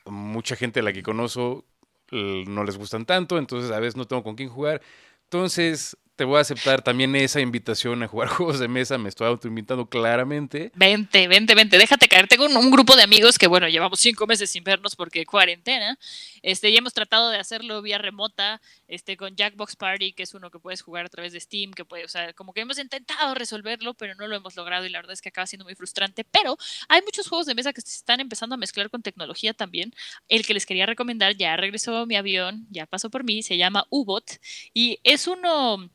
mucha 0.06 0.56
gente 0.56 0.80
a 0.80 0.84
la 0.84 0.94
que 0.94 1.04
conozco 1.04 1.66
no 2.12 2.64
les 2.64 2.78
gustan 2.78 3.06
tanto, 3.06 3.38
entonces 3.38 3.72
a 3.72 3.80
veces 3.80 3.96
no 3.96 4.06
tengo 4.06 4.24
con 4.24 4.36
quién 4.36 4.50
jugar. 4.50 4.82
Entonces 5.24 5.98
te 6.16 6.26
voy 6.26 6.38
a 6.38 6.42
aceptar 6.42 6.84
también 6.84 7.16
esa 7.16 7.42
invitación 7.42 8.04
a 8.04 8.08
jugar 8.08 8.28
juegos 8.30 8.60
de 8.60 8.68
mesa, 8.68 8.98
me 8.98 9.10
estoy 9.10 9.28
autoinvitando 9.28 9.88
claramente. 9.88 10.72
Vente, 10.76 11.28
vente, 11.28 11.56
vente, 11.56 11.78
déjate 11.78 12.08
caer. 12.08 12.28
Tengo 12.28 12.46
un, 12.46 12.56
un 12.56 12.70
grupo 12.72 12.96
de 12.96 13.04
amigos 13.04 13.38
que, 13.38 13.48
bueno, 13.48 13.68
llevamos 13.68 14.00
cinco 14.00 14.28
meses 14.28 14.50
sin 14.50 14.64
vernos 14.64 14.96
porque 14.96 15.26
cuarentena. 15.26 15.98
Este, 16.42 16.70
y 16.70 16.78
hemos 16.78 16.94
tratado 16.94 17.30
de 17.30 17.38
hacerlo 17.38 17.82
vía 17.82 17.98
remota, 17.98 18.62
este, 18.88 19.18
con 19.18 19.36
Jackbox 19.36 19.76
Party, 19.76 20.14
que 20.14 20.24
es 20.24 20.34
uno 20.34 20.52
que 20.52 20.60
puedes 20.60 20.82
jugar 20.82 21.06
a 21.06 21.10
través 21.10 21.34
de 21.34 21.40
Steam, 21.40 21.72
que 21.72 21.86
puede, 21.86 22.06
o 22.06 22.08
sea, 22.08 22.34
como 22.34 22.54
que 22.54 22.62
hemos 22.62 22.78
intentado 22.78 23.34
resolverlo, 23.34 23.94
pero 23.96 24.14
no 24.16 24.28
lo 24.28 24.36
hemos 24.36 24.56
logrado 24.56 24.86
y 24.86 24.90
la 24.90 25.00
verdad 25.00 25.14
es 25.14 25.22
que 25.22 25.30
acaba 25.30 25.48
siendo 25.48 25.66
muy 25.66 25.76
frustrante. 25.76 26.24
Pero 26.24 26.58
hay 26.90 27.02
muchos 27.02 27.28
juegos 27.28 27.48
de 27.48 27.56
mesa 27.56 27.74
que 27.74 27.82
se 27.82 27.98
están 27.98 28.20
empezando 28.20 28.56
a 28.56 28.58
mezclar 28.58 28.90
con 28.90 29.02
tecnología 29.02 29.54
también. 29.54 29.94
El 30.28 30.46
que 30.46 30.54
les 30.54 30.66
quería 30.66 30.86
recomendar 30.86 31.36
ya 31.36 31.58
regresó 31.58 32.06
mi 32.06 32.16
avión, 32.16 32.68
ya 32.70 32.86
pasó 32.86 33.10
por 33.10 33.24
mí, 33.24 33.42
se 33.42 33.58
llama 33.58 33.86
U-Bot 33.90 34.40
y 34.74 35.00
es 35.04 35.28
uno 35.28 35.90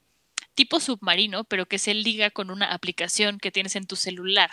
tipo 0.59 0.81
submarino, 0.81 1.45
pero 1.45 1.67
que 1.67 1.79
se 1.79 1.95
liga 1.95 2.31
con 2.31 2.51
una 2.51 2.73
aplicación 2.73 3.39
que 3.39 3.53
tienes 3.53 3.77
en 3.77 3.87
tu 3.87 3.95
celular. 3.95 4.51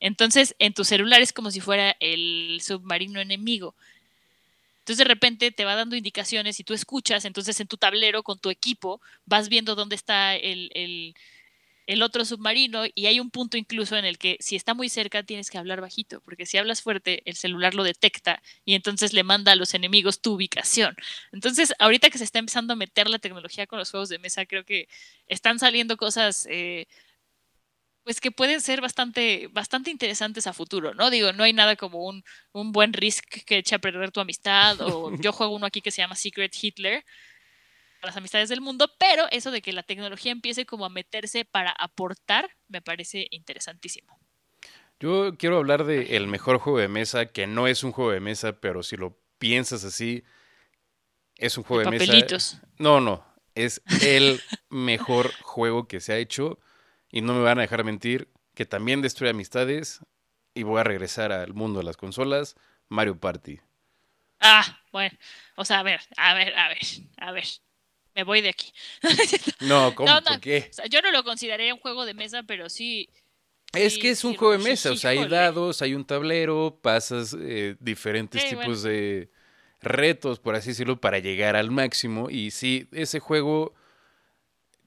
Entonces, 0.00 0.56
en 0.58 0.74
tu 0.74 0.84
celular 0.84 1.22
es 1.22 1.32
como 1.32 1.52
si 1.52 1.60
fuera 1.60 1.96
el 2.00 2.58
submarino 2.60 3.20
enemigo. 3.20 3.76
Entonces, 4.80 4.98
de 4.98 5.04
repente 5.04 5.52
te 5.52 5.64
va 5.64 5.76
dando 5.76 5.94
indicaciones 5.94 6.58
y 6.58 6.64
tú 6.64 6.74
escuchas, 6.74 7.24
entonces 7.24 7.60
en 7.60 7.68
tu 7.68 7.76
tablero 7.76 8.24
con 8.24 8.40
tu 8.40 8.50
equipo 8.50 9.00
vas 9.24 9.48
viendo 9.48 9.76
dónde 9.76 9.94
está 9.94 10.34
el, 10.34 10.68
el, 10.74 11.14
el 11.86 12.02
otro 12.02 12.24
submarino 12.24 12.84
y 12.94 13.06
hay 13.06 13.20
un 13.20 13.30
punto 13.30 13.56
incluso 13.56 13.96
en 13.96 14.04
el 14.04 14.18
que 14.18 14.36
si 14.40 14.56
está 14.56 14.74
muy 14.74 14.88
cerca 14.88 15.22
tienes 15.22 15.50
que 15.50 15.58
hablar 15.58 15.80
bajito, 15.80 16.20
porque 16.20 16.46
si 16.46 16.58
hablas 16.58 16.82
fuerte 16.82 17.22
el 17.24 17.36
celular 17.36 17.74
lo 17.74 17.84
detecta 17.84 18.42
y 18.64 18.74
entonces 18.74 19.12
le 19.12 19.22
manda 19.22 19.52
a 19.52 19.56
los 19.56 19.74
enemigos 19.74 20.20
tu 20.20 20.34
ubicación. 20.34 20.96
Entonces, 21.32 21.74
ahorita 21.78 22.10
que 22.10 22.18
se 22.18 22.24
está 22.24 22.38
empezando 22.40 22.72
a 22.72 22.76
meter 22.76 23.08
la 23.08 23.18
tecnología 23.18 23.66
con 23.66 23.78
los 23.78 23.90
juegos 23.90 24.08
de 24.08 24.18
mesa, 24.18 24.46
creo 24.46 24.64
que 24.64 24.88
están 25.28 25.58
saliendo 25.58 25.96
cosas 25.96 26.46
eh, 26.50 26.86
pues 28.06 28.20
que 28.20 28.30
pueden 28.30 28.60
ser 28.60 28.80
bastante, 28.80 29.48
bastante 29.48 29.90
interesantes 29.90 30.46
a 30.46 30.52
futuro, 30.52 30.94
¿no? 30.94 31.10
Digo, 31.10 31.32
no 31.32 31.42
hay 31.42 31.52
nada 31.52 31.74
como 31.74 32.06
un, 32.06 32.22
un 32.52 32.70
buen 32.70 32.92
risk 32.92 33.44
que 33.44 33.58
eche 33.58 33.74
a 33.74 33.80
perder 33.80 34.12
tu 34.12 34.20
amistad, 34.20 34.80
o 34.80 35.10
yo 35.20 35.32
juego 35.32 35.56
uno 35.56 35.66
aquí 35.66 35.80
que 35.80 35.90
se 35.90 36.02
llama 36.02 36.14
Secret 36.14 36.54
Hitler, 36.60 37.04
las 38.06 38.16
amistades 38.16 38.48
del 38.48 38.60
mundo, 38.60 38.90
pero 38.98 39.26
eso 39.30 39.50
de 39.50 39.62
que 39.62 39.72
la 39.72 39.82
tecnología 39.82 40.32
empiece 40.32 40.66
como 40.66 40.86
a 40.86 40.88
meterse 40.88 41.44
para 41.44 41.70
aportar, 41.70 42.50
me 42.68 42.80
parece 42.80 43.26
interesantísimo. 43.30 44.18
Yo 44.98 45.36
quiero 45.36 45.58
hablar 45.58 45.84
de 45.84 46.16
el 46.16 46.26
mejor 46.26 46.58
juego 46.58 46.78
de 46.78 46.88
mesa, 46.88 47.26
que 47.26 47.46
no 47.46 47.66
es 47.66 47.84
un 47.84 47.92
juego 47.92 48.12
de 48.12 48.20
mesa, 48.20 48.60
pero 48.60 48.82
si 48.82 48.96
lo 48.96 49.18
piensas 49.38 49.84
así, 49.84 50.24
es 51.36 51.58
un 51.58 51.64
juego 51.64 51.84
de, 51.84 51.90
mesa. 51.90 52.06
Papelitos. 52.06 52.58
No, 52.78 53.00
no, 53.00 53.26
es 53.54 53.82
el 54.02 54.40
mejor 54.70 55.32
juego 55.42 55.86
que 55.86 56.00
se 56.00 56.14
ha 56.14 56.16
hecho 56.16 56.58
y 57.10 57.20
no 57.20 57.34
me 57.34 57.42
van 57.42 57.58
a 57.58 57.62
dejar 57.62 57.84
mentir 57.84 58.28
que 58.54 58.64
también 58.64 59.02
destruye 59.02 59.30
amistades 59.30 60.00
y 60.54 60.62
voy 60.62 60.80
a 60.80 60.84
regresar 60.84 61.30
al 61.30 61.52
mundo 61.52 61.80
de 61.80 61.84
las 61.84 61.98
consolas, 61.98 62.56
Mario 62.88 63.20
Party. 63.20 63.60
Ah, 64.40 64.80
bueno, 64.92 65.16
o 65.56 65.64
sea, 65.64 65.80
a 65.80 65.82
ver, 65.82 66.00
a 66.16 66.34
ver, 66.34 66.56
a 66.56 66.68
ver, 66.68 66.78
a 67.18 67.32
ver, 67.32 67.44
me 68.16 68.24
voy 68.24 68.40
de 68.40 68.48
aquí. 68.50 68.72
No, 69.60 69.94
¿cómo? 69.94 70.08
No, 70.08 70.20
no, 70.20 70.26
¿Por 70.26 70.40
qué? 70.40 70.66
O 70.70 70.72
sea, 70.72 70.86
yo 70.86 71.00
no 71.02 71.12
lo 71.12 71.22
consideraría 71.24 71.72
un 71.74 71.80
juego 71.80 72.04
de 72.04 72.14
mesa, 72.14 72.42
pero 72.42 72.68
sí, 72.68 73.08
Es 73.72 73.94
Sí, 73.94 74.00
que 74.00 74.10
es 74.10 74.24
un 74.24 74.32
sí, 74.32 74.38
juego 74.38 74.52
de 74.52 74.58
sí, 74.58 74.70
mesa, 74.70 74.90
o 74.92 74.96
sea, 74.96 75.10
hay 75.10 75.18
híjole. 75.18 75.36
dados, 75.36 75.82
hay 75.82 75.94
un 75.94 76.04
tablero, 76.04 76.78
pasas 76.82 77.36
eh, 77.38 77.76
diferentes 77.80 78.42
tipos 78.48 78.82
bueno. 78.82 78.82
de 78.82 79.30
retos, 79.82 80.40
por 80.40 80.54
así 80.56 80.70
decirlo, 80.70 81.00
para 81.00 81.18
llegar 81.18 81.56
al 81.56 81.70
máximo. 81.70 82.30
Y 82.30 82.50
sí, 82.52 82.88
ese 82.92 83.20
juego, 83.20 83.74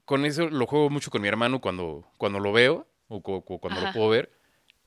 con 0.04 0.24
eso 0.24 0.48
lo 0.48 0.66
juego 0.66 0.90
mucho 0.90 1.10
con 1.10 1.22
mi 1.22 1.28
hermano 1.28 1.60
cuando, 1.60 2.10
cuando 2.18 2.40
lo 2.40 2.52
veo 2.52 2.86
o, 3.08 3.22
cu- 3.22 3.42
cu- 3.44 3.60
cuando 3.60 3.80
lo 3.80 3.92
puedo 3.92 4.08
ver. 4.08 4.32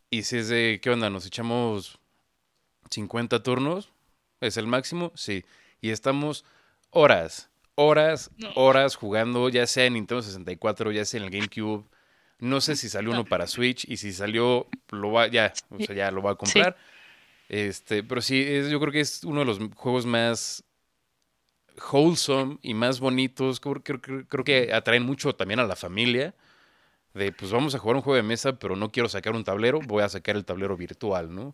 Y 0.10 0.24
si 0.24 0.38
es 0.38 0.50
de, 0.50 0.80
¿qué 0.84 0.90
onda? 0.92 1.10
¿Nos 1.10 1.26
echamos 1.26 2.00
50 2.90 3.44
turnos? 3.44 3.92
¿Es 4.42 4.58
el 4.58 4.68
máximo? 4.68 5.12
Sí. 5.16 5.46
Y 5.82 5.92
estamos 5.92 6.46
horas, 6.92 7.50
horas, 7.76 8.32
horas 8.56 8.96
jugando, 8.96 9.50
ya 9.50 9.66
sea 9.68 9.86
en 9.86 9.94
Nintendo 9.94 10.22
64, 10.22 10.92
ya 10.92 11.06
sea 11.06 11.20
en 11.20 11.26
el 11.26 11.32
GameCube. 11.32 11.86
No 12.40 12.62
sé 12.62 12.76
si 12.76 12.90
salió 12.90 13.12
uno 13.12 13.20
No. 13.20 13.26
para 13.26 13.48
Switch 13.48 13.86
y 13.90 13.98
si 13.98 14.12
salió, 14.12 14.68
lo 14.92 15.12
va, 15.12 15.28
ya, 15.28 15.54
o 15.70 15.78
sea, 15.80 15.96
ya 15.96 16.12
lo 16.12 16.22
va 16.22 16.32
a 16.32 16.36
comprar. 16.36 16.76
Este, 17.50 18.04
pero 18.04 18.22
sí, 18.22 18.42
es- 18.46 18.70
yo 18.70 18.80
creo 18.80 18.92
que 18.92 19.00
es 19.00 19.24
uno 19.24 19.40
de 19.42 19.46
los 19.46 19.60
juegos 19.76 20.06
más 20.06 20.64
wholesome 21.92 22.58
y 22.62 22.74
más 22.74 23.00
bonitos. 23.00 23.60
Creo- 23.60 23.82
creo 23.82 24.44
que 24.44 24.74
atraen 24.74 25.04
mucho 25.04 25.34
también 25.34 25.60
a 25.60 25.66
la 25.66 25.76
familia. 25.76 26.34
De 27.14 27.32
pues 27.32 27.52
vamos 27.52 27.76
a 27.76 27.80
jugar 27.80 27.96
un 27.98 28.02
juego 28.02 28.16
de 28.18 28.24
mesa, 28.24 28.54
pero 28.58 28.76
no 28.76 28.92
quiero 28.92 29.08
sacar 29.08 29.34
un 29.36 29.44
tablero, 29.44 29.80
voy 29.82 30.02
a 30.04 30.10
sacar 30.10 30.36
el 30.36 30.46
tablero 30.46 30.76
virtual, 30.76 31.34
¿no? 31.34 31.54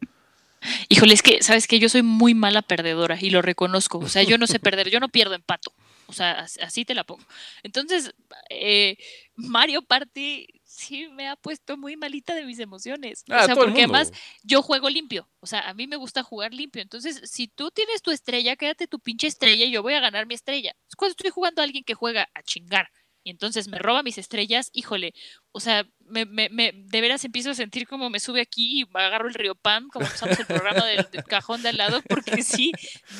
Híjole, 0.87 1.13
es 1.13 1.21
que, 1.21 1.41
¿sabes 1.43 1.67
que 1.67 1.79
Yo 1.79 1.89
soy 1.89 2.01
muy 2.01 2.33
mala 2.33 2.61
perdedora 2.61 3.17
y 3.19 3.29
lo 3.29 3.41
reconozco. 3.41 3.99
O 3.99 4.07
sea, 4.07 4.23
yo 4.23 4.37
no 4.37 4.47
sé 4.47 4.59
perder, 4.59 4.89
yo 4.89 4.99
no 5.01 5.09
pierdo 5.09 5.35
empato. 5.35 5.73
O 6.09 6.13
sea, 6.13 6.31
as- 6.39 6.57
así 6.57 6.85
te 6.85 6.95
la 6.95 7.03
pongo. 7.03 7.23
Entonces, 7.61 8.15
eh, 8.49 8.97
Mario 9.35 9.83
Party 9.83 10.47
sí 10.63 11.07
me 11.09 11.27
ha 11.27 11.35
puesto 11.35 11.77
muy 11.77 11.97
malita 11.97 12.33
de 12.33 12.45
mis 12.45 12.57
emociones. 12.57 13.23
Ah, 13.29 13.43
o 13.43 13.45
sea, 13.45 13.53
todo 13.53 13.65
el 13.65 13.69
porque 13.69 13.83
además 13.83 14.11
yo 14.41 14.63
juego 14.63 14.89
limpio. 14.89 15.29
O 15.39 15.45
sea, 15.45 15.59
a 15.69 15.75
mí 15.75 15.85
me 15.85 15.97
gusta 15.97 16.23
jugar 16.23 16.51
limpio. 16.51 16.81
Entonces, 16.81 17.21
si 17.29 17.47
tú 17.47 17.69
tienes 17.69 18.01
tu 18.01 18.09
estrella, 18.09 18.55
quédate 18.55 18.87
tu 18.87 18.99
pinche 18.99 19.27
estrella 19.27 19.65
y 19.65 19.71
yo 19.71 19.83
voy 19.83 19.93
a 19.93 19.99
ganar 19.99 20.25
mi 20.25 20.33
estrella. 20.33 20.75
Cuando 20.97 21.11
estoy 21.11 21.29
jugando 21.29 21.61
a 21.61 21.65
alguien 21.65 21.83
que 21.83 21.93
juega 21.93 22.27
a 22.33 22.41
chingar 22.41 22.89
entonces 23.29 23.67
me 23.67 23.79
roba 23.79 24.03
mis 24.03 24.17
estrellas, 24.17 24.69
híjole, 24.73 25.13
o 25.51 25.59
sea, 25.59 25.85
me, 26.09 26.25
de 26.25 27.01
veras 27.01 27.23
empiezo 27.25 27.51
a 27.51 27.55
sentir 27.55 27.87
como 27.87 28.09
me 28.09 28.19
sube 28.19 28.41
aquí 28.41 28.81
y 28.81 28.87
agarro 28.93 29.27
el 29.27 29.33
río 29.33 29.55
Pam, 29.55 29.87
como 29.89 30.05
usamos 30.05 30.39
el 30.39 30.45
programa 30.45 30.85
del, 30.85 31.07
del 31.11 31.23
cajón 31.23 31.61
de 31.61 31.69
al 31.69 31.77
lado, 31.77 32.01
porque 32.07 32.41
sí, 32.43 32.71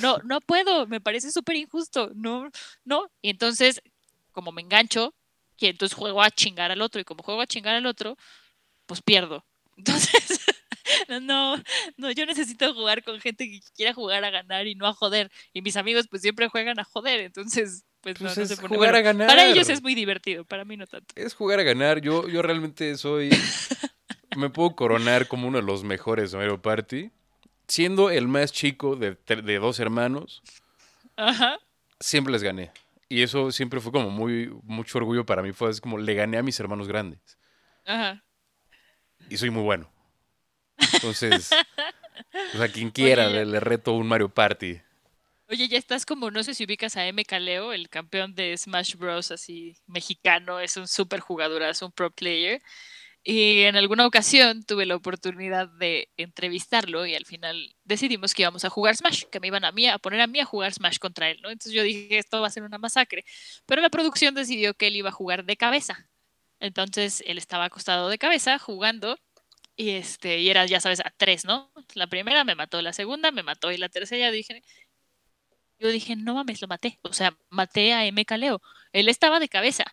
no, 0.02 0.18
no 0.24 0.42
puedo, 0.42 0.88
me 0.88 1.02
parece 1.02 1.32
súper 1.32 1.56
injusto, 1.56 2.12
no, 2.16 2.50
no. 2.86 3.12
Y 3.22 3.30
entonces, 3.30 3.82
como 4.32 4.52
me 4.52 4.62
engancho, 4.62 5.14
y 5.58 5.68
entonces 5.68 5.98
juego 5.98 6.22
a 6.22 6.32
chingar 6.32 6.72
al 6.72 6.82
otro, 6.82 7.02
y 7.02 7.04
como 7.04 7.24
juego 7.24 7.42
a 7.42 7.48
chingar 7.48 7.76
al 7.76 7.86
otro, 7.86 8.18
pues 8.86 9.02
pierdo. 9.02 9.46
Entonces, 9.80 10.46
no, 11.22 11.56
no, 11.96 12.12
yo 12.12 12.26
necesito 12.26 12.74
jugar 12.74 13.04
con 13.04 13.20
gente 13.22 13.50
que 13.50 13.62
quiera 13.76 13.94
jugar 13.94 14.26
a 14.26 14.30
ganar 14.30 14.68
y 14.68 14.76
no 14.76 14.88
a 14.88 14.94
joder. 14.94 15.32
Y 15.54 15.62
mis 15.62 15.78
amigos 15.78 16.08
pues 16.10 16.22
siempre 16.22 16.50
juegan 16.50 16.80
a 16.80 16.84
joder, 16.84 17.22
entonces 17.22 17.86
pues, 18.02 18.18
Pues 18.18 18.22
no, 18.22 18.36
no 18.36 18.42
es 18.44 18.50
se 18.50 18.56
pone 18.58 18.76
jugar 18.76 18.92
bueno. 18.92 18.98
a 18.98 19.02
ganar. 19.02 19.28
Para 19.28 19.46
ellos 19.46 19.70
es 19.70 19.82
muy 19.82 19.96
divertido, 19.96 20.46
para 20.46 20.66
mí 20.66 20.78
no 20.78 20.88
tanto. 20.88 21.14
Es 21.16 21.34
jugar 21.34 21.60
a 21.60 21.64
ganar. 21.64 22.02
Yo, 22.02 22.28
yo 22.28 22.42
realmente 22.42 22.96
soy. 22.98 23.30
me 24.38 24.50
puedo 24.50 24.76
coronar 24.76 25.28
como 25.28 25.48
uno 25.48 25.58
de 25.60 25.64
los 25.66 25.84
mejores 25.84 26.32
de 26.32 26.38
Mario 26.38 26.62
Party. 26.62 27.12
siendo 27.68 28.10
el 28.10 28.28
más 28.28 28.52
chico 28.52 28.96
de, 28.96 29.16
de 29.28 29.60
dos 29.60 29.80
hermanos, 29.80 30.42
Ajá. 31.16 31.58
siempre 32.00 32.32
les 32.34 32.44
gané. 32.44 32.72
Y 33.10 33.24
eso 33.24 33.52
siempre 33.52 33.80
fue 33.82 33.92
como 33.92 34.10
muy, 34.12 34.52
mucho 34.64 35.00
orgullo 35.00 35.26
para 35.26 35.42
mí. 35.42 35.52
Fue 35.52 35.70
así 35.70 35.82
como 35.82 35.98
le 35.98 36.14
gané 36.14 36.38
a 36.38 36.44
mis 36.44 36.60
hermanos 36.60 36.88
grandes. 36.88 37.20
Ajá. 37.86 38.24
Y 39.30 39.38
soy 39.38 39.50
muy 39.50 39.64
bueno. 39.64 39.92
Entonces, 40.94 41.50
o 42.54 42.58
sea, 42.58 42.68
quien 42.72 42.90
quiera, 42.92 43.28
le, 43.28 43.46
le 43.46 43.60
reto 43.60 43.94
un 43.94 44.08
Mario 44.08 44.30
Party. 44.30 44.80
Oye, 45.52 45.68
ya 45.68 45.80
estás 45.80 46.06
como, 46.06 46.30
no 46.30 46.44
sé 46.44 46.54
si 46.54 46.64
ubicas 46.66 46.96
a 46.96 47.08
M. 47.08 47.26
Caleo, 47.26 47.74
el 47.74 47.90
campeón 47.90 48.36
de 48.36 48.56
Smash 48.56 48.96
Bros. 48.96 49.32
así 49.32 49.76
mexicano, 49.88 50.60
es 50.60 50.78
un 50.78 50.88
súper 50.88 51.22
jugadorazo, 51.22 51.88
un 51.88 51.92
pro 51.92 52.12
player. 52.12 52.62
Y 53.24 53.64
en 53.64 53.76
alguna 53.76 54.06
ocasión 54.08 54.64
tuve 54.64 54.86
la 54.86 54.96
oportunidad 54.96 55.68
de 55.70 56.10
entrevistarlo 56.18 57.06
y 57.06 57.16
al 57.16 57.26
final 57.26 57.76
decidimos 57.84 58.34
que 58.34 58.44
íbamos 58.44 58.66
a 58.66 58.70
jugar 58.70 58.96
Smash, 58.96 59.26
que 59.32 59.40
me 59.40 59.48
iban 59.48 59.66
a 59.66 59.72
mí 59.72 59.88
a 59.88 59.98
poner 60.00 60.22
a 60.22 60.28
mí 60.28 60.40
a 60.40 60.46
jugar 60.46 60.74
Smash 60.74 61.00
contra 61.00 61.30
él, 61.32 61.40
¿no? 61.42 61.50
Entonces 61.52 61.74
yo 61.74 61.84
dije, 61.84 62.20
esto 62.20 62.42
va 62.42 62.48
a 62.48 62.52
ser 62.52 62.64
una 62.64 62.78
masacre. 62.78 63.26
Pero 63.66 63.82
la 63.82 63.90
producción 63.90 64.36
decidió 64.36 64.76
que 64.76 64.88
él 64.88 64.98
iba 64.98 65.10
a 65.10 65.12
jugar 65.14 65.46
de 65.46 65.58
cabeza. 65.58 66.10
Entonces 66.60 67.24
él 67.28 67.38
estaba 67.40 67.66
acostado 67.66 68.10
de 68.10 68.18
cabeza 68.20 68.60
jugando 68.60 69.18
y 69.76 69.92
este 69.92 70.40
y 70.40 70.50
era, 70.50 70.66
ya 70.66 70.82
sabes, 70.82 71.00
a 71.02 71.12
tres, 71.18 71.46
¿no? 71.46 71.72
La 71.96 72.08
primera 72.08 72.44
me 72.44 72.56
mató, 72.56 72.82
la 72.82 72.94
segunda 72.94 73.32
me 73.32 73.44
mató 73.44 73.72
y 73.72 73.78
la 73.78 73.90
tercera 73.90 74.32
dije, 74.32 74.64
yo 75.80 75.90
dije, 75.90 76.16
no 76.16 76.36
mames, 76.36 76.62
lo 76.62 76.68
maté. 76.68 77.00
O 77.04 77.14
sea, 77.14 77.36
maté 77.50 77.94
a 77.94 78.06
M. 78.06 78.24
Caleo. 78.26 78.62
Él 78.94 79.10
estaba 79.10 79.40
de 79.40 79.50
cabeza. 79.50 79.86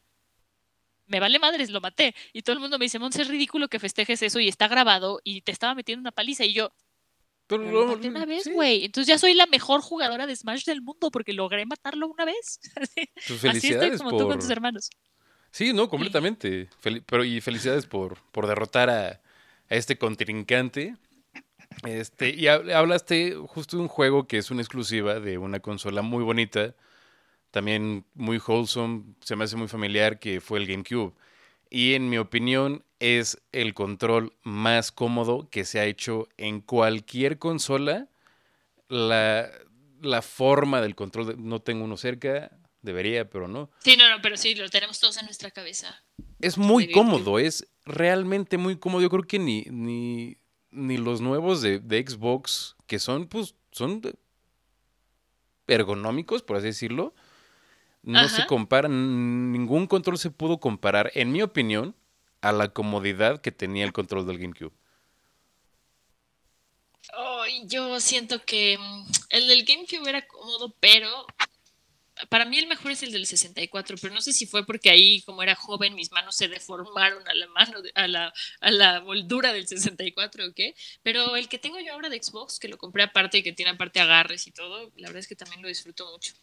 Me 1.07 1.20
vale 1.20 1.39
madres, 1.39 1.70
lo 1.70 1.80
maté. 1.80 2.14
Y 2.32 2.43
todo 2.43 2.55
el 2.55 2.61
mundo 2.61 2.78
me 2.78 2.87
dice, 2.87 2.99
Monse, 2.99 3.22
es 3.22 3.28
ridículo 3.28 3.68
que 3.68 3.78
festejes 3.78 4.22
eso 4.22 4.41
y 4.41 4.49
está 4.49 4.66
grabado 4.66 5.20
y 5.22 5.43
te 5.43 5.53
estaba 5.53 5.74
metiendo 5.74 6.01
una 6.01 6.11
paliza. 6.12 6.45
Y 6.45 6.53
yo, 6.53 6.72
Pero 7.47 7.62
"Pero 7.62 7.87
lo 7.87 7.95
maté 7.95 8.09
una 8.09 8.24
vez, 8.26 8.43
sí. 8.43 8.51
güey. 8.53 8.84
Entonces 8.84 9.07
ya 9.07 9.18
soy 9.18 9.34
la 9.34 9.47
mejor 9.47 9.80
jugadora 9.82 10.26
de 10.26 10.34
Smash 10.34 10.64
del 10.64 10.82
mundo 10.82 11.12
porque 11.12 11.32
logré 11.32 11.64
matarlo 11.64 12.09
una 12.09 12.24
vez. 12.24 12.59
Así, 12.76 13.09
Pues 13.28 13.45
así 13.45 13.68
estoy 13.68 13.97
como 13.99 14.11
tú 14.11 14.18
con 14.18 14.26
por... 14.28 14.39
tus 14.41 14.51
hermanos. 14.51 14.91
Sí, 15.53 15.72
no, 15.72 15.89
completamente. 15.89 16.68
Fel- 16.82 17.05
pero 17.07 17.24
y 17.24 17.41
felicidades 17.41 17.87
por, 17.87 18.18
por 18.32 18.49
derrotar 18.49 18.91
a, 18.91 19.09
a 19.09 19.20
este 19.68 19.97
contrincante. 19.97 20.97
Este, 21.85 22.31
y 22.31 22.43
hab- 22.45 22.72
hablaste 22.72 23.35
justo 23.47 23.77
de 23.77 23.83
un 23.83 23.89
juego 23.89 24.27
que 24.27 24.39
es 24.39 24.51
una 24.51 24.62
exclusiva 24.62 25.20
de 25.20 25.39
una 25.39 25.61
consola 25.61 26.03
muy 26.03 26.24
bonita, 26.24 26.74
también 27.51 28.05
muy 28.14 28.39
wholesome, 28.45 29.05
se 29.20 29.37
me 29.37 29.45
hace 29.45 29.57
muy 29.57 29.68
familiar, 29.68 30.18
que 30.18 30.41
fue 30.41 30.59
el 30.59 30.66
GameCube. 30.66 31.12
Y 31.70 31.95
en 31.95 32.09
mi 32.09 32.18
opinión 32.18 32.85
es 33.01 33.39
el 33.53 33.74
control 33.74 34.33
más 34.43 34.93
cómodo 34.93 35.49
que 35.51 35.64
se 35.64 35.79
ha 35.81 35.85
hecho 35.85 36.29
en 36.37 36.61
cualquier 36.61 37.39
consola. 37.39 38.09
La, 38.89 39.51
la 40.01 40.22
forma 40.22 40.81
del 40.81 40.95
control, 40.95 41.27
de- 41.27 41.37
no 41.37 41.61
tengo 41.61 41.85
uno 41.85 41.97
cerca, 41.97 42.51
debería, 42.83 43.29
pero 43.29 43.49
no. 43.49 43.70
Sí, 43.83 43.97
no, 43.97 44.09
no, 44.09 44.22
pero 44.22 44.37
sí, 44.37 44.55
lo 44.55 44.68
tenemos 44.70 45.01
todos 45.01 45.16
en 45.18 45.24
nuestra 45.27 45.51
cabeza. 45.51 46.03
Es 46.41 46.57
muy 46.57 46.85
cómodo, 46.93 47.39
es 47.39 47.66
realmente 47.85 48.59
muy 48.59 48.77
cómodo. 48.77 49.03
Yo 49.03 49.11
creo 49.11 49.24
que 49.24 49.39
ni, 49.39 49.62
ni, 49.70 50.37
ni 50.77 50.97
los 50.97 51.20
nuevos 51.20 51.62
de, 51.62 51.81
de 51.81 52.05
Xbox, 52.07 52.77
que 52.87 52.99
son, 52.99 53.27
pues, 53.27 53.55
son 53.72 54.03
ergonómicos, 55.66 56.43
por 56.43 56.57
así 56.57 56.66
decirlo, 56.66 57.14
no 58.03 58.29
se 58.29 58.47
comparan, 58.47 59.51
ningún 59.51 59.89
control 59.89 60.16
se 60.18 60.31
pudo 60.31 60.59
comparar, 60.59 61.11
en 61.14 61.33
mi 61.33 61.43
opinión, 61.43 61.97
a 62.41 62.53
la 62.53 62.68
comodidad 62.68 63.41
que 63.41 63.51
tenía 63.51 63.85
el 63.85 63.93
control 63.93 64.27
del 64.27 64.39
GameCube. 64.39 64.72
Yo 67.64 68.01
siento 68.01 68.45
que 68.45 68.79
mm, 68.79 69.07
el 69.31 69.49
del 69.49 69.64
GameCube 69.64 70.09
era 70.09 70.27
cómodo, 70.27 70.74
pero 70.81 71.27
para 72.29 72.45
mí 72.45 72.59
el 72.59 72.67
mejor 72.67 72.93
es 72.93 73.03
el 73.03 73.12
del 73.12 73.27
64, 73.27 73.97
pero 74.01 74.14
no 74.14 74.21
sé 74.21 74.33
si 74.33 74.47
fue 74.47 74.64
porque 74.67 74.91
ahí, 74.91 75.23
como 75.23 75.43
era 75.43 75.55
joven, 75.55 75.95
mis 75.95 76.12
manos 76.12 76.37
se 76.37 76.49
deformaron 76.49 77.27
a 77.29 77.35
la 77.35 77.47
mano, 77.49 77.83
de- 77.83 77.93
a 77.95 78.07
la, 78.09 78.33
a 78.61 78.71
la 78.71 79.01
moldura 79.01 79.53
del 79.53 79.67
64 79.69 80.47
o 80.47 80.53
qué. 80.55 80.75
Pero 81.03 81.37
el 81.37 81.49
que 81.49 81.59
tengo 81.59 81.79
yo 81.81 81.93
ahora 81.93 82.09
de 82.09 82.23
Xbox, 82.23 82.59
que 82.59 82.69
lo 82.69 82.79
compré 82.79 83.03
aparte 83.05 83.39
y 83.39 83.43
que 83.43 83.53
tiene 83.53 83.73
aparte 83.73 84.01
agarres 84.01 84.47
y 84.47 84.53
todo, 84.53 84.93
la 84.97 85.09
verdad 85.09 85.21
es 85.21 85.29
que 85.29 85.37
también 85.37 85.62
lo 85.62 85.69
disfruto 85.69 86.11
mucho. 86.11 86.35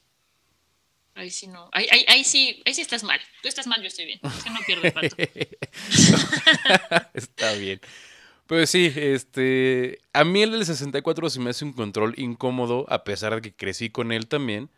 Ahí 1.16 1.30
sí 1.30 1.46
no, 1.46 1.70
ahí, 1.74 1.88
ahí, 1.92 2.06
ahí 2.08 2.24
sí, 2.24 2.64
ahí 2.66 2.74
sí 2.74 2.82
estás 2.82 3.04
mal. 3.04 3.20
Tú 3.44 3.48
estás 3.48 3.68
mal, 3.68 3.80
yo 3.82 3.88
estoy 3.88 4.06
bien. 4.06 4.20
Es 4.24 4.44
que 4.44 4.50
no 4.50 4.60
pierdo 4.66 4.84
el 4.86 4.94
pato. 4.94 5.16
Está 7.14 7.54
bien. 7.54 7.80
Pero 8.48 8.66
sí, 8.68 8.92
este, 8.96 10.00
a 10.14 10.24
mí 10.24 10.42
el 10.44 10.52
del 10.52 10.66
64 10.66 11.30
se 11.30 11.40
me 11.40 11.52
hace 11.52 11.66
un 11.66 11.74
control 11.74 12.14
incómodo, 12.18 12.86
a 12.90 13.04
pesar 13.04 13.36
de 13.36 13.42
que 13.42 13.56
crecí 13.56 13.90
con 13.90 14.12
él 14.12 14.28
también. 14.28 14.70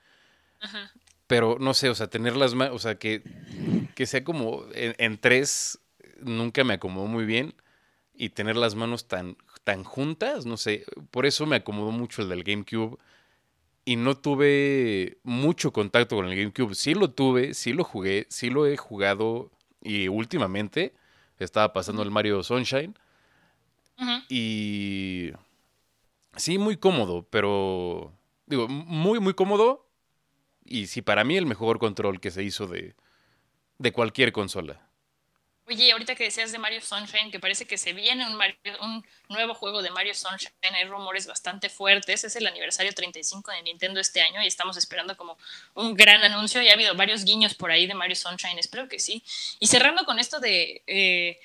Ajá. 0.59 0.91
Pero 1.27 1.57
no 1.59 1.73
sé, 1.73 1.89
o 1.89 1.95
sea, 1.95 2.07
tener 2.07 2.35
las 2.35 2.53
manos, 2.53 2.75
o 2.75 2.79
sea, 2.79 2.95
que, 2.95 3.23
que 3.95 4.05
sea 4.05 4.23
como 4.23 4.65
en, 4.73 4.95
en 4.99 5.17
tres, 5.17 5.79
nunca 6.21 6.63
me 6.63 6.75
acomodó 6.75 7.07
muy 7.07 7.25
bien. 7.25 7.55
Y 8.17 8.29
tener 8.29 8.55
las 8.55 8.75
manos 8.75 9.07
tan, 9.07 9.37
tan 9.63 9.83
juntas, 9.83 10.45
no 10.45 10.57
sé, 10.57 10.85
por 11.11 11.25
eso 11.25 11.45
me 11.45 11.57
acomodó 11.57 11.91
mucho 11.91 12.21
el 12.21 12.29
del 12.29 12.43
GameCube. 12.43 12.97
Y 13.85 13.97
no 13.97 14.17
tuve 14.17 15.17
mucho 15.23 15.71
contacto 15.73 16.15
con 16.15 16.27
el 16.27 16.35
GameCube. 16.37 16.75
Sí 16.75 16.95
lo 16.95 17.11
tuve, 17.11 17.53
sí 17.53 17.73
lo 17.73 17.83
jugué, 17.83 18.25
sí 18.29 18.49
lo 18.49 18.67
he 18.67 18.77
jugado. 18.77 19.51
Y 19.81 20.07
últimamente 20.07 20.93
estaba 21.39 21.73
pasando 21.73 22.01
el 22.03 22.11
Mario 22.11 22.41
Sunshine. 22.43 22.95
Y 24.29 25.31
sí, 26.35 26.57
muy 26.57 26.77
cómodo, 26.77 27.25
pero 27.29 28.11
digo, 28.45 28.67
muy, 28.67 29.19
muy 29.19 29.33
cómodo. 29.33 29.84
Y 30.65 30.87
sí, 30.87 31.01
para 31.01 31.23
mí 31.23 31.37
el 31.37 31.45
mejor 31.45 31.79
control 31.79 32.19
que 32.19 32.31
se 32.31 32.43
hizo 32.43 32.67
de, 32.67 32.95
de 33.77 33.91
cualquier 33.91 34.31
consola. 34.31 34.81
Oye, 35.67 35.91
ahorita 35.91 36.13
que 36.13 36.25
decías 36.25 36.51
de 36.51 36.59
Mario 36.59 36.79
Sunshine, 36.79 37.31
que 37.31 37.39
parece 37.39 37.65
que 37.65 37.79
se 37.79 37.91
viene 37.91 38.23
un, 38.27 39.05
nuevo 39.29 39.55
juego 39.55 39.81
de 39.81 39.89
Mario 39.89 40.13
Sunshine, 40.13 40.51
hay 40.61 40.83
rumores 40.83 41.25
bastante 41.25 41.69
fuertes, 41.69 42.23
es 42.23 42.35
el 42.35 42.45
aniversario 42.45 42.93
35 42.93 43.49
de 43.49 43.63
Nintendo 43.63 43.99
este 43.99 44.21
año 44.21 44.43
y 44.43 44.47
estamos 44.47 44.77
esperando 44.77 45.17
como 45.17 45.39
un 45.73 45.95
gran 45.95 46.21
anuncio, 46.23 46.61
ya 46.61 46.69
ha 46.69 46.73
habido 46.75 46.93
varios 46.93 47.25
guiños 47.25 47.55
por 47.55 47.71
ahí 47.71 47.87
de 47.87 47.95
Mario 47.95 48.15
Sunshine, 48.15 48.59
espero 48.59 48.87
que 48.87 48.99
sí. 48.99 49.23
Y 49.59 49.65
cerrando 49.65 50.05
con 50.05 50.19
esto 50.19 50.39
de, 50.39 50.83
eh, 50.85 51.39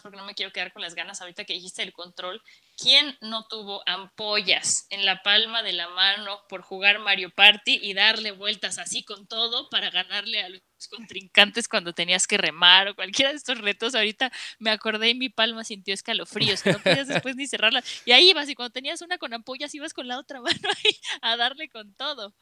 porque 0.00 0.16
no 0.16 0.24
me 0.24 0.34
quiero 0.34 0.52
quedar 0.52 0.72
con 0.72 0.80
las 0.80 0.94
ganas 0.94 1.20
ahorita 1.20 1.44
que 1.44 1.54
dijiste 1.54 1.82
el 1.82 1.92
control, 1.92 2.40
¿quién 2.82 3.16
no 3.20 3.46
tuvo 3.46 3.82
ampollas 3.86 4.86
en 4.90 5.06
la 5.06 5.22
palma 5.22 5.62
de 5.62 5.72
la 5.72 5.88
mano 5.90 6.40
por 6.48 6.62
jugar 6.62 6.98
Mario 6.98 7.30
Party 7.30 7.78
y 7.80 7.94
darle 7.94 8.32
vueltas 8.32 8.78
así 8.78 9.04
con 9.04 9.26
todo 9.26 9.68
para 9.70 9.90
ganarle 9.90 10.42
a 10.42 10.48
los 10.48 10.62
contrincantes 10.90 11.68
cuando 11.68 11.92
tenías 11.92 12.26
que 12.26 12.38
remar 12.38 12.88
o 12.88 12.94
cualquiera 12.96 13.30
de 13.30 13.36
estos 13.36 13.58
retos? 13.58 13.94
Ahorita 13.94 14.32
me 14.58 14.70
acordé 14.70 15.10
y 15.10 15.14
mi 15.14 15.28
palma 15.28 15.62
sintió 15.62 15.94
escalofríos, 15.94 16.62
que 16.62 16.72
no 16.72 16.78
podías 16.80 17.06
después 17.06 17.36
ni 17.36 17.46
cerrarla. 17.46 17.84
Y 18.04 18.12
ahí 18.12 18.30
ibas, 18.30 18.48
y 18.48 18.54
cuando 18.54 18.72
tenías 18.72 19.00
una 19.00 19.18
con 19.18 19.32
ampollas, 19.32 19.74
ibas 19.74 19.94
con 19.94 20.08
la 20.08 20.18
otra 20.18 20.40
mano 20.42 20.68
ahí 20.84 20.96
a 21.20 21.36
darle 21.36 21.68
con 21.68 21.94
todo. 21.94 22.34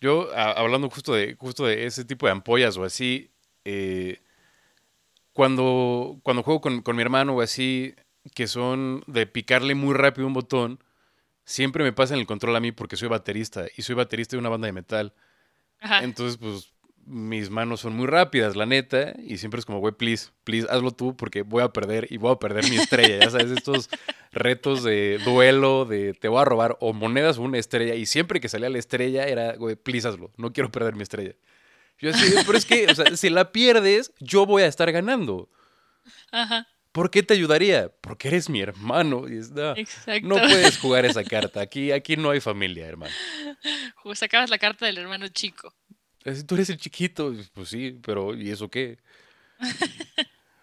Yo, 0.00 0.34
hablando 0.34 0.90
justo 0.90 1.14
de, 1.14 1.34
justo 1.34 1.66
de 1.66 1.86
ese 1.86 2.04
tipo 2.04 2.26
de 2.26 2.32
ampollas 2.32 2.76
o 2.76 2.84
así, 2.84 3.30
eh, 3.64 4.20
cuando, 5.32 6.18
cuando 6.24 6.42
juego 6.42 6.60
con, 6.60 6.82
con 6.82 6.96
mi 6.96 7.02
hermano 7.02 7.36
o 7.36 7.40
así, 7.40 7.94
que 8.34 8.46
son 8.46 9.02
de 9.06 9.26
picarle 9.26 9.74
muy 9.74 9.94
rápido 9.94 10.26
un 10.26 10.34
botón, 10.34 10.82
siempre 11.44 11.84
me 11.84 11.92
pasan 11.92 12.18
el 12.18 12.26
control 12.26 12.56
a 12.56 12.60
mí 12.60 12.72
porque 12.72 12.96
soy 12.96 13.08
baterista 13.08 13.66
y 13.76 13.82
soy 13.82 13.94
baterista 13.94 14.36
de 14.36 14.40
una 14.40 14.48
banda 14.48 14.66
de 14.66 14.72
metal. 14.72 15.14
Ajá. 15.80 16.02
Entonces, 16.02 16.36
pues, 16.36 16.72
mis 17.08 17.48
manos 17.48 17.80
son 17.80 17.94
muy 17.96 18.06
rápidas, 18.06 18.54
la 18.54 18.66
neta, 18.66 19.14
y 19.18 19.38
siempre 19.38 19.58
es 19.58 19.64
como, 19.64 19.78
güey, 19.78 19.94
please, 19.94 20.28
please, 20.44 20.66
hazlo 20.70 20.90
tú 20.90 21.16
porque 21.16 21.40
voy 21.42 21.62
a 21.62 21.72
perder 21.72 22.06
y 22.10 22.18
voy 22.18 22.32
a 22.32 22.38
perder 22.38 22.68
mi 22.68 22.76
estrella. 22.76 23.24
Ya 23.24 23.30
sabes, 23.30 23.50
estos 23.50 23.88
retos 24.30 24.82
de 24.82 25.18
duelo, 25.24 25.86
de 25.86 26.12
te 26.12 26.28
voy 26.28 26.42
a 26.42 26.44
robar 26.44 26.76
o 26.80 26.92
monedas 26.92 27.38
o 27.38 27.42
una 27.42 27.58
estrella, 27.58 27.94
y 27.94 28.04
siempre 28.04 28.40
que 28.40 28.48
salía 28.50 28.68
la 28.68 28.78
estrella 28.78 29.24
era, 29.24 29.56
güey, 29.56 29.76
please, 29.76 30.06
hazlo, 30.06 30.32
no 30.36 30.52
quiero 30.52 30.70
perder 30.70 30.96
mi 30.96 31.02
estrella. 31.02 31.34
Yo 31.98 32.10
así, 32.10 32.32
pero 32.46 32.58
es 32.58 32.66
que, 32.66 32.86
o 32.86 32.94
sea, 32.94 33.16
si 33.16 33.30
la 33.30 33.50
pierdes, 33.52 34.12
yo 34.20 34.46
voy 34.46 34.62
a 34.62 34.66
estar 34.66 34.92
ganando. 34.92 35.48
Ajá. 36.30 36.68
¿Por 36.92 37.10
qué 37.10 37.22
te 37.22 37.34
ayudaría? 37.34 37.88
Porque 38.00 38.28
eres 38.28 38.48
mi 38.48 38.60
hermano. 38.60 39.28
Y 39.28 39.36
es, 39.38 39.50
no, 39.50 39.76
Exacto. 39.76 40.26
no 40.26 40.36
puedes 40.36 40.78
jugar 40.80 41.04
esa 41.04 41.22
carta. 41.24 41.60
Aquí, 41.60 41.92
aquí 41.92 42.16
no 42.16 42.30
hay 42.30 42.40
familia, 42.40 42.86
hermano. 42.86 43.12
Sacabas 44.14 44.50
la 44.50 44.58
carta 44.58 44.86
del 44.86 44.98
hermano 44.98 45.28
chico. 45.28 45.74
Así, 46.24 46.44
Tú 46.44 46.54
eres 46.56 46.70
el 46.70 46.78
chiquito, 46.78 47.34
pues 47.52 47.68
sí, 47.68 47.98
pero 48.02 48.34
¿y 48.34 48.50
eso 48.50 48.68
qué? 48.68 48.98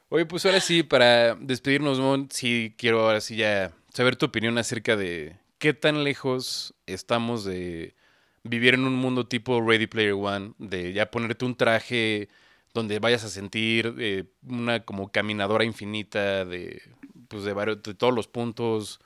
Oye, 0.09 0.25
pues 0.25 0.45
ahora 0.45 0.59
sí, 0.59 0.83
para 0.83 1.35
despedirnos, 1.35 1.99
Mon, 1.99 2.29
sí 2.31 2.75
quiero 2.77 3.01
ahora 3.01 3.21
sí 3.21 3.35
ya 3.35 3.71
saber 3.93 4.15
tu 4.15 4.25
opinión 4.27 4.57
acerca 4.57 4.95
de 4.95 5.37
qué 5.57 5.73
tan 5.73 6.03
lejos 6.03 6.73
estamos 6.85 7.43
de 7.43 7.95
vivir 8.43 8.75
en 8.75 8.85
un 8.85 8.95
mundo 8.95 9.27
tipo 9.27 9.59
Ready 9.61 9.87
Player 9.87 10.13
One, 10.13 10.53
de 10.59 10.93
ya 10.93 11.09
ponerte 11.09 11.45
un 11.45 11.55
traje 11.55 12.29
donde 12.75 12.99
vayas 12.99 13.23
a 13.23 13.29
sentir 13.29 13.95
eh, 13.97 14.25
una 14.43 14.83
como 14.83 15.09
caminadora 15.11 15.63
infinita 15.63 16.43
de, 16.45 16.83
pues 17.29 17.43
de, 17.43 17.53
varios, 17.53 17.81
de 17.81 17.95
todos 17.95 18.13
los 18.13 18.27
puntos 18.27 18.99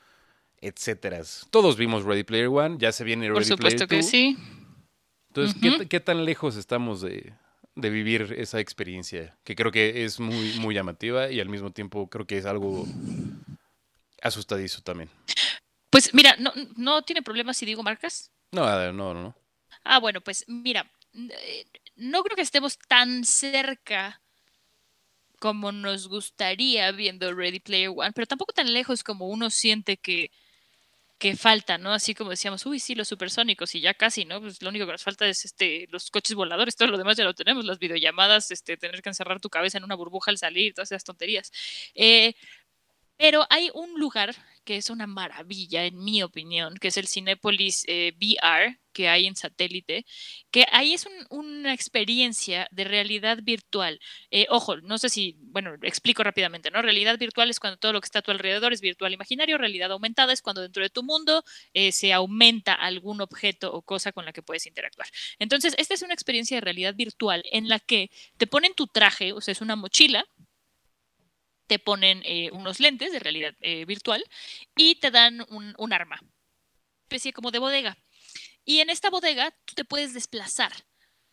etcétera. 0.60 1.22
Todos 1.50 1.76
vimos 1.76 2.04
Ready 2.04 2.24
Player 2.24 2.48
One, 2.48 2.76
ya 2.78 2.92
se 2.92 3.04
viene 3.04 3.28
Ready 3.28 3.34
Por 3.34 3.44
supuesto 3.44 3.86
Player 3.86 3.88
que 3.88 4.00
Two. 4.00 4.10
sí. 4.10 4.36
Entonces, 5.28 5.56
¿qué, 5.62 5.68
Ujú. 5.70 5.88
qué 5.88 6.00
tan 6.00 6.24
lejos 6.24 6.56
estamos 6.56 7.00
de, 7.00 7.32
de 7.76 7.90
vivir 7.90 8.34
esa 8.36 8.58
experiencia? 8.58 9.38
Que 9.44 9.54
creo 9.54 9.70
que 9.70 10.04
es 10.04 10.18
muy, 10.18 10.58
muy 10.58 10.74
llamativa 10.74 11.30
y 11.30 11.40
al 11.40 11.48
mismo 11.48 11.70
tiempo 11.70 12.10
creo 12.10 12.26
que 12.26 12.36
es 12.36 12.44
algo 12.44 12.84
asustadizo 14.20 14.82
también. 14.82 15.08
Pues 15.88 16.12
mira, 16.12 16.36
no, 16.38 16.52
no 16.76 17.02
tiene 17.02 17.22
problema 17.22 17.54
si 17.54 17.64
digo 17.64 17.82
marcas. 17.82 18.32
No, 18.52 18.66
no, 18.66 18.92
no, 18.92 19.14
no. 19.14 19.36
Ah, 19.84 19.98
bueno, 19.98 20.20
pues 20.20 20.44
mira, 20.48 20.90
eh, 21.14 21.64
no 22.00 22.22
creo 22.22 22.36
que 22.36 22.42
estemos 22.42 22.78
tan 22.78 23.24
cerca 23.24 24.20
como 25.38 25.72
nos 25.72 26.08
gustaría 26.08 26.92
viendo 26.92 27.32
Ready 27.32 27.60
Player 27.60 27.90
One, 27.94 28.12
pero 28.12 28.26
tampoco 28.26 28.52
tan 28.52 28.72
lejos 28.72 29.02
como 29.02 29.28
uno 29.28 29.48
siente 29.50 29.96
que, 29.96 30.30
que 31.18 31.36
falta, 31.36 31.78
¿no? 31.78 31.92
Así 31.92 32.14
como 32.14 32.30
decíamos, 32.30 32.66
uy, 32.66 32.78
sí, 32.78 32.94
los 32.94 33.08
supersónicos 33.08 33.74
y 33.74 33.80
ya 33.80 33.94
casi, 33.94 34.24
¿no? 34.26 34.40
Pues 34.40 34.62
lo 34.62 34.70
único 34.70 34.86
que 34.86 34.92
nos 34.92 35.02
falta 35.02 35.26
es 35.26 35.44
este, 35.44 35.86
los 35.90 36.10
coches 36.10 36.34
voladores, 36.34 36.76
todo 36.76 36.88
lo 36.88 36.98
demás 36.98 37.16
ya 37.16 37.24
lo 37.24 37.34
tenemos, 37.34 37.64
las 37.64 37.78
videollamadas, 37.78 38.50
este, 38.50 38.76
tener 38.76 39.02
que 39.02 39.10
encerrar 39.10 39.40
tu 39.40 39.50
cabeza 39.50 39.78
en 39.78 39.84
una 39.84 39.94
burbuja 39.96 40.30
al 40.30 40.38
salir, 40.38 40.74
todas 40.74 40.92
esas 40.92 41.04
tonterías. 41.04 41.52
Eh, 41.94 42.34
pero 43.16 43.46
hay 43.50 43.70
un 43.74 43.98
lugar 44.00 44.34
que 44.64 44.76
es 44.76 44.90
una 44.90 45.06
maravilla, 45.06 45.84
en 45.84 45.98
mi 46.02 46.22
opinión, 46.22 46.74
que 46.80 46.88
es 46.88 46.96
el 46.96 47.08
Cinepolis 47.08 47.84
eh, 47.88 48.12
VR 48.20 48.78
que 48.92 49.08
hay 49.08 49.26
en 49.26 49.36
satélite, 49.36 50.04
que 50.50 50.66
ahí 50.72 50.94
es 50.94 51.06
un- 51.06 51.26
una 51.30 51.72
experiencia 51.72 52.66
de 52.72 52.84
realidad 52.84 53.38
virtual. 53.42 54.00
Eh, 54.30 54.46
ojo, 54.50 54.76
no 54.78 54.98
sé 54.98 55.08
si, 55.08 55.36
bueno, 55.40 55.74
explico 55.82 56.22
rápidamente, 56.24 56.70
¿no? 56.70 56.82
Realidad 56.82 57.18
virtual 57.18 57.50
es 57.50 57.60
cuando 57.60 57.76
todo 57.78 57.92
lo 57.92 58.00
que 58.00 58.06
está 58.06 58.18
a 58.20 58.22
tu 58.22 58.30
alrededor 58.32 58.72
es 58.72 58.80
virtual 58.80 59.12
imaginario, 59.12 59.58
realidad 59.58 59.92
aumentada 59.92 60.32
es 60.32 60.42
cuando 60.42 60.62
dentro 60.62 60.82
de 60.82 60.90
tu 60.90 61.02
mundo 61.04 61.44
eh, 61.74 61.92
se 61.92 62.12
aumenta 62.12 62.74
algún 62.74 63.20
objeto 63.20 63.72
o 63.72 63.82
cosa 63.82 64.12
con 64.12 64.24
la 64.24 64.32
que 64.32 64.42
puedes 64.42 64.66
interactuar. 64.66 65.08
Entonces, 65.38 65.74
esta 65.78 65.94
es 65.94 66.02
una 66.02 66.14
experiencia 66.14 66.56
de 66.56 66.60
realidad 66.62 66.94
virtual 66.94 67.42
en 67.52 67.68
la 67.68 67.78
que 67.78 68.10
te 68.38 68.46
ponen 68.46 68.74
tu 68.74 68.86
traje, 68.86 69.32
o 69.32 69.40
sea, 69.40 69.52
es 69.52 69.60
una 69.60 69.76
mochila, 69.76 70.24
te 71.70 71.78
ponen 71.78 72.20
eh, 72.24 72.50
unos 72.50 72.80
lentes 72.80 73.12
de 73.12 73.20
realidad 73.20 73.54
eh, 73.60 73.84
virtual 73.84 74.24
y 74.74 74.96
te 74.96 75.12
dan 75.12 75.46
un, 75.50 75.72
un 75.78 75.92
arma, 75.92 76.20
especie 77.04 77.32
como 77.32 77.52
de 77.52 77.60
bodega. 77.60 77.96
Y 78.64 78.80
en 78.80 78.90
esta 78.90 79.08
bodega 79.08 79.52
tú 79.66 79.74
te 79.76 79.84
puedes 79.84 80.12
desplazar. 80.12 80.72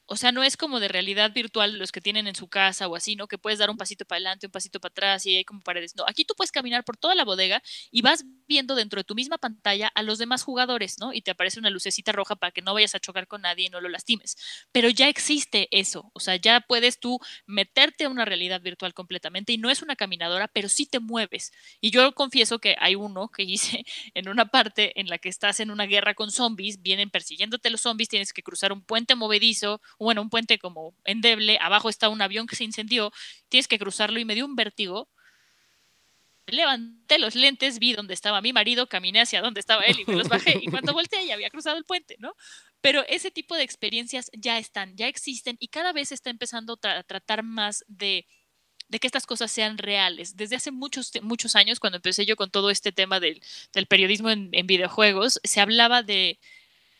O 0.08 0.16
sea, 0.16 0.32
no 0.32 0.44
es 0.44 0.58
como 0.58 0.80
de 0.80 0.88
realidad 0.88 1.34
virtual 1.34 1.78
los 1.78 1.92
que 1.92 2.02
tienen 2.02 2.28
en 2.28 2.36
su 2.36 2.48
casa 2.48 2.88
o 2.88 2.96
así, 2.96 3.16
¿no? 3.16 3.28
Que 3.28 3.38
puedes 3.38 3.60
dar 3.60 3.70
un 3.70 3.78
pasito 3.78 4.06
para 4.06 4.18
adelante, 4.18 4.48
un 4.48 4.52
pasito 4.52 4.80
para 4.80 4.92
atrás 4.92 5.26
y 5.26 5.36
hay 5.36 5.44
como 5.44 5.62
paredes. 5.62 5.96
No, 5.96 6.06
aquí 6.08 6.24
tú 6.26 6.34
puedes 6.36 6.52
caminar 6.52 6.84
por 6.84 6.98
toda 6.98 7.14
la 7.14 7.26
bodega 7.26 7.62
y 7.92 8.02
vas 8.02 8.24
viendo 8.48 8.76
dentro 8.76 9.00
de 9.00 9.04
tu 9.04 9.16
misma 9.16 9.38
pantalla 9.38 9.90
a 9.94 10.04
los 10.04 10.18
demás 10.18 10.44
jugadores, 10.44 10.98
¿no? 11.00 11.14
Y 11.14 11.22
te 11.22 11.32
aparece 11.32 11.60
una 11.60 11.70
lucecita 11.70 12.12
roja 12.14 12.36
para 12.36 12.52
que 12.52 12.62
no 12.62 12.74
vayas 12.74 12.96
a 12.96 13.00
chocar 13.00 13.28
con 13.28 13.42
nadie 13.42 13.66
y 13.66 13.70
no 13.70 13.82
lo 13.82 13.90
lastimes. 13.90 14.38
Pero 14.72 14.90
ya 14.90 15.10
existe 15.10 15.68
eso, 15.72 16.10
o 16.14 16.20
sea, 16.20 16.38
ya 16.38 16.62
puedes 16.62 17.00
tú 17.00 17.20
meterte 17.46 18.06
a 18.06 18.10
una 18.10 18.26
realidad 18.26 18.62
virtual 18.62 18.94
completamente 18.94 19.54
y 19.54 19.58
no 19.58 19.70
es 19.70 19.82
una 19.82 19.96
caminadora, 19.96 20.48
pero 20.48 20.70
sí 20.70 20.86
te 20.86 21.00
mueves. 21.00 21.52
Y 21.82 21.92
yo 21.92 22.14
confieso 22.14 22.60
que 22.60 22.76
hay 22.80 22.96
uno 22.96 23.30
que 23.30 23.44
hice 23.44 23.86
en 24.14 24.30
una 24.30 24.46
parte 24.46 25.00
en 25.00 25.08
la 25.08 25.18
que 25.18 25.30
estás 25.30 25.60
en 25.60 25.72
una 25.72 25.86
guerra 25.86 26.14
con 26.14 26.32
zombies, 26.32 26.82
vienen 26.82 27.10
persiguiéndote 27.10 27.70
los 27.70 27.82
zombies, 27.82 28.10
tienes 28.10 28.34
que 28.34 28.44
cruzar 28.44 28.72
un 28.72 28.84
puente 28.84 29.16
movedizo, 29.16 29.82
bueno, 30.00 30.22
un 30.22 30.30
puente 30.30 30.60
como 30.60 30.94
endeble, 31.06 31.58
abajo 31.62 31.90
está 31.90 32.10
un 32.10 32.22
avión 32.22 32.48
que 32.48 32.56
se 32.56 32.64
incendió, 32.64 33.12
tienes 33.50 33.68
que 33.68 33.80
cruzarlo 33.80 34.20
y 34.20 34.26
me 34.26 34.36
dio 34.36 34.46
un 34.46 34.56
vértigo. 34.56 35.10
Levanté 36.50 37.20
los 37.20 37.36
lentes, 37.36 37.78
vi 37.78 37.94
dónde 37.94 38.14
estaba 38.14 38.40
mi 38.40 38.54
marido, 38.54 38.88
caminé 38.88 39.20
hacia 39.20 39.42
donde 39.42 39.60
estaba 39.60 39.84
él 39.84 40.00
y 40.00 40.06
me 40.06 40.16
los 40.16 40.30
bajé. 40.30 40.58
Y 40.62 40.68
cuando 40.68 40.94
volteé 40.94 41.26
ya 41.26 41.34
había 41.34 41.50
cruzado 41.50 41.78
el 41.78 41.84
puente, 41.84 42.16
¿no? 42.20 42.36
Pero 42.80 43.04
ese 43.10 43.32
tipo 43.32 43.56
de 43.56 43.64
experiencias 43.64 44.32
ya 44.32 44.58
están, 44.58 44.96
ya 44.96 45.08
existen 45.08 45.58
y 45.60 45.68
cada 45.68 45.92
vez 45.92 46.10
se 46.10 46.16
está 46.16 46.30
empezando 46.30 46.74
a 46.74 46.78
tra- 46.78 47.06
tratar 47.06 47.44
más 47.44 47.84
de, 47.90 48.28
que 48.90 49.08
estas 49.08 49.26
cosas 49.26 49.52
sean 49.52 49.78
reales. 49.78 50.38
Desde 50.38 50.56
hace 50.56 50.72
muchos, 50.72 51.12
muchos 51.22 51.58
años, 51.58 51.82
cuando 51.82 51.98
empecé 51.98 52.26
yo 52.26 52.38
con 52.38 52.50
todo 52.50 52.70
este 52.70 52.94
tema 52.94 53.20
del, 53.20 53.42
periodismo 53.90 54.30
en 54.30 54.68
videojuegos, 54.68 55.42
se 55.44 55.60
hablaba 55.60 56.02
de 56.02 56.40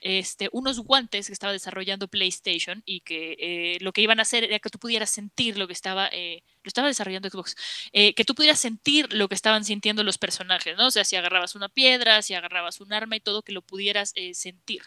este, 0.02 0.50
unos 0.52 0.80
guantes 0.80 1.28
que 1.28 1.34
estaba 1.34 1.54
desarrollando 1.54 2.08
PlayStation 2.08 2.84
y 2.86 3.02
que 3.02 3.36
eh, 3.40 3.78
lo 3.82 3.94
que 3.94 4.02
iban 4.02 4.20
a 4.20 4.24
hacer 4.24 4.44
era 4.44 4.60
que 4.60 4.70
tú 4.70 4.80
pudieras 4.80 5.10
sentir 5.10 5.58
lo 5.58 5.68
que 5.68 5.74
estaba, 5.74 6.10
eh, 6.12 6.44
lo 6.64 6.70
estaba 6.70 6.88
desarrollando 6.88 7.30
Xbox, 7.30 7.56
eh, 7.94 8.14
que 8.14 8.26
tú 8.26 8.36
pudieras 8.36 8.60
sentir 8.60 9.12
lo 9.14 9.28
que 9.28 9.36
estaban 9.36 9.64
sintiendo 9.64 10.04
los 10.04 10.18
personajes, 10.18 10.78
¿no? 10.78 10.88
O 10.88 10.92
sea, 10.92 11.06
si 11.06 11.16
agarrabas 11.16 11.56
una 11.56 11.70
piedra, 11.70 12.22
si 12.22 12.34
agarrabas 12.34 12.82
un 12.82 12.94
arma 12.94 13.16
y 13.16 13.20
todo, 13.20 13.42
que 13.42 13.52
lo 13.52 13.62
pudieras 13.62 14.12
eh, 14.16 14.34
sentir. 14.34 14.84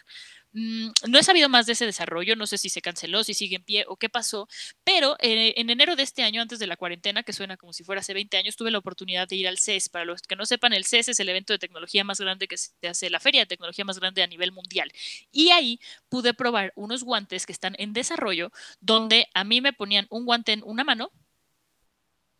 Mm, 0.53 0.89
no 1.07 1.17
he 1.17 1.23
sabido 1.23 1.47
más 1.47 1.65
de 1.65 1.73
ese 1.73 1.85
desarrollo, 1.85 2.35
no 2.35 2.45
sé 2.45 2.57
si 2.57 2.67
se 2.69 2.81
canceló, 2.81 3.23
si 3.23 3.33
sigue 3.33 3.55
en 3.55 3.63
pie 3.63 3.85
o 3.87 3.95
qué 3.95 4.09
pasó, 4.09 4.49
pero 4.83 5.15
eh, 5.19 5.53
en 5.55 5.69
enero 5.69 5.95
de 5.95 6.03
este 6.03 6.23
año, 6.23 6.41
antes 6.41 6.59
de 6.59 6.67
la 6.67 6.75
cuarentena, 6.75 7.23
que 7.23 7.31
suena 7.31 7.55
como 7.55 7.71
si 7.71 7.83
fuera 7.85 8.01
hace 8.01 8.13
20 8.13 8.37
años, 8.37 8.57
tuve 8.57 8.69
la 8.71 8.77
oportunidad 8.79 9.27
de 9.29 9.37
ir 9.37 9.47
al 9.47 9.57
CES. 9.57 9.89
Para 9.89 10.03
los 10.05 10.21
que 10.23 10.35
no 10.35 10.45
sepan, 10.45 10.73
el 10.73 10.83
CES 10.83 11.09
es 11.09 11.19
el 11.21 11.29
evento 11.29 11.53
de 11.53 11.59
tecnología 11.59 12.03
más 12.03 12.19
grande 12.19 12.47
que 12.49 12.57
se 12.57 12.71
hace, 12.87 13.09
la 13.09 13.19
feria 13.21 13.41
de 13.41 13.45
tecnología 13.47 13.85
más 13.85 13.99
grande 13.99 14.23
a 14.23 14.27
nivel 14.27 14.51
mundial. 14.51 14.91
Y 15.31 15.51
ahí 15.51 15.79
pude 16.09 16.33
probar 16.33 16.73
unos 16.75 17.03
guantes 17.03 17.45
que 17.45 17.53
están 17.53 17.75
en 17.77 17.93
desarrollo, 17.93 18.51
donde 18.81 19.27
a 19.33 19.43
mí 19.45 19.61
me 19.61 19.71
ponían 19.73 20.07
un 20.09 20.25
guante 20.25 20.51
en 20.51 20.63
una 20.65 20.83
mano 20.83 21.11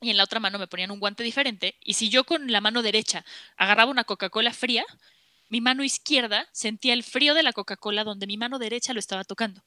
y 0.01 0.09
en 0.09 0.17
la 0.17 0.23
otra 0.23 0.39
mano 0.39 0.57
me 0.59 0.67
ponían 0.67 0.91
un 0.91 0.99
guante 0.99 1.23
diferente. 1.23 1.75
Y 1.79 1.93
si 1.93 2.09
yo 2.09 2.23
con 2.25 2.51
la 2.51 2.59
mano 2.61 2.81
derecha 2.81 3.23
agarraba 3.55 3.91
una 3.91 4.03
Coca-Cola 4.03 4.51
fría, 4.51 4.83
mi 5.51 5.59
mano 5.59 5.83
izquierda 5.83 6.47
sentía 6.53 6.93
el 6.93 7.03
frío 7.03 7.33
de 7.33 7.43
la 7.43 7.51
Coca-Cola 7.51 8.05
donde 8.05 8.25
mi 8.25 8.37
mano 8.37 8.57
derecha 8.57 8.93
lo 8.93 8.99
estaba 8.99 9.25
tocando. 9.25 9.61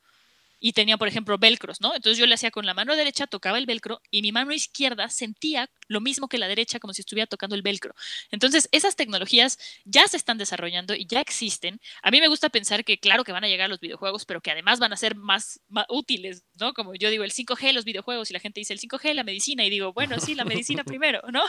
Y 0.59 0.73
tenía, 0.73 0.97
por 0.97 1.09
ejemplo, 1.09 1.37
velcros, 1.37 1.83
¿no? 1.83 1.95
Entonces 1.95 2.17
yo 2.17 2.25
le 2.25 2.35
hacía 2.35 2.51
con 2.51 2.65
la 2.65 2.73
mano 2.73 2.97
derecha, 2.97 3.27
tocaba 3.27 3.59
el 3.59 3.67
velcro 3.67 4.01
y 4.11 4.23
mi 4.23 4.33
mano 4.33 4.53
izquierda 4.53 5.11
sentía 5.11 5.69
lo 5.89 6.01
mismo 6.01 6.27
que 6.27 6.39
la 6.39 6.49
derecha, 6.49 6.79
como 6.79 6.95
si 6.95 7.03
estuviera 7.03 7.27
tocando 7.27 7.55
el 7.55 7.61
velcro. 7.61 7.95
Entonces, 8.31 8.67
esas 8.73 8.97
tecnologías 8.97 9.59
ya 9.85 10.09
se 10.09 10.17
están 10.17 10.39
desarrollando 10.39 10.95
y 10.95 11.05
ya 11.05 11.21
existen. 11.21 11.83
A 12.03 12.11
mí 12.11 12.19
me 12.19 12.29
gusta 12.29 12.49
pensar 12.49 12.83
que, 12.83 12.99
claro, 12.99 13.25
que 13.25 13.33
van 13.33 13.45
a 13.45 13.49
llegar 13.49 13.69
los 13.69 13.81
videojuegos, 13.81 14.25
pero 14.25 14.41
que 14.41 14.53
además 14.53 14.81
van 14.81 14.95
a 14.95 14.97
ser 14.97 15.17
más, 15.17 15.61
más 15.69 15.85
útiles, 15.91 16.45
¿no? 16.59 16.73
Como 16.73 16.95
yo 16.95 17.11
digo, 17.11 17.25
el 17.25 17.33
5G, 17.33 17.75
los 17.75 17.85
videojuegos, 17.85 18.31
y 18.31 18.33
la 18.33 18.41
gente 18.41 18.61
dice 18.61 18.73
el 18.73 18.81
5G, 18.81 19.13
la 19.13 19.25
medicina, 19.25 19.67
y 19.67 19.71
digo, 19.71 19.93
bueno, 19.93 20.19
sí, 20.19 20.35
la 20.35 20.47
medicina 20.47 20.83
primero, 20.85 21.21
¿no? 21.31 21.43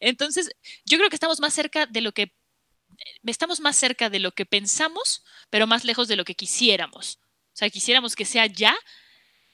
Entonces, 0.00 0.50
yo 0.84 0.98
creo 0.98 1.08
que 1.08 1.16
estamos 1.16 1.38
más 1.38 1.54
cerca 1.54 1.86
de 1.86 2.00
lo 2.00 2.10
que 2.10 2.32
estamos 3.24 3.60
más 3.60 3.76
cerca 3.76 4.10
de 4.10 4.18
lo 4.18 4.32
que 4.32 4.46
pensamos, 4.46 5.24
pero 5.50 5.66
más 5.66 5.84
lejos 5.84 6.08
de 6.08 6.16
lo 6.16 6.24
que 6.24 6.34
quisiéramos. 6.34 7.18
O 7.52 7.56
sea, 7.58 7.70
quisiéramos 7.70 8.14
que 8.16 8.24
sea 8.24 8.46
ya, 8.46 8.76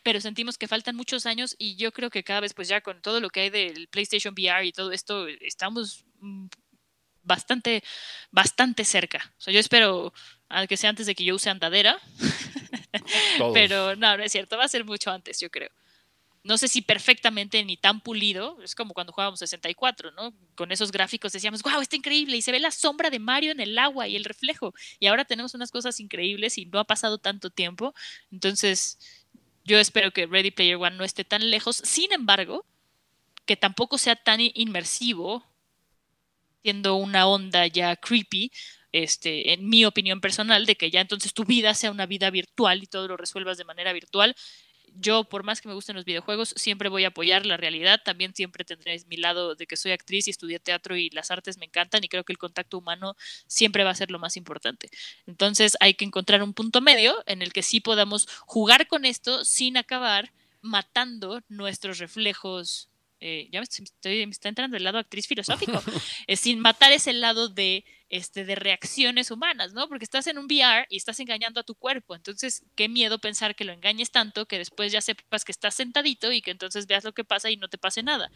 pero 0.03 0.21
sentimos 0.21 0.59
que 0.59 0.69
faltan 0.69 0.97
muchos 0.97 1.27
años 1.27 1.55
y 1.59 1.77
yo 1.77 1.93
creo 1.93 2.11
que 2.11 2.25
cada 2.25 2.41
vez, 2.41 2.55
pues 2.55 2.69
ya 2.69 2.81
con 2.81 3.01
todo 3.01 3.21
lo 3.21 3.31
que 3.31 3.41
hay 3.41 3.51
del 3.51 3.89
PlayStation 3.89 4.35
VR 4.35 4.67
y 4.67 4.73
todo 4.73 4.93
esto, 4.93 5.29
estamos 5.29 6.05
mm, 6.21 6.47
bastante, 7.23 7.83
bastante 8.31 8.85
cerca. 8.85 9.33
O 9.39 9.41
sea, 9.41 9.55
yo 9.55 9.61
espero 9.61 10.13
que 10.69 10.77
sea 10.77 10.91
antes 10.91 11.07
de 11.07 11.15
que 11.15 11.25
yo 11.25 11.35
use 11.35 11.51
andadera, 11.51 11.99
pero 13.55 13.97
no, 13.97 14.17
no 14.17 14.23
es 14.23 14.33
cierto, 14.33 14.57
va 14.57 14.65
a 14.65 14.69
ser 14.69 14.85
mucho 14.85 15.11
antes, 15.11 15.41
yo 15.41 15.51
creo. 15.51 15.71
No 16.45 16.59
sé 16.59 16.67
si 16.67 16.83
perfectamente 16.83 17.65
ni 17.65 17.77
tan 17.77 18.01
pulido, 18.01 18.61
es 18.63 18.75
como 18.75 18.95
cuando 18.95 19.13
jugábamos 19.13 19.39
64, 19.39 20.11
¿no? 20.11 20.35
Con 20.57 20.73
esos 20.73 20.91
gráficos 20.91 21.33
decíamos, 21.33 21.63
wow, 21.63 21.81
está 21.81 21.95
increíble, 21.95 22.37
y 22.37 22.43
se 22.43 22.51
ve 22.51 22.59
la 22.59 22.73
sombra 22.73 23.11
de 23.11 23.21
Mario 23.21 23.53
en 23.53 23.61
el 23.61 23.79
agua 23.79 24.09
y 24.09 24.17
el 24.17 24.25
reflejo, 24.25 24.75
y 24.99 25.07
ahora 25.07 25.25
tenemos 25.25 25.55
unas 25.55 25.71
cosas 25.71 26.01
increíbles 26.01 26.59
y 26.59 26.67
no 26.67 26.81
ha 26.81 26.85
pasado 26.85 27.19
tanto 27.19 27.51
tiempo, 27.51 27.95
entonces 28.33 28.99
yo 29.65 29.79
espero 29.79 30.11
que 30.11 30.27
Ready 30.27 30.51
Player 30.51 30.77
One 30.77 30.97
no 30.97 31.05
esté 31.05 31.25
tan 31.25 31.49
lejos, 31.49 31.77
sin 31.77 32.13
embargo, 32.13 32.67
que 33.47 33.57
tampoco 33.57 33.99
sea 33.99 34.17
tan 34.17 34.41
inmersivo, 34.41 35.45
siendo 36.63 36.97
una 36.97 37.27
onda 37.27 37.67
ya 37.67 37.97
creepy, 37.97 38.51
este, 38.93 39.53
en 39.53 39.69
mi 39.69 39.85
opinión 39.85 40.21
personal, 40.21 40.67
de 40.67 40.77
que 40.77 40.91
ya 40.91 41.01
entonces 41.01 41.33
tu 41.35 41.45
vida 41.45 41.75
sea 41.75 41.91
una 41.91 42.07
vida 42.07 42.31
virtual 42.31 42.83
y 42.83 42.87
todo 42.87 43.09
lo 43.09 43.17
resuelvas 43.17 43.59
de 43.59 43.65
manera 43.65 43.93
virtual. 43.93 44.35
Yo, 44.95 45.25
por 45.25 45.43
más 45.43 45.61
que 45.61 45.69
me 45.69 45.75
gusten 45.75 45.97
los 45.97 46.05
videojuegos, 46.05 46.55
siempre 46.57 46.89
voy 46.91 47.05
a 47.05 47.09
apoyar 47.09 47.47
la 47.47 47.57
realidad. 47.57 48.01
También 48.05 48.35
siempre 48.35 48.65
tendré 48.65 49.03
mi 49.07 49.17
lado 49.17 49.55
de 49.55 49.67
que 49.67 49.77
soy 49.77 49.93
actriz 49.93 50.29
y 50.29 50.31
estudié 50.31 50.61
teatro 50.61 50.97
y 50.97 51.09
las 51.11 51.31
artes 51.31 51.57
me 51.59 51.65
encantan 51.67 52.05
y 52.05 52.09
creo 52.09 52.25
que 52.25 52.33
el 52.33 52.39
contacto 52.39 52.79
humano 52.79 53.17
siempre 53.47 53.85
va 53.85 53.91
a 53.91 53.95
ser 53.95 54.11
lo 54.11 54.19
más 54.19 54.37
importante. 54.37 54.91
Entonces 55.27 55.77
hay 55.81 55.95
que 55.95 56.05
encontrar 56.05 56.43
un 56.43 56.53
punto 56.53 56.81
medio 56.83 57.23
en 57.27 57.41
el 57.43 57.53
que 57.53 57.63
sí 57.63 57.81
podamos 57.81 58.29
jugar 58.47 58.87
con 58.87 59.05
esto 59.07 59.45
sin 59.45 59.77
acabar 59.79 60.33
matando 60.61 61.41
nuestros 61.49 61.99
reflejos. 61.99 62.92
Eh, 63.25 63.49
ya 63.53 63.61
me, 63.61 63.65
estoy, 63.65 64.27
me 64.27 64.33
está 64.33 64.49
entrando 64.49 64.77
el 64.77 64.83
lado 64.83 64.99
actriz 64.99 65.29
filosófico, 65.29 65.81
eh, 66.27 66.35
sin 66.35 66.59
matar 66.59 66.91
ese 66.91 67.13
lado 67.13 67.49
de, 67.49 67.85
este, 68.09 68.45
de 68.45 68.57
reacciones 68.57 69.31
humanas, 69.31 69.75
¿no? 69.75 69.87
Porque 69.87 70.05
estás 70.05 70.27
en 70.27 70.39
un 70.39 70.47
VR 70.47 70.87
y 70.91 70.97
estás 70.97 71.21
engañando 71.21 71.61
a 71.61 71.63
tu 71.63 71.77
cuerpo, 71.77 72.17
entonces 72.17 72.65
qué 72.75 72.89
miedo 72.89 73.21
pensar 73.21 73.55
que 73.55 73.63
lo 73.65 73.73
engañes 73.73 74.11
tanto 74.11 74.47
que 74.47 74.59
después 74.59 74.91
ya 74.91 75.01
sepas 75.01 75.45
que 75.45 75.53
estás 75.53 75.77
sentadito 75.77 76.33
y 76.33 76.43
que 76.43 76.51
entonces 76.51 76.89
veas 76.89 77.05
lo 77.05 77.13
que 77.13 77.23
pasa 77.23 77.49
y 77.49 77.57
no 77.57 77.69
te 77.69 77.79
pase 77.79 78.03
nada. 78.03 78.29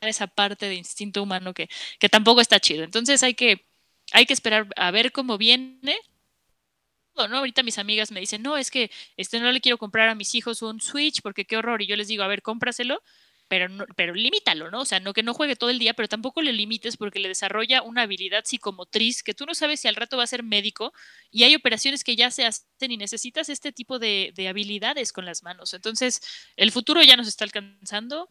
Esa 0.00 0.26
parte 0.26 0.66
de 0.66 0.74
instinto 0.74 1.22
humano 1.22 1.54
que, 1.54 1.68
que 2.00 2.08
tampoco 2.08 2.40
está 2.40 2.58
chido. 2.58 2.82
Entonces 2.82 3.22
hay 3.22 3.34
que, 3.34 3.64
hay 4.10 4.26
que 4.26 4.32
esperar 4.32 4.66
a 4.74 4.90
ver 4.90 5.12
cómo 5.12 5.38
viene. 5.38 6.00
¿no? 7.14 7.38
Ahorita 7.38 7.62
mis 7.62 7.78
amigas 7.78 8.10
me 8.10 8.18
dicen, 8.18 8.42
no, 8.42 8.56
es 8.56 8.72
que 8.72 8.90
este, 9.16 9.38
no 9.38 9.52
le 9.52 9.60
quiero 9.60 9.78
comprar 9.78 10.08
a 10.08 10.16
mis 10.16 10.34
hijos 10.34 10.62
un 10.62 10.80
Switch 10.80 11.22
porque 11.22 11.44
qué 11.44 11.56
horror. 11.56 11.80
Y 11.80 11.86
yo 11.86 11.94
les 11.94 12.08
digo, 12.08 12.24
a 12.24 12.28
ver, 12.28 12.42
cómpraselo, 12.42 13.02
pero, 13.48 13.68
no, 13.68 13.86
pero 13.96 14.14
limítalo, 14.14 14.70
¿no? 14.70 14.80
O 14.82 14.84
sea, 14.84 15.00
no 15.00 15.12
que 15.12 15.22
no 15.22 15.34
juegue 15.34 15.56
todo 15.56 15.70
el 15.70 15.78
día, 15.78 15.94
pero 15.94 16.08
tampoco 16.08 16.42
le 16.42 16.52
limites 16.52 16.96
porque 16.96 17.18
le 17.18 17.28
desarrolla 17.28 17.82
una 17.82 18.02
habilidad 18.02 18.44
psicomotriz 18.44 19.22
que 19.22 19.34
tú 19.34 19.46
no 19.46 19.54
sabes 19.54 19.80
si 19.80 19.88
al 19.88 19.96
rato 19.96 20.16
va 20.16 20.24
a 20.24 20.28
ser 20.28 20.42
médico 20.42 20.92
y 21.30 21.44
hay 21.44 21.54
operaciones 21.54 22.04
que 22.04 22.16
ya 22.16 22.30
se 22.30 22.44
hacen 22.44 22.92
y 22.92 22.96
necesitas 22.96 23.48
este 23.48 23.72
tipo 23.72 23.98
de, 23.98 24.32
de 24.36 24.48
habilidades 24.48 25.12
con 25.12 25.24
las 25.24 25.42
manos. 25.42 25.74
Entonces, 25.74 26.20
el 26.56 26.70
futuro 26.70 27.02
ya 27.02 27.16
nos 27.16 27.26
está 27.26 27.44
alcanzando 27.44 28.28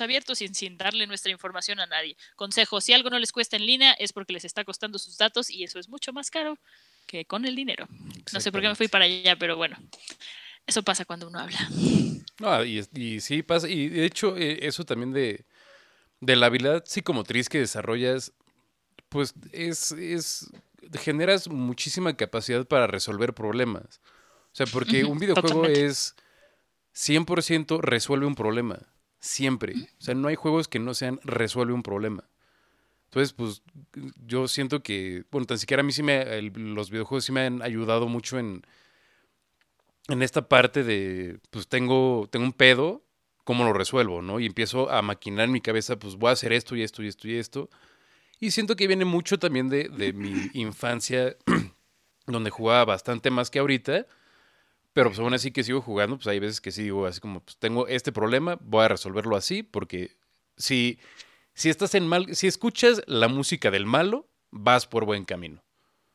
abiertos 0.00 0.38
sin, 0.38 0.54
sin 0.54 0.78
darle 0.78 1.06
nuestra 1.06 1.30
información 1.30 1.80
a 1.80 1.86
nadie. 1.86 2.16
Consejo, 2.36 2.80
si 2.80 2.92
algo 2.92 3.10
no 3.10 3.18
les 3.18 3.32
cuesta 3.32 3.56
en 3.56 3.66
línea 3.66 3.92
es 3.92 4.12
porque 4.12 4.32
les 4.32 4.44
está 4.44 4.64
costando 4.64 4.98
sus 4.98 5.18
datos 5.18 5.50
y 5.50 5.64
eso 5.64 5.78
es 5.78 5.88
mucho 5.88 6.12
más 6.12 6.30
caro 6.30 6.58
que 7.06 7.24
con 7.26 7.44
el 7.44 7.54
dinero. 7.54 7.86
No 8.32 8.40
sé 8.40 8.50
por 8.50 8.60
qué 8.60 8.68
me 8.68 8.74
fui 8.74 8.88
para 8.88 9.04
allá, 9.04 9.36
pero 9.36 9.56
bueno, 9.56 9.76
eso 10.66 10.82
pasa 10.82 11.04
cuando 11.04 11.28
uno 11.28 11.38
habla. 11.38 11.58
No, 12.40 12.64
y, 12.64 12.84
y 12.94 13.20
sí 13.20 13.42
pasa, 13.42 13.68
y 13.68 13.88
de 13.88 14.04
hecho 14.04 14.36
eh, 14.36 14.66
eso 14.66 14.84
también 14.84 15.12
de, 15.12 15.44
de 16.20 16.36
la 16.36 16.46
habilidad 16.46 16.84
psicomotriz 16.84 17.48
que 17.48 17.58
desarrollas, 17.58 18.32
pues 19.08 19.34
es, 19.52 19.92
es, 19.92 20.50
generas 20.94 21.48
muchísima 21.48 22.16
capacidad 22.16 22.66
para 22.66 22.86
resolver 22.86 23.34
problemas. 23.34 24.00
O 24.52 24.56
sea, 24.56 24.66
porque 24.66 25.04
un 25.04 25.18
videojuego 25.18 25.66
es 25.66 26.14
100% 26.94 27.80
resuelve 27.80 28.26
un 28.26 28.34
problema. 28.34 28.78
Siempre. 29.20 29.74
O 29.98 30.02
sea, 30.02 30.14
no 30.14 30.28
hay 30.28 30.34
juegos 30.34 30.68
que 30.68 30.78
no 30.78 30.94
sean 30.94 31.18
resuelve 31.24 31.72
un 31.72 31.82
problema. 31.82 32.24
Entonces, 33.06 33.32
pues 33.32 33.62
yo 34.26 34.48
siento 34.48 34.82
que, 34.82 35.24
bueno, 35.30 35.46
tan 35.46 35.58
siquiera 35.58 35.80
a 35.80 35.84
mí 35.84 35.92
sí 35.92 36.02
me, 36.02 36.42
los 36.52 36.90
videojuegos 36.90 37.24
sí 37.24 37.32
me 37.32 37.46
han 37.46 37.62
ayudado 37.62 38.08
mucho 38.08 38.38
en, 38.38 38.62
en 40.08 40.22
esta 40.22 40.48
parte 40.48 40.84
de, 40.84 41.38
pues 41.50 41.68
tengo, 41.68 42.28
tengo 42.30 42.44
un 42.44 42.52
pedo, 42.52 43.04
¿cómo 43.44 43.64
lo 43.64 43.72
resuelvo? 43.72 44.22
¿no? 44.22 44.40
Y 44.40 44.46
empiezo 44.46 44.90
a 44.90 45.02
maquinar 45.02 45.46
en 45.46 45.52
mi 45.52 45.60
cabeza, 45.60 45.98
pues 45.98 46.16
voy 46.16 46.30
a 46.30 46.32
hacer 46.32 46.52
esto 46.52 46.76
y 46.76 46.82
esto 46.82 47.02
y 47.02 47.08
esto 47.08 47.28
y 47.28 47.36
esto. 47.36 47.70
Y 48.40 48.50
siento 48.50 48.76
que 48.76 48.86
viene 48.86 49.04
mucho 49.04 49.38
también 49.38 49.68
de, 49.68 49.88
de 49.88 50.12
mi 50.12 50.50
infancia, 50.54 51.36
donde 52.26 52.50
jugaba 52.50 52.84
bastante 52.84 53.30
más 53.30 53.50
que 53.50 53.58
ahorita 53.58 54.06
pero 54.94 55.10
pues 55.10 55.18
aún 55.18 55.34
así 55.34 55.50
que 55.50 55.64
sigo 55.64 55.82
jugando, 55.82 56.16
pues 56.16 56.28
hay 56.28 56.38
veces 56.38 56.60
que 56.60 56.70
sí 56.70 56.84
digo 56.84 57.04
así 57.04 57.20
como, 57.20 57.40
pues 57.40 57.58
tengo 57.58 57.88
este 57.88 58.12
problema, 58.12 58.56
voy 58.60 58.84
a 58.84 58.88
resolverlo 58.88 59.36
así, 59.36 59.64
porque 59.64 60.16
si, 60.56 61.00
si 61.52 61.68
estás 61.68 61.96
en 61.96 62.06
mal, 62.06 62.34
si 62.34 62.46
escuchas 62.46 63.02
la 63.06 63.26
música 63.26 63.72
del 63.72 63.86
malo, 63.86 64.28
vas 64.52 64.86
por 64.86 65.04
buen 65.04 65.24
camino. 65.24 65.63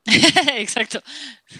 Exacto, 0.56 1.02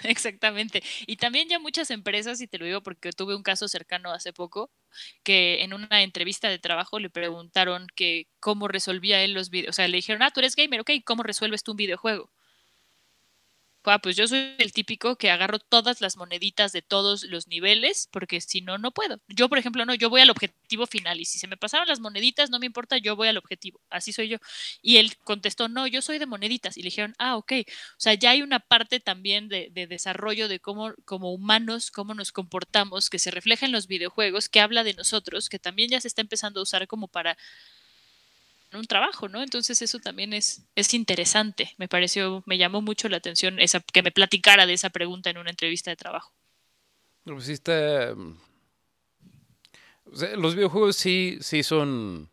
exactamente. 0.04 0.82
Y 1.08 1.18
también 1.18 1.48
ya 1.50 1.60
muchas 1.60 1.92
empresas, 1.92 2.42
y 2.42 2.48
te 2.48 2.58
lo 2.58 2.66
digo 2.66 2.82
porque 2.84 3.12
tuve 3.12 3.36
un 3.36 3.44
caso 3.44 3.68
cercano 3.68 4.12
hace 4.12 4.34
poco, 4.34 4.72
que 5.24 5.64
en 5.64 5.74
una 5.74 6.02
entrevista 6.04 6.50
de 6.50 6.60
trabajo 6.60 7.00
le 7.00 7.10
preguntaron 7.10 7.88
que 7.96 8.28
cómo 8.40 8.68
resolvía 8.68 9.24
él 9.24 9.34
los 9.34 9.50
videos. 9.50 9.72
O 9.72 9.74
sea, 9.74 9.88
le 9.88 9.98
dijeron, 9.98 10.24
ah, 10.24 10.32
tú 10.32 10.40
eres 10.40 10.56
gamer, 10.56 10.82
ok, 10.82 10.92
¿cómo 11.06 11.24
resuelves 11.24 11.64
tú 11.64 11.72
un 11.72 11.78
videojuego? 11.78 12.32
Ah, 13.86 14.00
pues 14.00 14.16
yo 14.16 14.28
soy 14.28 14.56
el 14.58 14.74
típico 14.74 15.16
que 15.18 15.32
agarro 15.32 15.60
todas 15.60 16.02
las 16.02 16.18
moneditas 16.18 16.72
de 16.72 16.82
todos 16.82 17.24
los 17.24 17.48
niveles, 17.48 18.10
porque 18.12 18.42
si 18.42 18.62
no, 18.62 18.78
no 18.78 18.92
puedo. 18.92 19.22
Yo, 19.28 19.50
por 19.50 19.58
ejemplo, 19.58 19.86
no, 19.86 19.94
yo 19.96 20.10
voy 20.10 20.22
al 20.22 20.30
objetivo 20.30 20.88
final 20.88 21.20
y 21.20 21.26
si 21.26 21.40
se 21.40 21.48
me 21.48 21.58
pasaron 21.58 21.88
las 21.88 22.00
moneditas, 22.00 22.50
no 22.50 22.60
me 22.60 22.66
importa, 22.66 22.98
yo 22.98 23.16
voy 23.16 23.28
al 23.28 23.38
objetivo. 23.38 23.82
Así 23.90 24.12
soy 24.14 24.30
yo. 24.30 24.38
Y 24.82 24.98
él 24.98 25.18
contestó, 25.24 25.70
no, 25.70 25.88
yo 25.88 26.02
soy 26.02 26.20
de 26.20 26.26
moneditas. 26.26 26.78
Y 26.78 26.82
le 26.82 26.88
dijeron, 26.88 27.16
ah, 27.18 27.38
ok. 27.38 27.54
O 27.64 28.00
sea, 28.00 28.14
ya 28.14 28.32
hay 28.32 28.42
una 28.42 28.60
parte 28.60 29.00
también 29.00 29.50
de, 29.50 29.70
de 29.72 29.88
desarrollo 29.88 30.48
de 30.48 30.60
cómo, 30.60 30.94
como 31.06 31.34
humanos, 31.34 31.92
cómo 31.92 32.14
nos 32.14 32.32
comportamos, 32.32 33.10
que 33.10 33.20
se 33.20 33.32
refleja 33.32 33.66
en 33.66 33.72
los 33.72 33.88
videojuegos, 33.88 34.50
que 34.50 34.60
habla 34.60 34.84
de 34.84 34.94
nosotros, 34.94 35.50
que 35.50 35.60
también 35.60 35.90
ya 35.90 36.02
se 36.02 36.08
está 36.08 36.22
empezando 36.22 36.60
a 36.60 36.64
usar 36.64 36.88
como 36.88 37.08
para 37.08 37.38
un 38.78 38.86
trabajo, 38.86 39.28
¿no? 39.28 39.42
Entonces 39.42 39.82
eso 39.82 40.00
también 40.00 40.34
es, 40.34 40.68
es 40.76 40.94
interesante. 40.94 41.74
Me 41.78 41.88
pareció, 41.88 42.44
me 42.46 42.58
llamó 42.58 42.82
mucho 42.82 43.10
la 43.10 43.18
atención 43.18 43.60
esa, 43.60 43.80
que 43.80 44.04
me 44.04 44.12
platicara 44.12 44.66
de 44.66 44.74
esa 44.74 44.90
pregunta 44.90 45.30
en 45.30 45.38
una 45.38 45.50
entrevista 45.50 45.90
de 45.92 45.98
trabajo. 45.98 46.34
Pues 47.24 47.46
sí 47.46 47.54
está. 47.54 48.14
Mm, 48.16 48.38
los 50.38 50.56
videojuegos 50.56 50.96
sí, 50.96 51.38
sí 51.42 51.64
son. 51.64 52.30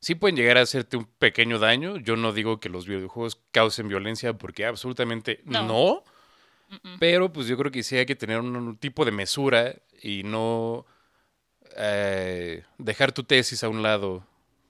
Sí 0.00 0.14
pueden 0.14 0.36
llegar 0.36 0.58
a 0.58 0.62
hacerte 0.62 0.96
un 0.96 1.06
pequeño 1.06 1.58
daño. 1.58 1.96
Yo 1.96 2.16
no 2.16 2.32
digo 2.32 2.60
que 2.60 2.68
los 2.68 2.86
videojuegos 2.86 3.40
causen 3.50 3.88
violencia 3.88 4.34
porque 4.34 4.64
absolutamente 4.64 5.40
no. 5.44 6.04
Pero 6.98 7.32
pues 7.32 7.46
yo 7.46 7.56
creo 7.56 7.70
que 7.70 7.82
sí 7.82 7.96
hay 7.96 8.06
que 8.06 8.16
tener 8.16 8.40
un, 8.40 8.76
tipo 8.76 9.04
de 9.04 9.12
mesura 9.12 9.76
y 10.02 10.24
no 10.24 10.84
eh, 11.76 12.64
dejar 12.78 13.12
tu 13.12 13.22
tesis 13.22 13.62
a 13.62 13.68
un 13.68 13.82
lado 13.82 14.26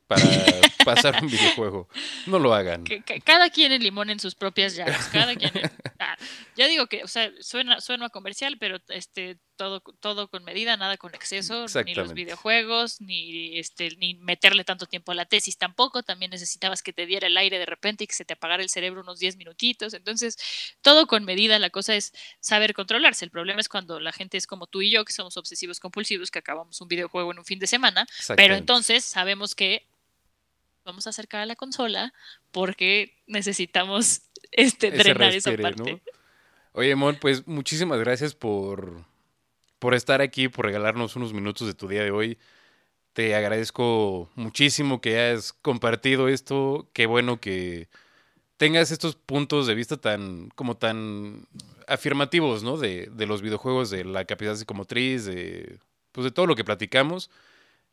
para 0.07 0.23
pasar 0.85 1.23
un 1.23 1.29
videojuego. 1.29 1.89
No 2.27 2.39
lo 2.39 2.55
hagan. 2.55 2.85
cada 3.25 3.51
quien 3.51 3.73
el 3.73 3.83
limón 3.83 4.11
en 4.11 4.21
sus 4.21 4.35
propias 4.35 4.75
llaves. 4.77 5.07
Cada 5.13 5.35
quien. 5.35 5.53
Ah, 5.99 6.17
ya 6.57 6.67
digo 6.67 6.87
que, 6.87 7.03
o 7.03 7.09
sea, 7.09 7.31
suena, 7.41 7.81
suena 7.81 8.09
comercial, 8.11 8.57
pero 8.59 8.79
este 8.89 9.39
todo, 9.57 9.81
todo 9.81 10.29
con 10.29 10.45
medida, 10.45 10.77
nada 10.77 10.97
con 10.97 11.15
exceso, 11.15 11.67
ni 11.85 11.95
los 11.95 12.15
videojuegos, 12.15 13.01
ni 13.01 13.59
este, 13.59 13.97
ni 13.97 14.15
meterle 14.15 14.65
tanto 14.65 14.87
tiempo 14.87 15.13
a 15.13 15.15
la 15.15 15.25
tesis 15.25 15.59
tampoco. 15.59 16.03
También 16.03 16.31
necesitabas 16.31 16.83
que 16.83 16.93
te 16.93 17.07
diera 17.07 17.27
el 17.27 17.37
aire 17.37 17.59
de 17.59 17.67
repente 17.67 18.05
y 18.05 18.07
que 18.07 18.15
se 18.15 18.25
te 18.25 18.35
apagara 18.35 18.63
el 18.63 18.69
cerebro 18.69 19.01
unos 19.01 19.19
10 19.19 19.37
minutitos. 19.37 19.95
Entonces, 19.95 20.39
todo 20.83 21.07
con 21.07 21.25
medida, 21.25 21.59
la 21.59 21.71
cosa 21.71 21.97
es 21.97 22.13
saber 22.41 22.75
controlarse. 22.75 23.25
El 23.25 23.31
problema 23.31 23.61
es 23.61 23.69
cuando 23.69 23.99
la 23.99 24.13
gente 24.13 24.37
es 24.37 24.47
como 24.47 24.67
tú 24.67 24.83
y 24.83 24.91
yo, 24.91 25.05
que 25.05 25.13
somos 25.13 25.37
obsesivos 25.37 25.81
compulsivos, 25.81 26.31
que 26.31 26.39
acabamos 26.39 26.81
un 26.81 26.89
videojuego 26.89 27.33
en 27.33 27.39
un 27.39 27.45
fin 27.45 27.59
de 27.59 27.67
semana, 27.67 28.07
pero 28.37 28.55
entonces 28.55 29.05
sabemos 29.05 29.55
que 29.55 29.87
vamos 30.85 31.07
a 31.07 31.11
acercar 31.11 31.41
a 31.41 31.47
la 31.47 31.57
consola 31.57 32.15
porque 32.53 33.19
necesitamos 33.27 34.23
este, 34.53 34.91
drenar 34.91 35.35
esa 35.35 35.55
parte. 35.57 36.01
Oye, 36.73 36.95
Mon, 36.95 37.17
pues 37.17 37.47
muchísimas 37.47 37.99
gracias 37.99 38.35
por, 38.35 39.05
por 39.79 39.95
estar 39.95 40.21
aquí, 40.23 40.49
por 40.49 40.67
regalarnos 40.67 41.17
unos 41.17 41.33
minutos 41.33 41.67
de 41.67 41.75
tu 41.75 41.89
día 41.89 42.03
de 42.05 42.11
hoy. 42.11 42.39
Te 43.13 43.35
agradezco 43.35 44.31
muchísimo 44.35 45.01
que 45.01 45.19
hayas 45.19 45.53
compartido 45.53 46.29
esto. 46.29 46.89
Qué 46.93 47.07
bueno 47.07 47.41
que 47.41 47.89
tengas 48.57 48.91
estos 48.91 49.17
puntos 49.17 49.67
de 49.67 49.75
vista 49.75 49.97
tan, 49.97 50.51
como 50.51 50.77
tan 50.77 51.47
afirmativos, 51.89 52.63
¿no? 52.63 52.77
De, 52.77 53.09
de 53.13 53.27
los 53.27 53.43
videojuegos, 53.43 53.91
de 53.91 54.05
la 54.05 54.25
capacidad 54.25 54.57
psicomotriz, 54.57 55.25
de, 55.25 55.79
pues 56.13 56.25
de 56.25 56.31
todo 56.31 56.47
lo 56.47 56.57
que 56.57 56.65
platicamos. 56.65 57.31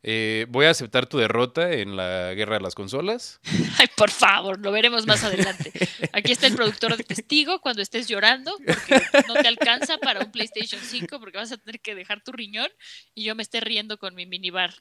Eh, 0.06 0.44
voy 0.50 0.66
a 0.66 0.70
aceptar 0.70 1.06
tu 1.06 1.16
derrota 1.16 1.72
en 1.72 1.96
la 1.96 2.34
guerra 2.34 2.56
de 2.56 2.60
las 2.60 2.74
consolas. 2.74 3.40
Ay, 3.78 3.86
por 3.96 4.10
favor, 4.10 4.60
lo 4.60 4.70
veremos 4.70 5.06
más 5.06 5.24
adelante. 5.24 5.72
Aquí 6.12 6.30
está 6.30 6.46
el 6.46 6.54
productor 6.54 6.98
de 6.98 7.04
testigo 7.04 7.58
cuando 7.62 7.80
estés 7.80 8.06
llorando 8.06 8.54
porque 8.66 9.00
no 9.26 9.32
te 9.32 9.48
alcanza 9.48 9.96
para 9.96 10.20
un 10.20 10.30
PlayStation 10.30 10.78
5 10.78 11.18
porque 11.18 11.38
vas 11.38 11.52
a 11.52 11.56
tener 11.56 11.80
que 11.80 11.94
dejar 11.94 12.22
tu 12.22 12.32
riñón 12.32 12.68
y 13.14 13.24
yo 13.24 13.34
me 13.34 13.42
esté 13.42 13.60
riendo 13.60 13.96
con 13.96 14.14
mi 14.14 14.26
minibar. 14.26 14.74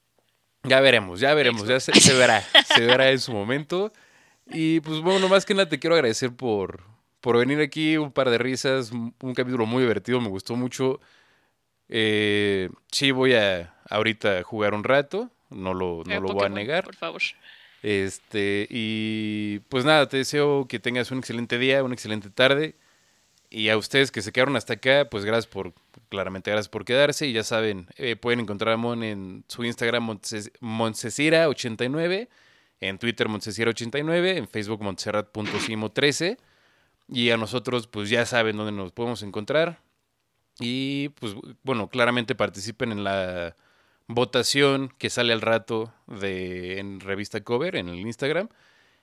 Ya 0.63 0.81
veremos, 0.81 1.21
ya 1.21 1.33
veremos, 1.33 1.69
ya 1.69 1.79
se, 1.79 2.13
verá, 2.15 2.45
se 2.75 2.81
verá 2.85 3.09
en 3.09 3.19
su 3.19 3.31
momento. 3.31 3.93
Y 4.47 4.81
pues 4.81 4.99
bueno, 4.99 5.29
más 5.29 5.45
que 5.45 5.53
nada 5.53 5.69
te 5.69 5.79
quiero 5.79 5.95
agradecer 5.95 6.35
por, 6.35 6.83
por 7.21 7.37
venir 7.37 7.61
aquí, 7.61 7.95
un 7.95 8.11
par 8.11 8.29
de 8.29 8.39
risas, 8.39 8.91
un 8.91 9.33
capítulo 9.33 9.65
muy 9.65 9.83
divertido, 9.83 10.19
me 10.19 10.27
gustó 10.27 10.57
mucho. 10.57 10.99
Eh, 11.87 12.69
sí, 12.91 13.11
voy 13.11 13.35
a 13.35 13.72
ahorita 13.93 14.43
jugar 14.43 14.73
un 14.73 14.83
rato, 14.83 15.29
no 15.49 15.73
lo, 15.73 16.03
no 16.05 16.19
lo 16.19 16.33
voy 16.33 16.45
a 16.45 16.49
negar. 16.49 16.83
Por 16.83 16.95
favor. 16.95 17.21
Este, 17.83 18.67
y 18.69 19.59
pues 19.69 19.85
nada, 19.85 20.07
te 20.07 20.17
deseo 20.17 20.67
que 20.67 20.79
tengas 20.79 21.11
un 21.11 21.19
excelente 21.19 21.57
día, 21.57 21.83
una 21.83 21.93
excelente 21.93 22.29
tarde. 22.29 22.75
Y 23.49 23.69
a 23.69 23.77
ustedes 23.77 24.11
que 24.11 24.23
se 24.23 24.31
quedaron 24.31 24.55
hasta 24.55 24.73
acá, 24.73 25.07
pues 25.11 25.25
gracias 25.25 25.45
por, 25.45 25.73
claramente 26.09 26.49
gracias 26.49 26.69
por 26.69 26.85
quedarse. 26.85 27.27
Y 27.27 27.33
ya 27.33 27.43
saben, 27.43 27.87
eh, 27.97 28.15
pueden 28.15 28.39
encontrar 28.39 28.73
a 28.73 28.77
Mon 28.77 29.03
en 29.03 29.43
su 29.47 29.63
Instagram, 29.63 30.07
Montesira89, 30.07 32.29
en 32.79 32.97
Twitter, 32.97 33.27
Montesira89, 33.27 34.37
en 34.37 34.47
Facebook, 34.47 34.81
Montserrat.simo13. 34.81 36.37
Y 37.09 37.29
a 37.29 37.37
nosotros, 37.37 37.85
pues 37.87 38.09
ya 38.09 38.25
saben 38.25 38.57
dónde 38.57 38.71
nos 38.71 38.91
podemos 38.91 39.21
encontrar. 39.21 39.77
Y 40.59 41.09
pues 41.09 41.35
bueno, 41.63 41.89
claramente 41.89 42.35
participen 42.35 42.91
en 42.91 43.03
la 43.03 43.55
votación 44.07 44.93
que 44.97 45.09
sale 45.09 45.33
al 45.33 45.41
rato 45.41 45.93
de, 46.07 46.79
en 46.79 46.99
Revista 46.99 47.41
Cover, 47.43 47.75
en 47.75 47.89
el 47.89 47.99
Instagram. 47.99 48.49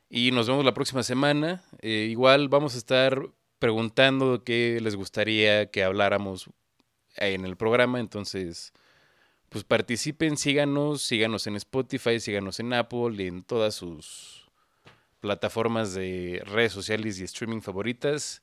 Y 0.08 0.32
nos 0.32 0.48
vemos 0.48 0.64
la 0.64 0.74
próxima 0.74 1.02
semana. 1.02 1.62
Eh, 1.80 2.08
igual 2.10 2.48
vamos 2.48 2.74
a 2.74 2.78
estar 2.78 3.28
preguntando 3.58 4.42
qué 4.44 4.78
les 4.82 4.96
gustaría 4.96 5.70
que 5.70 5.84
habláramos 5.84 6.50
en 7.16 7.44
el 7.44 7.56
programa. 7.56 8.00
Entonces, 8.00 8.72
pues 9.48 9.64
participen, 9.64 10.36
síganos, 10.36 11.02
síganos 11.02 11.46
en 11.46 11.56
Spotify, 11.56 12.20
síganos 12.20 12.60
en 12.60 12.72
Apple 12.72 13.22
y 13.22 13.26
en 13.28 13.42
todas 13.42 13.74
sus 13.74 14.48
plataformas 15.20 15.94
de 15.94 16.42
redes 16.46 16.72
sociales 16.72 17.20
y 17.20 17.24
streaming 17.24 17.60
favoritas. 17.60 18.42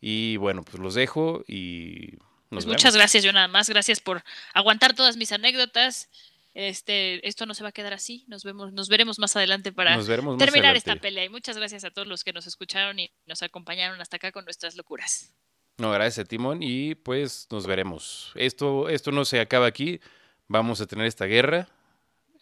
Y 0.00 0.36
bueno, 0.36 0.62
pues 0.62 0.78
los 0.78 0.94
dejo 0.94 1.44
y 1.46 2.18
nos 2.52 2.66
pues 2.66 2.74
muchas 2.74 2.94
gracias, 2.94 3.24
yo 3.24 3.32
nada 3.32 3.48
más. 3.48 3.68
Gracias 3.68 4.00
por 4.00 4.22
aguantar 4.52 4.94
todas 4.94 5.16
mis 5.16 5.32
anécdotas. 5.32 6.10
Este, 6.52 7.26
esto 7.26 7.46
no 7.46 7.54
se 7.54 7.62
va 7.62 7.70
a 7.70 7.72
quedar 7.72 7.94
así. 7.94 8.24
Nos 8.28 8.44
vemos, 8.44 8.74
nos 8.74 8.90
veremos 8.90 9.18
más 9.18 9.34
adelante 9.36 9.72
para 9.72 9.98
terminar 10.38 10.76
esta 10.76 10.96
pelea. 10.96 11.24
Y 11.24 11.28
muchas 11.30 11.56
gracias 11.56 11.84
a 11.84 11.90
todos 11.90 12.06
los 12.06 12.24
que 12.24 12.34
nos 12.34 12.46
escucharon 12.46 12.98
y 12.98 13.10
nos 13.24 13.42
acompañaron 13.42 14.00
hasta 14.02 14.16
acá 14.16 14.32
con 14.32 14.44
nuestras 14.44 14.76
locuras. 14.76 15.32
No, 15.78 15.90
gracias 15.90 16.28
Timón 16.28 16.62
y 16.62 16.94
pues 16.94 17.46
nos 17.50 17.66
veremos. 17.66 18.32
Esto, 18.34 18.90
esto 18.90 19.12
no 19.12 19.24
se 19.24 19.40
acaba 19.40 19.66
aquí. 19.66 20.00
Vamos 20.46 20.82
a 20.82 20.86
tener 20.86 21.06
esta 21.06 21.24
guerra 21.24 21.70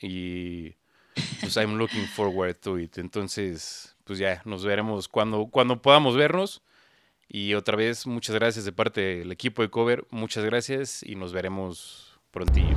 y 0.02 0.74
pues 1.40 1.56
I'm 1.56 1.76
looking 1.76 2.06
forward 2.08 2.56
to 2.56 2.80
it. 2.80 2.98
Entonces, 2.98 3.94
pues 4.02 4.18
ya 4.18 4.42
nos 4.44 4.64
veremos 4.64 5.06
cuando, 5.06 5.46
cuando 5.46 5.80
podamos 5.80 6.16
vernos. 6.16 6.62
Y 7.32 7.54
otra 7.54 7.76
vez, 7.76 8.08
muchas 8.08 8.34
gracias 8.34 8.64
de 8.64 8.72
parte 8.72 9.00
del 9.00 9.30
equipo 9.30 9.62
de 9.62 9.70
Cover. 9.70 10.04
Muchas 10.10 10.44
gracias 10.44 11.04
y 11.04 11.14
nos 11.14 11.32
veremos 11.32 12.18
prontillo. 12.32 12.74